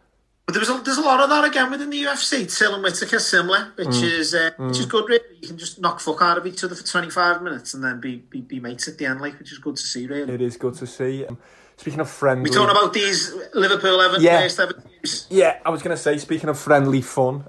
But 0.46 0.54
there 0.54 0.60
was 0.60 0.70
a, 0.70 0.82
there's 0.84 0.98
a 0.98 1.02
lot 1.02 1.20
of 1.20 1.30
that 1.30 1.44
again 1.44 1.70
within 1.70 1.90
the 1.90 2.02
UFC. 2.02 2.46
Till 2.58 2.74
and 2.74 2.82
Whittaker 2.82 3.20
similar, 3.20 3.72
which 3.76 3.88
Mm. 3.88 4.02
is 4.18 4.34
uh, 4.34 4.50
which 4.58 4.80
is 4.80 4.86
Mm. 4.86 4.90
good. 4.90 5.08
Really, 5.08 5.24
you 5.40 5.48
can 5.48 5.56
just 5.58 5.80
knock 5.80 6.00
fuck 6.00 6.20
out 6.20 6.36
of 6.36 6.46
each 6.46 6.64
other 6.64 6.74
for 6.74 6.84
25 6.84 7.42
minutes 7.42 7.74
and 7.74 7.84
then 7.84 8.00
be 8.00 8.16
be, 8.16 8.40
be 8.40 8.58
mates 8.58 8.88
at 8.88 8.98
the 8.98 9.06
end, 9.06 9.20
like 9.20 9.38
which 9.38 9.52
is 9.52 9.58
good 9.58 9.76
to 9.76 9.82
see. 9.82 10.06
Really. 10.06 10.32
It 10.34 10.40
is 10.42 10.56
good 10.56 10.74
to 10.74 10.86
see. 10.86 11.24
Um, 11.26 11.38
speaking 11.76 12.00
of 12.00 12.10
friendly, 12.10 12.50
We 12.50 12.54
talking 12.56 12.70
about 12.76 12.92
these 12.92 13.32
Liverpool 13.54 14.00
Everton 14.00 14.24
Yeah. 14.24 14.40
first 14.40 14.58
ever 14.58 14.72
games. 14.74 15.26
Yeah, 15.30 15.58
I 15.64 15.70
was 15.70 15.80
going 15.82 15.96
to 15.96 16.02
say, 16.02 16.18
speaking 16.18 16.48
of 16.48 16.58
friendly 16.58 17.02
fun, 17.02 17.44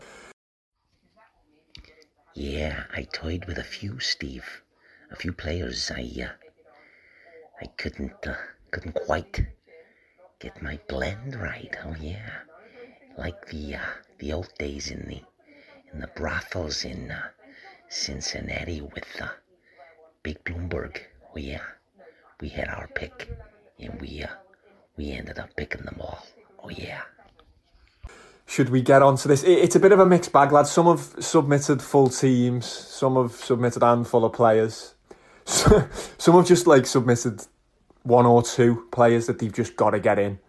Yeah, 2.35 2.85
I 2.95 3.03
toyed 3.03 3.45
with 3.45 3.57
a 3.59 3.63
few, 3.63 3.99
Steve. 3.99 4.63
A 5.11 5.15
few 5.15 5.31
players. 5.33 5.91
I, 5.91 6.09
uh, 6.23 6.29
I 7.61 7.67
couldn't, 7.77 8.25
uh, 8.25 8.33
couldn't 8.71 8.95
quite 8.95 9.45
get 10.39 10.59
my 10.61 10.79
blend 10.89 11.35
right. 11.35 11.75
Oh 11.85 11.95
yeah, 12.01 12.29
like 13.17 13.47
the, 13.47 13.75
uh, 13.75 13.79
the 14.19 14.33
old 14.33 14.49
days 14.57 14.91
in 14.91 15.07
the, 15.07 15.21
in 15.91 15.99
the 15.99 16.07
brothels 16.15 16.85
in 16.85 17.11
uh, 17.11 17.21
Cincinnati 17.89 18.81
with 18.81 19.21
uh, 19.21 19.27
Big 20.23 20.43
Bloomberg. 20.43 20.97
Oh 21.33 21.37
yeah, 21.37 21.61
we 22.41 22.49
had 22.49 22.67
our 22.67 22.87
pick, 22.95 23.29
and 23.79 23.99
we, 24.01 24.23
uh, 24.23 24.27
we 24.97 25.11
ended 25.11 25.39
up 25.39 25.55
picking 25.55 25.83
them 25.83 25.97
all. 25.99 26.25
Oh 26.63 26.69
yeah. 26.69 27.01
should 28.45 28.69
we 28.69 28.81
get 28.81 29.01
on 29.01 29.17
to 29.17 29.27
this? 29.27 29.43
It's 29.43 29.75
a 29.75 29.79
bit 29.79 29.91
of 29.91 29.99
a 29.99 30.05
mixed 30.05 30.31
bag, 30.31 30.51
lads. 30.51 30.71
Some 30.71 30.85
have 30.85 31.23
submitted 31.23 31.81
full 31.81 32.09
teams, 32.09 32.65
some 32.65 33.15
have 33.15 33.31
submitted 33.33 33.83
a 33.83 33.87
handful 33.87 34.25
of 34.25 34.33
players. 34.33 34.95
some 35.45 36.35
have 36.35 36.47
just 36.47 36.67
like 36.67 36.85
submitted 36.85 37.41
one 38.03 38.25
or 38.25 38.43
two 38.43 38.87
players 38.91 39.27
that 39.27 39.39
they've 39.39 39.53
just 39.53 39.75
got 39.75 39.91
to 39.91 39.99
get 39.99 40.19
in. 40.19 40.39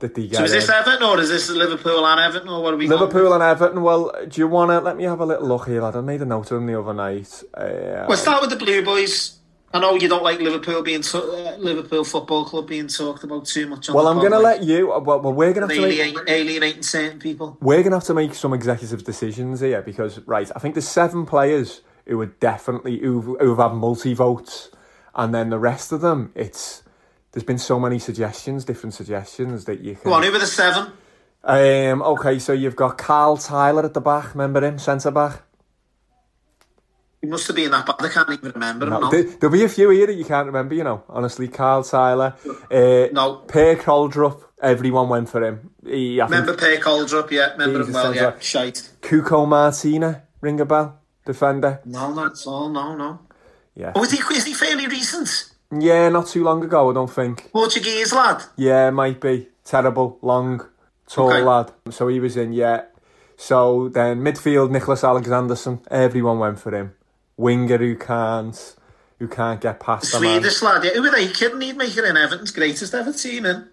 That 0.00 0.14
they 0.14 0.26
get 0.26 0.36
So 0.38 0.44
is 0.44 0.52
this 0.52 0.68
in. 0.68 0.74
Everton 0.74 1.02
or 1.02 1.20
is 1.20 1.28
this 1.28 1.50
Liverpool 1.50 2.06
and 2.06 2.18
Everton 2.20 2.48
or 2.48 2.62
what 2.62 2.74
are 2.74 2.76
we? 2.76 2.88
going 2.88 3.00
Liverpool 3.00 3.32
and 3.34 3.42
Everton. 3.42 3.82
Well, 3.82 4.10
do 4.28 4.40
you 4.40 4.48
want 4.48 4.70
to 4.70 4.80
let 4.80 4.96
me 4.96 5.04
have 5.04 5.20
a 5.20 5.26
little 5.26 5.46
look 5.46 5.66
here, 5.68 5.82
lad? 5.82 5.94
I 5.94 6.00
made 6.00 6.22
a 6.22 6.24
note 6.24 6.50
of 6.50 6.56
them 6.56 6.66
the 6.66 6.80
other 6.80 6.94
night. 6.94 7.42
Uh, 7.54 8.06
We'll 8.08 8.16
start 8.16 8.40
with 8.40 8.50
the 8.50 8.56
Blue 8.56 8.82
Boys. 8.84 9.36
I 9.72 9.78
know 9.78 9.94
you 9.94 10.08
don't 10.08 10.24
like 10.24 10.40
Liverpool 10.40 10.82
being 10.82 11.02
t- 11.02 11.16
uh, 11.16 11.56
Liverpool 11.58 12.02
Football 12.02 12.44
Club 12.44 12.66
being 12.66 12.88
talked 12.88 13.22
about 13.22 13.44
too 13.44 13.68
much. 13.68 13.88
On 13.88 13.94
well, 13.94 14.08
I'm 14.08 14.18
going 14.18 14.32
to 14.32 14.38
let 14.40 14.64
you. 14.64 14.88
Well, 14.88 15.20
well 15.20 15.32
we're 15.32 15.52
going 15.52 15.68
to 15.68 15.74
have 15.74 15.82
to 15.82 16.14
make, 16.14 16.28
alienating 16.28 16.82
certain 16.82 17.20
people. 17.20 17.56
we're 17.60 17.76
going 17.82 17.92
to 17.92 17.98
have 17.98 18.04
to 18.04 18.14
make 18.14 18.34
some 18.34 18.52
executive 18.52 19.04
decisions 19.04 19.60
here 19.60 19.80
because, 19.80 20.18
right, 20.20 20.50
I 20.56 20.58
think 20.58 20.74
there's 20.74 20.88
seven 20.88 21.24
players 21.24 21.82
who 22.06 22.20
are 22.20 22.26
definitely 22.26 22.98
who've, 22.98 23.38
who've 23.38 23.58
had 23.58 23.74
multi 23.74 24.12
votes, 24.14 24.70
and 25.14 25.32
then 25.32 25.50
the 25.50 25.58
rest 25.58 25.92
of 25.92 26.00
them, 26.00 26.32
it's 26.34 26.82
there's 27.32 27.44
been 27.44 27.58
so 27.58 27.78
many 27.78 27.98
suggestions, 27.98 28.64
different 28.64 28.94
suggestions 28.94 29.64
that 29.66 29.80
you 29.80 29.94
can. 29.94 30.04
Go 30.04 30.12
on, 30.14 30.22
who 30.22 30.32
were 30.32 30.38
the 30.38 30.46
seven? 30.46 30.92
Um, 31.42 32.02
okay, 32.02 32.38
so 32.38 32.52
you've 32.52 32.76
got 32.76 32.98
Carl 32.98 33.36
Tiler 33.36 33.84
at 33.84 33.94
the 33.94 34.00
back. 34.00 34.34
Remember 34.34 34.62
him, 34.64 34.78
centre 34.78 35.10
back. 35.10 35.42
He 37.20 37.26
must 37.26 37.46
have 37.48 37.56
been 37.56 37.70
that 37.70 37.84
bad. 37.86 37.96
I 38.00 38.08
can't 38.08 38.30
even 38.30 38.50
remember 38.52 38.86
him. 38.86 38.92
No, 38.92 39.10
there, 39.10 39.24
there'll 39.24 39.52
be 39.52 39.64
a 39.64 39.68
few 39.68 39.90
here 39.90 40.06
that 40.06 40.14
you 40.14 40.24
can't 40.24 40.46
remember. 40.46 40.74
You 40.74 40.84
know, 40.84 41.04
honestly, 41.08 41.48
Carl 41.48 41.84
Tiler, 41.84 42.34
uh, 42.70 43.08
no, 43.12 43.36
Per 43.46 43.76
Krøldrup. 43.76 44.44
Everyone 44.62 45.08
went 45.08 45.28
for 45.28 45.42
him. 45.42 45.70
He, 45.84 46.20
I 46.20 46.26
think, 46.26 46.40
Remember 46.40 46.54
Pay 46.60 46.76
Krøldrup? 46.78 47.30
Yeah, 47.30 47.52
remember 47.52 47.82
him 47.82 47.92
well. 47.92 48.14
Yeah, 48.14 48.38
shite. 48.40 48.90
Cuco 49.00 49.48
Martina, 49.48 50.22
ring 50.42 50.60
a 50.60 50.66
bell, 50.66 50.98
defender. 51.24 51.80
No, 51.86 52.12
not 52.12 52.32
at 52.32 52.46
all. 52.46 52.68
No, 52.68 52.94
no. 52.94 53.20
Yeah, 53.74 53.92
Oh, 53.94 54.02
is 54.02 54.10
he, 54.12 54.18
is 54.34 54.44
he 54.44 54.52
fairly 54.52 54.86
recent? 54.86 55.49
Yeah, 55.72 56.08
not 56.08 56.26
too 56.26 56.42
long 56.42 56.64
ago, 56.64 56.90
I 56.90 56.94
don't 56.94 57.10
think. 57.10 57.50
Portuguese 57.52 58.12
lad. 58.12 58.42
Yeah, 58.56 58.90
might 58.90 59.20
be 59.20 59.48
terrible, 59.64 60.18
long, 60.22 60.66
tall 61.08 61.28
Okay. 61.32 61.42
lad. 61.42 61.72
So 61.90 62.08
he 62.08 62.18
was 62.20 62.36
in. 62.36 62.52
Yeah. 62.52 62.82
So 63.36 63.88
then 63.88 64.20
midfield, 64.20 64.70
Nicholas 64.70 65.02
Alexandersson. 65.02 65.80
Everyone 65.90 66.38
went 66.38 66.58
for 66.58 66.74
him. 66.74 66.94
Winger 67.36 67.78
who 67.78 67.96
can't, 67.96 68.76
who 69.18 69.28
can't 69.28 69.60
get 69.60 69.80
past 69.80 70.12
the 70.12 70.20
man. 70.20 70.40
Swedish 70.40 70.60
lad. 70.62 70.84
Yeah, 70.84 70.90
who 70.94 71.02
were 71.02 71.10
they 71.10 71.28
kidding? 71.28 71.60
He'd 71.60 71.76
make 71.76 71.96
it 71.96 72.04
in 72.04 72.16
Everton's 72.16 72.50
greatest 72.50 72.92
ever 72.92 73.12
team. 73.12 73.46
In. 73.46 73.68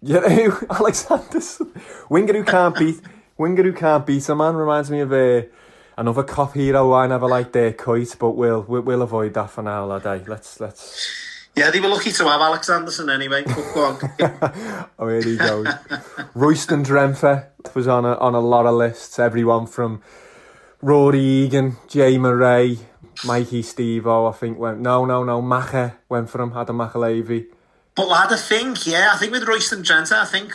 Yeah, 0.00 0.20
who? 0.28 0.52
Alexandersson. 0.70 1.70
Winger 2.08 2.32
who 2.34 2.44
can't 2.44 2.76
beat. 2.78 3.00
Winger 3.38 3.62
who 3.64 3.72
can't 3.72 4.06
beat 4.06 4.28
a 4.28 4.34
man 4.36 4.54
reminds 4.54 4.90
me 4.90 5.00
of 5.00 5.12
a. 5.12 5.48
Another 6.02 6.24
Kop 6.24 6.54
hero 6.54 6.94
I 6.94 7.06
never 7.06 7.28
liked 7.28 7.52
there, 7.52 7.72
Kuyt, 7.72 8.18
but 8.18 8.30
we'll, 8.30 8.62
we'll 8.62 9.02
avoid 9.02 9.34
that 9.34 9.50
for 9.50 9.62
now, 9.62 9.84
lad. 9.84 10.04
eh? 10.04 10.24
Let's 10.26 10.58
let's. 10.58 10.98
Yeah, 11.54 11.70
they 11.70 11.78
were 11.78 11.86
lucky 11.86 12.10
to 12.10 12.24
have 12.24 12.40
Alexandersson 12.40 13.08
anyway. 13.08 13.44
Oh, 14.98 15.08
here 15.08 15.22
he 15.22 15.36
goes. 15.36 15.68
Royston 16.34 16.82
Drenthe 16.82 17.46
was 17.76 17.86
on 17.86 18.04
a 18.04 18.14
on 18.14 18.34
a 18.34 18.40
lot 18.40 18.66
of 18.66 18.74
lists. 18.74 19.20
Everyone 19.20 19.68
from 19.68 20.02
Rory 20.80 21.20
Egan, 21.20 21.76
Jay 21.86 22.18
Murray, 22.18 22.80
Mikey 23.24 23.62
Stevo, 23.62 24.28
I 24.28 24.36
think 24.36 24.58
went. 24.58 24.80
No, 24.80 25.04
no, 25.04 25.22
no. 25.22 25.40
Macha 25.40 25.98
went 26.08 26.28
for 26.28 26.42
him. 26.42 26.52
Adam 26.56 26.78
Machalevy. 26.78 27.46
But 27.94 28.08
lad, 28.08 28.32
I 28.32 28.38
think, 28.38 28.88
yeah, 28.88 29.12
I 29.14 29.18
think 29.18 29.30
with 29.30 29.46
Royston 29.46 29.84
Drenthe, 29.84 30.10
I 30.10 30.24
think 30.24 30.52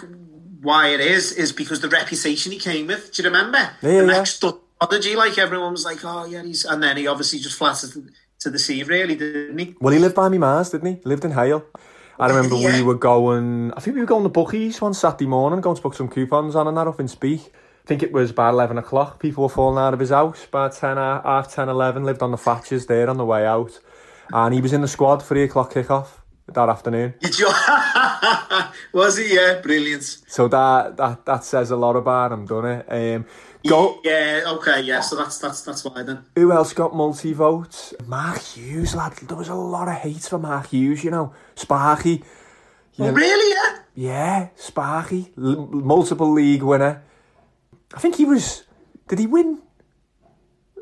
why 0.62 0.90
it 0.90 1.00
is, 1.00 1.32
is 1.32 1.54
because 1.54 1.80
the 1.80 1.88
reputation 1.88 2.52
he 2.52 2.60
came 2.60 2.88
with. 2.88 3.14
Do 3.14 3.24
you 3.24 3.30
remember? 3.30 3.60
Yeah, 3.82 3.90
the 3.90 3.94
yeah. 3.94 4.04
next 4.04 4.42
prodigy, 4.80 5.16
like 5.16 5.38
everyone 5.38 5.72
was 5.72 5.86
like, 5.86 6.00
oh 6.04 6.26
yeah, 6.26 6.44
he's, 6.44 6.66
and 6.66 6.82
then 6.82 6.98
he 6.98 7.08
obviously 7.08 7.40
just 7.40 7.58
flattered 7.58 7.92
to, 8.40 8.50
the 8.50 8.60
sea, 8.60 8.84
really, 8.84 9.16
didn't 9.16 9.58
he? 9.58 9.76
Well, 9.82 9.94
he 9.94 10.00
lived 10.00 10.16
by 10.16 10.30
me 10.30 10.38
Mars, 10.38 10.70
didn't 10.70 10.88
he? 10.88 10.94
He 11.04 11.10
lived 11.10 11.26
in 11.26 11.32
Hale. 11.32 11.66
I 12.20 12.28
remember 12.28 12.56
Yeah. 12.56 12.78
we 12.78 12.82
were 12.84 12.96
going. 12.96 13.74
I 13.76 13.80
think 13.80 13.96
we 13.96 14.02
were 14.02 14.08
going 14.08 14.24
to 14.24 14.30
Bookies 14.30 14.82
one 14.82 14.94
Saturday 14.94 15.28
morning, 15.28 15.62
going 15.62 15.76
to 15.76 15.82
book 15.82 15.94
some 15.94 16.08
coupons 16.08 16.56
on 16.56 16.68
and 16.68 16.78
that 16.78 16.88
up 16.88 17.00
in 17.00 17.08
Speke. 17.08 17.52
I 17.54 17.88
think 17.88 18.02
it 18.04 18.12
was 18.12 18.32
about 18.32 18.54
eleven 18.54 18.78
o'clock. 18.78 19.20
People 19.20 19.44
were 19.44 19.50
falling 19.50 19.78
out 19.78 19.94
of 19.94 20.00
his 20.00 20.10
house 20.10 20.46
about 20.46 20.74
ten, 20.74 20.98
uh, 20.98 21.22
half 21.22 21.54
ten, 21.54 21.70
eleven. 21.70 22.04
Lived 22.04 22.22
on 22.24 22.32
the 22.32 22.38
Thatchers 22.38 22.88
there 22.88 23.10
on 23.10 23.18
the 23.18 23.26
way 23.26 23.46
out, 23.46 23.80
and 24.34 24.54
he 24.54 24.62
was 24.62 24.74
in 24.74 24.82
the 24.82 24.88
squad 24.88 25.18
three 25.24 25.44
o'clock 25.44 25.74
kickoff 25.74 26.08
that 26.48 26.70
afternoon. 26.70 27.14
Was 28.94 29.18
he? 29.18 29.36
Yeah, 29.36 29.60
brilliant. 29.62 30.04
So 30.28 30.48
that 30.48 30.98
that 30.98 31.26
that 31.26 31.44
says 31.44 31.72
a 31.72 31.76
lot 31.76 31.96
about 31.96 32.32
him, 32.32 32.46
doesn't 32.46 32.66
it? 32.90 33.16
Um, 33.16 33.26
go. 33.70 34.00
Yeah, 34.04 34.44
okay, 34.56 34.82
yeah. 34.82 35.02
So 35.02 35.16
that's 35.16 35.38
that's 35.40 35.62
that's 35.62 35.84
why 35.86 36.04
then. 36.04 36.26
Who 36.36 36.52
else 36.52 36.74
got 36.74 36.96
multi 36.96 37.34
votes? 37.34 37.94
Mark 38.06 38.40
Hughes, 38.42 38.96
lad. 38.96 39.14
There 39.18 39.38
was 39.38 39.50
a 39.50 39.56
lot 39.56 39.88
of 39.88 39.96
hate 39.96 40.24
for 40.24 40.40
Mark 40.40 40.68
Hughes. 40.68 41.04
You 41.04 41.12
know, 41.12 41.34
Sparky. 41.56 42.24
You 42.96 43.06
Oh, 43.06 43.08
know- 43.08 43.14
really? 43.14 43.54
Yeah. 43.54 43.80
Yeah, 44.00 44.48
Sparky, 44.56 45.32
L- 45.38 45.68
multiple 45.72 46.32
league 46.32 46.62
winner. 46.64 47.02
I 47.96 48.00
think 48.00 48.16
he 48.16 48.26
was. 48.26 48.64
Did 49.08 49.20
he 49.20 49.26
win 49.28 49.60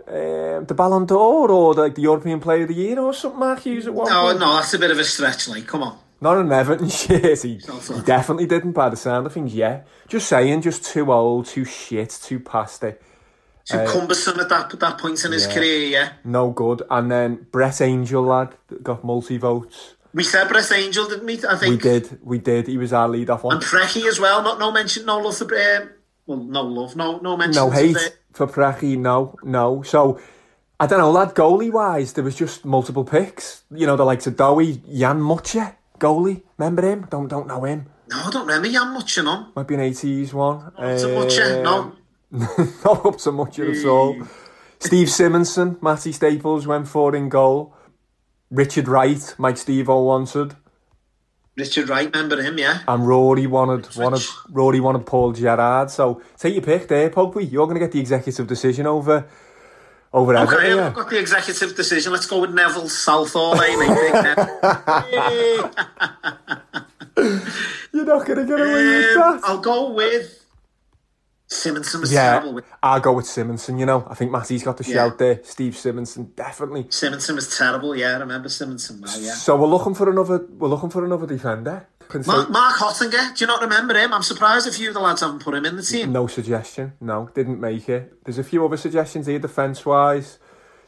um, 0.08 0.66
the 0.66 0.74
Ballon 0.76 1.06
d'Or 1.06 1.50
or 1.50 1.74
like 1.74 1.96
the 1.96 2.02
European 2.02 2.40
Player 2.40 2.64
of 2.64 2.68
the 2.70 2.76
Year 2.76 3.00
or 3.00 3.14
something? 3.14 3.40
Mark 3.40 3.60
Hughes 3.62 3.88
at 3.88 3.94
one 3.94 4.10
No, 4.10 4.26
point. 4.28 4.40
no, 4.40 4.56
that's 4.56 4.74
a 4.74 4.80
bit 4.80 4.92
of 4.92 5.00
a 5.00 5.04
stretch. 5.04 5.48
Like, 5.48 5.66
come 5.68 5.84
on. 5.84 5.98
Not 6.22 6.38
an 6.38 6.52
Everton 6.52 6.90
shit. 7.02 7.42
He, 7.42 7.56
he 7.56 8.02
definitely 8.06 8.46
didn't 8.46 8.72
by 8.72 8.90
the 8.90 8.96
sound 8.96 9.26
of 9.28 9.34
things. 9.34 9.54
Yeah, 9.54 9.82
just 10.08 10.28
saying, 10.28 10.62
just 10.62 10.84
too 10.86 11.12
old, 11.12 11.46
too 11.46 11.66
shit, 11.66 12.10
too 12.22 12.40
past 12.40 12.84
it. 12.84 13.02
Too 13.66 13.80
Uh, 13.80 13.92
cumbersome 13.92 14.40
at 14.40 14.50
that 14.50 14.80
that 14.80 14.98
point 15.00 15.24
in 15.26 15.32
his 15.32 15.48
career. 15.48 15.88
Yeah. 15.88 16.10
No 16.24 16.52
good. 16.52 16.84
And 16.90 17.12
then 17.12 17.48
Brett 17.52 17.82
Angell 17.82 18.24
lad 18.24 18.56
got 18.84 19.04
multi 19.04 19.38
votes. 19.38 19.96
We 20.14 20.24
said 20.24 20.48
Brett 20.48 20.72
Angell, 20.72 21.10
didn't 21.10 21.26
we? 21.26 21.40
I 21.46 21.58
think. 21.58 21.72
We 21.72 21.78
did, 21.78 22.20
we 22.24 22.38
did. 22.38 22.68
He 22.68 22.78
was 22.78 22.94
our 22.94 23.10
lead 23.10 23.30
off 23.30 23.44
one. 23.44 23.56
And 23.56 23.66
Preki 23.66 24.08
as 24.08 24.20
well. 24.20 24.42
Not 24.44 24.60
no 24.60 24.72
mention, 24.72 25.06
no 25.06 25.18
love 25.18 25.36
for 25.36 25.46
um, 25.46 25.90
well, 26.26 26.38
no 26.38 26.62
love, 26.62 26.96
no 26.96 27.18
no 27.20 27.36
mention. 27.36 27.62
No 27.62 27.70
hate 27.70 28.18
for 28.34 28.48
Preki, 28.48 28.98
no, 28.98 29.36
no. 29.44 29.82
So, 29.82 30.20
I 30.80 30.88
don't 30.88 31.00
know, 31.00 31.12
lad, 31.12 31.36
goalie 31.36 31.72
wise, 31.72 32.14
there 32.14 32.24
was 32.24 32.36
just 32.36 32.66
multiple 32.66 33.04
picks. 33.04 33.64
You 33.72 33.86
know, 33.88 33.96
the 33.96 34.06
likes 34.06 34.26
of 34.28 34.38
Dowie, 34.38 34.82
Jan 34.94 35.22
Mucha, 35.22 35.76
goalie. 36.00 36.44
Remember 36.58 36.82
him? 36.88 37.08
Don't 37.10 37.28
don't 37.28 37.48
know 37.48 37.64
him. 37.64 37.88
No, 38.10 38.18
I 38.18 38.30
don't 38.30 38.46
remember 38.46 38.70
Jan 38.70 38.94
much, 38.94 39.18
you 39.18 39.24
know. 39.24 39.48
Might 39.56 39.68
be 39.68 39.76
an 39.76 39.82
80s 39.82 40.34
one. 40.34 40.72
Not 40.80 41.00
so 41.00 41.20
much, 41.20 41.38
eh? 41.38 41.62
no. 41.62 41.76
Um, 41.76 41.98
not 42.86 43.06
up 43.06 43.20
so 43.20 43.32
much 43.32 43.60
at 43.60 43.86
all. 43.86 44.16
Steve 44.80 45.08
Simonsen, 45.08 45.82
Matty 45.82 46.12
Staples 46.12 46.68
went 46.68 46.88
for 46.88 47.16
in 47.16 47.30
goal. 47.30 47.74
Richard 48.52 48.88
Wright, 48.88 49.36
Mike 49.38 49.56
Stevo 49.56 50.06
wanted. 50.06 50.56
Richard 51.58 51.90
Wright, 51.90 52.14
remember 52.14 52.42
him? 52.42 52.58
Yeah. 52.58 52.80
And 52.88 53.08
Rory 53.08 53.48
wanted 53.48 53.96
wanted 53.96 54.22
Rory 54.50 54.80
wanted 54.82 55.06
Paul 55.06 55.32
Gerrard. 55.32 55.90
So 55.90 56.22
take 56.38 56.54
your 56.54 56.64
pick 56.64 56.88
there, 56.88 57.10
Pogby. 57.10 57.50
You're 57.50 57.66
going 57.66 57.80
to 57.80 57.80
get 57.80 57.94
the 57.94 58.00
executive 58.00 58.46
decision 58.46 58.86
over 58.86 59.28
over 60.16 60.34
Everton. 60.36 60.58
Okay, 60.66 60.76
yeah. 60.76 60.88
I've 60.88 60.94
got 60.96 61.10
the 61.10 61.20
executive 61.20 61.76
decision. 61.76 62.12
Let's 62.14 62.26
go 62.26 62.40
with 62.40 62.54
Neville 62.54 62.90
Southall, 62.90 63.56
Nev. 63.56 63.70
You're 67.94 68.06
not 68.06 68.26
going 68.26 68.40
to 68.40 68.46
get 68.46 68.60
away 68.60 68.86
with 68.86 69.18
Um, 69.18 69.38
that. 69.38 69.42
I'll 69.44 69.60
go 69.60 69.92
with 69.92 70.42
Simonsen 71.50 72.02
was 72.02 72.12
Yeah, 72.12 72.40
terrible. 72.40 72.62
I'll 72.82 73.00
go 73.00 73.14
with 73.14 73.26
Simonsen. 73.26 73.80
You 73.80 73.86
know, 73.86 74.06
I 74.10 74.16
think 74.16 74.32
Matty's 74.32 74.64
got 74.64 74.78
the 74.78 74.84
Yeah. 74.84 74.94
shout 74.96 75.18
there. 75.20 75.40
Steve 75.44 75.74
Simonsen, 75.74 76.36
definitely. 76.36 76.86
Simonsen 76.86 77.36
was 77.36 77.56
terrible. 77.58 77.96
Yeah, 77.96 78.16
I 78.16 78.20
remember 78.20 78.50
Simonsen 78.50 79.02
well. 79.02 79.20
Yeah. 79.20 79.34
So 79.34 79.56
we're 79.56 79.68
looking 79.68 79.94
for 79.96 80.10
another. 80.10 80.46
We're 80.58 80.70
looking 80.70 80.90
for 80.90 81.06
another 81.06 81.28
defender. 81.28 81.88
Mark, 82.26 82.50
Marc 82.50 82.76
Hottiger, 82.78 83.36
do 83.36 83.44
you 83.44 83.48
not 83.48 83.62
remember 83.62 83.94
him? 83.98 84.14
I'm 84.14 84.24
surprised 84.24 84.68
a 84.68 84.72
few 84.72 84.90
of 84.90 84.94
the 84.94 85.00
lads 85.00 85.22
haven't 85.22 85.44
put 85.44 85.54
him 85.54 85.66
in 85.66 85.76
the 85.76 85.84
team. 85.84 86.12
No 86.12 86.28
suggestion. 86.28 86.94
No, 87.02 87.30
didn't 87.34 87.60
make 87.60 87.90
it. 87.90 88.24
There's 88.24 88.38
a 88.38 88.44
few 88.44 88.66
other 88.66 88.78
suggestions 88.78 89.28
here 89.28 89.40
defence 89.40 89.86
wise. 89.86 90.40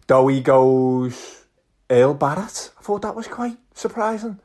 Dowie 0.07 0.41
goes 0.41 1.45
Earl 1.89 2.13
Barrett. 2.13 2.71
I 2.77 2.81
thought 2.81 3.01
that 3.01 3.15
was 3.15 3.27
quite 3.27 3.57
surprising. 3.73 4.39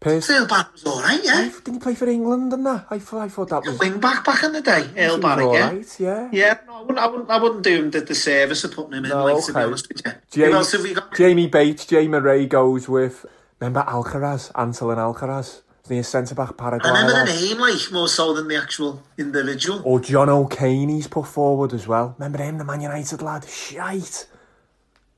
Pierce, 0.00 0.28
Earl 0.30 0.46
Barrett 0.46 0.72
was 0.72 0.84
all 0.84 1.00
right, 1.00 1.20
yeah. 1.22 1.48
didn't 1.48 1.74
he 1.74 1.78
play 1.78 1.94
for 1.94 2.08
England 2.08 2.52
and 2.52 2.66
that? 2.66 2.86
I 2.90 2.98
thought, 2.98 3.20
I 3.20 3.28
thought 3.28 3.50
that 3.50 3.64
was. 3.64 3.78
Wing 3.78 4.00
back 4.00 4.24
back 4.24 4.42
in 4.42 4.52
the 4.52 4.60
day, 4.60 4.88
Earl 4.96 5.18
Barrett, 5.18 5.52
yeah. 5.52 5.70
right, 5.70 6.00
yeah. 6.00 6.28
Yeah, 6.32 6.58
no, 6.66 6.74
I 6.74 6.80
wouldn't, 6.80 6.98
I 6.98 7.06
wouldn't, 7.06 7.30
I 7.30 7.40
wouldn't 7.40 7.62
do 7.62 7.84
him 7.84 7.90
the, 7.92 8.00
the 8.00 8.14
service 8.14 8.64
of 8.64 8.72
putting 8.72 8.94
him 8.94 9.04
in, 9.04 9.10
No, 9.10 9.24
like, 9.24 9.44
to 9.44 9.52
be 9.52 9.60
honest 9.60 9.88
with 9.88 10.04
you. 10.04 10.12
Jamie, 10.32 10.50
Who 10.50 10.58
else 10.58 10.72
have 10.72 10.82
we 10.82 10.94
got? 10.94 11.14
Jamie 11.14 11.46
Bates, 11.46 11.86
Jay 11.86 12.08
Murray 12.08 12.46
goes 12.46 12.88
with. 12.88 13.24
Remember 13.62 13.84
Alcaraz, 13.86 14.50
Antolin 14.54 14.96
Alcaraz? 14.96 15.60
The 15.86 16.02
centre 16.02 16.34
back 16.34 16.56
Paraguay. 16.56 16.90
I 16.90 17.02
remember 17.02 17.32
the 17.32 17.40
name, 17.40 17.58
like, 17.58 17.92
more 17.92 18.08
so 18.08 18.34
than 18.34 18.48
the 18.48 18.56
actual 18.56 19.00
individual. 19.16 19.80
Or 19.84 20.00
John 20.00 20.28
O'Kane, 20.28 20.88
he's 20.88 21.06
put 21.06 21.28
forward 21.28 21.72
as 21.72 21.86
well. 21.86 22.16
Remember 22.18 22.42
him, 22.42 22.58
the 22.58 22.64
Man 22.64 22.80
United 22.80 23.22
lad? 23.22 23.48
Shite. 23.48 24.26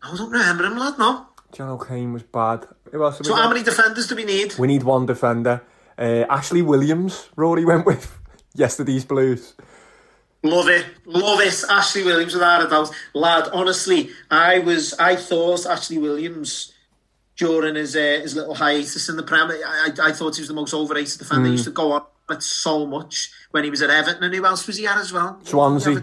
I 0.02 0.14
don't 0.14 0.30
remember 0.30 0.66
him, 0.66 0.76
lad, 0.76 0.98
no. 0.98 1.26
John 1.52 1.70
O'Kane 1.70 2.12
was 2.12 2.22
bad. 2.22 2.66
Who 2.92 3.02
else 3.02 3.18
So 3.22 3.34
how 3.34 3.48
many 3.48 3.62
defenders 3.62 4.08
do 4.08 4.14
we 4.14 4.24
need? 4.24 4.58
We 4.58 4.66
need 4.66 4.82
one 4.82 5.06
defender. 5.06 5.62
Uh, 5.96 6.26
Ashley 6.28 6.60
Williams, 6.60 7.30
Rory 7.36 7.64
went 7.70 7.86
with 7.86 8.14
yesterday's 8.52 9.06
Blues. 9.06 9.54
Love 10.42 10.68
it, 10.68 10.84
love 11.06 11.40
it. 11.40 11.64
Ashley 11.70 12.04
Williams, 12.04 12.34
without 12.34 12.66
a 12.66 12.68
doubt, 12.68 12.90
lad. 13.14 13.48
Honestly, 13.54 14.10
I 14.30 14.58
was, 14.58 14.92
I 14.98 15.16
thought 15.16 15.64
Ashley 15.64 15.96
Williams 15.96 16.73
during 17.36 17.74
his 17.74 17.96
uh, 17.96 18.20
his 18.22 18.34
little 18.36 18.54
hiatus 18.54 19.08
in 19.08 19.16
the 19.16 19.22
Prem, 19.22 19.50
I, 19.50 19.88
I, 19.98 20.08
I 20.08 20.12
thought 20.12 20.36
he 20.36 20.42
was 20.42 20.48
the 20.48 20.54
most 20.54 20.74
overrated 20.74 21.18
defender. 21.18 21.44
Mm. 21.44 21.46
He 21.46 21.52
used 21.52 21.64
to 21.64 21.70
go 21.70 21.92
on 21.92 22.02
it 22.30 22.42
so 22.42 22.86
much 22.86 23.30
when 23.50 23.64
he 23.64 23.70
was 23.70 23.82
at 23.82 23.90
Everton, 23.90 24.22
and 24.22 24.34
who 24.34 24.44
else 24.44 24.66
was 24.66 24.76
he 24.76 24.86
at 24.86 24.98
as 24.98 25.12
well? 25.12 25.38
Swansea. 25.44 26.02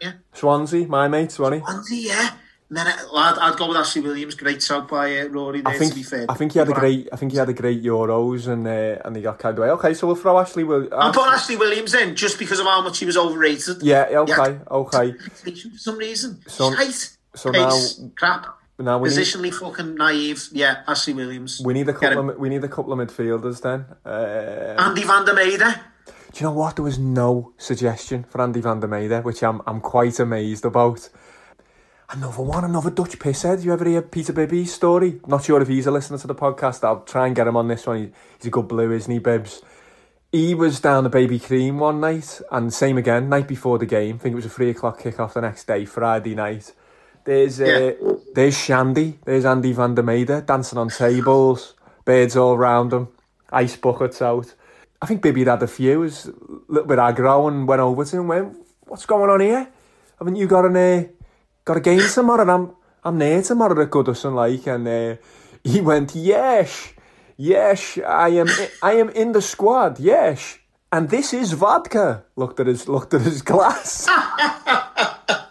Yeah, 0.00 0.12
Swansea, 0.32 0.86
my 0.88 1.06
mate, 1.08 1.30
Swanee. 1.30 1.60
Swansea, 1.60 2.08
yeah. 2.08 2.30
And 2.68 2.78
then, 2.78 2.88
uh, 2.88 3.12
lad, 3.12 3.38
I'd 3.38 3.56
go 3.56 3.68
with 3.68 3.76
Ashley 3.76 4.02
Williams. 4.02 4.34
Great 4.34 4.60
shout 4.60 4.88
by 4.88 5.20
uh, 5.20 5.26
Rory 5.26 5.60
there, 5.60 5.72
I 5.72 5.78
think 5.78 5.92
to 5.92 5.96
be 5.96 6.02
fair. 6.02 6.26
I 6.28 6.34
think 6.34 6.52
he 6.52 6.58
had 6.58 6.68
a 6.68 6.72
great 6.72 7.08
I 7.12 7.16
think 7.16 7.30
he 7.30 7.38
had 7.38 7.48
a 7.48 7.52
great 7.52 7.80
Euros 7.80 8.48
and 8.48 8.66
uh, 8.66 9.00
and 9.04 9.14
he 9.14 9.22
got 9.22 9.38
carried 9.38 9.58
away. 9.58 9.68
Okay, 9.70 9.94
so 9.94 10.08
we'll 10.08 10.16
throw 10.16 10.36
Ashley 10.40 10.64
Williams. 10.64 10.92
I'm 10.96 11.12
putting 11.12 11.32
Ashley 11.32 11.56
Williams 11.56 11.94
in 11.94 12.16
just 12.16 12.40
because 12.40 12.58
of 12.58 12.66
how 12.66 12.82
much 12.82 12.98
he 12.98 13.06
was 13.06 13.16
overrated. 13.16 13.82
Yeah, 13.82 14.06
okay, 14.10 14.58
okay. 14.68 15.12
For 15.12 15.78
some 15.78 15.96
reason. 15.98 16.42
So- 16.48 16.74
Shite. 16.74 17.16
so 17.36 17.52
Pace, 17.52 18.00
now- 18.00 18.10
crap. 18.16 18.58
Now 18.78 18.98
we 18.98 19.08
need, 19.08 19.16
Positionally 19.18 19.54
fucking 19.54 19.94
naive. 19.94 20.48
Yeah, 20.52 20.82
Ashley 20.86 21.14
Williams. 21.14 21.62
we 21.64 21.72
need 21.72 21.88
a 21.88 21.94
couple 21.94 22.30
of 22.30 22.36
we 22.38 22.48
need 22.50 22.62
a 22.62 22.68
couple 22.68 22.92
of 22.92 22.98
midfielders 22.98 23.62
then. 23.62 23.86
Uh, 24.04 24.76
Andy 24.78 25.02
van 25.02 25.24
der 25.24 25.34
Meyde. 25.34 25.80
Do 26.06 26.12
you 26.34 26.42
know 26.46 26.52
what? 26.52 26.76
There 26.76 26.84
was 26.84 26.98
no 26.98 27.54
suggestion 27.56 28.24
for 28.28 28.42
Andy 28.42 28.60
van 28.60 28.80
der 28.80 28.88
Meyde, 28.88 29.24
which 29.24 29.42
I'm 29.42 29.62
I'm 29.66 29.80
quite 29.80 30.20
amazed 30.20 30.64
about. 30.66 31.08
Another 32.10 32.42
one, 32.42 32.64
another 32.64 32.90
Dutch 32.90 33.18
pisshead. 33.18 33.64
You 33.64 33.72
ever 33.72 33.84
hear 33.84 34.02
Peter 34.02 34.32
Bibby's 34.32 34.72
story? 34.72 35.20
Not 35.26 35.42
sure 35.44 35.60
if 35.62 35.66
he's 35.68 35.86
a 35.86 35.90
listener 35.90 36.18
to 36.18 36.26
the 36.26 36.34
podcast. 36.36 36.84
I'll 36.84 37.00
try 37.00 37.26
and 37.26 37.34
get 37.34 37.48
him 37.48 37.56
on 37.56 37.66
this 37.68 37.86
one. 37.86 37.96
He- 37.98 38.12
He's 38.38 38.46
a 38.46 38.50
good 38.50 38.68
blue, 38.68 38.92
isn't 38.92 39.10
he, 39.10 39.18
Bibbs? 39.18 39.62
He 40.30 40.54
was 40.54 40.78
down 40.80 41.02
the 41.04 41.10
Baby 41.10 41.38
Cream 41.40 41.78
one 41.78 41.98
night, 42.00 42.40
and 42.52 42.72
same 42.72 42.98
again, 42.98 43.28
night 43.30 43.48
before 43.48 43.78
the 43.78 43.86
game. 43.86 44.16
I 44.16 44.18
think 44.18 44.34
it 44.34 44.36
was 44.36 44.44
a 44.46 44.50
three 44.50 44.70
o'clock 44.70 45.00
kick-off 45.02 45.34
the 45.34 45.40
next 45.40 45.66
day, 45.66 45.84
Friday 45.86 46.34
night. 46.34 46.72
There's 47.24 47.60
uh, 47.60 47.94
there's 48.36 48.54
Shandy, 48.54 49.18
there's 49.24 49.46
Andy 49.46 49.72
van 49.72 49.94
der 49.94 50.02
Meyde 50.02 50.44
dancing 50.44 50.78
on 50.78 50.90
tables, 50.90 51.74
birds 52.04 52.36
all 52.36 52.58
round 52.58 52.92
him, 52.92 53.08
ice 53.50 53.76
buckets 53.76 54.20
out. 54.20 54.54
I 55.00 55.06
think 55.06 55.22
Bibby 55.22 55.44
had 55.44 55.62
a 55.62 55.66
few, 55.66 56.00
was 56.00 56.26
a 56.26 56.32
little 56.68 56.86
bit 56.86 56.98
aggro 56.98 57.48
and 57.48 57.66
went 57.66 57.80
over 57.80 58.04
to 58.04 58.16
him 58.16 58.20
and 58.20 58.28
went, 58.28 58.56
What's 58.82 59.06
going 59.06 59.30
on 59.30 59.40
here? 59.40 59.66
Haven't 60.18 60.36
you 60.36 60.46
got 60.46 60.66
an 60.66 60.76
uh, 60.76 61.04
got 61.64 61.78
a 61.78 61.80
game 61.80 62.02
tomorrow? 62.12 62.42
And 62.42 62.50
I'm 62.50 62.76
I'm 63.02 63.18
there 63.18 63.42
tomorrow 63.42 63.82
at 63.82 63.88
Goodison 63.88 64.34
like 64.34 64.66
and 64.66 64.86
uh, 64.86 65.16
he 65.64 65.80
went, 65.80 66.14
Yes, 66.14 66.92
yes, 67.38 67.98
I 68.06 68.28
am 68.28 68.48
I 68.82 68.92
am 68.96 69.08
in 69.08 69.32
the 69.32 69.40
squad, 69.40 69.98
yes. 69.98 70.58
And 70.92 71.08
this 71.08 71.32
is 71.32 71.52
vodka. 71.52 72.24
Looked 72.36 72.60
at 72.60 72.66
his 72.66 72.86
looked 72.86 73.14
at 73.14 73.22
his 73.22 73.40
glass. 73.50 74.06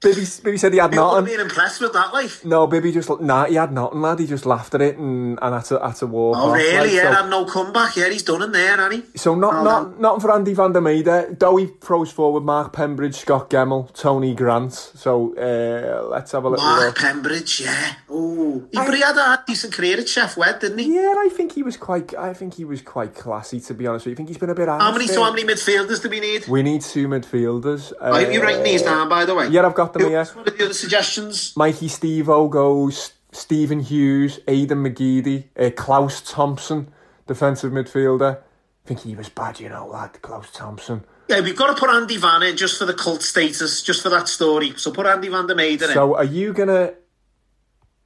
Bibby, 0.00 0.24
Bibby 0.44 0.56
said 0.58 0.72
he 0.72 0.78
had 0.78 0.92
nothing. 0.94 1.24
been 1.24 1.40
impressed 1.40 1.80
with 1.80 1.92
that, 1.92 2.12
like. 2.12 2.44
No, 2.44 2.68
Bibby 2.68 2.92
just 2.92 3.10
nah, 3.20 3.46
he 3.46 3.56
had 3.56 3.72
nothing, 3.72 4.00
lad. 4.00 4.20
He 4.20 4.26
just 4.28 4.46
laughed 4.46 4.74
at 4.74 4.80
it 4.80 4.96
and 4.96 5.36
and 5.42 5.54
had 5.54 5.64
to 5.66 5.78
had 5.80 5.96
to 5.96 6.06
walk 6.06 6.36
Oh, 6.38 6.50
off. 6.50 6.54
really? 6.54 6.78
like, 6.78 6.90
yeah, 6.92 7.02
so- 7.16 7.22
had 7.22 7.30
no 7.30 7.44
comeback. 7.44 7.96
Yeah, 7.96 8.08
he's 8.08 8.22
done 8.22 8.42
in 8.42 8.52
there, 8.52 8.76
hasn't 8.76 8.92
he? 9.12 9.18
So 9.18 9.34
not 9.34 9.54
Oh, 9.54 9.62
not 9.64 10.00
nothing 10.00 10.20
for 10.20 10.32
Andy 10.32 10.54
van 10.54 10.72
der 10.72 10.80
Meyde. 10.80 11.36
Dowie 11.38 11.72
throws 11.80 12.12
forward 12.12 12.44
Mark 12.44 12.72
Pembridge, 12.72 13.14
Scot 13.16 13.50
Gemmill, 13.50 13.92
Tony 13.92 14.34
Grant. 14.36 14.72
So 14.72 15.34
uh, 15.36 16.06
let's 16.08 16.30
have 16.30 16.44
a 16.44 16.48
little 16.50 16.64
Mark 16.64 16.80
look. 16.80 16.96
Pembridge, 16.98 17.60
yeah. 17.64 17.94
Oh, 18.08 18.62
he, 18.70 18.76
but 18.78 18.94
he 18.94 19.00
had 19.00 19.16
a 19.16 19.42
decent 19.48 19.72
career 19.72 19.98
at 19.98 20.08
Chef 20.08 20.36
Wed, 20.36 20.60
didn't 20.60 20.78
he? 20.78 20.94
Yeah, 20.94 21.14
I 21.18 21.28
think 21.32 21.52
he 21.52 21.64
was 21.64 21.76
quite. 21.76 22.14
I 22.14 22.34
think 22.34 22.54
he 22.54 22.64
was 22.64 22.82
quite 22.82 23.16
classy, 23.16 23.58
to 23.62 23.74
be 23.74 23.86
honest. 23.88 24.06
with 24.06 24.10
you. 24.12 24.14
I 24.14 24.16
think 24.18 24.28
he's 24.28 24.38
been 24.38 24.50
a 24.50 24.54
bit. 24.54 24.68
How 24.68 24.92
many? 24.92 25.08
So 25.08 25.24
how 25.24 25.32
many 25.32 25.42
midfielders 25.42 26.00
do 26.00 26.08
we 26.08 26.20
need? 26.20 26.46
We 26.46 26.62
need 26.62 26.82
two 26.82 27.08
midfielders. 27.08 27.92
Uh, 28.00 28.12
Are 28.12 28.30
you 28.30 28.40
writing 28.40 28.62
these 28.62 28.82
down, 28.82 29.08
by 29.08 29.24
the 29.24 29.34
way? 29.34 29.48
Yeah, 29.48 29.66
I've 29.66 29.74
got 29.74 29.87
them 29.92 30.08
here. 30.08 30.24
What 30.24 30.48
are 30.48 30.50
the 30.50 30.64
other 30.64 30.74
suggestions? 30.74 31.56
Mikey 31.56 31.88
Stevo 31.88 32.48
goes. 32.50 33.12
Stephen 33.30 33.80
Hughes, 33.80 34.40
Aidan 34.48 34.82
McGeady, 34.84 35.44
uh, 35.58 35.70
Claus 35.76 36.22
Thomsen, 36.22 36.88
defensive 37.26 37.72
midfielder. 37.72 38.38
I 38.38 38.88
think 38.88 39.00
he 39.00 39.14
was 39.14 39.28
bad, 39.28 39.60
you 39.60 39.68
know, 39.68 39.86
lad. 39.86 40.20
Claus 40.22 40.46
Thomsen. 40.46 41.04
Yeah, 41.28 41.40
we've 41.40 41.56
got 41.56 41.74
to 41.74 41.78
put 41.78 41.90
Andy 41.90 42.16
Van 42.16 42.42
in 42.42 42.56
just 42.56 42.78
for 42.78 42.86
the 42.86 42.94
cult 42.94 43.22
status, 43.22 43.82
just 43.82 44.02
for 44.02 44.08
that 44.08 44.28
story. 44.28 44.72
So 44.76 44.92
put 44.92 45.06
Andy 45.06 45.28
Van 45.28 45.46
der 45.46 45.54
Meyde 45.54 45.82
in. 45.82 45.88
So 45.88 46.16
are 46.16 46.24
you 46.24 46.52
gonna? 46.52 46.94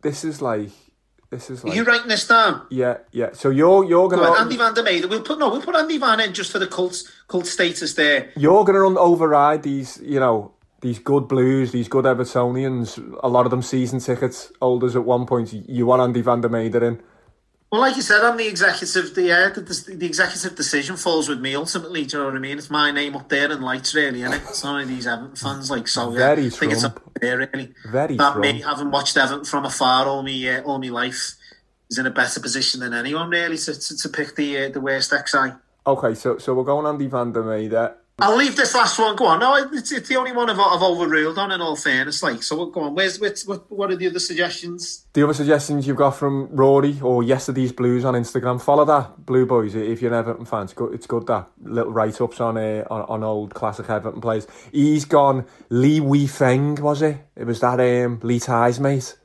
This 0.03 0.25
is 0.25 0.43
like. 0.43 0.71
This 1.31 1.49
is 1.49 1.65
Are 1.65 1.69
like. 1.69 1.77
you 1.77 1.85
writing 1.85 2.09
this 2.09 2.27
down? 2.27 2.67
Yeah, 2.69 2.99
yeah. 3.11 3.31
So 3.33 3.49
you're 3.49 3.85
you're 3.85 4.09
gonna 4.09 4.23
on, 4.23 4.43
Andy 4.43 4.57
Van 4.57 4.75
der 4.75 4.83
Meyde. 4.83 5.07
We'll 5.07 5.23
put 5.23 5.39
no, 5.39 5.51
we'll 5.51 5.63
put 5.63 5.77
Andy 5.77 5.99
Van 5.99 6.21
in 6.21 6.35
just 6.35 6.51
for 6.51 6.59
the 6.59 6.67
cult 6.67 7.05
cult 7.29 7.47
status 7.47 7.95
there. 7.95 8.31
you're 8.37 8.65
gonna 8.65 8.81
run 8.81 8.99
override 8.99 9.63
these, 9.63 9.99
you 10.03 10.21
know, 10.21 10.53
these 10.83 10.99
good 10.99 11.29
Blues, 11.29 11.73
these 11.73 11.89
good 11.89 12.05
Evertonians. 12.05 12.99
A 13.23 13.29
lot 13.29 13.47
of 13.47 13.51
them 13.51 13.63
season 13.63 14.01
tickets 14.01 14.53
holders 14.61 14.95
at 14.95 15.05
one 15.05 15.27
point. 15.27 15.53
You 15.53 15.87
want 15.87 16.03
Andy 16.03 16.21
Van 16.21 16.41
der 16.43 16.49
Meyde 16.49 16.75
in. 16.75 17.03
Well, 17.71 17.81
like 17.81 17.97
you 17.97 18.03
said, 18.03 18.21
I'm 18.21 18.37
the 18.37 18.47
executive. 18.47 19.15
The, 19.15 19.33
uh, 19.33 19.49
the 19.49 19.95
the 19.97 20.05
executive 20.05 20.57
decision 20.57 20.97
falls 20.97 21.27
with 21.27 21.41
me 21.41 21.55
ultimately. 21.55 22.05
Do 22.05 22.19
you 22.19 22.23
know 22.23 22.29
what 22.29 22.37
I 22.37 22.41
mean? 22.41 22.59
It's 22.59 22.69
my 22.69 22.91
name 22.91 23.17
up 23.17 23.31
there 23.31 23.51
in 23.51 23.63
lights, 23.63 23.95
really, 23.95 24.23
is 24.23 24.31
it? 24.31 24.43
It's 24.43 24.63
not 24.63 24.83
of 24.83 24.89
these 24.89 25.07
Everton 25.07 25.37
fans, 25.37 25.71
like 25.71 25.89
so. 25.89 26.13
Yeah, 26.13 26.19
Very 26.19 26.47
I 26.47 26.51
think 26.51 26.73
it's 26.73 26.85
up 26.85 27.01
there, 27.19 27.39
really. 27.39 27.73
Very 27.91 28.17
that 28.17 28.37
me, 28.37 28.61
having 28.61 28.91
watched 28.91 29.17
Everton 29.17 29.47
from 29.47 29.65
afar 29.65 30.07
all 30.07 30.23
me 30.23 30.51
uh, 30.51 30.63
all 30.65 30.79
my 30.79 30.89
life, 30.89 31.35
is 31.89 31.97
in 31.97 32.05
a 32.05 32.11
better 32.11 32.41
position 32.41 32.81
than 32.81 32.93
anyone 32.93 33.31
really 33.31 33.57
to 33.57 33.73
to, 33.73 33.97
to 33.97 34.09
pick 34.11 34.37
the 34.37 34.67
uh, 34.67 34.69
the 34.69 34.81
worst 34.81 35.11
XI. 35.11 35.53
Okay, 35.87 36.15
so 36.15 36.37
so 36.37 36.53
we're 36.53 36.65
going 36.65 36.87
Andy 36.87 37.07
Van 37.07 37.33
der 37.33 37.43
Meyde. 37.43 37.95
I'll 38.19 38.37
leave 38.37 38.57
this 38.57 38.75
last 38.75 38.99
one. 38.99 39.17
Go 39.17 39.27
on. 39.27 39.41
No, 39.41 39.57
it's, 39.57 39.91
it's 39.91 40.09
the 40.09 40.17
only 40.17 40.33
one 40.33 40.49
I've, 40.49 40.59
I've 40.59 40.83
overruled 40.83 41.39
on. 41.39 41.51
In 41.51 41.61
all 41.61 41.75
fairness, 41.75 42.23
like 42.23 42.43
so. 42.43 42.67
Go 42.67 42.83
on. 42.83 42.95
Where's 42.95 43.19
what? 43.19 43.71
What 43.71 43.91
are 43.91 43.97
the 43.97 44.07
other 44.07 44.21
suggestions? 44.21 45.07
The 45.15 45.25
other 45.25 45.35
suggestions 45.35 45.87
you've 45.87 45.97
got 45.97 46.13
from 46.13 46.49
Rory 46.55 47.01
or 47.01 47.23
Yesterday's 47.23 47.73
Blues 47.73 48.05
on 48.05 48.15
Instagram, 48.15 48.63
follow 48.63 48.85
that 48.85 49.25
Blue 49.27 49.47
Boys 49.47 49.75
if 49.75 50.03
you're 50.03 50.13
an 50.13 50.19
Everton 50.19 50.45
fan. 50.45 50.65
It's 50.65 50.73
good. 50.75 50.95
It's 50.95 51.07
good 51.07 51.27
that 51.27 51.49
little 51.63 51.93
write 51.93 52.21
ups 52.21 52.41
on, 52.41 52.59
uh, 52.59 52.85
on 52.91 53.03
on 53.03 53.25
old 53.25 53.55
classic 53.55 53.89
Everton 53.89 54.21
players. 54.21 54.47
He's 54.71 55.05
gone. 55.05 55.47
Li 55.71 55.99
Weifeng 55.99 56.79
was 56.79 57.03
it? 57.03 57.17
It 57.35 57.45
was 57.45 57.61
that 57.61 57.81
um, 57.81 58.21
Li 58.23 58.39
Tie's 58.39 58.79
mate. 58.79 59.17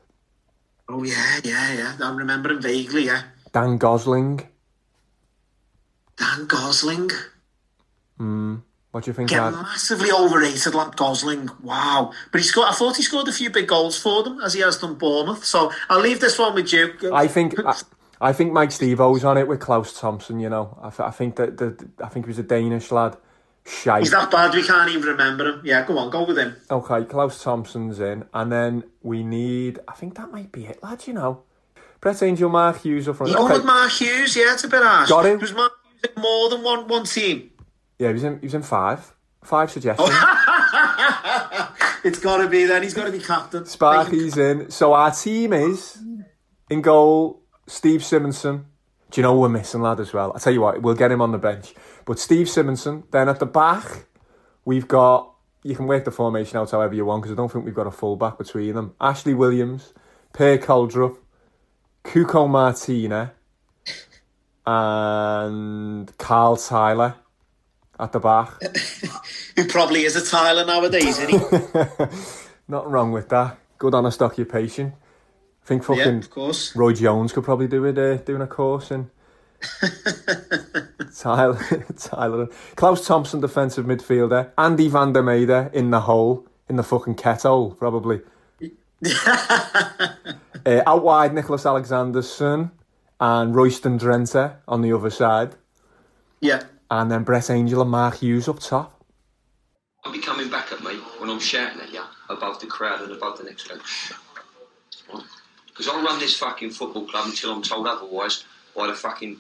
Oh 0.90 1.04
yeah, 1.04 1.40
yeah, 1.44 1.74
yeah. 1.74 1.98
I 2.02 2.16
remember 2.16 2.50
him 2.52 2.62
vaguely. 2.62 3.06
Yeah, 3.06 3.24
Dan 3.52 3.78
Gosling. 3.78 4.48
Dan 6.18 6.48
Gosling. 6.48 7.12
Hmm. 8.18 8.56
What 8.98 9.04
do 9.04 9.12
you 9.12 9.14
think? 9.14 9.30
Get 9.30 9.52
massively 9.52 10.12
overrated, 10.12 10.74
like 10.74 10.96
Gosling. 10.96 11.52
Wow, 11.62 12.12
but 12.32 12.42
he 12.42 12.48
scored. 12.48 12.70
I 12.70 12.74
thought 12.74 12.96
he 12.96 13.04
scored 13.04 13.28
a 13.28 13.32
few 13.32 13.52
big 13.52 13.68
goals 13.68 13.96
for 13.96 14.24
them, 14.24 14.42
as 14.42 14.56
he 14.56 14.62
has 14.62 14.80
done 14.80 14.96
Bournemouth. 14.96 15.46
So 15.46 15.72
I'll 15.88 16.00
leave 16.00 16.20
this 16.20 16.40
one 16.40 16.56
with 16.56 16.74
you. 16.74 16.96
I 17.14 17.28
think 17.28 17.54
I, 17.64 17.80
I 18.20 18.34
think 18.34 18.54
Mike 18.54 18.72
Stevo's 18.72 19.24
on 19.24 19.38
it 19.38 19.48
with 19.48 19.60
Claus 19.60 19.94
Thomsen. 19.94 20.42
You 20.42 20.50
know, 20.50 20.80
I, 20.82 20.90
th- 20.90 21.02
I 21.02 21.12
think 21.12 21.36
that 21.36 21.58
the 21.58 21.88
I 22.04 22.08
think 22.10 22.26
he 22.26 22.30
was 22.30 22.40
a 22.40 22.44
Danish 22.44 22.92
lad. 22.92 23.18
Shite. 23.68 24.02
he's 24.02 24.12
that 24.12 24.32
bad. 24.32 24.56
We 24.56 24.64
can't 24.66 24.90
even 24.90 25.04
remember 25.10 25.48
him. 25.48 25.62
Yeah, 25.64 25.86
go 25.86 26.00
on, 26.00 26.10
go 26.10 26.26
with 26.26 26.40
him. 26.40 26.56
Okay, 26.72 27.06
Claus 27.06 27.44
Thomsen's 27.44 28.00
in, 28.00 28.26
and 28.34 28.52
then 28.52 28.84
we 29.04 29.22
need. 29.22 29.78
I 29.88 29.92
think 29.94 30.16
that 30.16 30.32
might 30.32 30.52
be 30.52 30.66
it, 30.66 30.82
lads. 30.82 31.08
You 31.08 31.14
know, 31.14 31.44
Brett 32.02 32.24
Angell, 32.24 32.50
Mark 32.50 32.82
Hughes 32.82 33.08
up 33.08 33.18
front. 33.18 33.32
You 33.32 33.38
Okay. 33.38 33.54
with 33.58 33.66
Mark 33.66 33.92
Hughes? 33.92 34.36
Yeah, 34.36 34.54
it's 34.54 34.64
a 34.64 34.68
bit 34.68 34.82
harsh. 34.82 35.10
Got 35.10 35.28
him. 35.28 35.38
Was 35.40 35.54
Mark 35.54 35.74
Hughes 36.02 36.14
in 36.16 36.20
more 36.24 36.50
than 36.50 36.64
one 36.64 36.88
one 36.88 37.04
team? 37.04 37.52
Yeah, 38.00 38.08
he 38.10 38.14
was 38.14 38.24
in. 38.24 38.40
He 38.40 38.46
was 38.46 38.54
in 38.54 38.64
five. 38.64 39.14
Five 39.44 39.72
suggestions. 39.72 40.10
it's 42.04 42.20
got 42.20 42.38
to 42.38 42.48
be 42.48 42.66
then. 42.66 42.84
He's 42.84 42.94
got 42.94 43.06
to 43.06 43.12
be 43.12 43.20
captain. 43.20 43.66
Sparky's 43.66 44.38
in. 44.38 44.70
So 44.70 44.94
our 44.94 45.12
team 45.12 45.54
is 45.54 45.98
in 46.70 46.82
goal. 46.82 47.42
Steve 47.68 48.02
Simonsen. 48.02 48.66
Do 49.10 49.22
you 49.22 49.24
know 49.24 49.38
we're 49.38 49.50
missing, 49.50 49.82
lad? 49.82 50.00
As 50.00 50.14
well. 50.14 50.34
I 50.36 50.40
tell 50.40 50.54
you 50.54 50.62
what, 50.62 50.82
we'll 50.82 50.96
get 50.96 51.12
him 51.12 51.22
on 51.22 51.32
the 51.32 51.38
bench. 51.38 51.74
But 52.06 52.20
Steve 52.20 52.48
Simonsen. 52.48 53.04
Then 53.12 53.30
at 53.30 53.40
the 53.40 53.46
back, 53.46 54.06
we've 54.66 54.88
got. 54.88 55.34
You 55.64 55.76
can 55.76 55.88
work 55.88 56.06
the 56.06 56.12
formation 56.12 56.58
out 56.58 56.72
however 56.72 56.94
you 56.94 57.04
want 57.06 57.24
because 57.24 57.34
I 57.34 57.36
don't 57.36 57.52
think 57.52 57.66
we've 57.66 57.74
got 57.74 57.88
a 57.88 57.92
full 57.92 58.16
back 58.16 58.38
between 58.38 58.76
them. 58.76 58.94
Ashley 59.02 59.34
Williams, 59.34 59.94
Per 60.32 60.58
Krøldrup, 60.60 61.18
Cuco 62.06 62.48
Martina, 62.48 63.34
and 64.66 66.16
Carl 66.18 66.56
Tiler 66.58 67.16
at 68.00 68.12
the 68.12 68.20
back. 68.20 68.50
Who 69.56 69.68
probably 69.68 70.04
is 70.06 70.16
a 70.16 70.26
Tyler 70.26 70.66
nowadays, 70.66 71.20
isn't 71.20 71.30
he? 71.30 71.38
Nothing 72.68 72.92
wrong 72.92 73.12
with 73.12 73.30
that. 73.30 73.58
Good 73.78 73.94
honest 73.94 74.22
occupation. 74.22 74.94
I 75.64 75.68
think 75.68 75.84
fucking 75.84 76.00
Yeah, 76.00 76.18
of 76.20 76.30
course. 76.30 76.76
Roy 76.76 76.94
Jones 76.94 77.34
could 77.34 77.44
probably 77.44 77.68
do 77.68 77.86
it, 77.86 77.98
uh, 77.98 78.18
doing 78.18 78.42
a 78.42 78.48
course 78.48 78.92
in. 78.92 79.10
Tyler, 81.18 81.60
Tyler, 81.98 82.48
Claus 82.76 83.08
Thomsen, 83.08 83.42
defensive 83.42 83.86
midfielder. 83.86 84.52
Andy 84.58 84.88
Van 84.88 85.14
der 85.14 85.24
Meyde 85.24 85.70
in 85.74 85.90
the 85.90 86.02
hole, 86.02 86.46
in 86.70 86.76
the 86.76 86.84
fucking 86.84 87.16
kettle, 87.16 87.72
probably. 87.72 88.22
uh, 89.06 90.82
out 90.86 91.04
wide, 91.04 91.32
Niclas 91.32 91.66
Alexandersson 91.66 92.72
and 93.20 93.56
Royston 93.56 93.98
Drenthe 93.98 94.56
on 94.68 94.82
the 94.82 94.94
other 94.94 95.10
side. 95.10 95.56
Yeah. 96.40 96.64
And 96.90 97.12
then 97.12 97.24
Brett 97.24 97.50
Angell 97.50 97.82
and 97.82 97.92
Mark 97.92 98.18
Hughes 98.18 98.48
up 98.48 98.60
top. 98.60 99.04
I'll 100.06 100.14
be 100.14 100.20
coming 100.20 100.50
back 100.50 100.72
at 100.72 100.82
me 100.84 100.96
when 101.20 101.30
I'm 101.30 101.40
shouting 101.40 101.82
at 101.82 101.92
you 101.92 102.04
above 102.30 102.62
the 102.62 102.68
crowd 102.68 103.02
and 103.02 103.12
above 103.12 103.38
the 103.38 103.44
next 103.44 103.68
coach. 103.68 104.14
Because 105.68 105.88
I'll 105.88 106.04
run 106.04 106.20
this 106.20 106.38
fucking 106.38 106.72
football 106.72 107.06
club 107.06 107.26
until 107.28 107.54
I'm 107.54 107.62
told 107.62 107.88
otherwise 107.88 108.46
by 108.76 108.88
the 108.88 108.94
fucking 108.94 109.38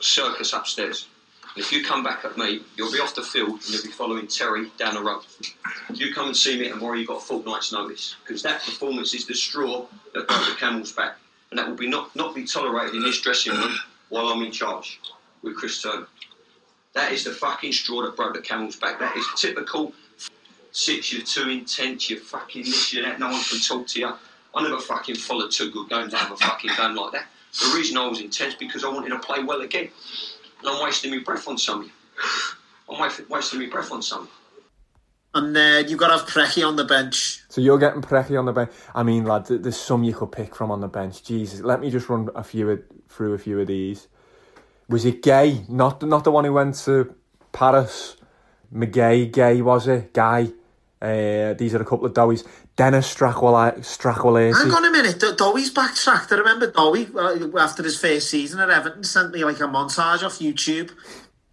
circus 0.00 0.52
upstairs. 0.52 1.08
And 1.54 1.64
if 1.64 1.72
you 1.72 1.84
come 1.84 2.04
back 2.04 2.24
at 2.24 2.38
me, 2.38 2.62
you'll 2.76 2.92
be 2.92 3.00
off 3.00 3.16
the 3.16 3.22
field 3.22 3.50
and 3.50 3.68
you'll 3.70 3.82
be 3.82 3.90
following 3.90 4.28
Terry 4.28 4.70
down 4.78 4.94
the 4.94 5.02
road. 5.02 5.24
You 5.92 6.14
come 6.14 6.28
and 6.28 6.36
see 6.36 6.58
me 6.58 6.68
tomorrow, 6.68 6.94
you've 6.94 7.08
got 7.08 7.18
a 7.18 7.24
fortnight's 7.24 7.72
notice. 7.72 8.14
Because 8.22 8.42
that 8.42 8.62
performance 8.62 9.12
is 9.12 9.26
the 9.26 9.34
straw 9.34 9.86
that 10.14 10.28
broke 10.28 10.46
the 10.46 10.54
camel's 10.56 10.92
back. 10.92 11.16
And 11.50 11.58
that 11.58 11.68
will 11.68 11.76
be 11.76 11.88
not, 11.88 12.14
not 12.14 12.32
be 12.32 12.44
tolerated 12.44 12.94
in 12.94 13.02
this 13.02 13.20
dressing 13.20 13.54
room 13.54 13.74
while 14.08 14.26
I'm 14.28 14.42
in 14.44 14.52
charge 14.52 15.00
with 15.42 15.56
Chris 15.56 15.82
Turner. 15.82 16.06
That 16.94 17.12
is 17.12 17.24
the 17.24 17.30
fucking 17.30 17.72
straw 17.72 18.02
that 18.02 18.16
broke 18.16 18.34
the 18.34 18.40
camel's 18.40 18.76
back. 18.76 18.98
That 18.98 19.16
is 19.16 19.26
typical 19.36 19.92
six, 20.72 21.12
you're 21.12 21.22
too 21.22 21.48
intense, 21.48 22.10
you're 22.10 22.20
fucking 22.20 22.64
this, 22.64 22.92
you're 22.92 23.04
that, 23.04 23.18
no 23.18 23.28
one 23.28 23.42
can 23.42 23.60
talk 23.60 23.86
to 23.88 24.00
you. 24.00 24.12
I 24.54 24.62
never 24.62 24.80
fucking 24.80 25.16
followed 25.16 25.52
two 25.52 25.70
good 25.70 25.88
games 25.88 26.14
out 26.14 26.26
of 26.26 26.32
a 26.32 26.36
fucking 26.36 26.70
game 26.76 26.94
like 26.94 27.12
that. 27.12 27.26
The 27.60 27.72
reason 27.76 27.96
I 27.96 28.06
was 28.06 28.20
intense 28.20 28.54
because 28.54 28.84
I 28.84 28.88
wanted 28.88 29.10
to 29.10 29.18
play 29.18 29.42
well 29.42 29.60
again. 29.60 29.88
And 30.60 30.68
I'm 30.68 30.82
wasting 30.82 31.10
my 31.10 31.18
breath 31.18 31.46
on 31.48 31.58
somebody. 31.58 31.92
I'm 32.88 33.00
wasting 33.28 33.60
my 33.60 33.66
breath 33.66 33.92
on 33.92 34.02
somebody. 34.02 34.30
And 35.32 35.56
uh, 35.56 35.84
you've 35.86 35.98
got 35.98 36.08
to 36.08 36.18
have 36.18 36.26
Preki 36.26 36.66
on 36.66 36.74
the 36.74 36.84
bench. 36.84 37.44
So 37.48 37.60
you're 37.60 37.78
getting 37.78 38.02
Preki 38.02 38.36
on 38.36 38.46
the 38.46 38.52
bench. 38.52 38.72
I 38.92 39.04
mean, 39.04 39.24
lad, 39.24 39.46
there's 39.46 39.76
some 39.76 40.02
you 40.02 40.12
could 40.12 40.32
pick 40.32 40.56
from 40.56 40.72
on 40.72 40.80
the 40.80 40.88
bench. 40.88 41.22
Jesus, 41.22 41.60
let 41.60 41.80
me 41.80 41.90
just 41.90 42.08
run 42.08 42.28
a 42.34 42.42
few 42.42 42.68
of, 42.70 42.82
through 43.08 43.34
a 43.34 43.38
few 43.38 43.60
of 43.60 43.68
these. 43.68 44.08
Was 44.90 45.04
it 45.04 45.22
Gueye? 45.22 45.68
Not 45.68 46.02
not 46.02 46.24
the 46.24 46.30
one 46.32 46.44
who 46.44 46.52
went 46.52 46.74
to 46.86 47.14
Paris. 47.52 48.16
Magaye, 48.74 49.30
Gueye 49.30 49.62
was 49.62 49.88
it? 49.88 50.12
Guy. 50.12 50.48
Uh, 51.02 51.54
these 51.54 51.74
are 51.74 51.80
a 51.80 51.84
couple 51.84 52.06
of 52.06 52.12
doughies. 52.12 52.44
Dennis 52.76 53.12
Strachwell, 53.14 53.78
Strachwell 53.80 54.54
Hang 54.56 54.70
on 54.72 54.84
a 54.84 54.90
minute, 54.90 55.18
Do- 55.18 55.34
Dowie's 55.34 55.70
backtracked. 55.70 56.30
I 56.32 56.36
remember 56.36 56.70
Dowie, 56.70 57.08
uh, 57.16 57.58
after 57.58 57.82
his 57.82 57.98
first 57.98 58.28
season 58.30 58.60
at 58.60 58.70
Everton, 58.70 59.02
sent 59.04 59.32
me 59.32 59.44
like 59.44 59.60
a 59.60 59.64
montage 59.64 60.22
off 60.22 60.38
YouTube 60.38 60.90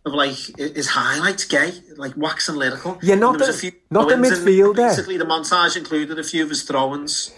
of 0.05 0.13
like 0.13 0.35
his 0.57 0.87
highlights, 0.89 1.45
gay, 1.45 1.71
like 1.95 2.13
waxing 2.17 2.55
lyrical. 2.55 2.97
Yeah, 3.01 3.15
not 3.15 3.33
And 3.35 3.41
there 3.41 3.47
was 3.47 3.61
the- 3.61 3.73
not 3.89 4.09
the 4.09 4.15
midfielder. 4.15 4.75
Basically, 4.75 5.17
the 5.17 5.25
montage 5.25 5.75
included 5.77 6.19
a 6.19 6.23
few 6.23 6.43
of 6.43 6.49
his 6.49 6.63
throw-ins. 6.63 7.31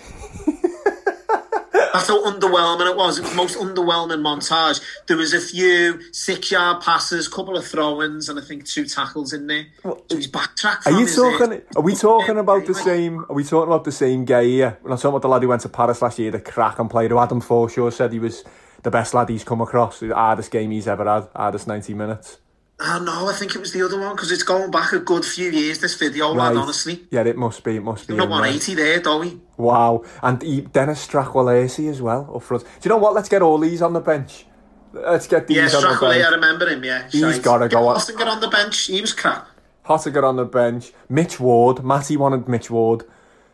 That's 1.94 2.08
how 2.08 2.24
underwhelming 2.24 2.90
it 2.90 2.96
was. 2.96 3.18
It 3.18 3.22
was 3.22 3.32
the 3.32 3.36
most 3.36 3.58
underwhelming 3.58 4.22
montage. 4.22 4.82
There 5.08 5.18
was 5.18 5.34
a 5.34 5.42
few 5.42 6.02
six-yard 6.14 6.82
passes, 6.82 7.28
couple 7.28 7.58
of 7.58 7.66
throw-ins, 7.66 8.30
and 8.30 8.40
I 8.40 8.42
think 8.42 8.66
two 8.66 8.86
tackles 8.86 9.34
in 9.34 9.48
there. 9.48 9.66
So 9.84 10.04
he's 10.10 10.28
backtracked. 10.28 10.88
Are 10.88 10.92
you 10.92 11.08
talking? 11.08 11.62
Are 11.76 11.82
we 11.82 11.96
talking 11.96 12.38
about 12.38 12.66
the 12.66 12.76
same? 12.76 13.26
Are 13.30 13.36
we 13.36 13.44
talking 13.44 13.68
about 13.68 13.84
the 13.84 13.92
same 13.92 14.26
guy 14.26 14.44
here? 14.44 14.78
We're 14.84 14.92
not 14.92 14.98
talking 14.98 15.10
about 15.10 15.22
the 15.24 15.30
lad 15.30 15.42
who 15.42 15.50
went 15.50 15.62
to 15.64 15.70
Paris 15.70 16.02
last 16.02 16.20
year, 16.20 16.32
the 16.32 16.40
crack 16.40 16.80
and 16.80 16.90
played. 16.90 17.12
Who 17.12 17.20
Adam 17.20 17.42
Forshaw 17.42 17.92
said 17.92 18.14
he 18.14 18.20
was 18.20 18.44
the 18.84 18.92
best 18.92 19.14
lad 19.14 19.30
he's 19.30 19.44
come 19.44 19.62
across, 19.62 20.00
the 20.00 20.14
hardest 20.14 20.52
game 20.52 20.72
he's 20.72 20.88
ever 20.88 21.06
had, 21.06 21.28
hardest 21.36 21.68
ninety 21.68 21.94
minutes. 21.94 22.38
Oh, 22.82 23.00
no, 23.04 23.28
I 23.28 23.34
think 23.34 23.56
it 23.56 23.60
was 23.60 23.74
the 23.74 23.84
other 23.84 24.00
one 24.00 24.16
because 24.16 24.32
it's 24.32 24.44
going 24.44 24.72
back 24.72 24.94
a 24.94 25.00
good 25.00 25.26
few 25.26 25.52
years. 25.52 25.80
This 25.80 25.96
video, 25.96 26.30
lad, 26.30 26.56
honestly. 26.56 27.06
Yeah, 27.12 27.24
it 27.24 27.36
must 27.36 27.62
be. 27.64 27.76
It 27.76 27.84
must 27.84 28.08
be. 28.08 28.16
Not 28.16 28.30
180 28.30 28.74
there, 28.76 29.02
do 29.02 29.18
we? 29.18 29.42
Wow, 29.58 30.06
and 30.24 30.42
he, 30.42 30.62
Denis 30.62 31.06
Stracqualursi 31.06 31.90
as 31.90 32.02
well 32.02 32.32
up 32.34 32.42
front. 32.42 32.64
Do 32.64 32.70
you 32.84 32.90
know 32.90 32.98
what? 32.98 33.14
Let's 33.14 33.28
get 33.28 33.42
all 33.42 33.58
these 33.58 33.82
on 33.82 33.92
the 33.92 34.00
bench. 34.00 34.46
Let's 34.94 35.28
get 35.28 35.48
these 35.48 35.58
Yeah, 35.58 35.64
on 35.64 35.70
the 35.70 35.78
Strackley, 35.78 36.26
I 36.26 36.30
remember 36.30 36.68
him, 36.70 36.84
yeah. 36.84 37.08
he's 37.10 37.40
gotta 37.40 37.68
go 37.68 37.90
on. 37.90 37.98
Austin 37.98 38.16
got 38.16 38.28
on 38.28 38.40
the 38.40 38.48
bench. 38.48 38.86
He 38.86 39.02
was 39.02 39.14
crap. 39.14 39.48
Hotter 39.84 40.10
got 40.12 40.24
on 40.24 40.38
the 40.38 40.46
bench. 40.46 40.94
Mitch 41.10 41.40
Ward, 41.40 41.84
Matty 41.84 42.16
wanted 42.16 42.48
Mitch 42.48 42.72
Ward 42.72 43.04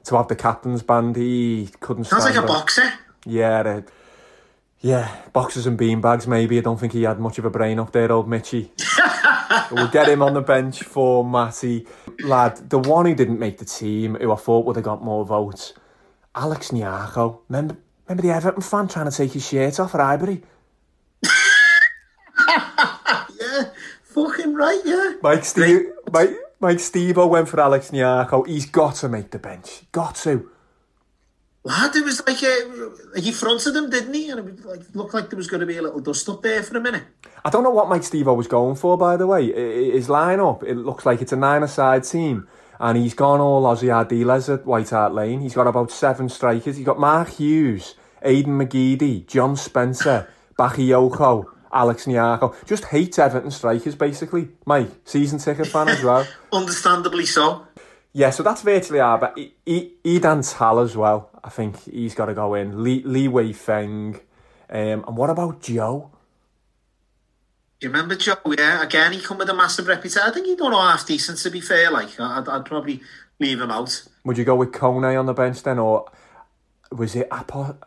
to 0.04 0.18
have 0.18 0.28
the 0.28 0.36
captain's 0.36 0.84
band. 0.84 1.16
He 1.16 1.70
couldn't. 1.80 2.04
Sounds 2.06 2.26
like 2.26 2.36
a 2.36 2.44
it. 2.44 2.48
boxer. 2.48 2.94
Yeah, 3.26 3.64
the, 3.64 3.86
yeah, 4.82 5.16
boxes 5.34 5.66
and 5.66 5.80
beanbags. 5.80 6.28
Maybe 6.28 6.58
I 6.58 6.62
don't 6.62 6.80
think 6.80 6.94
he 6.94 7.04
had 7.04 7.20
much 7.20 7.38
of 7.38 7.46
a 7.46 7.50
brain 7.50 7.80
up 7.80 7.92
there, 7.92 8.12
old 8.12 8.28
Mitchy. 8.28 8.72
we'll 9.72 9.88
get 9.88 10.08
him 10.08 10.22
on 10.22 10.34
the 10.34 10.42
bench 10.42 10.84
for 10.84 11.24
Matty. 11.26 11.88
Lad, 12.24 12.70
the 12.70 12.80
one 12.80 13.06
who 13.06 13.16
didn't 13.16 13.40
make 13.40 13.58
the 13.58 13.66
team, 13.66 14.16
who 14.16 14.32
I 14.32 14.36
thought 14.36 14.66
would 14.66 14.76
have 14.76 14.86
got 14.86 15.04
more 15.04 15.26
votes, 15.26 15.74
Alex 16.36 16.70
Nyarko. 16.70 17.40
Remember, 17.50 17.78
remember 18.08 18.24
the 18.24 18.34
Everton 18.34 18.62
fan 18.62 18.88
trying 18.88 19.10
to 19.10 19.16
take 19.16 19.32
his 19.32 19.48
shirt 19.48 19.80
off 19.80 19.96
at 19.96 20.02
Ivory? 20.02 20.44
yeah, 22.48 23.66
fucking 24.04 24.54
right, 24.54 24.82
yeah. 24.86 25.14
Mike 25.22 25.46
Steve, 25.46 25.92
Mike, 26.12 26.36
Mike 26.60 26.78
Stevo 26.78 27.28
went 27.30 27.50
for 27.50 27.60
Alex 27.60 27.92
Nyarko. 27.92 28.48
He's 28.48 28.66
got 28.66 28.96
to 28.96 29.10
make 29.10 29.32
the 29.32 29.40
bench. 29.40 29.84
Got 29.92 30.16
to. 30.18 30.52
Lad, 31.66 31.96
it 31.96 32.06
was 32.06 32.22
like 32.28 32.44
a, 32.44 33.20
he 33.20 33.32
fronted 33.32 33.76
him, 33.76 33.90
didn't 33.90 34.14
he? 34.14 34.30
And 34.30 34.48
it 34.48 34.64
like, 34.64 34.82
looked 34.94 35.16
like 35.16 35.32
there 35.32 35.38
was 35.38 35.48
going 35.48 35.62
to 35.62 35.66
be 35.66 35.78
a 35.78 35.82
little 35.82 36.00
dust 36.00 36.30
up 36.30 36.44
there 36.44 36.62
for 36.62 36.78
a 36.78 36.80
minute. 36.80 37.02
I 37.44 37.50
don't 37.50 37.64
know 37.64 37.72
what 37.72 37.90
Mike 37.90 38.04
Steve 38.04 38.28
was 38.28 38.46
going 38.46 38.76
for, 38.76 39.00
by 39.00 39.18
the 39.18 39.26
way. 39.26 39.48
His 39.92 40.08
lineup, 40.08 40.62
it 40.62 40.76
looks 40.76 41.08
like 41.08 41.24
it's 41.24 41.32
a 41.32 41.36
nine-a-side 41.36 42.04
team, 42.04 42.48
and 42.80 43.00
he's 43.00 43.16
gone 43.16 43.40
all 43.42 43.64
Ossie 43.64 43.90
Ardiles 43.90 44.54
at 44.54 44.64
White 44.68 44.92
Hart 44.92 45.16
Lane. 45.16 45.42
He's 45.42 45.56
got 45.56 45.66
about 45.66 45.90
seven 45.90 46.30
strikers. 46.30 46.78
He's 46.78 46.86
got 46.86 47.00
Mark 47.00 47.30
Hughes, 47.30 47.96
Aidan 48.22 48.60
McGeady, 48.60 49.26
John 49.26 49.56
Spencer, 49.56 50.30
Bakayoko, 50.60 51.46
Alex 51.74 52.06
Nyarko. 52.06 52.54
Just 52.68 52.86
hates 52.86 53.18
Everton 53.18 53.50
strikers, 53.50 53.96
basically. 53.96 54.50
Mike, 54.68 54.92
season 55.04 55.40
ticket 55.40 55.66
fan 55.66 55.90
as 55.90 56.04
well. 56.04 56.28
Understandably 56.54 57.26
so. 57.26 57.66
Yeah, 58.14 58.30
so 58.30 58.44
that's 58.44 58.62
virtually 58.62 59.02
our 59.02 59.18
but 59.18 59.38
Idan 59.68 60.58
Tal 60.58 60.80
as 60.80 60.96
well. 60.96 61.32
I 61.46 61.50
think 61.50 61.84
he's 61.84 62.16
got 62.16 62.26
to 62.26 62.34
go 62.34 62.56
in. 62.56 62.84
Lee, 62.84 63.04
Li 63.06 63.28
Weifeng. 63.28 64.20
Um, 64.68 65.06
and 65.08 65.16
what 65.16 65.30
about 65.30 65.62
Joe? 65.62 66.10
Do 67.80 67.88
you 67.88 67.92
remember 67.92 68.16
Joe? 68.16 68.36
Yeah, 68.58 68.82
again, 68.82 69.14
he 69.14 69.22
come 69.22 69.38
with 69.38 69.50
a 69.50 69.54
massive 69.54 69.86
reputation. 69.86 70.24
I 70.28 70.32
think 70.32 70.48
he 70.48 70.56
done 70.56 70.72
half 70.74 71.06
decent, 71.06 71.38
to 71.40 71.52
be 71.52 71.62
fair. 71.62 71.92
Like, 71.92 72.20
I'd, 72.20 72.50
I'd 72.50 72.66
probably 72.66 73.00
leave 73.40 73.62
him 73.62 73.70
out. 73.70 74.04
Would 74.24 74.40
you 74.40 74.44
go 74.44 74.56
with 74.56 74.72
Kone 74.72 75.20
on 75.20 75.28
the 75.28 75.34
bench 75.34 75.62
then, 75.62 75.78
or 75.78 76.10
was 76.92 77.16
it 77.16 77.28
Apo? 77.30 77.78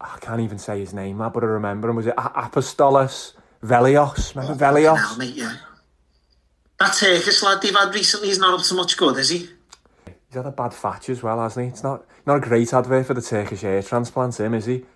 I 0.00 0.18
can't 0.20 0.40
even 0.40 0.58
say 0.58 0.80
his 0.80 0.94
name, 0.94 1.18
lad, 1.18 1.34
but 1.34 1.42
I 1.44 1.48
remember 1.48 1.90
him. 1.90 1.96
Was 1.96 2.06
it 2.06 2.14
A- 2.16 2.30
Apostolos 2.48 3.34
Velios? 3.62 4.34
Remember 4.34 4.54
Now, 4.58 4.72
Velios? 4.72 5.18
mate, 5.18 5.34
yeah. 5.34 5.56
That 6.80 6.94
Turkish 6.94 7.42
lad 7.42 7.60
they've 7.60 7.74
had 7.74 7.94
recently 7.94 8.30
is 8.30 8.38
not 8.38 8.58
up 8.58 8.64
to 8.66 8.74
much 8.74 8.96
good, 8.96 9.18
is 9.18 9.28
he? 9.28 9.50
He's 10.32 10.38
had 10.38 10.46
a 10.46 10.50
bad 10.50 10.72
fatch 10.72 11.10
as 11.10 11.22
well, 11.22 11.42
hasn't 11.42 11.66
he? 11.66 11.70
It's 11.72 11.82
not 11.82 12.06
not 12.24 12.38
a 12.38 12.40
great 12.40 12.72
advert 12.72 13.04
for 13.04 13.12
the 13.12 13.20
Turkish 13.20 13.62
air 13.64 13.82
transplant, 13.82 14.40
him, 14.40 14.54
is 14.54 14.64
he? 14.64 14.86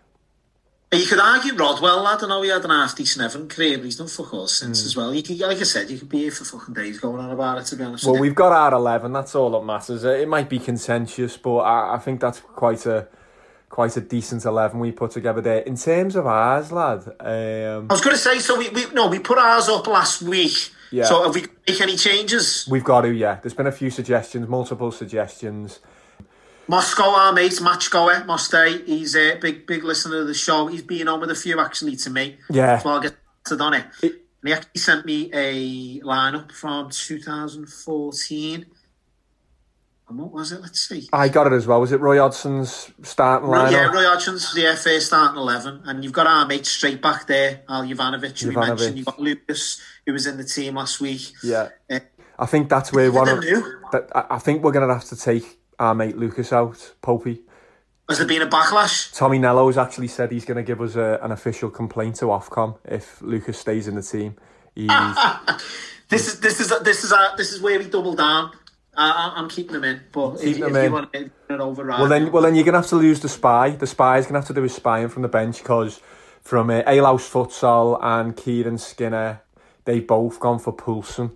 You 0.94 1.04
could 1.04 1.18
argue 1.18 1.54
Rodwell, 1.54 2.00
lad. 2.02 2.24
I 2.24 2.26
know 2.26 2.40
he 2.40 2.48
had 2.48 2.64
an 2.64 2.88
decent 2.96 3.22
Everton 3.22 3.46
career, 3.46 3.76
but 3.76 3.84
he's 3.84 3.96
done 3.96 4.06
fuck 4.06 4.32
all 4.32 4.48
since 4.48 4.80
Hmm. 4.80 4.86
as 4.86 4.96
well. 4.96 5.14
You 5.14 5.22
could, 5.22 5.38
like 5.40 5.58
I 5.58 5.64
said, 5.64 5.90
you 5.90 5.98
could 5.98 6.08
be 6.08 6.20
here 6.20 6.30
for 6.30 6.44
fucking 6.44 6.72
days 6.72 6.98
going 6.98 7.22
on 7.22 7.30
about 7.30 7.58
it, 7.58 7.66
to 7.66 7.76
be 7.76 7.84
honest 7.84 8.06
Well, 8.06 8.18
we've 8.18 8.34
got 8.34 8.52
our 8.52 8.72
11, 8.72 9.12
that's 9.12 9.34
all 9.34 9.50
that 9.50 9.66
matters. 9.66 10.04
It 10.04 10.26
might 10.26 10.48
be 10.48 10.58
contentious, 10.58 11.36
but 11.36 11.56
I, 11.58 11.96
I 11.96 11.98
think 11.98 12.20
that's 12.22 12.40
quite 12.40 12.86
a 12.86 13.06
quite 13.76 13.94
a 13.94 14.00
decent 14.00 14.42
11 14.46 14.80
we 14.80 14.90
put 14.90 15.10
together 15.10 15.42
there. 15.42 15.58
In 15.58 15.76
terms 15.76 16.16
of 16.16 16.26
ours, 16.26 16.72
lad, 16.72 17.06
um, 17.20 17.86
I 17.90 17.92
was 17.92 18.00
going 18.00 18.16
to 18.16 18.22
say, 18.22 18.38
so 18.38 18.56
we, 18.56 18.70
we 18.70 18.86
no, 18.94 19.06
we 19.08 19.18
put 19.18 19.36
ours 19.36 19.68
up 19.68 19.86
last 19.86 20.22
week. 20.22 20.70
Yeah. 20.90 21.04
So 21.04 21.24
have 21.24 21.34
we 21.34 21.42
make 21.68 21.78
any 21.82 21.94
changes? 21.98 22.66
we've 22.70 22.82
got 22.82 23.02
to, 23.02 23.12
yeah. 23.12 23.38
There's 23.42 23.52
been 23.52 23.66
a 23.66 23.72
few 23.72 23.90
suggestions, 23.90 24.48
multiple 24.48 24.90
suggestions. 24.90 25.80
Moscow, 26.66 27.10
our 27.10 27.34
mate, 27.34 27.60
Match 27.60 27.90
Goer, 27.90 28.24
Mostay, 28.26 28.82
he's 28.86 29.14
a 29.14 29.36
big, 29.36 29.66
big 29.66 29.84
listener 29.84 30.20
to 30.20 30.24
the 30.24 30.32
show. 30.32 30.68
He's 30.68 30.80
been 30.80 31.06
on 31.06 31.20
with 31.20 31.30
a 31.30 31.34
few 31.34 31.60
actually 31.60 31.96
to 31.96 32.08
me. 32.08 32.38
Yeah. 32.48 32.78
So 32.78 32.88
I'll 32.88 33.00
get 33.00 33.14
started 33.44 33.62
on 33.62 33.74
it. 33.74 33.84
And 34.02 34.14
he 34.42 34.54
actually 34.54 34.80
sent 34.80 35.04
me 35.04 35.30
a 35.34 36.00
lineup 36.00 36.50
from 36.50 36.88
2014. 36.88 38.66
And 40.08 40.18
what 40.18 40.30
was 40.30 40.52
it? 40.52 40.60
Let's 40.60 40.80
see. 40.80 41.08
I 41.12 41.28
got 41.28 41.48
it 41.48 41.52
as 41.52 41.66
well. 41.66 41.80
Was 41.80 41.90
it 41.90 42.00
Roy 42.00 42.18
Hodgson's 42.18 42.92
starting 43.02 43.48
lineup? 43.48 43.72
yeah, 43.72 43.86
Roy 43.86 44.04
Hodgson's 44.04 44.56
yeah, 44.56 44.76
first 44.76 45.08
starting 45.08 45.36
11. 45.36 45.82
And 45.84 46.04
you've 46.04 46.12
got 46.12 46.28
our 46.28 46.46
mate 46.46 46.64
straight 46.64 47.02
back 47.02 47.26
there, 47.26 47.62
Al 47.68 47.82
Jovanovic, 47.82 48.40
who 48.40 48.50
we 48.50 48.56
mentioned. 48.56 48.96
You've 48.96 49.06
got 49.06 49.18
Lucas, 49.18 49.80
who 50.04 50.12
was 50.12 50.26
in 50.26 50.36
the 50.36 50.44
team 50.44 50.76
last 50.76 51.00
week. 51.00 51.32
Yeah. 51.42 51.70
Uh, 51.90 52.00
I 52.38 52.46
think 52.46 52.68
that's 52.68 52.92
where 52.92 53.10
one 53.10 53.28
of 53.28 53.40
that 53.40 54.10
I 54.14 54.38
think 54.38 54.62
we're 54.62 54.72
gonna 54.72 54.92
have 54.92 55.06
to 55.06 55.16
take 55.16 55.58
our 55.78 55.94
mate 55.94 56.16
Lucas 56.16 56.52
out, 56.52 56.92
Popey. 57.02 57.40
Has 58.08 58.18
there 58.18 58.26
been 58.26 58.42
a 58.42 58.46
backlash? 58.46 59.12
Tommy 59.14 59.38
Nello 59.38 59.62
Nello's 59.62 59.78
actually 59.78 60.08
said 60.08 60.30
he's 60.30 60.44
going 60.44 60.58
to 60.58 60.62
give 60.62 60.80
us 60.80 60.94
a, 60.94 61.18
an 61.22 61.32
official 61.32 61.70
complaint 61.70 62.14
to 62.16 62.26
Ofcom 62.26 62.78
if 62.84 63.20
Lucas 63.20 63.58
stays 63.58 63.88
in 63.88 63.96
the 63.96 64.02
team. 64.02 64.36
This 66.08 66.28
is 66.28 66.40
this 66.40 66.60
is 66.60 66.72
this 66.82 67.02
is 67.02 67.12
this 67.36 67.52
is 67.52 67.60
where 67.60 67.80
we 67.80 67.86
double 67.86 68.14
down. 68.14 68.52
I'm 68.96 69.48
keeping 69.48 69.74
them 69.74 69.84
in, 69.84 70.00
but 70.12 70.34
if, 70.36 70.40
Keeping 70.40 70.64
if 70.64 70.72
them 70.72 70.74
you 70.74 70.80
in. 70.80 70.92
want 70.92 71.12
to 71.12 71.58
override, 71.58 72.00
well 72.00 72.08
then, 72.08 72.32
well 72.32 72.42
then 72.42 72.54
you're 72.54 72.64
going 72.64 72.72
to 72.74 72.80
have 72.80 72.88
to 72.88 72.96
lose 72.96 73.20
the 73.20 73.28
spy. 73.28 73.70
The 73.70 73.86
spy's 73.86 74.24
going 74.24 74.34
to 74.34 74.40
have 74.40 74.46
to 74.48 74.54
do 74.54 74.62
his 74.62 74.74
spying 74.74 75.08
from 75.08 75.22
the 75.22 75.28
bench 75.28 75.58
because 75.58 76.00
from 76.42 76.70
uh, 76.70 76.82
Alouse 76.82 77.28
Futsal 77.30 77.98
and 78.02 78.36
Kieran 78.36 78.78
Skinner, 78.78 79.42
they've 79.84 80.06
both 80.06 80.40
gone 80.40 80.58
for 80.58 80.72
Poulsen 80.72 81.32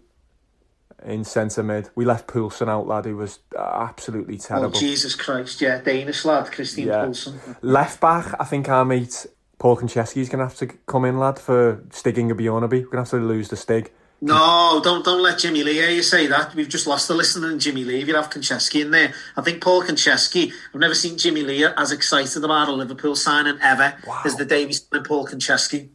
in 1.04 1.24
centre 1.24 1.62
mid. 1.62 1.90
We 1.94 2.04
left 2.04 2.26
Poulsen 2.26 2.68
out, 2.68 2.86
lad, 2.86 3.04
who 3.06 3.16
was 3.16 3.40
absolutely 3.58 4.36
oh 4.36 4.38
terrible. 4.38 4.70
Jesus 4.78 5.14
Christ, 5.14 5.60
yeah, 5.60 5.80
Danish 5.80 6.24
lad, 6.24 6.50
Christian 6.52 6.88
Yeah. 6.88 7.04
Poulsen. 7.04 7.38
Left 7.62 8.00
back, 8.00 8.34
I 8.40 8.44
think 8.44 8.68
our 8.68 8.84
mate 8.84 9.26
Paul 9.58 9.76
Konchesky's 9.76 10.28
going 10.30 10.38
to 10.38 10.44
have 10.46 10.56
to 10.56 10.66
come 10.86 11.04
in, 11.04 11.18
lad, 11.18 11.38
for 11.38 11.84
Stig 11.90 12.16
Inge 12.18 12.32
Bjørnebye. 12.32 12.70
We're 12.70 12.90
going 12.90 12.90
to 12.92 12.96
have 12.98 13.10
to 13.10 13.16
lose 13.18 13.48
the 13.48 13.56
Stig. 13.56 13.92
No, 14.22 14.80
don't 14.84 15.02
don't 15.02 15.22
let 15.22 15.38
Jimmy 15.38 15.64
Lee 15.64 15.74
hear 15.74 15.88
you 15.88 16.02
say 16.02 16.26
that. 16.26 16.54
We've 16.54 16.68
just 16.68 16.86
lost 16.86 17.08
the 17.08 17.14
listener 17.14 17.50
in 17.50 17.58
Jimmy 17.58 17.84
Lee. 17.84 18.02
If 18.02 18.08
you 18.08 18.14
have 18.16 18.28
Konchesky 18.28 18.82
in 18.82 18.90
there, 18.90 19.14
I 19.34 19.40
think 19.40 19.62
Paul 19.62 19.82
Konchesky. 19.82 20.52
I've 20.74 20.80
never 20.80 20.94
seen 20.94 21.16
Jimmy 21.16 21.42
Lee 21.42 21.64
as 21.64 21.90
excited 21.90 22.44
about 22.44 22.68
a 22.68 22.72
Liverpool 22.72 23.16
signing 23.16 23.58
ever 23.62 23.96
as 24.26 24.36
the 24.36 24.44
day 24.44 24.66
we 24.66 24.74
signed 24.74 25.06
Paul 25.06 25.26
Konchesky. 25.26 25.88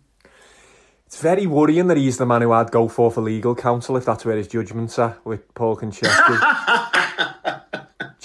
It's 1.06 1.22
very 1.22 1.46
worrying 1.46 1.86
that 1.88 1.98
he's 1.98 2.18
the 2.18 2.26
man 2.26 2.42
who 2.42 2.52
I'd 2.52 2.72
go 2.72 2.88
for 2.88 3.12
for 3.12 3.22
legal 3.22 3.54
counsel 3.54 3.96
if 3.96 4.06
that's 4.06 4.26
where 4.26 4.36
his 4.36 4.48
judgment's 4.48 4.98
are 4.98 5.20
with 5.24 5.54
Paul 5.54 5.78
Konchesky. 5.78 7.62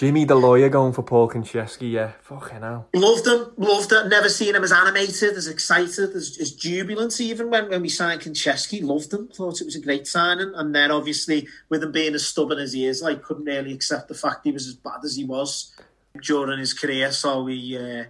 Jimmy 0.01 0.25
the 0.25 0.35
lawyer 0.35 0.71
going 0.71 0.95
for 0.95 1.03
Paul 1.03 1.29
Konchesky, 1.29 1.93
yeah. 1.93 2.13
Fucking 2.23 2.63
hell. 2.63 2.89
Loved 2.95 3.27
him, 3.27 3.53
loved 3.59 3.93
it. 3.93 4.09
Never 4.09 4.31
seen 4.31 4.55
him 4.55 4.65
as 4.65 4.73
animated, 4.73 5.35
as 5.35 5.47
excited, 5.47 6.17
as, 6.17 6.39
as 6.41 6.53
jubilant. 6.53 7.21
Even 7.21 7.51
when, 7.51 7.69
when 7.69 7.83
we 7.83 7.91
signed 7.91 8.23
Konchesky, 8.23 8.83
loved 8.83 9.13
him. 9.13 9.29
Thought 9.29 9.61
it 9.61 9.67
was 9.67 9.77
a 9.77 9.81
great 9.83 10.07
signing. 10.07 10.53
And 10.55 10.75
then 10.75 10.91
obviously, 10.91 11.47
with 11.69 11.83
him 11.83 11.93
being 11.93 12.15
as 12.15 12.27
stubborn 12.27 12.59
as 12.59 12.73
he 12.73 12.87
is, 12.87 13.03
like 13.03 13.23
couldn't 13.23 13.45
really 13.45 13.75
accept 13.75 14.09
the 14.09 14.15
fact 14.15 14.47
he 14.47 14.53
was 14.53 14.67
as 14.69 14.75
bad 14.75 15.05
as 15.05 15.17
he 15.17 15.25
was 15.25 15.77
during 16.23 16.61
his 16.61 16.73
career. 16.73 17.13
So 17.13 17.43
we, 17.43 17.77
uh, 17.77 18.05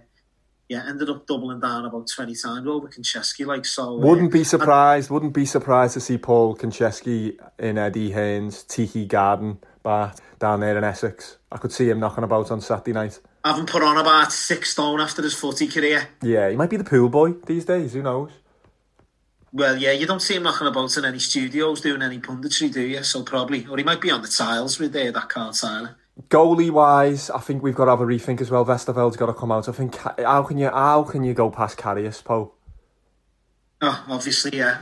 yeah, 0.69 0.85
ended 0.87 1.09
up 1.09 1.27
doubling 1.27 1.59
down 1.59 1.83
about 1.83 2.07
twenty 2.07 2.35
times 2.35 2.69
over 2.69 2.87
Konchesky. 2.87 3.45
Like 3.45 3.65
so, 3.65 3.95
uh, 3.95 3.97
Wouldn't 3.97 4.31
be 4.31 4.45
surprised, 4.45 5.09
wouldn't 5.09 5.33
be 5.33 5.45
surprised 5.45 5.95
to 5.95 5.99
see 5.99 6.17
Paul 6.17 6.55
Konchesky 6.55 7.37
in 7.59 7.77
Eddie 7.77 8.11
Hearn's 8.11 8.63
Tiki 8.63 9.05
Garden 9.05 9.59
bar 9.83 10.13
down 10.41 10.59
there 10.59 10.77
in 10.77 10.83
Essex. 10.83 11.37
I 11.51 11.57
could 11.57 11.71
see 11.71 11.89
him 11.89 11.99
knocking 11.99 12.25
about 12.25 12.51
on 12.51 12.59
Saturday 12.59 12.91
night. 12.91 13.19
having 13.45 13.65
put 13.65 13.81
on 13.83 13.97
about 13.97 14.33
six 14.33 14.71
stone 14.71 14.99
after 14.99 15.21
his 15.21 15.33
footy 15.33 15.67
career. 15.67 16.09
Yeah, 16.21 16.49
he 16.49 16.57
might 16.57 16.69
be 16.69 16.77
the 16.77 16.83
pool 16.83 17.07
boy 17.07 17.33
these 17.45 17.63
days, 17.63 17.93
who 17.93 18.01
knows? 18.01 18.31
Well, 19.53 19.77
yeah, 19.77 19.91
you 19.91 20.07
don't 20.07 20.21
see 20.21 20.35
him 20.35 20.43
knocking 20.43 20.67
about 20.67 20.97
in 20.97 21.05
any 21.05 21.19
studios 21.19 21.81
doing 21.81 22.01
any 22.01 22.19
punditry, 22.19 22.73
do 22.73 22.81
you? 22.81 23.03
So 23.03 23.23
probably, 23.23 23.67
or 23.67 23.77
he 23.77 23.83
might 23.83 24.01
be 24.01 24.09
on 24.09 24.21
the 24.21 24.27
tiles 24.27 24.79
with 24.79 24.93
there, 24.93 25.11
that 25.11 25.29
Carl 25.29 25.53
Tiler. 25.53 25.97
Goalie 26.29 26.71
wise, 26.71 27.29
I 27.29 27.39
think 27.39 27.61
we've 27.61 27.75
got 27.75 27.85
to 27.85 27.91
have 27.91 28.01
a 28.01 28.05
rethink 28.05 28.41
as 28.41 28.49
well. 28.51 28.65
Westerveld's 28.65 29.17
got 29.17 29.27
to 29.27 29.33
come 29.33 29.51
out. 29.51 29.69
I 29.69 29.71
think 29.71 29.95
how 29.95 30.43
can 30.43 30.57
you 30.57 30.69
how 30.69 31.03
can 31.03 31.23
you 31.23 31.33
go 31.33 31.49
past 31.49 31.77
Karius, 31.77 32.23
Poe? 32.23 32.53
Oh, 33.83 34.05
obviously, 34.09 34.59
yeah. 34.59 34.79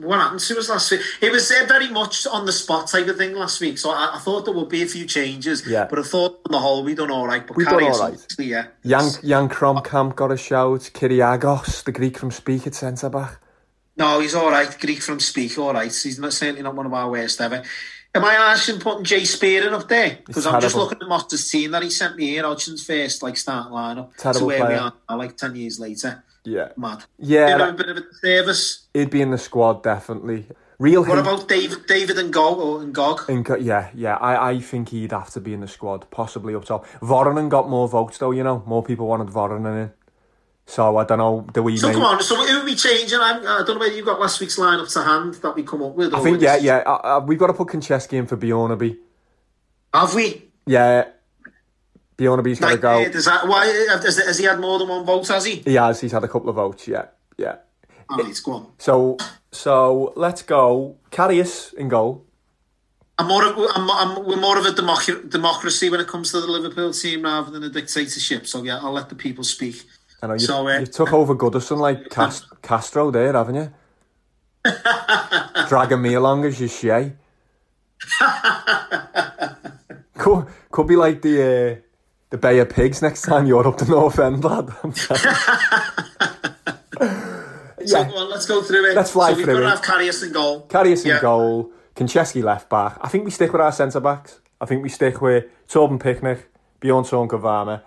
What 0.00 0.18
happened 0.18 0.40
to 0.40 0.58
us 0.58 0.68
last 0.68 0.90
week? 0.90 1.00
It 1.20 1.30
was 1.30 1.48
uh, 1.52 1.64
very 1.68 1.88
much 1.88 2.26
on 2.26 2.44
the 2.44 2.50
spot 2.50 2.88
type 2.88 3.06
of 3.06 3.16
thing 3.16 3.34
last 3.36 3.60
week, 3.60 3.78
so 3.78 3.90
I, 3.90 4.16
I 4.16 4.18
thought 4.18 4.44
there 4.46 4.54
would 4.54 4.68
be 4.68 4.82
a 4.82 4.86
few 4.86 5.06
changes. 5.06 5.64
Yeah. 5.64 5.86
But 5.88 6.00
I 6.00 6.02
thought 6.02 6.40
on 6.46 6.50
the 6.50 6.58
whole 6.58 6.82
we 6.82 6.96
done 6.96 7.12
all 7.12 7.24
right. 7.26 7.46
But 7.46 7.56
We 7.56 7.64
done 7.64 7.84
all 7.84 8.00
right. 8.10 8.26
yeah. 8.40 8.66
Jan 8.84 9.10
Jan 9.24 9.48
Kromkamp 9.48 10.16
got 10.16 10.32
a 10.32 10.36
shout. 10.36 10.80
Kyrgiakos, 10.92 11.84
the 11.84 11.92
Greek 11.92 12.18
from 12.18 12.32
Speke 12.32 12.66
at 12.66 12.74
centre 12.74 13.10
back. 13.10 13.38
No, 13.96 14.18
he's 14.18 14.34
all 14.34 14.50
right. 14.50 14.76
Greek 14.80 15.02
from 15.02 15.20
Speke, 15.20 15.56
all 15.58 15.74
right. 15.74 15.94
He's 15.94 16.18
not, 16.18 16.32
certainly 16.32 16.62
not 16.62 16.74
one 16.74 16.86
of 16.86 16.94
our 16.94 17.10
worst 17.10 17.40
ever. 17.40 17.62
Am 18.14 18.24
I 18.24 18.34
asking 18.34 18.80
putting 18.80 19.04
Jay 19.04 19.24
Spearing 19.24 19.72
up 19.72 19.88
there? 19.88 20.18
Because 20.26 20.46
I'm 20.46 20.60
just 20.60 20.74
looking 20.74 20.98
at 21.00 21.08
Motter's 21.08 21.48
team 21.48 21.70
that 21.70 21.82
he 21.82 21.90
sent 21.90 22.16
me 22.16 22.26
here, 22.26 22.42
Hodgson's 22.42 22.84
first 22.84 23.22
like 23.22 23.36
starting 23.36 23.72
lineup. 23.72 24.16
Terrible 24.16 24.40
to 24.40 24.46
where 24.46 24.66
we 24.66 24.74
are 24.74 24.92
now, 25.08 25.16
like 25.16 25.36
ten 25.36 25.54
years 25.54 25.78
later. 25.78 26.24
Yeah. 26.44 26.68
Mad. 26.76 27.04
Yeah, 27.18 27.48
him 27.54 27.60
a 27.60 27.66
that- 27.66 27.76
bit 27.76 27.88
of 27.88 27.96
a 27.98 28.14
service. 28.20 28.88
He'd 28.94 29.10
be 29.10 29.22
in 29.22 29.30
the 29.30 29.38
squad 29.38 29.82
definitely. 29.82 30.46
Real 30.78 31.04
What 31.04 31.18
about 31.18 31.48
David, 31.48 31.86
David 31.86 32.16
N'Gog 32.16 32.56
or 32.58 32.80
N'Gog? 32.80 33.44
Co- 33.46 33.54
yeah, 33.56 33.90
yeah. 33.94 34.16
I, 34.16 34.50
I 34.50 34.58
think 34.58 34.88
he'd 34.88 35.12
have 35.12 35.30
to 35.30 35.40
be 35.40 35.54
in 35.54 35.60
the 35.60 35.68
squad, 35.68 36.10
possibly 36.10 36.56
up 36.56 36.64
top. 36.64 36.86
Voronin 37.00 37.48
got 37.48 37.68
more 37.68 37.86
votes 37.88 38.18
though, 38.18 38.32
you 38.32 38.42
know. 38.42 38.64
More 38.66 38.82
people 38.82 39.06
wanted 39.06 39.28
Voronin 39.28 39.84
in. 39.84 39.92
So 40.66 40.96
I 40.96 41.04
don't 41.04 41.18
know. 41.18 41.46
Do 41.52 41.62
we? 41.62 41.76
So 41.76 41.86
make- 41.86 41.94
come 41.94 42.04
on, 42.04 42.20
so 42.22 42.34
who 42.34 42.60
are 42.60 42.64
we 42.64 42.74
changing? 42.74 43.20
I'm, 43.20 43.42
I 43.42 43.62
don't 43.64 43.74
know 43.74 43.78
whether 43.78 43.94
you've 43.94 44.06
got 44.06 44.18
last 44.20 44.40
week's 44.40 44.58
lineup 44.58 44.92
to 44.92 45.02
hand 45.04 45.34
that 45.34 45.54
we 45.54 45.62
come 45.62 45.82
up 45.82 45.94
with. 45.94 46.14
I 46.14 46.20
think 46.20 46.40
yeah, 46.40 46.56
yeah. 46.56 46.78
Uh, 46.78 47.18
uh, 47.18 47.24
we've 47.24 47.38
got 47.38 47.48
to 47.48 47.52
put 47.54 47.68
Konchesky 47.68 48.14
in 48.14 48.26
for 48.26 48.36
Bjørnebye. 48.36 48.96
Have 49.94 50.14
we? 50.16 50.50
Yeah, 50.66 51.04
Bjørnebye's 52.18 52.58
got 52.60 52.70
Like, 52.72 52.80
go. 52.80 53.08
does 53.10 53.24
that, 53.24 53.46
why, 53.48 53.66
has, 53.66 54.18
has 54.18 54.38
he 54.38 54.44
had 54.44 54.60
more 54.60 54.78
than 54.78 54.88
one 54.88 55.04
vote, 55.04 55.26
has 55.28 55.44
he? 55.44 55.56
He 55.64 55.74
has. 55.74 56.00
He's 56.00 56.12
had 56.12 56.24
a 56.24 56.28
couple 56.28 56.48
of 56.50 56.56
votes. 56.56 56.86
Yeah, 56.86 57.06
yeah. 57.38 57.56
All 58.10 58.18
right, 58.18 58.40
go 58.44 58.52
on. 58.52 58.66
So 58.78 59.16
so 59.50 60.12
let's 60.16 60.42
go. 60.42 60.96
Karius 61.10 61.72
in 61.74 61.88
goal. 61.88 62.24
I'm 63.18 63.28
more 63.28 63.44
of, 63.46 63.56
I'm, 63.76 63.90
I'm, 63.90 64.24
we're 64.26 64.40
more 64.40 64.58
of 64.58 64.64
a 64.66 64.70
democ- 64.70 65.28
democracy 65.30 65.90
when 65.90 66.00
it 66.00 66.08
comes 66.08 66.30
to 66.32 66.40
the 66.40 66.46
Liverpool 66.46 66.92
team 66.92 67.22
rather 67.22 67.50
than 67.50 67.62
a 67.62 67.68
dictatorship. 67.68 68.46
So 68.46 68.62
yeah, 68.62 68.78
I'll 68.82 68.92
let 68.92 69.08
the 69.08 69.14
people 69.14 69.44
speak. 69.44 69.84
I 70.22 70.26
know 70.28 70.34
you, 70.34 70.38
So, 70.40 70.66
uh, 70.68 70.78
you 70.78 70.86
took 70.86 71.12
over 71.12 71.34
Goodison 71.34 71.78
like 71.78 72.08
Cast- 72.16 72.46
Castro 72.62 73.10
there, 73.10 73.32
haven't 73.32 73.54
you? 73.56 73.72
Dragging 75.68 76.00
me 76.02 76.14
along 76.14 76.44
as 76.44 76.58
your 76.60 76.68
shay. 76.68 77.12
could, 80.18 80.46
could 80.70 80.86
be 80.86 80.96
like 80.96 81.22
the 81.22 81.42
uh, 81.42 81.76
the 82.32 82.38
Bay 82.38 82.58
of 82.60 82.70
Pigs 82.70 83.02
next 83.02 83.22
time 83.22 83.46
you're 83.46 83.66
up 83.68 83.76
the 83.76 83.84
North 83.84 84.18
End, 84.18 84.42
lad. 84.42 84.70
I'm. 84.82 84.92
So 87.86 87.98
on, 88.00 88.30
let's 88.30 88.46
go 88.46 88.62
through 88.62 88.90
it. 88.90 88.96
Let's 88.96 89.10
fly 89.10 89.30
so 89.32 89.36
we've 89.36 89.44
through 89.44 89.54
got 89.54 89.60
to 89.60 89.66
it. 89.66 89.70
have 89.70 89.82
Karius 89.82 90.24
in 90.26 90.32
goal. 90.32 90.66
Karius 90.68 91.02
in 91.04 91.10
Yeah. 91.10 91.20
goal, 91.20 91.70
Konchesky 91.94 92.42
left 92.42 92.70
back. 92.70 92.96
I 93.02 93.08
think 93.08 93.24
we 93.24 93.30
stick 93.30 93.52
with 93.52 93.60
our 93.60 93.72
centre 93.72 94.00
backs. 94.00 94.40
I 94.60 94.66
think 94.66 94.82
we 94.82 94.88
stick 94.88 95.20
with 95.20 95.44
Torben 95.68 95.98
Piechnik, 96.00 96.44
Bjorn 96.80 97.04
Kvarme. 97.04 97.82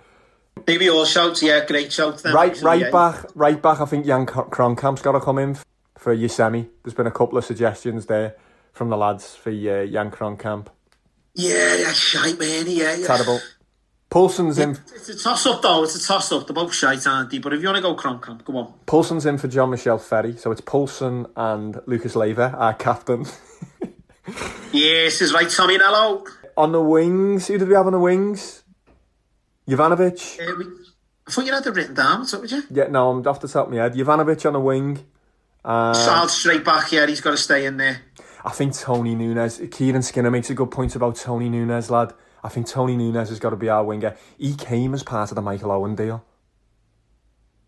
Maybe 0.68 0.90
all 0.90 1.06
shouts, 1.06 1.42
yeah, 1.42 1.66
great 1.66 1.92
shout. 1.92 2.22
Then, 2.22 2.34
Right, 2.36 2.62
right 2.62 2.82
yeah. 2.82 2.92
back, 2.92 3.26
right 3.36 3.60
back. 3.62 3.82
I 3.82 3.86
think 3.86 4.06
Jan 4.06 4.26
Kr- 4.26 4.42
Kromkamp's 4.42 5.02
got 5.02 5.14
to 5.14 5.20
come 5.22 5.38
in 5.40 5.58
for 5.98 6.16
Josemi. 6.16 6.68
There's 6.84 6.94
been 6.94 7.08
a 7.08 7.12
couple 7.12 7.38
of 7.38 7.46
suggestions 7.46 8.06
there 8.06 8.36
from 8.74 8.90
the 8.90 8.98
lads 8.98 9.36
for 9.36 9.50
uh, 9.50 9.86
Jan 9.88 10.12
Kromkamp. 10.12 10.68
Yeah, 11.34 11.78
that's 11.78 11.98
shite, 11.98 12.38
man. 12.40 12.66
Yeah, 12.68 12.96
yeah. 12.96 13.08
Terrible. 13.08 13.40
Poulsen's 14.16 14.58
in. 14.60 14.80
It's 14.96 15.10
a 15.10 15.20
toss 15.20 15.46
up, 15.46 15.62
though. 15.62 15.84
It's 15.84 15.96
a 15.96 16.08
toss 16.08 16.32
up. 16.32 16.48
They're 16.48 16.54
both 16.54 16.74
shite, 16.74 17.06
aren't 17.06 17.32
they? 17.32 17.40
But 17.40 17.52
if 17.52 17.62
you 17.62 17.68
want 17.68 17.76
to 17.76 17.82
go 17.82 17.96
Kromkamp, 17.98 18.46
go 18.46 18.58
on. 18.58 18.74
Poulsen's 18.88 19.26
in 19.26 19.38
for 19.38 19.50
Jean-Michel 19.50 19.98
Ferri. 19.98 20.38
So 20.38 20.52
it's 20.52 20.62
Poulsen 20.62 21.30
and 21.36 21.82
Lucas 21.86 22.16
Leiva, 22.16 22.56
our 22.58 22.74
captain. 22.74 23.26
Yes, 24.72 25.22
is 25.22 25.34
right, 25.34 25.50
Tommy 25.50 25.78
Nello. 25.78 26.24
on 26.58 26.72
the 26.72 26.82
wings, 26.82 27.48
who 27.48 27.58
did 27.60 27.68
we 27.68 27.76
have 27.76 27.86
on 27.86 27.94
the 27.94 28.00
wings? 28.00 28.64
Jovanovic. 29.70 30.40
Uh, 30.40 30.56
we, 30.58 30.66
I 31.28 31.32
thought 31.32 31.46
you 31.46 31.54
had 31.54 31.66
it 31.66 31.76
written 31.76 31.94
down. 31.94 32.20
What's 32.20 32.34
up 32.34 32.42
with 32.42 32.52
you? 32.52 32.64
Yeah, 32.72 32.88
no, 32.88 33.12
I'm 33.12 33.28
off 33.28 33.40
the 33.40 33.48
top 33.48 33.68
of 33.68 33.74
my 33.74 33.80
head. 33.82 33.94
Jovanovic 33.94 34.46
on 34.46 34.54
the 34.54 34.60
wing. 34.60 35.06
Uh, 35.64 35.94
Salt 35.94 36.32
straight 36.32 36.66
back, 36.66 36.92
yeah, 36.92 37.06
he's 37.06 37.22
got 37.22 37.32
to 37.32 37.38
stay 37.38 37.66
in 37.66 37.78
there. 37.78 38.02
I 38.44 38.50
think 38.50 38.76
Tony 38.76 39.14
Nunes, 39.16 39.62
Kieran 39.72 40.02
Skinner 40.02 40.32
makes 40.32 40.50
a 40.50 40.56
good 40.56 40.72
point 40.72 40.96
about 40.96 41.16
Tony 41.18 41.48
Nunes, 41.48 41.92
lad. 41.92 42.14
I 42.46 42.50
think 42.50 42.68
Tony 42.68 42.96
Nunes 42.96 43.30
has 43.30 43.40
got 43.40 43.50
to 43.50 43.56
be 43.56 43.70
our 43.70 43.84
winger. 43.84 44.16
He 44.38 44.54
came 44.54 44.94
as 44.94 45.02
part 45.02 45.32
of 45.32 45.36
the 45.36 45.42
Michael 45.42 45.72
Owen 45.72 45.96
deal. 45.96 46.24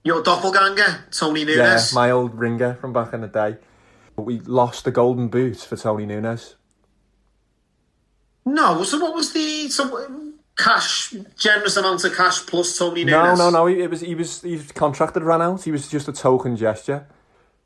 Your 0.03 0.21
doppelganger, 0.21 1.05
Tony 1.09 1.43
Nunes. 1.43 1.57
Yeah, 1.57 1.95
my 1.95 2.11
old 2.11 2.35
ringer 2.35 2.75
from 2.75 2.93
back 2.93 3.11
in 3.11 3.21
the 3.21 3.27
day. 3.27 3.57
But 4.15 4.21
we 4.21 4.39
lost 4.41 4.85
the 4.85 4.91
golden 4.91 5.29
boot 5.29 5.57
for 5.57 5.75
Tony 5.75 6.05
Nunes. 6.05 6.55
No, 8.45 8.83
so 8.83 8.99
what 8.99 9.15
was 9.15 9.33
the 9.33 9.67
so 9.69 10.31
cash, 10.55 11.15
generous 11.35 11.75
amount 11.75 12.03
of 12.03 12.15
cash 12.15 12.45
plus 12.45 12.77
Tony 12.77 13.03
Nunes? 13.03 13.39
No, 13.39 13.49
no, 13.49 13.49
no. 13.49 13.65
He, 13.65 13.81
it 13.81 13.89
was 13.89 14.01
he 14.01 14.13
was 14.13 14.41
his 14.41 14.71
contracted 14.73 15.23
ran 15.23 15.41
out. 15.41 15.63
He 15.63 15.71
was 15.71 15.87
just 15.87 16.07
a 16.07 16.13
token 16.13 16.55
gesture. 16.55 17.07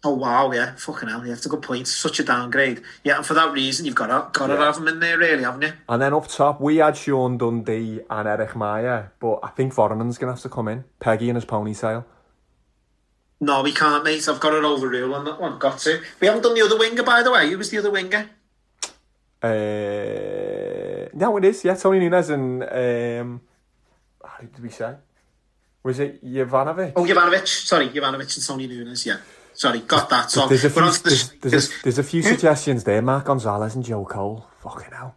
Oh 0.04 0.16
wow, 0.16 0.52
yeah, 0.52 0.74
fucking 0.78 1.10
hell, 1.10 1.22
yeah, 1.24 1.34
that's 1.34 1.46
a 1.46 1.50
good 1.50 1.62
point. 1.62 1.88
Such 1.88 2.20
a 2.20 2.24
downgrade. 2.24 2.82
Yeah, 3.04 3.18
and 3.18 3.26
for 3.26 3.36
that 3.36 3.52
reason, 3.52 3.86
you've 3.86 3.94
got 3.94 4.08
to 4.08 4.38
got 4.38 4.48
to 4.48 4.54
Yeah. 4.54 4.66
have 4.66 4.78
him 4.78 4.88
in 4.88 5.00
there, 5.00 5.18
really, 5.18 5.44
haven't 5.44 5.62
you? 5.62 5.74
And 5.88 6.02
then 6.02 6.12
up 6.14 6.28
top, 6.28 6.60
we 6.60 6.78
had 6.78 6.98
Sean 6.98 7.38
Dundee 7.38 8.02
and 8.10 8.28
Erik 8.28 8.52
Meijer, 8.52 9.12
but 9.20 9.40
I 9.44 9.50
think 9.50 9.76
Voronin's 9.76 10.18
going 10.18 10.30
to 10.30 10.34
have 10.34 10.42
to 10.42 10.50
come 10.50 10.68
in. 10.70 10.86
Peggy 11.00 11.30
and 11.30 11.38
his 11.38 11.46
ponytail. 11.46 12.04
No, 13.40 13.62
we 13.62 13.72
can't, 13.74 14.04
mate. 14.04 14.28
I've 14.28 14.40
got 14.40 14.56
an 14.56 14.66
overrule 14.66 15.14
on 15.14 15.26
that 15.26 15.40
one. 15.40 15.60
Got 15.60 15.78
to. 15.80 16.02
We 16.20 16.26
haven't 16.28 16.44
done 16.44 16.56
the 16.56 16.62
other 16.64 16.78
winger, 16.80 17.04
by 17.04 17.22
the 17.22 17.32
way. 17.32 17.50
Who 17.52 17.58
was 17.60 17.70
the 17.70 17.78
other 17.78 17.92
winger? 17.92 18.28
Uh, 19.44 21.10
no, 21.14 21.38
it 21.38 21.46
is. 21.46 21.64
Yeah, 21.64 21.76
Tony 21.76 22.00
Nunes 22.00 22.30
and 22.30 22.64
um, 22.64 23.42
how 24.24 24.40
did 24.40 24.60
we 24.62 24.70
say? 24.70 24.96
Was 25.84 26.00
it 26.00 26.24
Jovanovic? 26.24 26.94
Oh, 26.96 27.04
Jovanovic. 27.06 27.48
Sorry, 27.48 27.90
Jovanovic 27.90 28.36
and 28.38 28.46
Tony 28.48 28.68
Nunes. 28.68 29.06
Yeah. 29.06 29.18
Sorry, 29.62 29.82
got 29.82 30.10
that. 30.10 30.32
So 30.32 30.48
there's 30.48 30.66
a 30.66 30.72
few, 30.72 30.82
on 30.82 30.92
to 30.92 31.04
the- 31.04 31.10
there's, 31.10 31.30
there's, 31.40 31.70
a, 31.70 31.84
there's 31.84 32.00
a 32.00 32.04
few 32.04 32.24
suggestions 32.24 32.84
there. 32.84 33.00
Mark 33.00 33.26
Gonzalez 33.26 33.76
and 33.76 33.86
Joe 33.86 34.04
Cole. 34.06 34.48
Fucking 34.64 34.92
hell. 34.92 35.14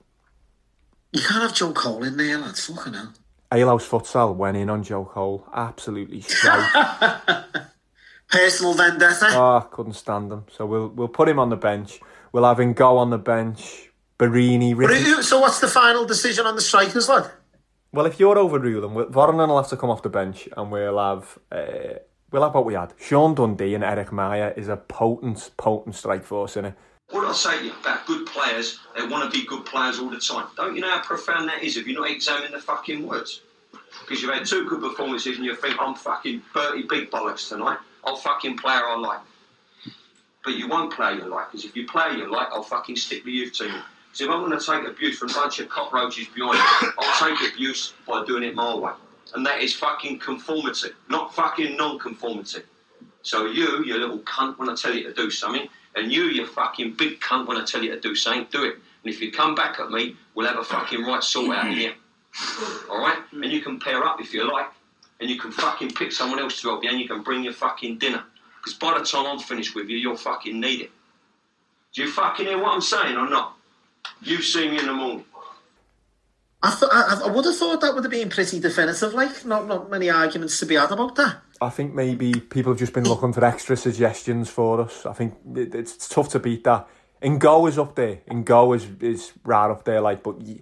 You 1.14 1.22
can't 1.22 1.40
have 1.44 1.54
Joe 1.54 1.72
Cole 1.72 2.04
in 2.04 2.18
there, 2.18 2.36
lads. 2.36 2.66
Fucking 2.66 2.92
hell. 2.92 3.14
Alehouse 3.50 3.88
Futsal 3.88 4.36
went 4.36 4.58
in 4.58 4.68
on 4.68 4.82
Joe 4.82 5.06
Cole. 5.06 5.48
Absolutely. 5.54 6.20
Personal 8.30 8.74
vendetta. 8.74 9.28
oh, 9.30 9.66
couldn't 9.70 9.94
stand 9.94 10.30
him. 10.30 10.44
So 10.54 10.66
we'll 10.66 10.88
we'll 10.88 11.08
put 11.08 11.26
him 11.26 11.38
on 11.38 11.48
the 11.48 11.56
bench. 11.56 12.00
We'll 12.32 12.44
have 12.44 12.60
him 12.60 12.74
go 12.74 12.98
on 12.98 13.08
the 13.08 13.16
bench. 13.16 13.88
Barini, 14.18 14.76
Ricky. 14.76 15.22
so 15.22 15.40
what's 15.40 15.60
the 15.60 15.68
final 15.68 16.04
decision 16.04 16.44
on 16.44 16.54
the 16.54 16.60
strikers, 16.60 17.08
lad? 17.08 17.30
Well, 17.92 18.04
if 18.04 18.20
you're 18.20 18.36
overruling, 18.36 19.10
Voronin 19.10 19.48
will 19.48 19.56
have 19.56 19.70
to 19.70 19.78
come 19.78 19.88
off 19.88 20.02
the 20.02 20.10
bench, 20.10 20.50
and 20.54 20.70
we'll 20.70 20.98
have 20.98 21.38
uh, 21.50 22.00
we'll 22.34 22.42
have 22.42 22.54
what 22.54 22.64
we 22.64 22.74
had. 22.74 22.92
Sean 22.98 23.32
Dundee 23.32 23.76
and 23.76 23.84
Erik 23.84 24.08
Meijer 24.08 24.58
is 24.58 24.68
a 24.68 24.76
potent, 24.76 25.52
potent 25.56 25.94
strike 25.94 26.24
force 26.24 26.56
in 26.56 26.64
it. 26.64 26.74
What 27.10 27.24
I 27.24 27.32
say 27.32 27.58
to 27.58 27.64
you 27.66 27.72
about 27.80 28.04
good 28.06 28.26
players? 28.26 28.80
They 28.96 29.06
want 29.06 29.32
to 29.32 29.38
be 29.38 29.46
good 29.46 29.64
players 29.64 30.00
all 30.00 30.10
the 30.10 30.18
time. 30.18 30.48
Don't 30.56 30.74
you 30.74 30.80
know 30.80 30.90
how 30.90 31.00
profound 31.00 31.48
that 31.48 31.62
is 31.62 31.76
if 31.76 31.86
you're 31.86 32.00
not 32.00 32.10
examining 32.10 32.50
the 32.50 32.58
fucking 32.58 33.06
words? 33.06 33.42
Because 34.00 34.20
you've 34.20 34.34
had 34.34 34.44
two 34.44 34.68
good 34.68 34.80
performances 34.80 35.36
and 35.36 35.44
you 35.44 35.54
think, 35.54 35.76
I'm 35.78 35.94
fucking 35.94 36.42
30 36.52 36.82
big 36.88 37.08
bollocks 37.08 37.48
tonight. 37.48 37.78
I'll 38.02 38.16
fucking 38.16 38.56
play 38.56 38.74
her 38.74 38.84
I 38.84 38.98
like. 38.98 39.20
But 40.44 40.54
you 40.54 40.66
won't 40.66 40.92
play 40.92 41.14
you 41.14 41.26
like, 41.26 41.52
because 41.52 41.64
if 41.64 41.76
you 41.76 41.86
play 41.86 42.16
you 42.16 42.30
like, 42.30 42.48
I'll 42.50 42.64
fucking 42.64 42.96
stick 42.96 43.24
with 43.24 43.32
you 43.32 43.48
to 43.48 43.64
you. 43.64 43.80
So 44.12 44.24
if 44.24 44.30
I'm 44.30 44.40
going 44.40 44.58
to 44.58 44.64
take 44.64 44.88
abuse 44.88 45.18
from 45.18 45.30
a 45.30 45.34
bunch 45.34 45.60
of 45.60 45.68
cockroaches 45.68 46.26
behind 46.34 46.58
me, 46.58 46.88
I'll 46.98 47.28
take 47.28 47.52
abuse 47.52 47.94
by 48.08 48.24
doing 48.24 48.42
it 48.42 48.56
my 48.56 48.74
way. 48.74 48.92
And 49.34 49.44
that 49.46 49.60
is 49.60 49.74
fucking 49.74 50.20
conformity, 50.20 50.90
not 51.08 51.34
fucking 51.34 51.76
non-conformity. 51.76 52.60
So 53.22 53.46
you, 53.46 53.84
you 53.84 53.96
little 53.96 54.20
cunt, 54.20 54.58
when 54.58 54.68
I 54.68 54.74
tell 54.74 54.94
you 54.94 55.02
to 55.04 55.12
do 55.12 55.30
something, 55.30 55.68
and 55.96 56.12
you, 56.12 56.24
you 56.24 56.46
fucking 56.46 56.94
big 56.96 57.20
cunt, 57.20 57.46
when 57.46 57.56
I 57.56 57.64
tell 57.64 57.82
you 57.82 57.90
to 57.90 58.00
do 58.00 58.14
something, 58.14 58.46
do 58.52 58.64
it. 58.64 58.74
And 58.74 59.12
if 59.12 59.20
you 59.20 59.32
come 59.32 59.54
back 59.54 59.80
at 59.80 59.90
me, 59.90 60.16
we'll 60.34 60.46
have 60.46 60.58
a 60.58 60.64
fucking 60.64 61.02
right 61.02 61.22
sort 61.22 61.56
out 61.56 61.68
here. 61.68 61.94
All 62.90 62.98
right? 62.98 63.18
And 63.32 63.50
you 63.50 63.60
can 63.60 63.80
pair 63.80 64.04
up 64.04 64.20
if 64.20 64.32
you 64.32 64.50
like, 64.50 64.68
and 65.20 65.28
you 65.28 65.38
can 65.38 65.50
fucking 65.50 65.90
pick 65.90 66.12
someone 66.12 66.38
else 66.38 66.60
to 66.60 66.68
help 66.68 66.84
you, 66.84 66.90
and 66.90 67.00
you 67.00 67.08
can 67.08 67.22
bring 67.22 67.42
your 67.42 67.52
fucking 67.52 67.98
dinner. 67.98 68.22
Because 68.58 68.78
by 68.78 68.98
the 68.98 69.04
time 69.04 69.26
I'm 69.26 69.38
finished 69.38 69.74
with 69.74 69.88
you, 69.88 69.96
you'll 69.96 70.16
fucking 70.16 70.58
need 70.58 70.80
it. 70.82 70.90
Do 71.92 72.02
you 72.02 72.10
fucking 72.10 72.46
hear 72.46 72.58
what 72.58 72.72
I'm 72.72 72.80
saying 72.80 73.16
or 73.16 73.28
not? 73.28 73.56
You 74.20 74.42
see 74.42 74.68
me 74.68 74.78
in 74.78 74.86
the 74.86 74.92
morning. 74.92 75.24
I, 76.66 76.70
th- 76.70 76.90
I, 76.92 77.20
I 77.26 77.30
would 77.30 77.44
have 77.44 77.56
thought 77.56 77.80
that 77.82 77.94
would 77.94 78.04
have 78.04 78.10
been 78.10 78.30
pretty 78.30 78.58
definitive, 78.58 79.12
like, 79.12 79.44
not, 79.44 79.66
not 79.66 79.90
many 79.90 80.08
arguments 80.08 80.58
to 80.60 80.66
be 80.66 80.76
had 80.76 80.90
about 80.90 81.14
that. 81.16 81.36
I 81.60 81.68
think 81.68 81.94
maybe 81.94 82.32
people 82.40 82.72
have 82.72 82.78
just 82.78 82.94
been 82.94 83.04
looking 83.04 83.32
for 83.32 83.44
extra 83.44 83.76
suggestions 83.76 84.48
for 84.48 84.80
us. 84.80 85.04
I 85.04 85.12
think 85.12 85.34
it, 85.54 85.74
it's 85.74 86.08
tough 86.08 86.30
to 86.30 86.38
beat 86.38 86.64
that. 86.64 86.88
Ngo 87.22 87.68
is 87.68 87.78
up 87.78 87.94
there. 87.94 88.20
Ngo 88.28 88.76
is 88.76 88.86
is 89.00 89.32
right 89.44 89.70
up 89.70 89.84
there, 89.84 90.00
like, 90.00 90.22
but 90.22 90.38
y 90.40 90.60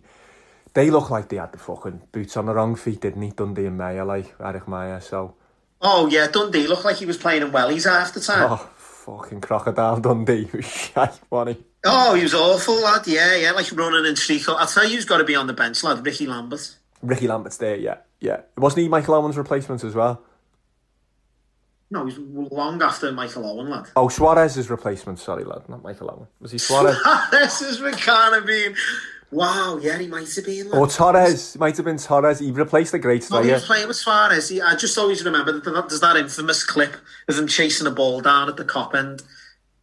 They 0.75 0.91
look 0.91 1.11
like 1.11 1.29
they 1.29 1.37
had 1.37 1.53
the 1.53 1.59
fucking 1.59 2.03
boots 2.13 2.37
on 2.37 2.47
the 2.47 2.55
wrong 2.55 2.77
feet, 2.77 3.01
didn't 3.01 3.23
he? 3.23 3.31
Dundee 3.31 3.67
and 3.67 3.79
Meijer, 3.79 4.07
like 4.07 4.35
Erik 4.41 4.67
Meijer. 4.67 5.03
So, 5.03 5.35
Oh 5.81 6.09
yeah, 6.09 6.27
Dundee 6.29 6.67
looked 6.67 6.85
like 6.85 6.97
he 6.97 7.07
was 7.07 7.17
playing 7.17 7.43
in 7.43 7.51
wellies 7.53 7.85
half 7.89 8.13
the 8.15 8.21
time. 8.21 8.49
oh, 8.53 8.71
fucking 8.77 9.41
crocodile 9.41 10.01
Dundee. 10.01 10.49
Was 10.53 10.65
shite, 10.93 11.21
wasn't 11.31 11.59
he? 11.59 11.65
Oh, 11.85 12.15
he 12.15 12.23
was 12.23 12.35
awful, 12.35 12.81
lad. 12.81 13.07
Yeah, 13.07 13.35
yeah, 13.37 13.51
like 13.53 13.71
running 13.73 14.07
in 14.07 14.15
streak. 14.17 14.49
I'll 14.49 14.67
tell 14.67 14.85
you 14.85 14.95
who's 14.97 15.05
got 15.05 15.19
to 15.19 15.25
be 15.25 15.35
on 15.35 15.47
the 15.47 15.53
bench, 15.53 15.83
lad. 15.83 16.05
Ricky 16.05 16.27
Lambert. 16.27 16.77
Ricky 17.03 17.27
Lambert's 17.27 17.57
there, 17.57 17.75
yeah, 17.77 17.97
yeah. 18.21 18.43
Wasn't 18.57 18.81
he 18.81 18.89
Michael 18.89 19.15
Owen's 19.15 19.37
replacement 19.37 19.83
as 19.83 19.95
well? 19.95 20.23
No, 21.91 22.07
he's 22.07 22.17
long 22.19 22.81
after 22.83 23.11
Michael 23.13 23.45
Owen, 23.45 23.69
lad. 23.69 23.87
Oh, 23.97 24.09
Suarez's 24.09 24.71
replacement. 24.71 25.19
Sorry, 25.19 25.45
lad, 25.45 25.69
not 25.69 25.83
Michael 25.83 26.11
Owen. 26.11 26.29
Was 26.41 26.53
he 26.53 26.59
Suarez? 26.59 26.97
this 27.33 27.61
is 27.61 27.79
McCann 27.81 28.47
been. 28.47 28.75
Wow, 29.31 29.79
yeah, 29.83 29.99
he 29.99 30.07
might 30.07 30.33
have 30.33 30.45
been. 30.45 30.71
Lad. 30.71 30.79
or 30.79 30.87
Torres? 30.87 31.57
Might 31.59 31.77
have 31.77 31.85
been 31.85 31.99
Torres. 31.99 32.39
He 32.39 32.51
replaced 32.51 32.93
the 32.93 32.99
great 32.99 33.29
No, 33.31 33.43
he 33.43 33.51
was 33.51 33.65
playing 33.67 33.89
with 33.89 33.97
Suarez. 33.97 34.49
He, 34.49 34.61
I 34.63 34.77
just 34.77 34.97
always 34.97 35.25
remember 35.25 35.53
that 35.53 35.65
that- 35.65 35.89
there's 35.89 36.01
that 36.01 36.17
infamous 36.17 36.65
clip 36.65 36.95
of 37.29 37.39
him 37.39 37.47
chasing 37.49 37.87
a 37.87 37.91
ball 37.91 38.21
down 38.21 38.49
at 38.49 38.57
the 38.57 38.65
Kop 38.65 38.95
end, 38.95 39.23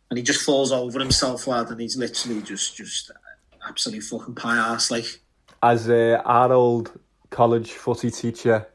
and 0.10 0.18
he 0.18 0.23
just 0.23 0.41
falls 0.44 0.72
over 0.72 0.99
himself, 0.99 1.48
lad, 1.48 1.69
and 1.69 1.80
he's 1.81 1.98
literally 1.98 2.41
just 2.41 2.76
just 2.76 3.11
absolutely 3.68 4.02
fucking 4.02 4.36
pie 4.36 4.57
ass, 4.57 4.91
like. 4.91 5.22
As 5.61 5.90
uh, 5.90 6.22
our 6.26 6.53
old 6.53 6.98
college 7.30 7.72
footy 7.73 8.10
teacher 8.11 8.68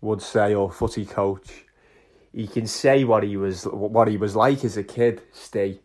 would 0.00 0.20
say, 0.20 0.54
or 0.54 0.70
footy 0.70 1.04
coach, 1.06 1.64
he 2.32 2.46
can 2.48 2.66
say 2.66 3.04
what 3.04 3.22
he 3.22 3.36
was 3.36 3.64
what 3.64 4.08
he 4.08 4.16
was 4.16 4.34
like 4.34 4.64
as 4.64 4.76
a 4.76 4.82
kid. 4.82 5.22
Stay. 5.32 5.80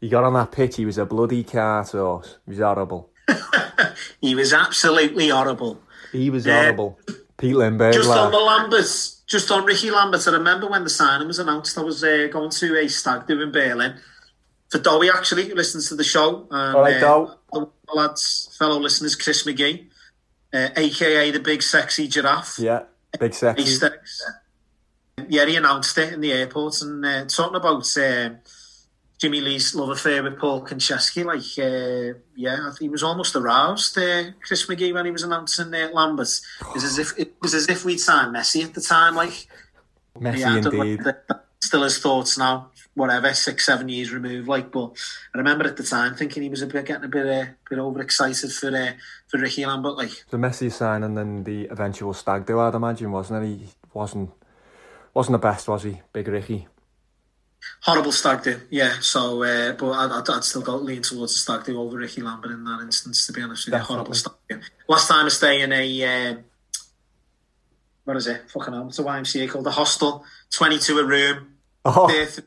He 0.00 0.08
got 0.08 0.24
on 0.24 0.32
that 0.34 0.52
pitch. 0.52 0.76
He 0.76 0.86
was 0.86 0.96
a 0.96 1.04
bloody 1.04 1.42
cart 1.44 1.90
horse. 1.90 2.38
He 2.46 2.50
was 2.52 2.58
horrible. 2.60 3.10
He 4.20 4.34
was 4.34 4.52
absolutely 4.52 5.28
horrible. 5.28 5.80
He 6.12 6.30
was 6.30 6.44
Yeah. 6.46 6.62
horrible. 6.62 6.98
Pete 7.36 7.54
Lindbergh. 7.54 7.92
Just 7.94 8.08
lad. 8.08 8.18
on 8.18 8.32
the 8.32 8.38
Lamberts, 8.38 9.17
just 9.28 9.50
on 9.50 9.64
Ricky 9.64 9.90
Lambert, 9.90 10.26
I 10.26 10.32
remember 10.32 10.66
when 10.66 10.84
the 10.84 10.90
signing 10.90 11.28
was 11.28 11.38
announced, 11.38 11.76
I 11.78 11.82
was 11.82 12.02
uh, 12.02 12.28
going 12.32 12.50
to 12.50 12.78
a 12.78 12.88
stag 12.88 13.26
do 13.26 13.40
in 13.40 13.52
Berlin 13.52 13.94
for 14.70 14.78
Dowie, 14.78 15.10
actually, 15.10 15.48
who 15.48 15.54
listens 15.54 15.88
to 15.90 15.94
the 15.94 16.04
show. 16.04 16.48
And, 16.50 16.76
All 16.76 16.82
right, 16.82 17.02
uh, 17.02 17.34
the 17.52 17.68
lads, 17.94 18.56
fellow 18.58 18.80
listeners, 18.80 19.14
Chris 19.14 19.44
McGee, 19.44 19.86
uh, 20.52 20.68
aka 20.74 21.30
the 21.30 21.40
big 21.40 21.62
sexy 21.62 22.08
giraffe. 22.08 22.58
Yeah, 22.58 22.84
big 23.20 23.34
sexy. 23.34 23.78
Yeah, 25.28 25.44
he 25.46 25.56
announced 25.56 25.96
it 25.98 26.12
in 26.12 26.20
the 26.20 26.32
airport 26.32 26.80
and 26.80 27.04
uh, 27.04 27.24
talking 27.26 27.56
about 27.56 27.96
uh, 27.98 28.30
Jimmy 29.18 29.40
Lee's 29.40 29.74
love 29.74 29.88
affair 29.90 30.22
with 30.22 30.38
Paul 30.38 30.64
Konchesky. 30.64 31.24
Like, 31.24 31.40
uh, 31.58 32.18
yeah, 32.36 32.70
he 32.78 32.88
was 32.88 33.02
almost 33.02 33.34
aroused, 33.34 33.98
uh, 33.98 34.30
Chris 34.46 34.66
McGee, 34.66 34.94
when 34.94 35.04
he 35.06 35.10
was 35.10 35.24
announcing 35.24 35.74
uh, 35.74 35.88
Lambert. 35.92 36.28
It 36.60 36.74
was 36.74 36.84
as 36.84 36.98
if 36.98 37.18
it 37.18 37.34
was 37.42 37.52
as 37.54 37.68
if 37.68 37.84
we'd 37.84 37.98
signed 37.98 38.34
Messi 38.34 38.64
at 38.64 38.74
the 38.74 38.80
time. 38.80 39.16
Like, 39.16 39.48
Messi 40.16 40.38
yeah, 40.38 40.56
indeed. 40.56 41.04
that- 41.04 41.44
Still 41.60 41.82
his 41.82 41.98
thoughts 41.98 42.38
now, 42.38 42.70
whatever, 42.94 43.34
six, 43.34 43.66
seven 43.66 43.88
years 43.88 44.12
removed. 44.12 44.46
Like, 44.46 44.70
but 44.70 44.92
I 45.34 45.38
remember 45.38 45.64
at 45.66 45.76
the 45.76 45.82
time 45.82 46.14
thinking 46.14 46.44
he 46.44 46.48
was 46.48 46.62
a 46.62 46.68
bit 46.68 46.86
getting 46.86 47.02
a 47.02 47.08
bit, 47.08 47.26
uh, 47.26 47.46
bit 47.68 47.80
overexcited 47.80 48.52
for 48.52 48.68
uh, 48.68 48.92
for 49.26 49.38
Ricky 49.40 49.66
Lambert. 49.66 49.96
Like, 49.96 50.12
The 50.30 50.36
Messi 50.36 50.70
sign 50.70 51.02
and 51.02 51.18
then 51.18 51.42
the 51.42 51.66
eventual 51.66 52.14
stag 52.14 52.46
do, 52.46 52.60
I'd 52.60 52.76
imagine, 52.76 53.10
wasn't 53.10 53.42
it? 53.42 53.46
He 53.48 53.66
wasn't 53.92 54.30
wasn't 55.14 55.32
the 55.32 55.38
best, 55.48 55.66
was 55.66 55.82
he? 55.82 56.00
Big 56.12 56.28
Ricky. 56.28 56.68
Horrible 57.80 58.12
stag 58.12 58.42
do, 58.42 58.60
yeah. 58.70 58.94
So, 59.00 59.42
uh, 59.42 59.72
but 59.72 59.90
I'd, 59.90 60.28
I'd, 60.28 60.44
still 60.44 60.62
go 60.62 60.76
lean 60.76 61.02
towards 61.02 61.34
the 61.34 61.38
stag 61.38 61.64
do 61.64 61.80
over 61.80 61.96
Ricky 61.96 62.22
Lambert 62.22 62.52
in 62.52 62.64
that 62.64 62.80
instance. 62.82 63.26
To 63.26 63.32
be 63.32 63.42
honest 63.42 63.66
with 63.66 63.74
you, 63.74 63.80
horrible 63.80 64.14
stag 64.14 64.34
do. 64.48 64.60
Last 64.88 65.08
time 65.08 65.26
I 65.26 65.28
stayed 65.28 65.62
in 65.62 65.72
a 65.72 66.04
uh, 66.04 66.36
what 68.04 68.16
is 68.16 68.26
it? 68.26 68.50
Fucking 68.50 68.72
hell, 68.72 68.88
it's 68.88 68.98
a 68.98 69.04
YMCA 69.04 69.50
called 69.50 69.64
the 69.64 69.70
Hostel. 69.70 70.24
Twenty 70.50 70.78
two 70.78 70.98
a 70.98 71.04
room, 71.04 71.58
Oh. 71.84 72.06
Perth, 72.06 72.40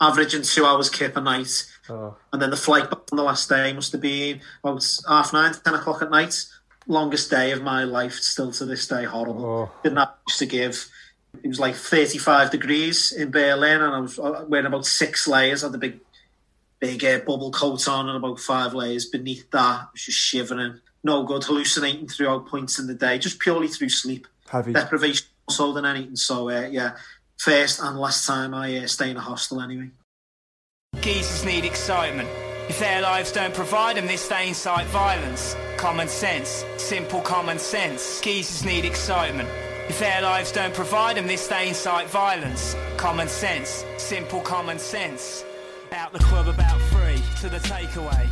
averaging 0.00 0.42
two 0.42 0.64
hours 0.64 0.90
kip 0.90 1.16
a 1.16 1.20
night. 1.20 1.66
Oh. 1.88 2.16
And 2.32 2.40
then 2.40 2.50
the 2.50 2.56
flight 2.56 2.90
back 2.90 3.00
on 3.12 3.16
the 3.16 3.22
last 3.22 3.48
day 3.48 3.72
must 3.72 3.92
have 3.92 4.00
been 4.00 4.40
about 4.62 4.84
half 5.08 5.32
nine, 5.32 5.54
ten 5.64 5.74
o'clock 5.74 6.02
at 6.02 6.10
night. 6.10 6.44
Longest 6.86 7.30
day 7.30 7.52
of 7.52 7.62
my 7.62 7.84
life, 7.84 8.14
still 8.14 8.50
to 8.52 8.64
this 8.64 8.86
day, 8.88 9.04
horrible. 9.04 9.44
Oh. 9.44 9.72
Didn't 9.82 9.98
have 9.98 10.14
much 10.26 10.38
to 10.38 10.46
give. 10.46 10.88
It 11.42 11.48
was 11.48 11.60
like 11.60 11.74
35 11.74 12.50
degrees 12.50 13.12
in 13.12 13.30
Berlin, 13.30 13.80
and 13.80 13.94
I 13.94 14.00
was 14.00 14.18
uh, 14.18 14.44
wearing 14.48 14.66
about 14.66 14.86
six 14.86 15.26
layers. 15.26 15.62
I 15.62 15.66
had 15.66 15.72
the 15.72 15.78
big, 15.78 16.00
big 16.80 17.04
uh, 17.04 17.18
bubble 17.20 17.50
coat 17.50 17.86
on, 17.88 18.08
and 18.08 18.16
about 18.16 18.40
five 18.40 18.74
layers 18.74 19.06
beneath 19.06 19.50
that. 19.50 19.58
I 19.58 19.86
was 19.92 20.04
just 20.04 20.18
shivering. 20.18 20.80
No 21.02 21.22
good, 21.24 21.44
hallucinating 21.44 22.08
throughout 22.08 22.46
points 22.46 22.78
in 22.78 22.86
the 22.86 22.94
day, 22.94 23.18
just 23.18 23.38
purely 23.38 23.68
through 23.68 23.88
sleep. 23.88 24.26
Heavy. 24.48 24.72
Deprivation 24.72 25.26
more 25.48 25.54
so 25.54 25.72
than 25.72 25.86
anything. 25.86 26.16
So, 26.16 26.50
uh, 26.50 26.68
yeah, 26.70 26.96
first 27.38 27.80
and 27.80 27.98
last 27.98 28.26
time 28.26 28.52
I 28.52 28.78
uh, 28.78 28.86
stay 28.86 29.10
in 29.10 29.16
a 29.16 29.20
hostel 29.20 29.60
anyway. 29.60 29.90
Geezers 31.00 31.44
need 31.44 31.64
excitement. 31.64 32.28
If 32.68 32.78
their 32.78 33.00
lives 33.00 33.32
don't 33.32 33.54
provide 33.54 33.96
them, 33.96 34.06
this 34.06 34.28
they 34.28 34.48
incite 34.48 34.86
violence. 34.88 35.56
Common 35.76 36.08
sense, 36.08 36.64
simple 36.76 37.20
common 37.20 37.58
sense. 37.58 38.20
Geezers 38.20 38.64
need 38.64 38.84
excitement. 38.84 39.48
If 39.90 39.98
their 39.98 40.22
lives 40.22 40.52
don't 40.52 40.72
provide 40.72 41.16
them, 41.16 41.26
this 41.26 41.48
they 41.48 41.66
incite 41.66 42.06
violence. 42.06 42.76
Common 42.96 43.26
sense, 43.26 43.84
simple 43.98 44.40
common 44.40 44.78
sense. 44.78 45.44
Out 45.90 46.12
the 46.12 46.20
club 46.20 46.46
about 46.46 46.80
three 46.92 47.20
to 47.40 47.48
the 47.48 47.56
takeaway. 47.56 48.28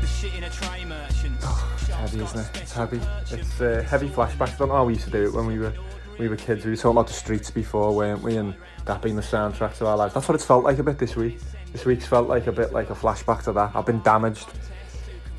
The 0.00 0.06
shit 0.06 0.34
in 0.34 0.44
a 0.44 0.48
tray 0.48 0.86
merchant. 0.86 1.36
It's 1.74 1.88
heavy, 1.88 2.22
isn't 2.22 2.40
it? 2.40 2.62
It's 2.62 2.72
heavy. 2.72 3.00
It's 3.30 3.60
uh, 3.60 3.84
heavy 3.86 4.08
flashbacks. 4.08 4.54
I 4.54 4.56
don't 4.56 4.68
know 4.68 4.76
how 4.76 4.86
we 4.86 4.94
used 4.94 5.04
to 5.04 5.10
do 5.10 5.26
it 5.26 5.34
when 5.34 5.44
we 5.44 5.58
were 5.58 5.74
we 6.18 6.28
were 6.28 6.36
kids. 6.36 6.64
We 6.64 6.70
were 6.70 6.76
talking 6.78 6.92
about 6.92 7.08
the 7.08 7.12
streets 7.12 7.50
before, 7.50 7.94
weren't 7.94 8.22
we? 8.22 8.38
And 8.38 8.54
that 8.86 9.02
being 9.02 9.16
the 9.16 9.22
soundtrack 9.22 9.76
to 9.76 9.86
our 9.88 9.98
lives. 9.98 10.14
That's 10.14 10.26
what 10.26 10.34
it's 10.34 10.46
felt 10.46 10.64
like 10.64 10.78
a 10.78 10.82
bit 10.82 10.98
this 10.98 11.14
week. 11.14 11.40
This 11.72 11.84
week's 11.84 12.06
felt 12.06 12.26
like 12.26 12.46
a 12.46 12.52
bit 12.52 12.72
like 12.72 12.88
a 12.88 12.94
flashback 12.94 13.42
to 13.42 13.52
that. 13.52 13.72
I've 13.76 13.84
been 13.84 14.00
damaged 14.00 14.48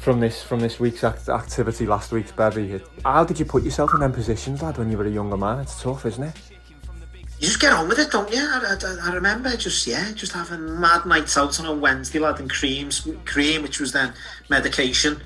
from 0.07 0.21
this 0.21 0.41
from 0.41 0.61
this 0.61 0.79
week's 0.79 1.03
act- 1.03 1.27
activity, 1.27 1.85
last 1.85 2.13
week's 2.13 2.31
bevy. 2.31 2.79
How 3.03 3.25
did 3.25 3.37
you 3.39 3.43
put 3.43 3.63
yourself 3.63 3.93
in 3.93 3.99
them 3.99 4.13
positions, 4.13 4.61
lad, 4.61 4.77
when 4.77 4.89
you 4.89 4.97
were 4.97 5.05
a 5.05 5.09
younger 5.09 5.35
man? 5.35 5.59
It's 5.59 5.81
tough, 5.81 6.05
isn't 6.05 6.23
it? 6.23 6.33
You 7.39 7.47
just 7.47 7.59
get 7.59 7.73
on 7.73 7.89
with 7.89 7.99
it, 7.99 8.09
don't 8.09 8.31
you? 8.31 8.39
I, 8.39 8.77
I, 8.81 9.09
I 9.09 9.13
remember 9.13 9.53
just 9.57 9.85
yeah, 9.85 10.13
just 10.13 10.31
having 10.31 10.79
mad 10.79 11.05
nights 11.05 11.35
out 11.37 11.59
on 11.59 11.65
a 11.65 11.73
Wednesday, 11.73 12.19
lad, 12.19 12.39
and 12.39 12.49
creams, 12.49 13.05
cream, 13.25 13.63
which 13.63 13.81
was 13.81 13.91
then 13.91 14.13
medication. 14.47 15.19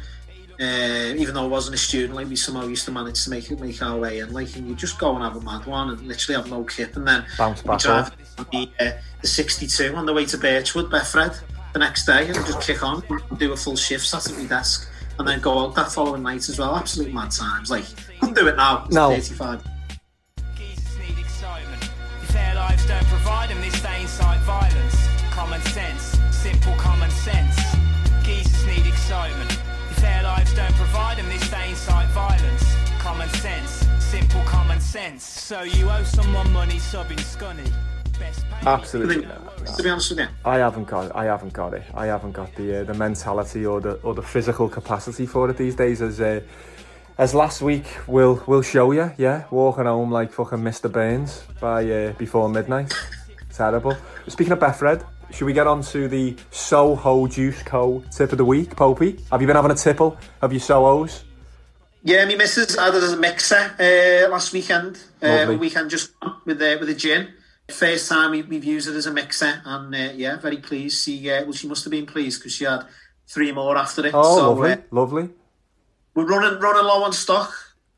Uh, 0.59 1.13
even 1.15 1.35
though 1.35 1.43
I 1.43 1.47
wasn't 1.47 1.75
a 1.75 1.77
student, 1.77 2.15
like 2.15 2.27
we 2.27 2.35
somehow 2.35 2.65
used 2.65 2.85
to 2.85 2.91
manage 2.91 3.23
to 3.25 3.29
make 3.29 3.51
it 3.51 3.59
make 3.59 3.83
our 3.83 3.99
way 3.99 4.17
in. 4.17 4.33
Like, 4.33 4.55
and 4.55 4.67
you 4.67 4.73
just 4.73 4.97
go 4.97 5.13
and 5.13 5.23
have 5.23 5.35
a 5.35 5.41
mad 5.41 5.67
one 5.67 5.91
and 5.91 6.01
literally 6.07 6.41
have 6.41 6.49
no 6.49 6.63
kip, 6.63 6.95
and 6.95 7.07
then 7.07 7.23
Bounce 7.37 7.61
back 7.61 7.81
the, 7.81 8.67
uh, 8.79 8.91
the 9.21 9.27
62 9.27 9.95
on 9.95 10.07
the 10.07 10.13
way 10.13 10.25
to 10.25 10.39
Birchwood, 10.39 10.89
Betfred, 10.89 11.39
the 11.73 11.79
next 11.79 12.05
day, 12.05 12.27
and 12.27 12.35
just 12.45 12.61
kick 12.61 12.83
on 12.83 13.03
and 13.09 13.39
do 13.39 13.53
a 13.53 13.57
full 13.57 13.75
shift, 13.75 14.05
sat 14.05 14.29
at 14.29 14.37
my 14.37 14.45
desk, 14.45 14.89
and 15.19 15.27
then 15.27 15.39
go 15.39 15.59
out 15.59 15.75
that 15.75 15.91
following 15.91 16.23
night 16.23 16.47
as 16.49 16.57
well. 16.59 16.75
Absolute 16.75 17.13
mad 17.13 17.31
times. 17.31 17.69
Like, 17.69 17.85
couldn't 18.19 18.35
do 18.35 18.47
it 18.47 18.55
now. 18.55 18.85
It's 18.85 18.95
No. 18.95 19.09
35. 19.09 19.63
If 22.21 22.33
their 22.33 22.55
lives 22.55 22.85
don't 22.87 23.05
provide 23.07 23.49
them, 23.49 23.61
this 23.61 23.79
they 23.81 24.01
incite 24.01 24.39
violence. 24.41 24.95
Common 25.31 25.61
sense, 25.63 26.17
simple 26.31 26.73
common 26.75 27.09
sense. 27.09 27.55
Geezers 28.23 28.65
need 28.65 28.85
excitement. 28.87 29.51
If 29.89 29.97
their 29.97 30.23
lives 30.23 30.53
don't 30.53 30.73
provide 30.75 31.17
them, 31.17 31.27
this 31.29 31.47
they 31.49 31.69
incite 31.69 32.07
violence. 32.09 32.63
Common 32.99 33.29
sense, 33.29 33.85
simple 33.99 34.41
common 34.45 34.79
sense. 34.79 35.23
So 35.23 35.63
you 35.63 35.89
owe 35.89 36.03
someone 36.03 36.51
money 36.53 36.77
subbing 36.77 37.19
scunny. 37.19 37.69
Best 38.21 38.45
pay- 38.49 38.67
Absolutely. 38.67 39.27
To 39.75 39.83
be 39.83 39.89
honest 39.89 40.09
with 40.11 40.19
you. 40.19 40.27
I 40.45 40.57
haven't 40.57 40.85
got 40.85 41.05
it. 41.05 41.11
I 41.15 41.25
haven't 41.25 41.53
got 41.53 41.73
it. 41.73 41.83
I 41.95 42.05
haven't 42.05 42.33
got 42.33 42.53
the 42.55 42.81
uh, 42.81 42.83
the 42.83 42.93
mentality 42.93 43.65
or 43.65 43.81
the 43.81 43.93
or 44.03 44.13
the 44.13 44.21
physical 44.21 44.69
capacity 44.69 45.25
for 45.25 45.49
it 45.49 45.57
these 45.57 45.75
days. 45.75 46.01
As 46.01 46.21
uh, 46.21 46.41
as 47.17 47.33
last 47.33 47.61
week 47.61 47.85
will 48.07 48.43
will 48.45 48.61
show 48.61 48.91
you. 48.91 49.11
Yeah, 49.17 49.45
walking 49.49 49.85
home 49.85 50.11
like 50.11 50.31
fucking 50.33 50.59
Mr. 50.59 50.91
Burns 50.91 51.43
by 51.59 51.79
uh, 51.91 52.13
before 52.13 52.47
midnight. 52.49 52.93
Terrible. 53.53 53.95
Speaking 54.27 54.53
of 54.53 54.59
Betfred, 54.59 55.03
should 55.31 55.45
we 55.45 55.53
get 55.53 55.67
on 55.67 55.81
to 55.83 56.07
the 56.07 56.35
Soho 56.51 57.27
Juice 57.27 57.63
Co 57.63 58.03
tip 58.11 58.31
of 58.31 58.37
the 58.37 58.45
week, 58.45 58.75
Popey? 58.75 59.19
Have 59.31 59.41
you 59.41 59.47
been 59.47 59.55
having 59.55 59.71
a 59.71 59.75
tipple? 59.75 60.17
Have 60.41 60.53
you 60.53 60.59
Sohos? 60.59 61.23
Yeah, 62.03 62.25
my 62.25 62.35
missus 62.35 62.75
had 62.75 62.95
it 62.95 63.03
as 63.03 63.13
a 63.13 63.17
mixer 63.17 63.75
uh, 63.79 64.29
last 64.31 64.53
weekend. 64.53 64.97
Uh, 65.21 65.55
weekend 65.59 65.89
just 65.89 66.11
with 66.45 66.59
the 66.59 66.77
with 66.79 66.89
a 66.89 66.95
gin. 66.95 67.27
First 67.71 68.09
time 68.09 68.31
we, 68.31 68.41
we've 68.43 68.63
used 68.63 68.87
it 68.87 68.95
as 68.95 69.05
a 69.05 69.11
mixer, 69.11 69.61
and 69.65 69.93
uh, 69.93 70.13
yeah, 70.15 70.37
very 70.37 70.57
pleased. 70.57 71.03
She 71.03 71.29
uh, 71.29 71.43
well, 71.43 71.53
she 71.53 71.67
must 71.67 71.83
have 71.83 71.91
been 71.91 72.05
pleased 72.05 72.39
because 72.39 72.53
she 72.53 72.65
had 72.65 72.85
three 73.27 73.51
more 73.51 73.77
after 73.77 74.05
it. 74.05 74.13
Oh, 74.13 74.37
so 74.37 74.49
lovely, 74.53 74.71
uh, 74.71 74.77
lovely. 74.91 75.29
we're 76.13 76.25
running 76.25 76.59
running 76.59 76.83
low 76.83 77.03
on 77.03 77.13
stock. 77.13 77.53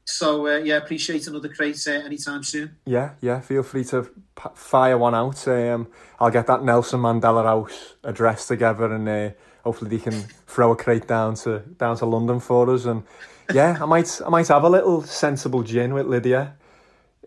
So 0.05 0.47
uh, 0.47 0.57
yeah, 0.57 0.77
appreciate 0.77 1.27
another 1.27 1.49
crate 1.49 1.81
uh, 1.87 1.91
anytime 1.91 2.43
soon. 2.43 2.75
Yeah, 2.85 3.11
yeah. 3.21 3.39
Feel 3.39 3.63
free 3.63 3.85
to 3.85 4.03
p- 4.35 4.49
fire 4.53 4.97
one 4.97 5.15
out. 5.15 5.47
Um, 5.47 5.87
I'll 6.19 6.29
get 6.29 6.47
that 6.47 6.63
Nelson 6.63 6.99
Mandela 6.99 7.43
House 7.43 7.95
address 8.03 8.47
together 8.47 8.93
and 8.93 9.07
uh, 9.07 9.29
hopefully 9.63 9.97
they 9.97 10.03
can 10.03 10.19
throw 10.45 10.71
a 10.71 10.75
crate 10.75 11.07
down 11.07 11.35
to 11.35 11.59
down 11.77 11.95
to 11.97 12.05
London 12.05 12.39
for 12.39 12.69
us. 12.69 12.85
And 12.85 13.03
yeah, 13.53 13.77
I 13.81 13.85
might 13.85 14.21
I 14.25 14.29
might 14.29 14.47
have 14.49 14.63
a 14.63 14.69
little 14.69 15.03
sensible 15.03 15.63
gin 15.63 15.93
with 15.93 16.05
Lydia 16.05 16.55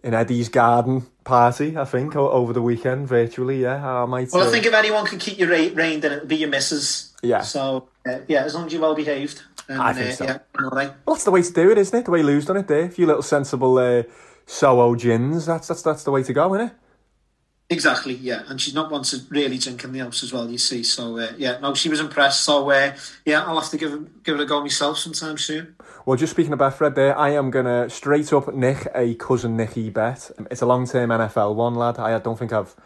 in 0.07 0.15
Eddie's 0.15 0.49
garden 0.49 1.05
party. 1.25 1.77
I 1.77 1.85
think 1.85 2.15
o- 2.15 2.31
over 2.31 2.53
the 2.53 2.63
weekend 2.63 3.09
virtually. 3.09 3.63
Yeah, 3.63 4.03
I 4.03 4.07
might. 4.07 4.31
Well, 4.33 4.45
I 4.45 4.47
uh, 4.47 4.51
think 4.51 4.65
if 4.65 4.73
anyone 4.73 5.05
can 5.05 5.19
keep 5.19 5.37
you 5.37 5.51
re- 5.51 5.71
reined 5.71 6.05
in, 6.05 6.13
it'll 6.13 6.27
be 6.27 6.37
your 6.37 6.49
missus. 6.49 7.13
Yeah. 7.23 7.41
So, 7.43 7.89
uh, 8.09 8.21
yeah, 8.29 8.45
as 8.45 8.55
long 8.55 8.67
as 8.67 8.73
you're 8.73 8.81
well 8.81 8.95
behaved. 8.95 9.43
then, 9.67 9.81
I 9.81 9.93
think 9.93 10.11
uh, 10.11 10.15
so. 10.15 10.25
Yeah, 10.25 10.39
right. 10.61 10.93
Well, 11.05 11.17
that's 11.17 11.25
the 11.25 11.33
way 11.33 11.43
to 11.43 11.53
do 11.53 11.71
it, 11.73 11.79
isn't 11.79 11.99
it? 11.99 12.05
The 12.05 12.13
way 12.13 12.23
Lou's 12.23 12.47
done 12.47 12.57
it 12.57 12.69
there. 12.69 12.85
A 12.85 12.89
few 12.89 13.05
little 13.05 13.23
sensible 13.23 13.77
uh, 13.79 14.05
Soho 14.47 14.95
gins. 14.95 15.45
That's 15.45 15.67
that's 15.67 15.83
that's 15.83 16.05
the 16.05 16.13
way 16.13 16.23
to 16.23 16.33
go, 16.33 16.55
isn't 16.55 16.69
it? 16.69 16.73
Exactly, 17.69 18.15
yeah. 18.15 18.43
And 18.47 18.61
she's 18.61 18.75
not 18.75 18.93
one 18.93 19.03
to 19.03 19.19
really 19.29 19.59
drink 19.59 19.83
in 19.83 19.93
the 19.93 19.99
house 19.99 20.23
as 20.23 20.33
well, 20.33 20.49
you 20.49 20.59
see. 20.59 20.85
So, 20.85 21.19
uh, 21.19 21.33
yeah, 21.37 21.59
no, 21.59 21.75
she 21.75 21.89
was 21.89 21.99
impressed. 21.99 22.43
So, 22.45 22.71
uh, 22.71 22.95
yeah, 23.25 23.45
I'll 23.45 23.61
have 23.61 23.71
to 23.71 23.77
give 23.77 23.93
it, 23.93 24.23
give 24.23 24.37
it 24.37 24.43
a 24.43 24.47
go 24.47 24.61
myself 24.61 24.99
sometime 24.99 25.37
soon. 25.37 25.75
Well, 26.05 26.17
just 26.17 26.33
speaking 26.33 26.53
of 26.53 26.61
Betfred 26.61 26.95
there, 26.95 27.19
I 27.19 27.31
am 27.31 27.51
going 27.51 27.67
to 27.67 27.91
straight 27.91 28.33
up 28.33 28.55
nick 28.55 28.87
a 28.95 29.17
cousin 29.17 29.57
Nicky 29.57 29.91
bet. 29.91 30.31
It's 30.49 30.63
a 30.63 30.67
long 30.67 30.87
term 30.87 31.11
NFL 31.11 31.57
one, 31.57 31.75
lad. 31.75 31.99
I 31.99 32.17
don't 32.21 32.39
think 32.39 32.53
I've 32.53 32.77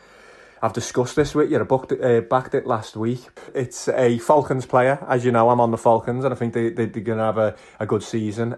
I've 0.62 0.72
discussed 0.72 1.16
this 1.16 1.34
with 1.34 1.50
you. 1.50 1.60
I 1.60 1.62
booked 1.62 1.92
it, 1.92 2.02
uh, 2.02 2.20
backed 2.22 2.54
it 2.54 2.66
last 2.66 2.96
week. 2.96 3.20
It's 3.54 3.88
a 3.88 4.18
Falcons 4.18 4.66
player. 4.66 5.04
As 5.08 5.24
you 5.24 5.32
know, 5.32 5.48
I'm 5.48 5.60
on 5.60 5.70
the 5.70 5.78
Falcons 5.78 6.24
and 6.24 6.34
I 6.34 6.36
think 6.36 6.52
they, 6.52 6.70
they, 6.70 6.86
they're 6.86 7.02
going 7.02 7.18
to 7.18 7.24
have 7.24 7.38
a, 7.38 7.56
a 7.78 7.86
good 7.86 8.02
season. 8.02 8.54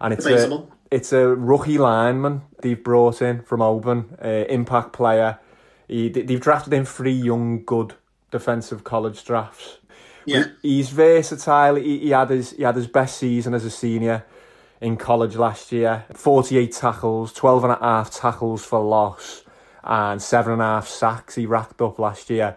And 0.00 0.14
it's 0.14 0.26
a, 0.26 0.66
it's 0.90 1.12
a 1.12 1.26
rookie 1.26 1.78
lineman 1.78 2.42
they've 2.62 2.82
brought 2.82 3.20
in 3.20 3.42
from 3.42 3.62
Auburn, 3.62 4.16
uh, 4.22 4.28
impact 4.48 4.92
player. 4.92 5.38
He, 5.90 6.08
they've 6.08 6.40
drafted 6.40 6.72
in 6.72 6.84
three 6.84 7.12
young, 7.12 7.64
good 7.64 7.94
defensive 8.30 8.84
college 8.84 9.24
drafts. 9.24 9.78
Yeah. 10.24 10.44
He's 10.62 10.90
versatile. 10.90 11.74
He, 11.74 11.98
he 11.98 12.10
had 12.10 12.30
his 12.30 12.52
he 12.52 12.62
had 12.62 12.76
his 12.76 12.86
best 12.86 13.18
season 13.18 13.54
as 13.54 13.64
a 13.64 13.70
senior 13.70 14.24
in 14.80 14.96
college 14.96 15.34
last 15.34 15.72
year. 15.72 16.04
48 16.14 16.72
tackles, 16.72 17.32
12 17.32 17.64
and 17.64 17.72
a 17.72 17.78
half 17.80 18.12
tackles 18.12 18.64
for 18.64 18.78
loss, 18.78 19.42
and 19.82 20.22
seven 20.22 20.52
and 20.52 20.62
a 20.62 20.66
half 20.66 20.86
sacks 20.86 21.34
he 21.34 21.44
racked 21.44 21.82
up 21.82 21.98
last 21.98 22.30
year. 22.30 22.56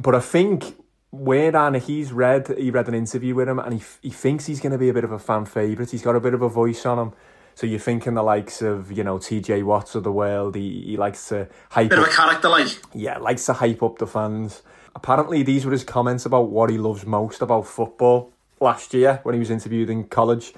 But 0.00 0.14
I 0.14 0.20
think 0.20 0.76
where 1.10 1.56
Anna, 1.56 1.80
he's 1.80 2.12
read 2.12 2.54
he 2.56 2.70
read 2.70 2.86
an 2.86 2.94
interview 2.94 3.34
with 3.34 3.48
him 3.48 3.58
and 3.58 3.74
he 3.74 3.82
he 4.00 4.10
thinks 4.10 4.46
he's 4.46 4.60
going 4.60 4.72
to 4.72 4.78
be 4.78 4.90
a 4.90 4.94
bit 4.94 5.02
of 5.02 5.10
a 5.10 5.18
fan 5.18 5.44
favourite. 5.44 5.90
He's 5.90 6.02
got 6.02 6.14
a 6.14 6.20
bit 6.20 6.34
of 6.34 6.42
a 6.42 6.48
voice 6.48 6.86
on 6.86 7.00
him. 7.00 7.12
So 7.54 7.66
you're 7.66 7.78
thinking 7.78 8.14
the 8.14 8.22
likes 8.22 8.62
of 8.62 8.90
you 8.92 9.04
know 9.04 9.18
T.J. 9.18 9.62
Watts 9.62 9.94
of 9.94 10.02
the 10.02 10.12
world. 10.12 10.54
He 10.56 10.82
he 10.82 10.96
likes 10.96 11.28
to 11.28 11.48
hype. 11.70 11.90
Bit 11.90 11.98
of 11.98 12.04
up- 12.06 12.10
a 12.10 12.14
character, 12.14 12.48
like. 12.48 12.68
yeah, 12.94 13.18
likes 13.18 13.46
to 13.46 13.52
hype 13.54 13.82
up 13.82 13.98
the 13.98 14.06
fans. 14.06 14.62
Apparently, 14.96 15.42
these 15.42 15.64
were 15.64 15.72
his 15.72 15.84
comments 15.84 16.24
about 16.26 16.50
what 16.50 16.70
he 16.70 16.78
loves 16.78 17.04
most 17.04 17.42
about 17.42 17.66
football 17.66 18.32
last 18.60 18.94
year 18.94 19.20
when 19.24 19.34
he 19.34 19.38
was 19.40 19.50
interviewed 19.50 19.90
in 19.90 20.04
college. 20.04 20.52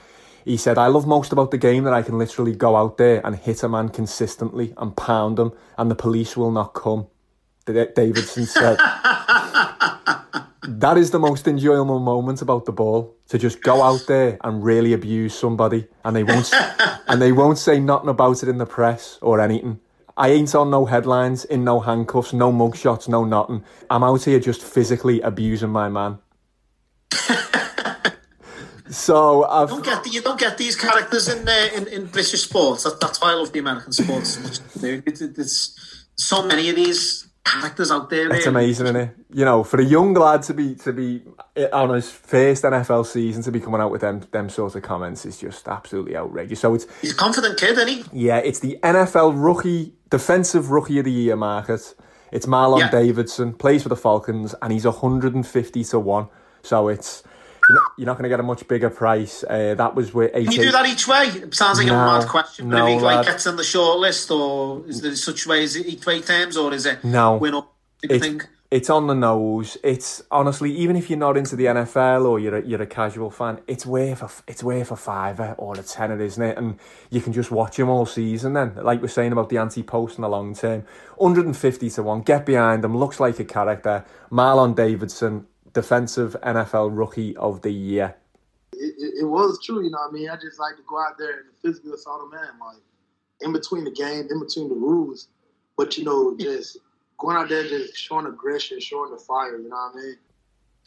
He 0.44 0.56
said, 0.56 0.78
I 0.78 0.86
love 0.86 1.06
most 1.09 1.32
about 1.32 1.51
the 1.51 1.59
game 1.59 1.82
that 1.85 1.93
I 1.93 2.02
can 2.02 2.18
literally 2.18 2.55
go 2.55 2.77
out 2.77 2.98
there 2.98 3.20
and 3.27 3.35
hit 3.35 3.62
a 3.64 3.68
man 3.68 3.89
consistently 3.89 4.74
and 4.77 4.97
pound 4.97 5.39
him, 5.40 5.52
and 5.77 5.90
the 5.90 5.94
police 5.97 6.36
will 6.36 6.52
not 6.52 6.73
come. 6.74 7.09
Da- 7.64 7.86
Davidson 7.94 8.47
said. 8.47 8.78
that 10.68 10.97
is 10.97 11.10
the 11.10 11.18
most 11.18 11.47
enjoyable 11.47 11.98
moment 11.98 12.43
about 12.43 12.64
the 12.64 12.72
ball 12.72 13.14
to 13.28 13.38
just 13.38 13.62
go 13.62 13.82
out 13.82 14.05
there 14.06 14.38
and 14.43 14.62
really 14.62 14.93
abuse 14.93 15.38
somebody 15.38 15.86
and 16.05 16.14
they 16.16 16.24
won't 16.24 16.52
and 17.09 17.20
they 17.20 17.32
won't 17.32 17.59
say 17.59 17.78
nothing 17.78 18.09
about 18.09 18.43
it 18.43 18.48
in 18.48 18.59
the 18.59 18.66
press 18.66 19.18
or 19.22 19.40
anything 19.40 19.80
I 20.16 20.30
ain't 20.30 20.55
on 20.55 20.70
no 20.70 20.86
headlines 20.86 21.44
in 21.44 21.64
no 21.64 21.80
handcuffs 21.80 22.32
no 22.32 22.52
mugshots 22.52 23.09
no 23.09 23.24
nothing 23.24 23.64
I'm 23.90 24.02
out 24.02 24.24
here 24.24 24.40
just 24.40 24.62
physically 24.62 25.20
abusing 25.20 25.70
my 25.70 25.88
man 25.88 26.18
so 28.90 29.44
I've 29.44 29.70
You 29.70 29.76
don't 29.76 29.84
get 29.84 30.12
you 30.12 30.22
don't 30.22 30.40
get 30.40 30.59
these 30.59 30.76
characters 30.76 31.28
in 31.28 31.48
uh, 31.48 31.68
in, 31.74 31.86
in 31.88 32.06
British 32.06 32.43
sports. 32.43 32.84
That, 32.84 33.01
that's 33.01 33.20
why 33.20 33.30
I 33.30 33.34
love 33.34 33.52
the 33.52 33.59
American 33.59 33.93
sports. 33.93 34.30
so 34.30 34.43
much. 34.43 34.59
Dude, 34.80 35.06
It, 35.06 35.20
it, 35.20 35.38
it's 35.38 36.06
so 36.16 36.47
many 36.47 36.68
of 36.70 36.76
these 36.76 37.28
characters 37.47 37.90
out 37.90 38.10
there. 38.10 38.32
It's 38.35 38.47
amazing, 38.47 38.86
isn't 38.86 38.97
it? 38.97 39.10
You 39.31 39.44
know, 39.44 39.64
for 39.64 39.81
a 39.81 39.85
young 39.85 40.12
lad 40.14 40.43
to 40.44 40.55
be 40.55 40.74
to 40.77 40.93
be 40.93 41.23
eh, 41.56 41.68
on 41.73 41.94
his 41.94 42.10
first 42.10 42.64
NFL 42.64 43.06
season 43.06 43.43
to 43.44 43.52
be 43.52 43.60
coming 43.60 43.81
out 43.81 43.90
with 43.90 44.01
them 44.02 44.27
them 44.32 44.48
sort 44.51 44.74
of 44.74 44.82
comments 44.82 45.24
is 45.24 45.39
just 45.39 45.66
absolutely 45.68 46.16
outrageous. 46.16 46.60
So 46.60 46.74
it's 46.74 46.86
He's 47.01 47.12
a 47.12 47.16
confident 47.16 47.59
kid, 47.59 47.78
isn't 47.78 47.89
he? 47.89 48.05
yeah, 48.27 48.39
it's 48.39 48.59
the 48.60 48.78
NFL 48.82 49.32
rookie 49.36 49.94
defensive 50.10 50.70
rookie 50.70 50.98
of 50.98 51.05
the 51.05 51.12
year 51.12 51.36
market. 51.36 51.94
It's 52.32 52.47
Marlon 52.47 52.81
Yeah. 52.81 52.90
Davidson 52.90 53.55
plays 53.55 53.82
for 53.85 53.89
the 53.89 53.97
Falcons 53.97 54.55
and 54.60 54.73
he's 54.73 54.85
150 54.85 55.85
to 55.85 55.98
one. 56.01 56.28
So 56.62 56.89
it's 56.89 57.23
you're 57.68 58.06
not, 58.06 58.14
going 58.16 58.22
to 58.24 58.28
get 58.28 58.40
a 58.40 58.44
much 58.44 58.66
bigger 58.68 58.90
price. 58.90 59.43
Uh, 59.43 59.74
that 59.76 59.94
was 59.94 60.14
with 60.14 60.32
Can 60.32 60.43
you 60.44 60.62
do 60.62 60.72
that 60.72 60.86
each 60.86 61.09
way? 61.09 61.24
It 61.26 61.55
sounds 61.55 61.78
like 61.78 61.88
No, 61.88 61.94
a 61.94 62.18
mad 62.18 62.28
question. 62.28 62.70
But 62.70 62.78
no, 62.78 62.86
if 62.86 62.98
he 62.98 63.05
like 63.05 63.26
gets 63.26 63.47
on 63.47 63.56
the 63.56 63.64
short 63.64 63.98
list, 63.98 64.30
or 64.30 64.84
is 64.86 65.01
there 65.01 65.14
such 65.16 65.47
way? 65.47 65.64
It 65.64 65.76
each 65.76 66.06
way 66.06 66.20
terms, 66.20 66.56
or 66.56 66.72
is 66.72 66.86
it 66.86 67.02
No. 67.05 67.36
win 67.36 67.55
up? 67.55 67.72
type 68.09 68.43
It's, 68.70 68.90
on 68.90 69.06
the 69.06 69.14
nose. 69.14 69.76
It's 69.82 70.22
honestly, 70.30 70.72
even 70.76 70.97
if 70.97 71.09
you're 71.09 71.18
not 71.18 71.36
into 71.36 71.56
the 71.56 71.64
NFL 71.66 72.26
or 72.26 72.38
you're 72.38 72.56
a, 72.56 72.62
you're 72.64 72.82
a 72.82 72.86
casual 72.86 73.30
fan, 73.30 73.60
it's 73.66 73.86
worth 73.86 74.22
a 74.22 74.51
it's 74.51 74.62
worth 74.62 74.90
a 74.90 74.97
fiver 74.97 75.55
or 75.59 75.74
a 75.78 75.82
tenner, 75.82 76.20
isn't 76.20 76.43
it? 76.43 76.59
And 76.59 76.78
you 77.10 77.20
can 77.20 77.32
just 77.32 77.51
watch 77.51 77.78
him 77.78 77.88
all 77.88 78.06
season. 78.06 78.52
Then, 78.52 78.74
like 78.76 79.01
we're 79.01 79.09
saying 79.09 79.32
about 79.32 79.48
the 79.48 79.59
anti-post 79.59 80.18
in 80.18 80.22
the 80.22 80.28
long 80.28 80.55
term, 80.55 80.84
150 81.16 81.90
to 81.90 82.02
one. 82.02 82.22
Get 82.22 82.44
behind 82.44 82.84
him. 82.84 82.97
Looks 82.97 83.18
like 83.18 83.38
a 83.40 83.44
character. 83.44 84.05
Marlon 84.30 84.74
Davidson, 84.74 85.47
defensive 85.77 86.35
NFL 86.43 86.97
Rookie 86.97 87.36
of 87.36 87.61
the 87.61 87.70
Year. 87.70 88.16
it, 88.73 88.94
it, 88.97 89.20
it 89.20 89.24
was 89.24 89.62
true, 89.62 89.85
you 89.85 89.90
know 89.90 89.98
what 89.98 90.11
I 90.11 90.12
mean? 90.12 90.31
I 90.31 90.36
just 90.36 90.59
like 90.59 90.74
to 90.77 90.82
go 90.89 90.98
out 90.98 91.19
there 91.19 91.40
and 91.40 91.48
physically 91.62 91.93
assault 91.93 92.23
a 92.27 92.35
man, 92.35 92.48
like 92.59 92.78
in 93.43 93.53
between 93.53 93.85
the 93.85 93.90
game, 93.90 94.27
in 94.31 94.40
between 94.40 94.70
the 94.70 94.74
rules. 94.74 95.28
But 95.77 95.98
you 95.98 96.05
know, 96.05 96.35
just 96.39 96.78
going 97.19 97.36
out 97.36 97.51
there 97.51 97.69
just 97.69 97.94
showing 97.94 98.24
aggression, 98.24 98.81
showing 98.81 99.11
the 99.11 99.19
fire, 99.19 99.59
you 99.59 99.69
know 99.69 99.77
what 99.77 99.93
I 99.93 100.01
mean? 100.01 100.16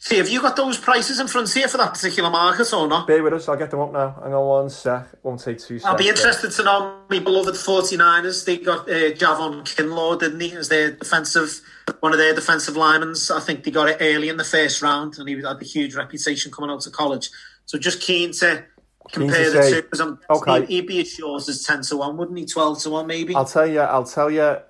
See, 0.02 0.16
have 0.16 0.28
you 0.30 0.40
got 0.40 0.56
those 0.56 0.78
prices 0.78 1.20
in 1.20 1.28
front 1.28 1.52
here 1.52 1.68
for 1.68 1.76
that 1.76 1.92
particular 1.92 2.30
market 2.30 2.72
or 2.72 2.88
not? 2.88 3.06
Bear 3.06 3.22
with 3.22 3.34
us. 3.34 3.48
I'll 3.48 3.56
get 3.56 3.70
them 3.70 3.80
up 3.80 3.92
now. 3.92 4.18
Hang 4.22 4.32
on 4.32 4.46
one 4.46 4.70
sec. 4.70 5.06
Won't 5.22 5.40
take 5.40 5.58
two 5.58 5.78
seconds. 5.78 5.84
I'll 5.84 5.98
be 5.98 6.08
interested 6.08 6.50
to 6.52 6.64
know 6.64 7.00
my 7.10 7.18
beloved 7.18 7.54
49ers. 7.54 8.46
They 8.46 8.56
got 8.56 8.88
uh, 8.88 9.12
Javon 9.12 9.62
Kinlaw, 9.62 10.18
didn't 10.18 10.40
he, 10.40 10.52
as 10.52 10.70
their 10.70 10.92
defensive, 10.92 11.60
one 12.00 12.12
of 12.12 12.18
their 12.18 12.34
defensive 12.34 12.76
linemen. 12.76 13.14
I 13.34 13.40
think 13.40 13.64
they 13.64 13.70
got 13.70 13.88
it 13.88 13.98
early 14.00 14.28
in 14.28 14.36
the 14.36 14.44
first 14.44 14.82
round, 14.82 15.18
and 15.18 15.28
he 15.28 15.34
had 15.36 15.60
a 15.60 15.64
huge 15.64 15.94
reputation 15.94 16.52
coming 16.52 16.70
out 16.70 16.86
of 16.86 16.92
college. 16.92 17.30
So 17.66 17.78
just 17.78 18.00
keen 18.00 18.32
to 18.34 18.64
Keen 19.12 19.28
to 19.28 19.34
compare 19.34 19.50
the 19.50 19.62
say- 19.62 19.70
two. 19.72 19.82
Because 19.82 20.00
Okay. 20.30 20.66
he'd, 20.66 20.86
be 20.86 21.00
as 21.00 21.08
short 21.08 21.48
as 21.48 21.62
10 21.64 21.82
to 21.82 21.96
1, 21.96 22.16
wouldn't 22.16 22.38
he? 22.38 22.46
12 22.46 22.80
to 22.82 22.90
1, 22.90 23.06
maybe? 23.06 23.34
I'll 23.34 23.44
tell 23.44 23.66
you. 23.66 23.80
I'll 23.80 24.04
tell 24.04 24.30
you. 24.30 24.40
Uh, 24.42 24.62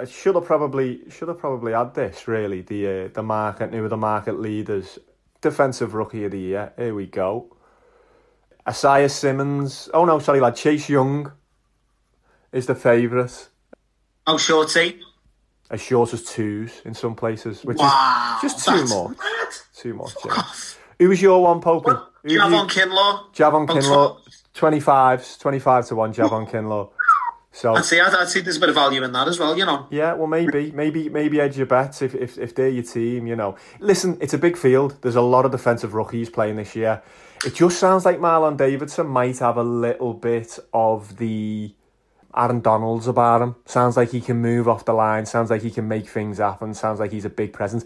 I 0.00 0.04
should 0.04 0.34
have 0.34 0.44
probably 0.44 1.08
should 1.08 1.28
have 1.28 1.38
probably 1.38 1.72
had 1.72 1.94
this 1.94 2.28
really. 2.28 2.60
The 2.60 2.86
uh, 2.86 3.08
the 3.14 3.22
market 3.22 3.72
who 3.72 3.80
were 3.80 3.88
the 3.88 3.96
market 3.96 4.38
leaders. 4.38 4.98
Defensive 5.40 5.94
rookie 5.94 6.24
of 6.24 6.32
the 6.32 6.38
year. 6.38 6.72
Here 6.76 6.94
we 6.94 7.06
go. 7.06 7.56
Isaiah 8.68 9.08
Simmons. 9.08 9.88
Oh 9.94 10.04
no, 10.04 10.18
sorry, 10.18 10.40
lad. 10.40 10.56
Chase 10.56 10.88
Young 10.88 11.32
is 12.52 12.66
the 12.66 12.74
favourite. 12.74 13.48
Oh, 14.26 14.38
short 14.38 14.72
he? 14.72 15.00
As 15.74 15.80
short 15.82 16.12
as 16.14 16.22
twos 16.22 16.70
in 16.84 16.94
some 16.94 17.16
places, 17.16 17.64
which 17.64 17.78
Wow, 17.78 18.38
is 18.44 18.52
just 18.52 18.64
too 18.64 18.86
much. 18.86 19.16
Too 19.76 19.94
much. 19.94 20.12
Yeah. 20.24 20.42
Who 21.00 21.08
was 21.08 21.20
your 21.20 21.42
one, 21.42 21.60
Popey? 21.60 22.00
Javon 22.24 22.70
Kinlaw. 22.70 23.34
Javon 23.34 23.66
Kinlaw. 23.66 24.20
25s, 24.54 25.40
25 25.40 25.86
to 25.88 25.96
1, 25.96 26.14
Javon 26.14 26.48
Kinlaw. 26.48 26.90
So 27.50 27.74
I'd 27.74 27.84
say, 27.84 27.98
I'd, 28.00 28.14
I'd 28.14 28.28
say 28.28 28.40
there's 28.40 28.56
a 28.56 28.60
bit 28.60 28.68
of 28.68 28.76
value 28.76 29.02
in 29.02 29.10
that 29.12 29.26
as 29.26 29.40
well, 29.40 29.58
you 29.58 29.66
know. 29.66 29.88
Yeah, 29.90 30.14
well, 30.14 30.28
maybe, 30.28 30.70
maybe, 30.70 31.08
maybe 31.08 31.40
edge 31.40 31.56
your 31.56 31.66
bets 31.66 32.02
if, 32.02 32.14
if 32.14 32.38
if 32.38 32.54
they're 32.54 32.68
your 32.68 32.84
team. 32.84 33.26
You 33.26 33.34
know, 33.34 33.56
listen, 33.80 34.16
it's 34.20 34.34
a 34.34 34.38
big 34.38 34.56
field. 34.56 34.96
There's 35.02 35.16
a 35.16 35.20
lot 35.22 35.44
of 35.44 35.50
defensive 35.50 35.94
rookies 35.94 36.30
playing 36.30 36.54
this 36.54 36.76
year. 36.76 37.02
It 37.44 37.54
just 37.56 37.80
sounds 37.80 38.04
like 38.04 38.18
Marlon 38.20 38.56
Davidson 38.56 39.08
might 39.08 39.38
have 39.40 39.56
a 39.56 39.64
little 39.64 40.14
bit 40.14 40.58
of 40.72 41.16
the 41.16 41.74
Aaron 42.36 42.60
Donalds 42.60 43.06
about 43.06 43.42
him. 43.42 43.56
Sounds 43.66 43.96
like 43.96 44.10
he 44.10 44.20
can 44.20 44.38
move 44.38 44.68
off 44.68 44.84
the 44.84 44.92
line. 44.92 45.26
Sounds 45.26 45.50
like 45.50 45.62
he 45.62 45.70
can 45.70 45.88
make 45.88 46.08
things 46.08 46.38
happen. 46.38 46.74
Sounds 46.74 47.00
like 47.00 47.12
he's 47.12 47.24
a 47.24 47.30
big 47.30 47.52
presence. 47.52 47.84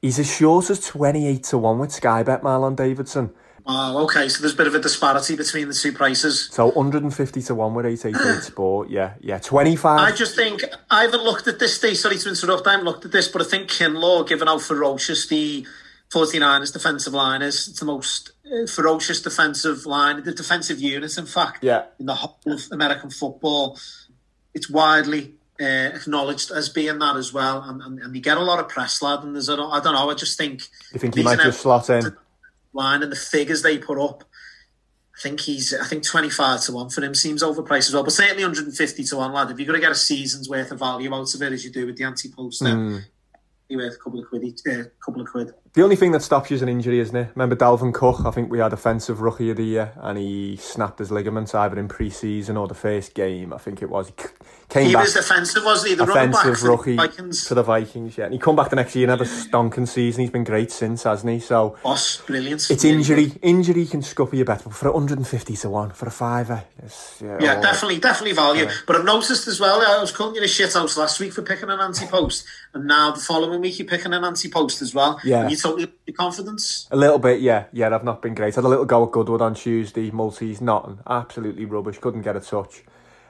He's 0.00 0.18
as 0.18 0.30
short 0.32 0.70
as 0.70 0.86
twenty 0.86 1.26
eight 1.26 1.44
to 1.44 1.58
one 1.58 1.78
with 1.78 1.90
Skybet. 1.90 2.42
Marlon 2.42 2.76
Davidson. 2.76 3.32
Oh, 3.66 4.04
okay, 4.04 4.28
so 4.28 4.40
there's 4.40 4.54
a 4.54 4.56
bit 4.56 4.66
of 4.66 4.74
a 4.74 4.80
disparity 4.80 5.36
between 5.36 5.68
the 5.68 5.74
two 5.74 5.92
prices. 5.92 6.48
So 6.50 6.66
150 6.66 7.42
to 7.42 7.54
1 7.54 7.74
with 7.74 7.86
888 7.86 8.42
Sport. 8.42 8.88
Yeah, 8.88 9.14
yeah. 9.20 9.38
25. 9.38 10.00
I 10.00 10.12
just 10.12 10.34
think 10.34 10.64
I 10.90 11.02
haven't 11.02 11.22
looked 11.22 11.46
at 11.46 11.58
this. 11.58 11.78
Day, 11.78 11.94
sorry 11.94 12.18
to 12.18 12.28
interrupt. 12.30 12.66
I 12.66 12.72
haven't 12.72 12.86
looked 12.86 13.04
at 13.04 13.12
this, 13.12 13.28
but 13.28 13.42
I 13.42 13.44
think 13.44 13.68
Kinlaw, 13.68 14.26
given 14.26 14.48
how 14.48 14.58
ferocious 14.58 15.26
the 15.26 15.66
49ers 16.12 16.72
defensive 16.72 17.12
line 17.12 17.40
is, 17.42 17.68
it's 17.68 17.78
the 17.80 17.86
most 17.86 18.32
uh, 18.46 18.66
ferocious 18.66 19.22
defensive 19.22 19.86
line, 19.86 20.22
the 20.24 20.32
defensive 20.32 20.80
unit, 20.80 21.16
in 21.16 21.26
fact, 21.26 21.62
Yeah. 21.62 21.84
in 21.98 22.06
the 22.06 22.14
whole 22.16 22.38
of 22.46 22.62
American 22.72 23.10
football. 23.10 23.78
It's 24.52 24.68
widely 24.68 25.34
uh, 25.60 25.64
acknowledged 25.94 26.50
as 26.50 26.68
being 26.68 26.98
that 26.98 27.16
as 27.16 27.32
well, 27.32 27.62
and, 27.62 27.80
and, 27.80 27.98
and 28.00 28.14
you 28.16 28.20
get 28.20 28.36
a 28.36 28.42
lot 28.42 28.58
of 28.58 28.68
press, 28.68 29.00
lad. 29.02 29.22
And 29.22 29.34
there's 29.36 29.48
a, 29.48 29.54
I 29.54 29.78
don't 29.80 29.94
know, 29.94 30.10
I 30.10 30.14
just 30.14 30.36
think 30.36 30.62
You 30.92 30.98
think 30.98 31.14
he 31.14 31.22
might 31.22 31.38
just 31.38 31.60
slot 31.60 31.88
in? 31.90 32.16
line 32.72 33.02
and 33.02 33.10
the 33.12 33.16
figures 33.16 33.62
they 33.62 33.78
put 33.78 33.98
up. 33.98 34.24
I 35.16 35.20
think 35.22 35.40
he's, 35.40 35.74
I 35.74 35.86
think 35.86 36.02
25 36.04 36.62
to 36.62 36.72
1 36.72 36.90
for 36.90 37.02
him 37.04 37.14
seems 37.14 37.42
overpriced 37.42 37.88
as 37.88 37.94
well, 37.94 38.02
but 38.02 38.12
certainly 38.12 38.42
150 38.42 39.04
to 39.04 39.16
1, 39.16 39.32
lad. 39.32 39.50
If 39.50 39.58
you're 39.58 39.66
going 39.66 39.78
to 39.78 39.84
get 39.84 39.92
a 39.92 39.96
season's 39.96 40.48
worth 40.48 40.70
of 40.72 40.78
value 40.78 41.14
out 41.14 41.32
of 41.34 41.42
it, 41.42 41.52
as 41.52 41.64
you 41.64 41.70
do 41.70 41.86
with 41.86 41.96
the 41.98 42.04
anti 42.04 42.30
poster, 42.32 42.64
Mm. 42.64 43.04
worth 43.70 43.94
a 43.94 43.98
couple 43.98 44.18
of 44.20 44.28
quid 44.28 44.42
each, 44.44 44.60
uh, 44.66 44.84
couple 45.04 45.20
of 45.20 45.28
quid. 45.30 45.52
The 45.72 45.84
only 45.84 45.94
thing 45.94 46.10
that 46.12 46.22
stops 46.22 46.50
you 46.50 46.56
is 46.56 46.62
an 46.62 46.68
injury, 46.68 46.98
isn't 46.98 47.14
it? 47.14 47.28
Remember 47.36 47.54
Dalvin 47.54 47.94
Cook? 47.94 48.24
I 48.24 48.32
think 48.32 48.50
we 48.50 48.58
had 48.58 48.72
offensive 48.72 49.20
rookie 49.20 49.50
of 49.50 49.56
the 49.56 49.64
year, 49.64 49.92
and 49.98 50.18
he 50.18 50.56
snapped 50.56 50.98
his 50.98 51.12
ligaments 51.12 51.54
either 51.54 51.78
in 51.78 51.86
pre-season 51.86 52.56
or 52.56 52.66
the 52.66 52.74
first 52.74 53.14
game. 53.14 53.52
I 53.52 53.58
think 53.58 53.80
it 53.80 53.88
was. 53.88 54.08
He 54.08 54.14
came 54.68 54.86
he 54.88 54.94
back 54.94 55.04
was 55.04 55.14
defensive, 55.14 55.64
wasn't 55.64 55.90
he? 55.90 55.94
The 55.94 56.10
offensive 56.10 56.60
the 56.60 56.68
rookie 56.68 56.96
Vikings. 56.96 57.46
for 57.46 57.54
the 57.54 57.62
Vikings. 57.62 58.18
Yeah, 58.18 58.24
and 58.24 58.32
he 58.32 58.40
come 58.40 58.56
back 58.56 58.70
the 58.70 58.76
next 58.76 58.96
year 58.96 59.08
and 59.08 59.20
had 59.20 59.24
a 59.24 59.30
stonking 59.30 59.86
season. 59.86 60.22
He's 60.22 60.30
been 60.30 60.42
great 60.42 60.72
since, 60.72 61.04
hasn't 61.04 61.32
he? 61.32 61.38
So 61.38 61.76
Boss, 61.84 62.20
brilliant. 62.22 62.68
it's 62.68 62.84
injury. 62.84 63.32
Injury 63.40 63.86
can 63.86 64.02
scupper 64.02 64.34
you 64.34 64.44
better, 64.44 64.64
but 64.64 64.74
for 64.74 64.90
150 64.90 65.54
to 65.54 65.70
one 65.70 65.90
for 65.90 66.06
a 66.06 66.10
fiver, 66.10 66.64
yeah, 66.82 67.38
Yeah, 67.40 67.54
oh, 67.58 67.62
definitely, 67.62 68.00
definitely 68.00 68.32
value. 68.32 68.64
Yeah. 68.64 68.72
But 68.88 68.96
I've 68.96 69.04
noticed 69.04 69.46
as 69.46 69.60
well, 69.60 69.80
I 69.86 70.00
was 70.00 70.10
calling 70.10 70.34
you 70.34 70.42
a 70.42 70.48
shit 70.48 70.72
house 70.72 70.96
last 70.96 71.20
week 71.20 71.32
for 71.32 71.42
picking 71.42 71.70
an 71.70 71.78
anti-post, 71.78 72.44
and 72.74 72.86
now 72.86 73.12
the 73.12 73.20
following 73.20 73.60
week 73.60 73.78
you're 73.78 73.86
picking 73.86 74.12
an 74.12 74.24
anti-post 74.24 74.82
as 74.82 74.94
well. 74.94 75.20
Yeah. 75.22 75.48
Totally 75.62 75.92
your 76.06 76.16
confidence. 76.16 76.88
A 76.90 76.96
little 76.96 77.18
bit, 77.18 77.40
yeah, 77.40 77.64
yeah. 77.72 77.94
I've 77.94 78.04
not 78.04 78.22
been 78.22 78.34
great. 78.34 78.54
Had 78.54 78.64
a 78.64 78.68
little 78.68 78.84
go 78.84 79.04
at 79.04 79.12
Goodwood 79.12 79.42
on 79.42 79.54
Tuesday. 79.54 80.10
Maltese, 80.10 80.60
nothing, 80.60 81.00
absolutely 81.06 81.64
rubbish. 81.64 81.98
Couldn't 81.98 82.22
get 82.22 82.36
a 82.36 82.40
touch. 82.40 82.84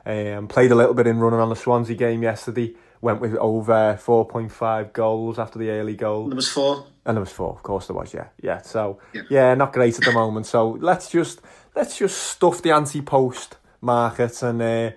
Um, 0.06 0.48
played 0.48 0.72
a 0.72 0.74
little 0.74 0.94
bit 0.94 1.06
in 1.06 1.18
running 1.18 1.40
on 1.40 1.50
the 1.50 1.56
Swansea 1.56 1.96
game 1.96 2.22
yesterday. 2.22 2.74
Went 3.02 3.20
with 3.20 3.34
over 3.36 3.96
four 4.00 4.26
point 4.26 4.52
five 4.52 4.92
goals 4.92 5.38
after 5.38 5.58
the 5.58 5.70
early 5.70 5.94
goal. 5.96 6.28
There 6.28 6.36
was 6.36 6.48
four. 6.48 6.86
And 7.06 7.16
there 7.16 7.20
was 7.22 7.32
four, 7.32 7.50
of 7.50 7.62
course 7.62 7.86
there 7.86 7.96
was, 7.96 8.12
yeah, 8.12 8.28
yeah. 8.42 8.60
So 8.60 8.98
Yeah. 9.14 9.22
yeah, 9.30 9.54
not 9.54 9.72
great 9.72 9.98
at 9.98 10.04
the 10.04 10.12
moment. 10.12 10.46
So 10.46 10.76
let's 10.80 11.10
just 11.10 11.40
let's 11.74 11.96
just 11.98 12.16
stuff 12.18 12.60
the 12.60 12.72
anti-post 12.72 13.56
market 13.80 14.42
and 14.42 14.60
uh, 14.60 14.90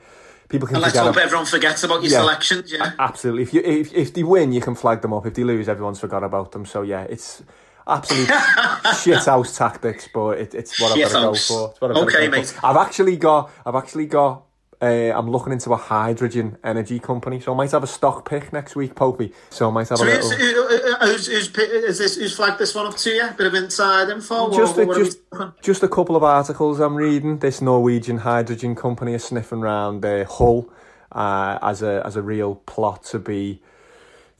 people 0.54 0.68
can 0.68 0.76
And 0.78 0.84
let's 0.84 0.98
hope 0.98 1.18
ab- 1.18 1.24
everyone 1.28 1.46
forgets 1.46 1.84
about 1.84 2.02
your 2.04 2.12
Yeah. 2.12 2.20
selections. 2.20 2.72
Yeah. 2.72 2.92
Absolutely. 3.00 3.44
If 3.44 3.54
you 3.54 3.62
if, 3.66 3.94
if 3.94 4.14
they 4.14 4.24
win, 4.24 4.54
you 4.54 4.62
can 4.62 4.76
flag 4.76 5.02
them 5.02 5.12
up. 5.14 5.26
If 5.26 5.34
they 5.34 5.44
lose, 5.44 5.68
everyone's 5.68 6.00
forgot 6.00 6.24
about 6.24 6.52
them. 6.54 6.66
So 6.66 6.82
yeah, 6.84 7.04
it's 7.04 7.44
absolute 7.86 8.30
shit 9.04 9.18
house 9.26 9.58
tactics, 9.58 10.08
but 10.14 10.38
it, 10.40 10.54
it's 10.56 10.80
what 10.80 10.92
I've 10.94 11.12
got 11.12 11.20
to 11.20 11.26
go 11.26 11.34
for. 11.34 11.72
It's 11.72 11.82
what 11.82 11.92
I've 11.92 11.96
gotta 11.96 12.00
Okay, 12.08 12.26
go 12.28 12.32
for. 12.32 12.38
mate. 12.38 12.56
I've 12.64 12.78
actually 12.78 13.18
got. 13.18 13.52
I've 13.66 13.76
actually 13.76 14.06
got. 14.06 14.44
Uh, 14.84 15.18
I'm 15.18 15.30
looking 15.32 15.54
into 15.54 15.72
a 15.72 15.78
hydrogen 15.78 16.58
energy 16.62 17.00
company, 17.00 17.40
so 17.40 17.54
I 17.54 17.56
might 17.56 17.72
have 17.72 17.84
a 17.84 17.88
stock 17.88 18.28
pick 18.30 18.52
next 18.52 18.76
week, 18.76 18.96
Popey. 18.96 19.32
So 19.50 19.70
I 19.70 19.72
might 19.72 19.88
have 19.88 19.98
So 19.98 20.06
a 20.06 20.12
who's, 20.12 20.30
little. 20.30 20.68
who- 20.68 20.94
uh, 20.94 21.08
who's, 21.08 21.28
who's, 21.28 21.48
is 21.58 21.98
this, 22.00 22.16
who's 22.18 22.36
flagged 22.36 22.60
this 22.60 22.76
one 22.76 22.86
up 22.88 22.98
to 22.98 23.10
you? 23.10 23.30
Bit 23.38 23.48
of 23.48 23.54
inside 23.54 24.10
info? 24.10 24.52
Just, 24.52 24.78
or 24.78 24.82
a, 24.82 24.86
what 24.86 24.98
are 24.98 25.00
we 25.00 25.06
just, 25.06 25.20
just 25.62 25.84
a 25.84 25.88
couple 25.88 26.18
of 26.18 26.24
articles 26.24 26.82
I'm 26.82 26.96
reading. 26.96 27.40
This 27.40 27.62
Norwegian 27.62 28.18
hydrogen 28.18 28.76
company 28.76 29.14
is 29.14 29.24
sniffing 29.24 29.60
around 29.60 30.04
uh, 30.06 30.26
Hull 30.26 30.70
uh, 31.14 31.60
as 31.62 31.82
a 31.82 32.02
as 32.06 32.16
a 32.18 32.22
real 32.22 32.56
plot 32.66 33.04
to 33.06 33.20
be 33.20 33.62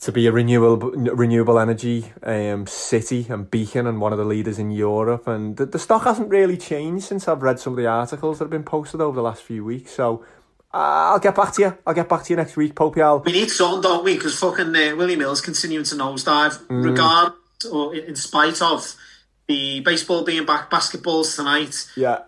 to 0.04 0.12
be 0.12 0.28
a 0.28 0.32
renewable 0.32 0.92
renewable 0.92 1.60
energy 1.60 2.12
um, 2.24 2.68
city 2.68 3.26
and 3.30 3.50
beacon 3.50 3.88
and 3.88 4.00
one 4.02 4.12
of 4.12 4.20
the 4.20 4.26
leaders 4.26 4.60
in 4.60 4.72
Europe. 4.72 5.28
And 5.28 5.58
the, 5.58 5.66
the 5.66 5.80
stock 5.80 6.04
hasn't 6.04 6.30
really 6.30 6.58
changed 6.58 7.06
since 7.06 7.28
I've 7.28 7.42
read 7.42 7.60
some 7.60 7.74
of 7.74 7.78
the 7.78 7.88
articles 7.88 8.40
that 8.40 8.46
have 8.46 8.52
been 8.52 8.64
posted 8.64 9.02
over 9.02 9.16
the 9.16 9.22
last 9.22 9.42
few 9.44 9.64
weeks. 9.64 9.92
So 9.92 10.24
uh, 10.74 11.12
I'll 11.14 11.20
get 11.20 11.36
back 11.36 11.54
to 11.54 11.62
you. 11.62 11.78
I'll 11.86 11.94
get 11.94 12.10
back 12.10 12.24
to 12.24 12.34
you 12.34 12.38
next 12.38 12.58
week, 12.58 12.76
Popey. 12.76 13.02
I'll 13.02 13.20
We 13.20 13.32
need 13.32 13.50
some, 13.50 13.82
don't 13.82 14.04
we? 14.04 14.16
Because 14.16 14.38
fucking 14.40 14.76
uh, 14.76 14.96
William 14.96 15.20
Hill 15.20 15.36
continuing 15.38 15.86
to 15.86 15.96
nosedive, 15.96 16.60
Mm. 16.68 16.84
regardless 16.84 17.40
or 17.72 17.96
in 17.96 18.16
spite 18.16 18.62
of 18.62 18.96
the 19.48 19.80
baseball 19.82 20.24
being 20.24 20.46
back, 20.46 20.70
basketball's 20.70 21.36
tonight. 21.36 21.88
yeah. 21.96 22.20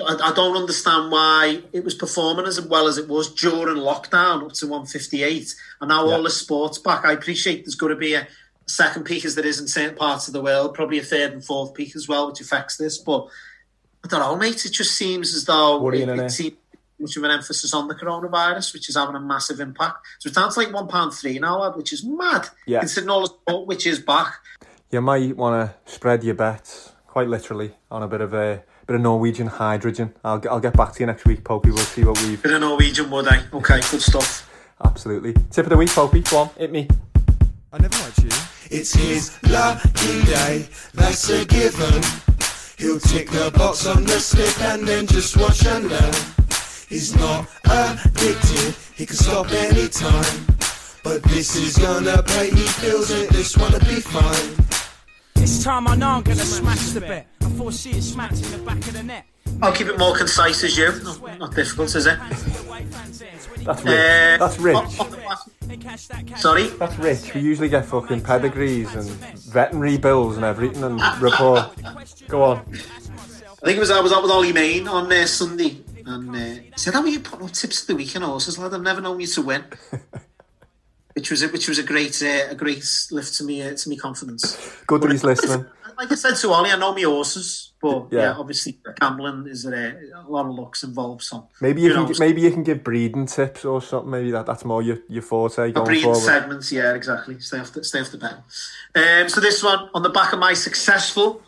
I, 0.00 0.30
I 0.30 0.32
don't 0.34 0.56
understand 0.56 1.10
why 1.10 1.62
it 1.72 1.84
was 1.84 1.94
performing 1.94 2.46
as 2.46 2.60
well 2.60 2.86
as 2.86 2.98
it 2.98 3.08
was 3.08 3.34
during 3.34 3.76
lockdown 3.76 4.44
up 4.44 4.52
to 4.54 4.66
158 4.66 5.54
and 5.80 5.88
now 5.88 6.08
all 6.08 6.22
the 6.22 6.30
sports 6.30 6.78
back. 6.78 7.04
I 7.04 7.12
appreciate 7.12 7.64
there's 7.64 7.74
going 7.74 7.90
to 7.90 7.98
be 7.98 8.14
a 8.14 8.26
second 8.66 9.04
peak 9.04 9.24
as 9.24 9.34
there 9.34 9.46
is 9.46 9.60
in 9.60 9.66
certain 9.66 9.96
parts 9.96 10.28
of 10.28 10.32
the 10.32 10.42
world, 10.42 10.74
probably 10.74 10.98
a 10.98 11.02
third 11.02 11.32
and 11.32 11.44
fourth 11.44 11.74
peak 11.74 11.96
as 11.96 12.08
well, 12.08 12.28
which 12.28 12.40
affects 12.40 12.76
this. 12.76 12.98
But 12.98 13.26
I 14.04 14.08
don't 14.08 14.20
know, 14.20 14.36
mate. 14.36 14.64
It 14.64 14.72
just 14.72 14.96
seems 14.96 15.34
as 15.34 15.44
though 15.44 15.86
it, 15.90 16.08
it 16.08 16.30
seems 16.30 16.56
much 16.98 17.16
of 17.16 17.24
an 17.24 17.30
emphasis 17.30 17.74
on 17.74 17.88
the 17.88 17.94
coronavirus, 17.94 18.72
which 18.72 18.88
is 18.88 18.96
having 18.96 19.16
a 19.16 19.20
massive 19.20 19.60
impact. 19.60 20.06
So 20.18 20.28
it 20.28 20.34
sounds 20.34 20.56
like 20.56 20.72
one 20.72 20.88
pound 20.88 21.12
three 21.14 21.38
now, 21.38 21.70
which 21.72 21.92
is 21.92 22.04
mad. 22.04 22.48
Yeah. 22.66 22.80
Considering 22.80 23.10
all 23.10 23.22
the 23.22 23.28
sport 23.28 23.66
which 23.66 23.86
is 23.86 23.98
back. 23.98 24.34
You 24.90 25.00
might 25.00 25.36
want 25.36 25.70
to 25.86 25.92
spread 25.92 26.24
your 26.24 26.34
bets, 26.34 26.92
quite 27.06 27.28
literally, 27.28 27.72
on 27.90 28.02
a 28.02 28.08
bit 28.08 28.20
of 28.20 28.34
a 28.34 28.64
bit 28.90 28.96
of 28.96 29.02
Norwegian 29.02 29.46
hydrogen. 29.46 30.12
I'll 30.24 30.38
get- 30.38 30.50
I'll 30.50 30.58
get 30.58 30.76
back 30.76 30.92
to 30.94 30.98
you 31.00 31.06
next 31.06 31.24
week, 31.24 31.44
Popey. 31.44 31.66
We'll 31.66 31.76
see 31.78 32.02
what 32.02 32.20
we've. 32.22 32.42
Bit 32.42 32.54
of 32.54 32.60
Norwegian 32.60 33.08
would 33.12 33.28
I? 33.28 33.36
Eh? 33.36 33.40
Okay, 33.52 33.80
good 33.88 34.02
stuff. 34.02 34.50
Absolutely. 34.84 35.32
Tip 35.52 35.66
of 35.66 35.70
the 35.70 35.76
week, 35.76 35.90
Popey. 35.90 36.28
Go 36.28 36.38
on, 36.38 36.50
hit 36.58 36.72
me. 36.72 36.88
I 37.72 37.78
never 37.78 37.96
liked 38.02 38.18
you. 38.18 38.30
It's 38.68 38.92
his 38.92 39.38
lucky 39.44 40.24
day, 40.24 40.68
that's 40.92 41.30
a 41.30 41.44
given. 41.44 42.02
He'll 42.78 42.98
tick 42.98 43.30
the 43.30 43.52
box 43.56 43.86
on 43.86 44.02
the 44.02 44.18
slip 44.18 44.60
and 44.62 44.88
then 44.88 45.06
just 45.06 45.36
watch 45.36 45.64
and 45.66 45.88
learn. 45.88 46.14
He's 46.88 47.14
not 47.14 47.46
addicted, 47.66 48.74
he 48.96 49.06
can 49.06 49.14
stop 49.14 49.52
anytime. 49.52 50.46
But 51.04 51.22
this 51.30 51.54
is 51.54 51.78
gonna 51.78 52.24
pay, 52.24 52.50
he 52.50 52.66
feels 52.82 53.12
it, 53.12 53.30
this 53.30 53.56
wanna 53.56 53.78
be 53.78 54.00
fine. 54.00 54.56
This 55.36 55.62
time 55.62 55.86
I 55.86 55.94
know 55.94 56.08
I'm 56.08 56.22
gonna 56.22 56.40
smash 56.40 56.90
the 56.90 57.00
bet. 57.02 57.28
I 57.50 57.52
foresee 57.54 57.90
it 57.90 58.02
smacked 58.02 58.42
in 58.42 58.50
the 58.52 58.58
back 58.58 58.78
of 58.78 58.92
the 58.92 59.02
net. 59.02 59.26
I'll 59.60 59.72
keep 59.72 59.88
it 59.88 59.98
more 59.98 60.16
concise 60.16 60.62
as 60.62 60.78
you. 60.78 60.92
Not, 61.02 61.38
not 61.38 61.54
difficult, 61.54 61.94
is 61.96 62.06
it? 62.06 62.18
That's 63.64 63.82
rich. 63.82 63.92
Uh, 63.92 64.38
That's 64.38 64.58
rich. 64.58 66.38
Sorry? 66.40 66.68
That's 66.68 66.98
rich. 66.98 67.34
We 67.34 67.40
usually 67.40 67.68
get 67.68 67.86
fucking 67.86 68.22
pedigrees 68.22 68.94
and 68.94 69.08
veterinary 69.50 69.98
bills 69.98 70.36
and 70.36 70.44
everything 70.44 70.84
and 70.84 71.00
report. 71.20 71.70
Go 72.28 72.44
on. 72.44 72.58
I 72.58 73.66
think 73.66 73.76
it 73.76 73.80
was 73.80 73.90
I 73.90 74.00
was 74.00 74.12
out 74.12 74.22
with 74.22 74.30
Ollie 74.30 74.52
Main 74.52 74.88
on 74.88 75.12
uh, 75.12 75.26
Sunday, 75.26 75.82
and 76.06 76.34
uh, 76.34 76.38
he 76.38 76.72
said, 76.76 76.94
"How 76.94 77.02
are 77.02 77.08
you 77.08 77.20
putting 77.20 77.46
up 77.46 77.52
tips 77.52 77.82
of 77.82 77.88
the 77.88 77.96
week 77.96 78.14
and 78.14 78.24
horses, 78.24 78.58
lad? 78.58 78.72
I've 78.72 78.80
never 78.80 79.00
known 79.00 79.20
you 79.20 79.26
to 79.26 79.42
win." 79.42 79.64
which 81.14 81.30
was 81.30 81.42
a, 81.42 81.48
which 81.48 81.68
was 81.68 81.78
a 81.78 81.82
great 81.82 82.22
uh, 82.22 82.46
a 82.50 82.54
great 82.54 82.84
lift 83.10 83.34
to 83.36 83.44
me 83.44 83.60
uh, 83.62 83.74
to 83.74 83.88
me 83.88 83.96
confidence. 83.96 84.56
Good 84.86 85.02
that 85.02 85.10
he's 85.10 85.24
listening. 85.24 85.66
Like 86.00 86.12
I 86.12 86.14
said 86.14 86.34
to 86.36 86.50
Ollie, 86.50 86.70
I 86.70 86.76
know 86.78 86.94
my 86.94 87.02
horses, 87.02 87.72
but 87.82 88.06
yeah, 88.10 88.20
Yeah. 88.20 88.32
obviously 88.38 88.78
gambling 88.98 89.46
is 89.46 89.66
uh, 89.66 89.92
a 90.26 90.30
lot 90.30 90.46
of 90.46 90.54
lucks 90.54 90.82
involved. 90.82 91.22
So 91.22 91.46
Maybe 91.60 91.82
you 91.82 91.88
who 91.90 91.94
can 91.94 92.04
knows? 92.06 92.18
maybe 92.18 92.40
you 92.40 92.50
can 92.50 92.62
give 92.62 92.82
breeding 92.82 93.26
tips 93.26 93.66
or 93.66 93.82
something. 93.82 94.10
Maybe 94.10 94.30
that 94.30 94.46
that's 94.46 94.64
more 94.64 94.80
your 94.82 94.98
your 95.08 95.22
forte 95.22 95.58
A 95.68 95.72
going 95.72 95.84
breeding 95.84 96.04
forward. 96.04 96.20
segments, 96.20 96.72
yeah, 96.72 96.94
exactly. 96.94 97.38
Stay 97.40 97.58
off 97.58 97.72
the 97.72 97.84
stay 97.84 98.00
off 98.00 98.10
the 98.12 98.18
bet. 98.18 98.36
Um, 98.94 99.28
so 99.28 99.40
this 99.42 99.62
one 99.62 99.90
on 99.92 100.02
the 100.02 100.08
back 100.08 100.32
of 100.32 100.38
my 100.38 100.54
successful 100.54 101.42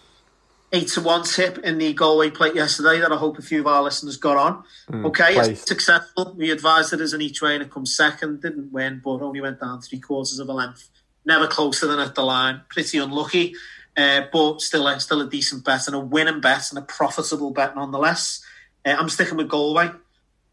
eight 0.74 0.88
to 0.88 1.00
one 1.00 1.22
tip 1.24 1.58
in 1.58 1.78
the 1.78 1.92
Galway 1.94 2.30
plate 2.30 2.54
yesterday 2.54 3.00
that 3.00 3.10
I 3.12 3.16
hope 3.16 3.38
a 3.38 3.42
few 3.42 3.60
of 3.60 3.66
our 3.66 3.82
listeners 3.82 4.16
got 4.18 4.36
on. 4.36 4.64
Mm, 4.90 5.06
okay, 5.06 5.34
place. 5.34 5.48
it's 5.48 5.66
successful. 5.66 6.34
We 6.36 6.50
advised 6.50 6.92
it 6.92 7.00
as 7.00 7.12
an 7.14 7.20
each 7.22 7.40
way 7.42 7.54
and 7.54 7.62
it 7.62 7.70
comes 7.70 7.94
second. 7.96 8.40
Didn't 8.42 8.70
win, 8.72 9.00
but 9.04 9.20
only 9.22 9.40
went 9.40 9.60
down 9.60 9.80
three 9.82 10.00
quarters 10.00 10.38
of 10.38 10.48
a 10.48 10.52
length. 10.52 10.88
Never 11.24 11.46
closer 11.46 11.86
than 11.86 11.98
at 12.00 12.14
the 12.14 12.22
line. 12.24 12.62
Pretty 12.68 12.98
unlucky, 12.98 13.54
uh, 13.96 14.22
but 14.32 14.60
still 14.60 14.86
a, 14.86 14.98
still 15.00 15.20
a 15.20 15.28
decent 15.28 15.64
bet 15.64 15.86
and 15.86 15.96
a 15.96 16.00
winning 16.00 16.40
bet 16.40 16.70
and 16.70 16.78
a 16.78 16.82
profitable 16.82 17.50
bet 17.50 17.74
nonetheless. 17.74 18.42
Uh, 18.84 18.96
I'm 18.98 19.08
sticking 19.08 19.36
with 19.36 19.48
Galway. 19.48 19.90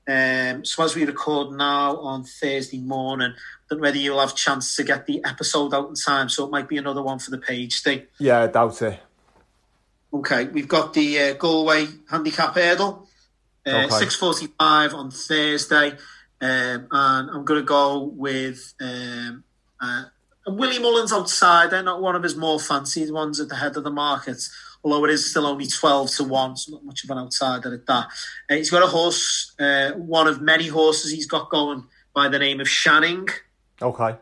Um, 0.07 0.65
so 0.65 0.83
as 0.83 0.95
we 0.95 1.05
record 1.05 1.51
now 1.55 1.97
on 1.97 2.23
Thursday 2.23 2.79
morning, 2.79 3.33
don't 3.69 3.79
whether 3.79 3.97
you'll 3.97 4.19
have 4.19 4.35
chance 4.35 4.75
to 4.75 4.83
get 4.83 5.05
the 5.05 5.21
episode 5.23 5.73
out 5.73 5.89
in 5.89 5.93
time, 5.93 6.29
so 6.29 6.45
it 6.45 6.51
might 6.51 6.67
be 6.67 6.77
another 6.77 7.03
one 7.03 7.19
for 7.19 7.29
the 7.29 7.37
page. 7.37 7.75
Stay. 7.75 8.05
Yeah, 8.17 8.41
I 8.41 8.47
doubt 8.47 8.81
it. 8.81 8.99
Okay, 10.11 10.45
we've 10.45 10.67
got 10.67 10.95
the 10.95 11.19
uh, 11.19 11.33
Galway 11.33 11.85
handicap 12.09 12.55
hurdle, 12.55 13.07
uh, 13.67 13.83
Okay. 13.85 13.89
six 13.99 14.15
forty-five 14.15 14.95
on 14.95 15.11
Thursday, 15.11 15.91
um, 16.41 16.87
and 16.91 17.29
I'm 17.29 17.45
going 17.45 17.59
to 17.59 17.65
go 17.65 17.99
with 17.99 18.73
um, 18.81 19.43
uh, 19.79 20.05
Willie 20.49 20.79
Mullins 20.79 21.13
outside. 21.13 21.71
They're 21.71 21.83
not 21.83 22.01
one 22.01 22.15
of 22.15 22.23
his 22.23 22.35
more 22.35 22.59
fancied 22.59 23.11
ones 23.11 23.39
at 23.39 23.49
the 23.49 23.55
head 23.55 23.77
of 23.77 23.83
the 23.83 23.91
market, 23.91 24.41
although 24.83 25.03
it 25.05 25.11
is 25.11 25.29
still 25.29 25.45
only 25.45 25.67
twelve 25.67 26.09
to 26.11 26.23
one, 26.23 26.57
so 26.57 26.73
not 26.73 26.85
much 26.85 27.03
of 27.03 27.09
an 27.09 27.17
outsider 27.17 27.73
at 27.73 27.85
that. 27.87 28.07
Uh, 28.49 28.55
he's 28.55 28.69
got 28.69 28.83
a 28.83 28.87
horse, 28.87 29.53
uh, 29.59 29.91
one 29.93 30.27
of 30.27 30.41
many 30.41 30.67
horses 30.67 31.11
he's 31.11 31.27
got 31.27 31.49
going 31.49 31.85
by 32.13 32.27
the 32.27 32.39
name 32.39 32.59
of 32.59 32.67
Shanning 32.67 33.29
Okay. 33.81 34.15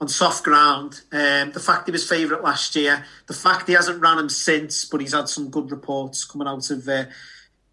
on 0.00 0.08
soft 0.08 0.44
ground. 0.44 1.00
Um, 1.12 1.52
the 1.52 1.60
fact 1.64 1.86
he 1.86 1.92
was 1.92 2.08
favourite 2.08 2.42
last 2.42 2.76
year, 2.76 3.04
the 3.26 3.34
fact 3.34 3.68
he 3.68 3.74
hasn't 3.74 4.00
ran 4.00 4.18
him 4.18 4.28
since, 4.28 4.84
but 4.84 5.00
he's 5.00 5.14
had 5.14 5.28
some 5.28 5.50
good 5.50 5.70
reports 5.70 6.24
coming 6.24 6.48
out 6.48 6.70
of 6.70 6.88
uh, 6.88 7.04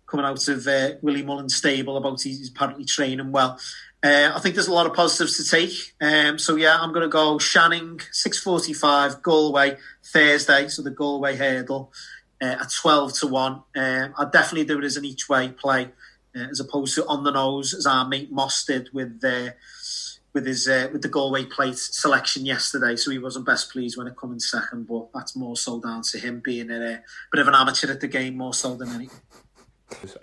coming 0.08 0.26
out 0.26 0.48
of 0.48 0.66
uh, 0.68 0.92
Willie 1.04 1.22
Mullins' 1.24 1.56
stable 1.56 1.96
about 1.98 2.22
he's 2.22 2.50
apparently 2.50 2.84
training 2.86 3.32
well. 3.32 3.60
Uh, 4.02 4.32
I 4.34 4.40
think 4.40 4.56
there's 4.56 4.68
a 4.68 4.74
lot 4.74 4.86
of 4.86 4.94
positives 4.94 5.38
to 5.38 5.50
take. 5.50 5.94
Um, 6.00 6.40
so 6.40 6.56
yeah, 6.56 6.78
I'm 6.80 6.94
going 6.94 7.04
to 7.04 7.10
go 7.10 7.38
Shanning 7.38 7.98
6:45 8.14 9.22
Galway 9.22 9.78
Thursday. 10.04 10.70
So 10.70 10.82
the 10.82 10.92
Galway 10.92 11.36
hurdle 11.36 11.92
uh, 12.42 12.56
at 12.62 12.72
12 12.72 13.20
to 13.20 13.28
one. 13.28 13.64
Um, 13.76 14.14
I'd 14.18 14.32
definitely 14.32 14.66
do 14.66 14.80
it 14.80 14.86
as 14.86 14.96
an 14.96 15.04
each 15.04 15.28
way 15.28 15.50
play 15.50 15.90
uh, 16.36 16.48
as 16.50 16.60
opposed 16.60 16.96
to 16.96 17.06
on 17.08 17.24
the 17.24 17.32
nose 17.32 17.74
as 17.74 17.86
our 17.86 18.08
mate 18.08 18.32
Moss 18.32 18.64
did 18.64 18.90
with 18.94 19.22
uh, 19.24 19.52
with 20.34 20.46
his 20.46 20.68
uh, 20.68 20.90
with 20.92 21.02
the 21.02 21.10
Galway 21.10 21.46
plate 21.46 21.78
selection 21.78 22.46
yesterday. 22.46 22.96
So 22.96 23.12
he 23.12 23.20
wasn't 23.20 23.46
best 23.46 23.72
pleased 23.72 23.98
when 23.98 24.08
it 24.08 24.16
come 24.16 24.32
in 24.32 24.40
second, 24.40 24.88
but 24.88 25.12
that's 25.14 25.36
more 25.36 25.58
so 25.58 25.82
down 25.82 26.04
to 26.04 26.20
him 26.20 26.42
being 26.44 26.72
a 26.72 27.02
bit 27.32 27.42
of 27.42 27.48
an 27.48 27.56
amateur 27.56 27.92
at 27.92 28.00
the 28.00 28.08
game 28.08 28.38
more 28.38 28.54
so 28.54 28.76
than 28.76 28.90
anything. 28.90 29.20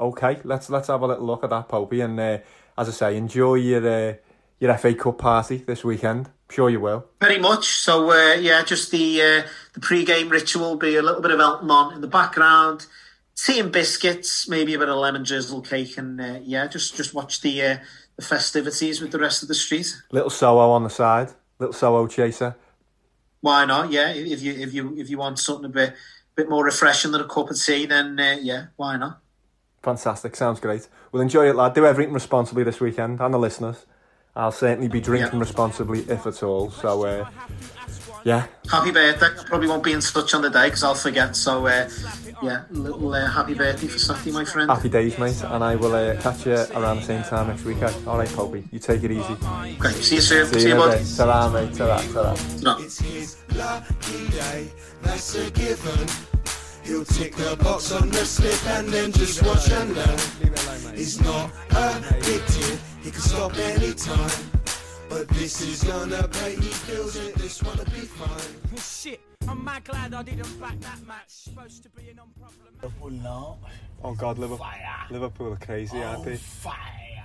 Okay, 0.00 0.38
let's 0.44 0.70
let's 0.70 0.88
have 0.88 1.02
a 1.02 1.06
little 1.06 1.26
look 1.26 1.44
at 1.44 1.50
that, 1.50 1.68
Popey, 1.68 2.04
and 2.04 2.18
uh, 2.20 2.38
as 2.78 2.88
I 2.88 2.92
say, 2.92 3.16
enjoy 3.16 3.54
your 3.54 3.86
uh, 3.86 4.14
your 4.58 4.76
FA 4.78 4.94
Cup 4.94 5.18
party 5.18 5.58
this 5.58 5.84
weekend. 5.84 6.26
I'm 6.26 6.54
sure 6.54 6.70
you 6.70 6.80
will. 6.80 7.06
Very 7.20 7.38
much. 7.38 7.66
So 7.66 8.10
uh, 8.10 8.34
yeah, 8.34 8.62
just 8.64 8.90
the 8.90 9.22
uh, 9.22 9.48
the 9.74 9.80
pre-game 9.80 10.28
ritual 10.28 10.76
be 10.76 10.96
a 10.96 11.02
little 11.02 11.22
bit 11.22 11.30
of 11.30 11.40
Elton 11.40 11.70
on 11.70 11.94
in 11.94 12.00
the 12.00 12.06
background, 12.06 12.86
tea 13.34 13.60
and 13.60 13.72
biscuits, 13.72 14.48
maybe 14.48 14.74
a 14.74 14.78
bit 14.78 14.88
of 14.88 14.96
lemon 14.96 15.22
drizzle 15.22 15.60
cake, 15.60 15.98
and 15.98 16.20
uh, 16.20 16.38
yeah, 16.42 16.66
just 16.66 16.96
just 16.96 17.14
watch 17.14 17.40
the 17.40 17.62
uh, 17.62 17.76
the 18.16 18.22
festivities 18.22 19.00
with 19.00 19.12
the 19.12 19.18
rest 19.18 19.42
of 19.42 19.48
the 19.48 19.54
street. 19.54 19.94
Little 20.10 20.30
Soho 20.30 20.70
on 20.70 20.84
the 20.84 20.90
side, 20.90 21.30
little 21.58 21.72
Soho 21.72 22.06
chaser. 22.06 22.56
Why 23.40 23.64
not? 23.64 23.90
Yeah, 23.90 24.12
if 24.12 24.42
you 24.42 24.52
if 24.52 24.74
you 24.74 24.96
if 24.98 25.10
you 25.10 25.18
want 25.18 25.38
something 25.38 25.66
a 25.66 25.68
bit 25.68 25.94
bit 26.34 26.48
more 26.48 26.64
refreshing 26.64 27.12
than 27.12 27.20
a 27.20 27.28
cup 27.28 27.50
of 27.50 27.60
tea, 27.60 27.86
then 27.86 28.18
uh, 28.18 28.36
yeah, 28.40 28.66
why 28.76 28.96
not? 28.96 29.20
Fantastic, 29.82 30.34
sounds 30.34 30.60
great. 30.60 30.88
Well, 31.16 31.22
enjoy 31.22 31.48
it, 31.48 31.56
lad. 31.56 31.72
Do 31.72 31.86
everything 31.86 32.12
responsibly 32.12 32.62
this 32.62 32.78
weekend, 32.78 33.22
and 33.22 33.32
the 33.32 33.38
listeners. 33.38 33.86
I'll 34.34 34.52
certainly 34.52 34.86
be 34.86 35.00
drinking 35.00 35.38
yeah. 35.38 35.40
responsibly, 35.40 36.00
if 36.00 36.26
at 36.26 36.42
all. 36.42 36.70
So, 36.70 37.06
uh, 37.06 37.30
yeah. 38.22 38.46
Happy 38.70 38.90
birthday. 38.90 39.28
I 39.28 39.44
probably 39.46 39.66
won't 39.66 39.82
be 39.82 39.92
in 39.92 40.00
touch 40.00 40.34
on 40.34 40.42
the 40.42 40.50
day 40.50 40.66
because 40.66 40.84
I'll 40.84 40.94
forget. 40.94 41.34
So, 41.34 41.66
uh, 41.66 41.88
yeah, 42.42 42.64
little 42.68 43.14
uh, 43.14 43.30
happy 43.30 43.54
birthday 43.54 43.86
for 43.86 43.98
Saturday, 43.98 44.30
my 44.30 44.44
friend. 44.44 44.70
Happy 44.70 44.90
days, 44.90 45.18
mate. 45.18 45.42
And 45.44 45.64
I 45.64 45.74
will 45.76 45.94
uh, 45.94 46.20
catch 46.20 46.44
you 46.44 46.52
around 46.52 46.98
the 46.98 47.04
same 47.04 47.22
time 47.22 47.48
next 47.48 47.64
weekend. 47.64 47.94
All 48.06 48.18
right, 48.18 48.28
Popey. 48.28 48.70
You 48.70 48.78
take 48.78 49.02
it 49.02 49.10
easy. 49.10 49.36
Okay, 49.80 49.92
see 49.92 50.16
you 50.16 50.20
soon. 50.20 50.46
See, 50.48 50.60
see 50.60 50.68
you, 50.68 50.74
you 50.74 50.80
bud. 50.80 51.02
Ta-ra, 51.16 51.48
mate. 51.48 51.72
Ta-ra, 51.72 51.96
ta-ra. 52.12 52.36
No. 52.60 52.78
It's 52.78 52.98
his 52.98 53.38
lucky 53.54 54.28
day, 54.28 54.70
that's 55.00 55.34
a 55.34 55.50
given. 55.50 56.08
He'll 56.86 57.04
tick 57.04 57.34
the 57.34 57.56
box 57.56 57.90
on 57.90 58.10
the 58.10 58.24
slip 58.24 58.64
and 58.76 58.88
then 58.88 59.10
just 59.10 59.42
watch 59.42 59.70
and 59.72 59.92
learn. 59.92 60.18
He's 60.94 61.20
not 61.20 61.50
addicted, 61.70 62.78
he 63.02 63.10
can 63.10 63.20
stop 63.20 63.56
anytime. 63.58 64.30
But 65.08 65.26
this 65.30 65.60
is 65.62 65.82
gonna 65.82 66.28
pay, 66.28 66.54
he 66.54 66.70
feels 66.86 67.16
it, 67.16 67.34
this 67.34 67.60
one'll 67.60 67.84
be 67.86 68.06
fine. 68.06 68.78
Shit, 68.78 69.20
I'm 69.48 69.64
mad 69.64 69.82
glad 69.82 70.14
I 70.14 70.22
didn't 70.22 70.60
back 70.60 70.78
that 70.80 71.04
match. 71.06 71.28
Supposed 71.28 71.82
to 71.82 71.88
be 71.88 72.10
a 72.10 72.14
non-problem. 72.14 72.74
Liverpool 72.80 73.10
now. 73.10 73.58
Oh 74.04 74.14
God, 74.14 74.38
Liverpool, 74.38 74.66
Liverpool 75.10 75.52
are 75.54 75.56
crazy, 75.56 76.00
aren't 76.00 76.24
they? 76.24 76.34
Oh, 76.34 76.36
fire. 76.36 77.24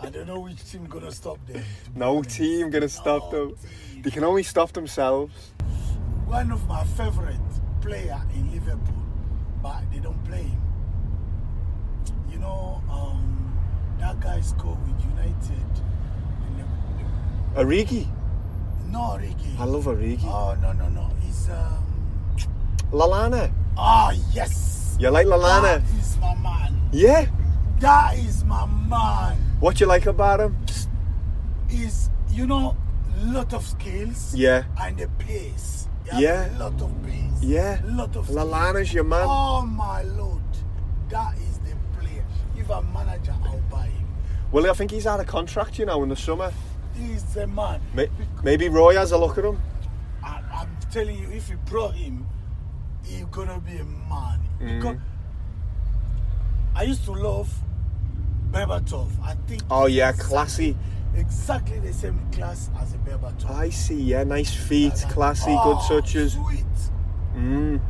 I 0.00 0.10
don't 0.10 0.26
know 0.26 0.40
which 0.40 0.68
team 0.68 0.86
gonna 0.86 1.12
stop 1.12 1.38
them. 1.46 1.62
No 1.94 2.22
team 2.24 2.70
gonna 2.70 2.88
stop 2.88 3.30
them. 3.30 3.54
They 4.02 4.10
can 4.10 4.24
only 4.24 4.42
stop 4.42 4.72
themselves. 4.72 5.52
One 6.26 6.50
of 6.50 6.66
my 6.66 6.82
favorite 6.84 7.36
player 7.80 8.20
in 8.34 8.50
Liverpool, 8.52 9.04
but 9.62 9.82
they 9.92 9.98
don't 9.98 10.22
play 10.24 10.42
him. 10.42 10.60
You 12.30 12.38
know, 12.38 12.82
um, 12.90 13.58
that 13.98 14.20
guy 14.20 14.40
scored 14.40 14.78
with 14.86 15.00
United. 15.04 15.66
Origi. 17.56 18.06
No, 18.90 19.18
Origi. 19.18 19.58
I 19.58 19.64
love 19.64 19.84
Origi. 19.86 20.24
Oh 20.24 20.56
no 20.62 20.72
no 20.72 20.88
no! 20.88 21.10
He's 21.20 21.48
um. 21.50 21.84
Lallana. 22.92 23.52
Oh 23.76 24.10
yes. 24.32 24.96
You 25.00 25.10
like 25.10 25.26
Lallana? 25.26 25.82
That 25.82 25.98
is 25.98 26.18
my 26.18 26.34
man. 26.36 26.80
Yeah. 26.92 27.26
That 27.80 28.18
is 28.18 28.44
my 28.44 28.66
man. 28.66 29.36
What 29.60 29.80
you 29.80 29.86
like 29.86 30.06
about 30.06 30.40
him? 30.40 30.56
Is 31.70 32.10
you 32.30 32.46
know, 32.46 32.76
lot 33.24 33.52
of 33.52 33.66
skills. 33.66 34.34
Yeah. 34.34 34.64
And 34.80 34.98
the 34.98 35.08
pace. 35.18 35.79
Yeah. 36.18 36.56
A 36.56 36.58
lot 36.58 36.80
of 36.82 37.02
pace. 37.02 37.42
Yeah. 37.42 37.80
Lot 37.84 38.16
of. 38.16 38.26
Lallana's 38.28 38.92
your 38.92 39.04
man. 39.04 39.26
Oh 39.28 39.62
my 39.62 40.02
lord, 40.02 40.40
that 41.08 41.34
is 41.38 41.58
the 41.58 41.74
player. 41.98 42.24
If 42.56 42.70
I'm 42.70 42.92
manager, 42.92 43.34
I'll 43.44 43.58
buy 43.70 43.86
him. 43.86 44.08
Well, 44.52 44.68
I 44.68 44.72
think 44.74 44.90
he's 44.90 45.06
out 45.06 45.20
of 45.20 45.26
contract, 45.26 45.78
you 45.78 45.86
know, 45.86 46.02
in 46.02 46.08
the 46.08 46.16
summer. 46.16 46.52
He's 46.94 47.22
the 47.34 47.46
man. 47.46 47.80
May- 47.94 48.10
Maybe 48.42 48.68
Roy 48.68 48.94
has 48.96 49.12
a 49.12 49.18
look 49.18 49.38
at 49.38 49.44
him. 49.44 49.60
I, 50.22 50.40
I'm 50.52 50.76
telling 50.90 51.16
you, 51.18 51.30
if 51.30 51.48
you 51.48 51.56
brought 51.66 51.94
him, 51.94 52.26
he's 53.04 53.24
gonna 53.26 53.60
be 53.60 53.76
a 53.76 53.84
man. 53.84 54.40
Mm. 54.60 54.80
Because 54.80 54.96
I 56.74 56.82
used 56.82 57.04
to 57.04 57.12
love 57.12 57.52
Berbatov. 58.50 59.08
I 59.22 59.34
think. 59.46 59.62
Oh 59.70 59.86
yeah, 59.86 60.12
classy. 60.12 60.76
Exactly 61.14 61.78
the 61.80 61.92
same 61.92 62.18
class 62.32 62.70
as 62.80 62.94
a 62.94 62.98
Berbatov. 62.98 63.50
I 63.50 63.70
see. 63.70 64.00
Yeah, 64.00 64.24
nice 64.24 64.54
feet, 64.54 64.94
classy, 65.10 65.50
good 65.64 65.76
Oh, 65.78 65.84
touches. 65.88 66.32
Sweet. 66.34 66.64
Mm. 67.36 67.80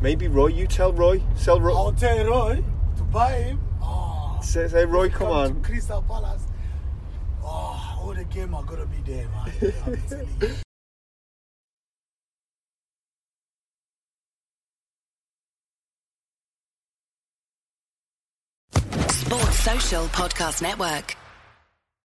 Maybe 0.00 0.28
Roy. 0.28 0.48
You 0.48 0.66
tell 0.66 0.92
Roy. 0.92 1.22
Sell 1.36 1.60
Roy. 1.60 1.74
I'll 1.74 1.92
tell 1.92 2.24
Roy 2.26 2.64
to 2.96 3.02
buy 3.04 3.32
him. 3.32 3.60
Oh, 3.82 4.38
Say, 4.42 4.68
say 4.68 4.84
Roy, 4.84 5.08
come 5.08 5.28
to 5.28 5.32
on. 5.32 5.62
Crystal 5.62 6.02
Palace. 6.02 6.42
Oh, 7.42 7.98
all 8.00 8.14
the 8.14 8.24
game 8.24 8.54
are 8.54 8.64
gonna 8.64 8.86
be 8.86 8.98
there, 9.12 9.28
man. 9.28 9.52
I'm 9.86 10.02
telling 10.08 10.28
you. 10.40 10.54
Sports 19.08 19.58
Social 19.60 20.04
Podcast 20.08 20.62
Network. 20.62 21.16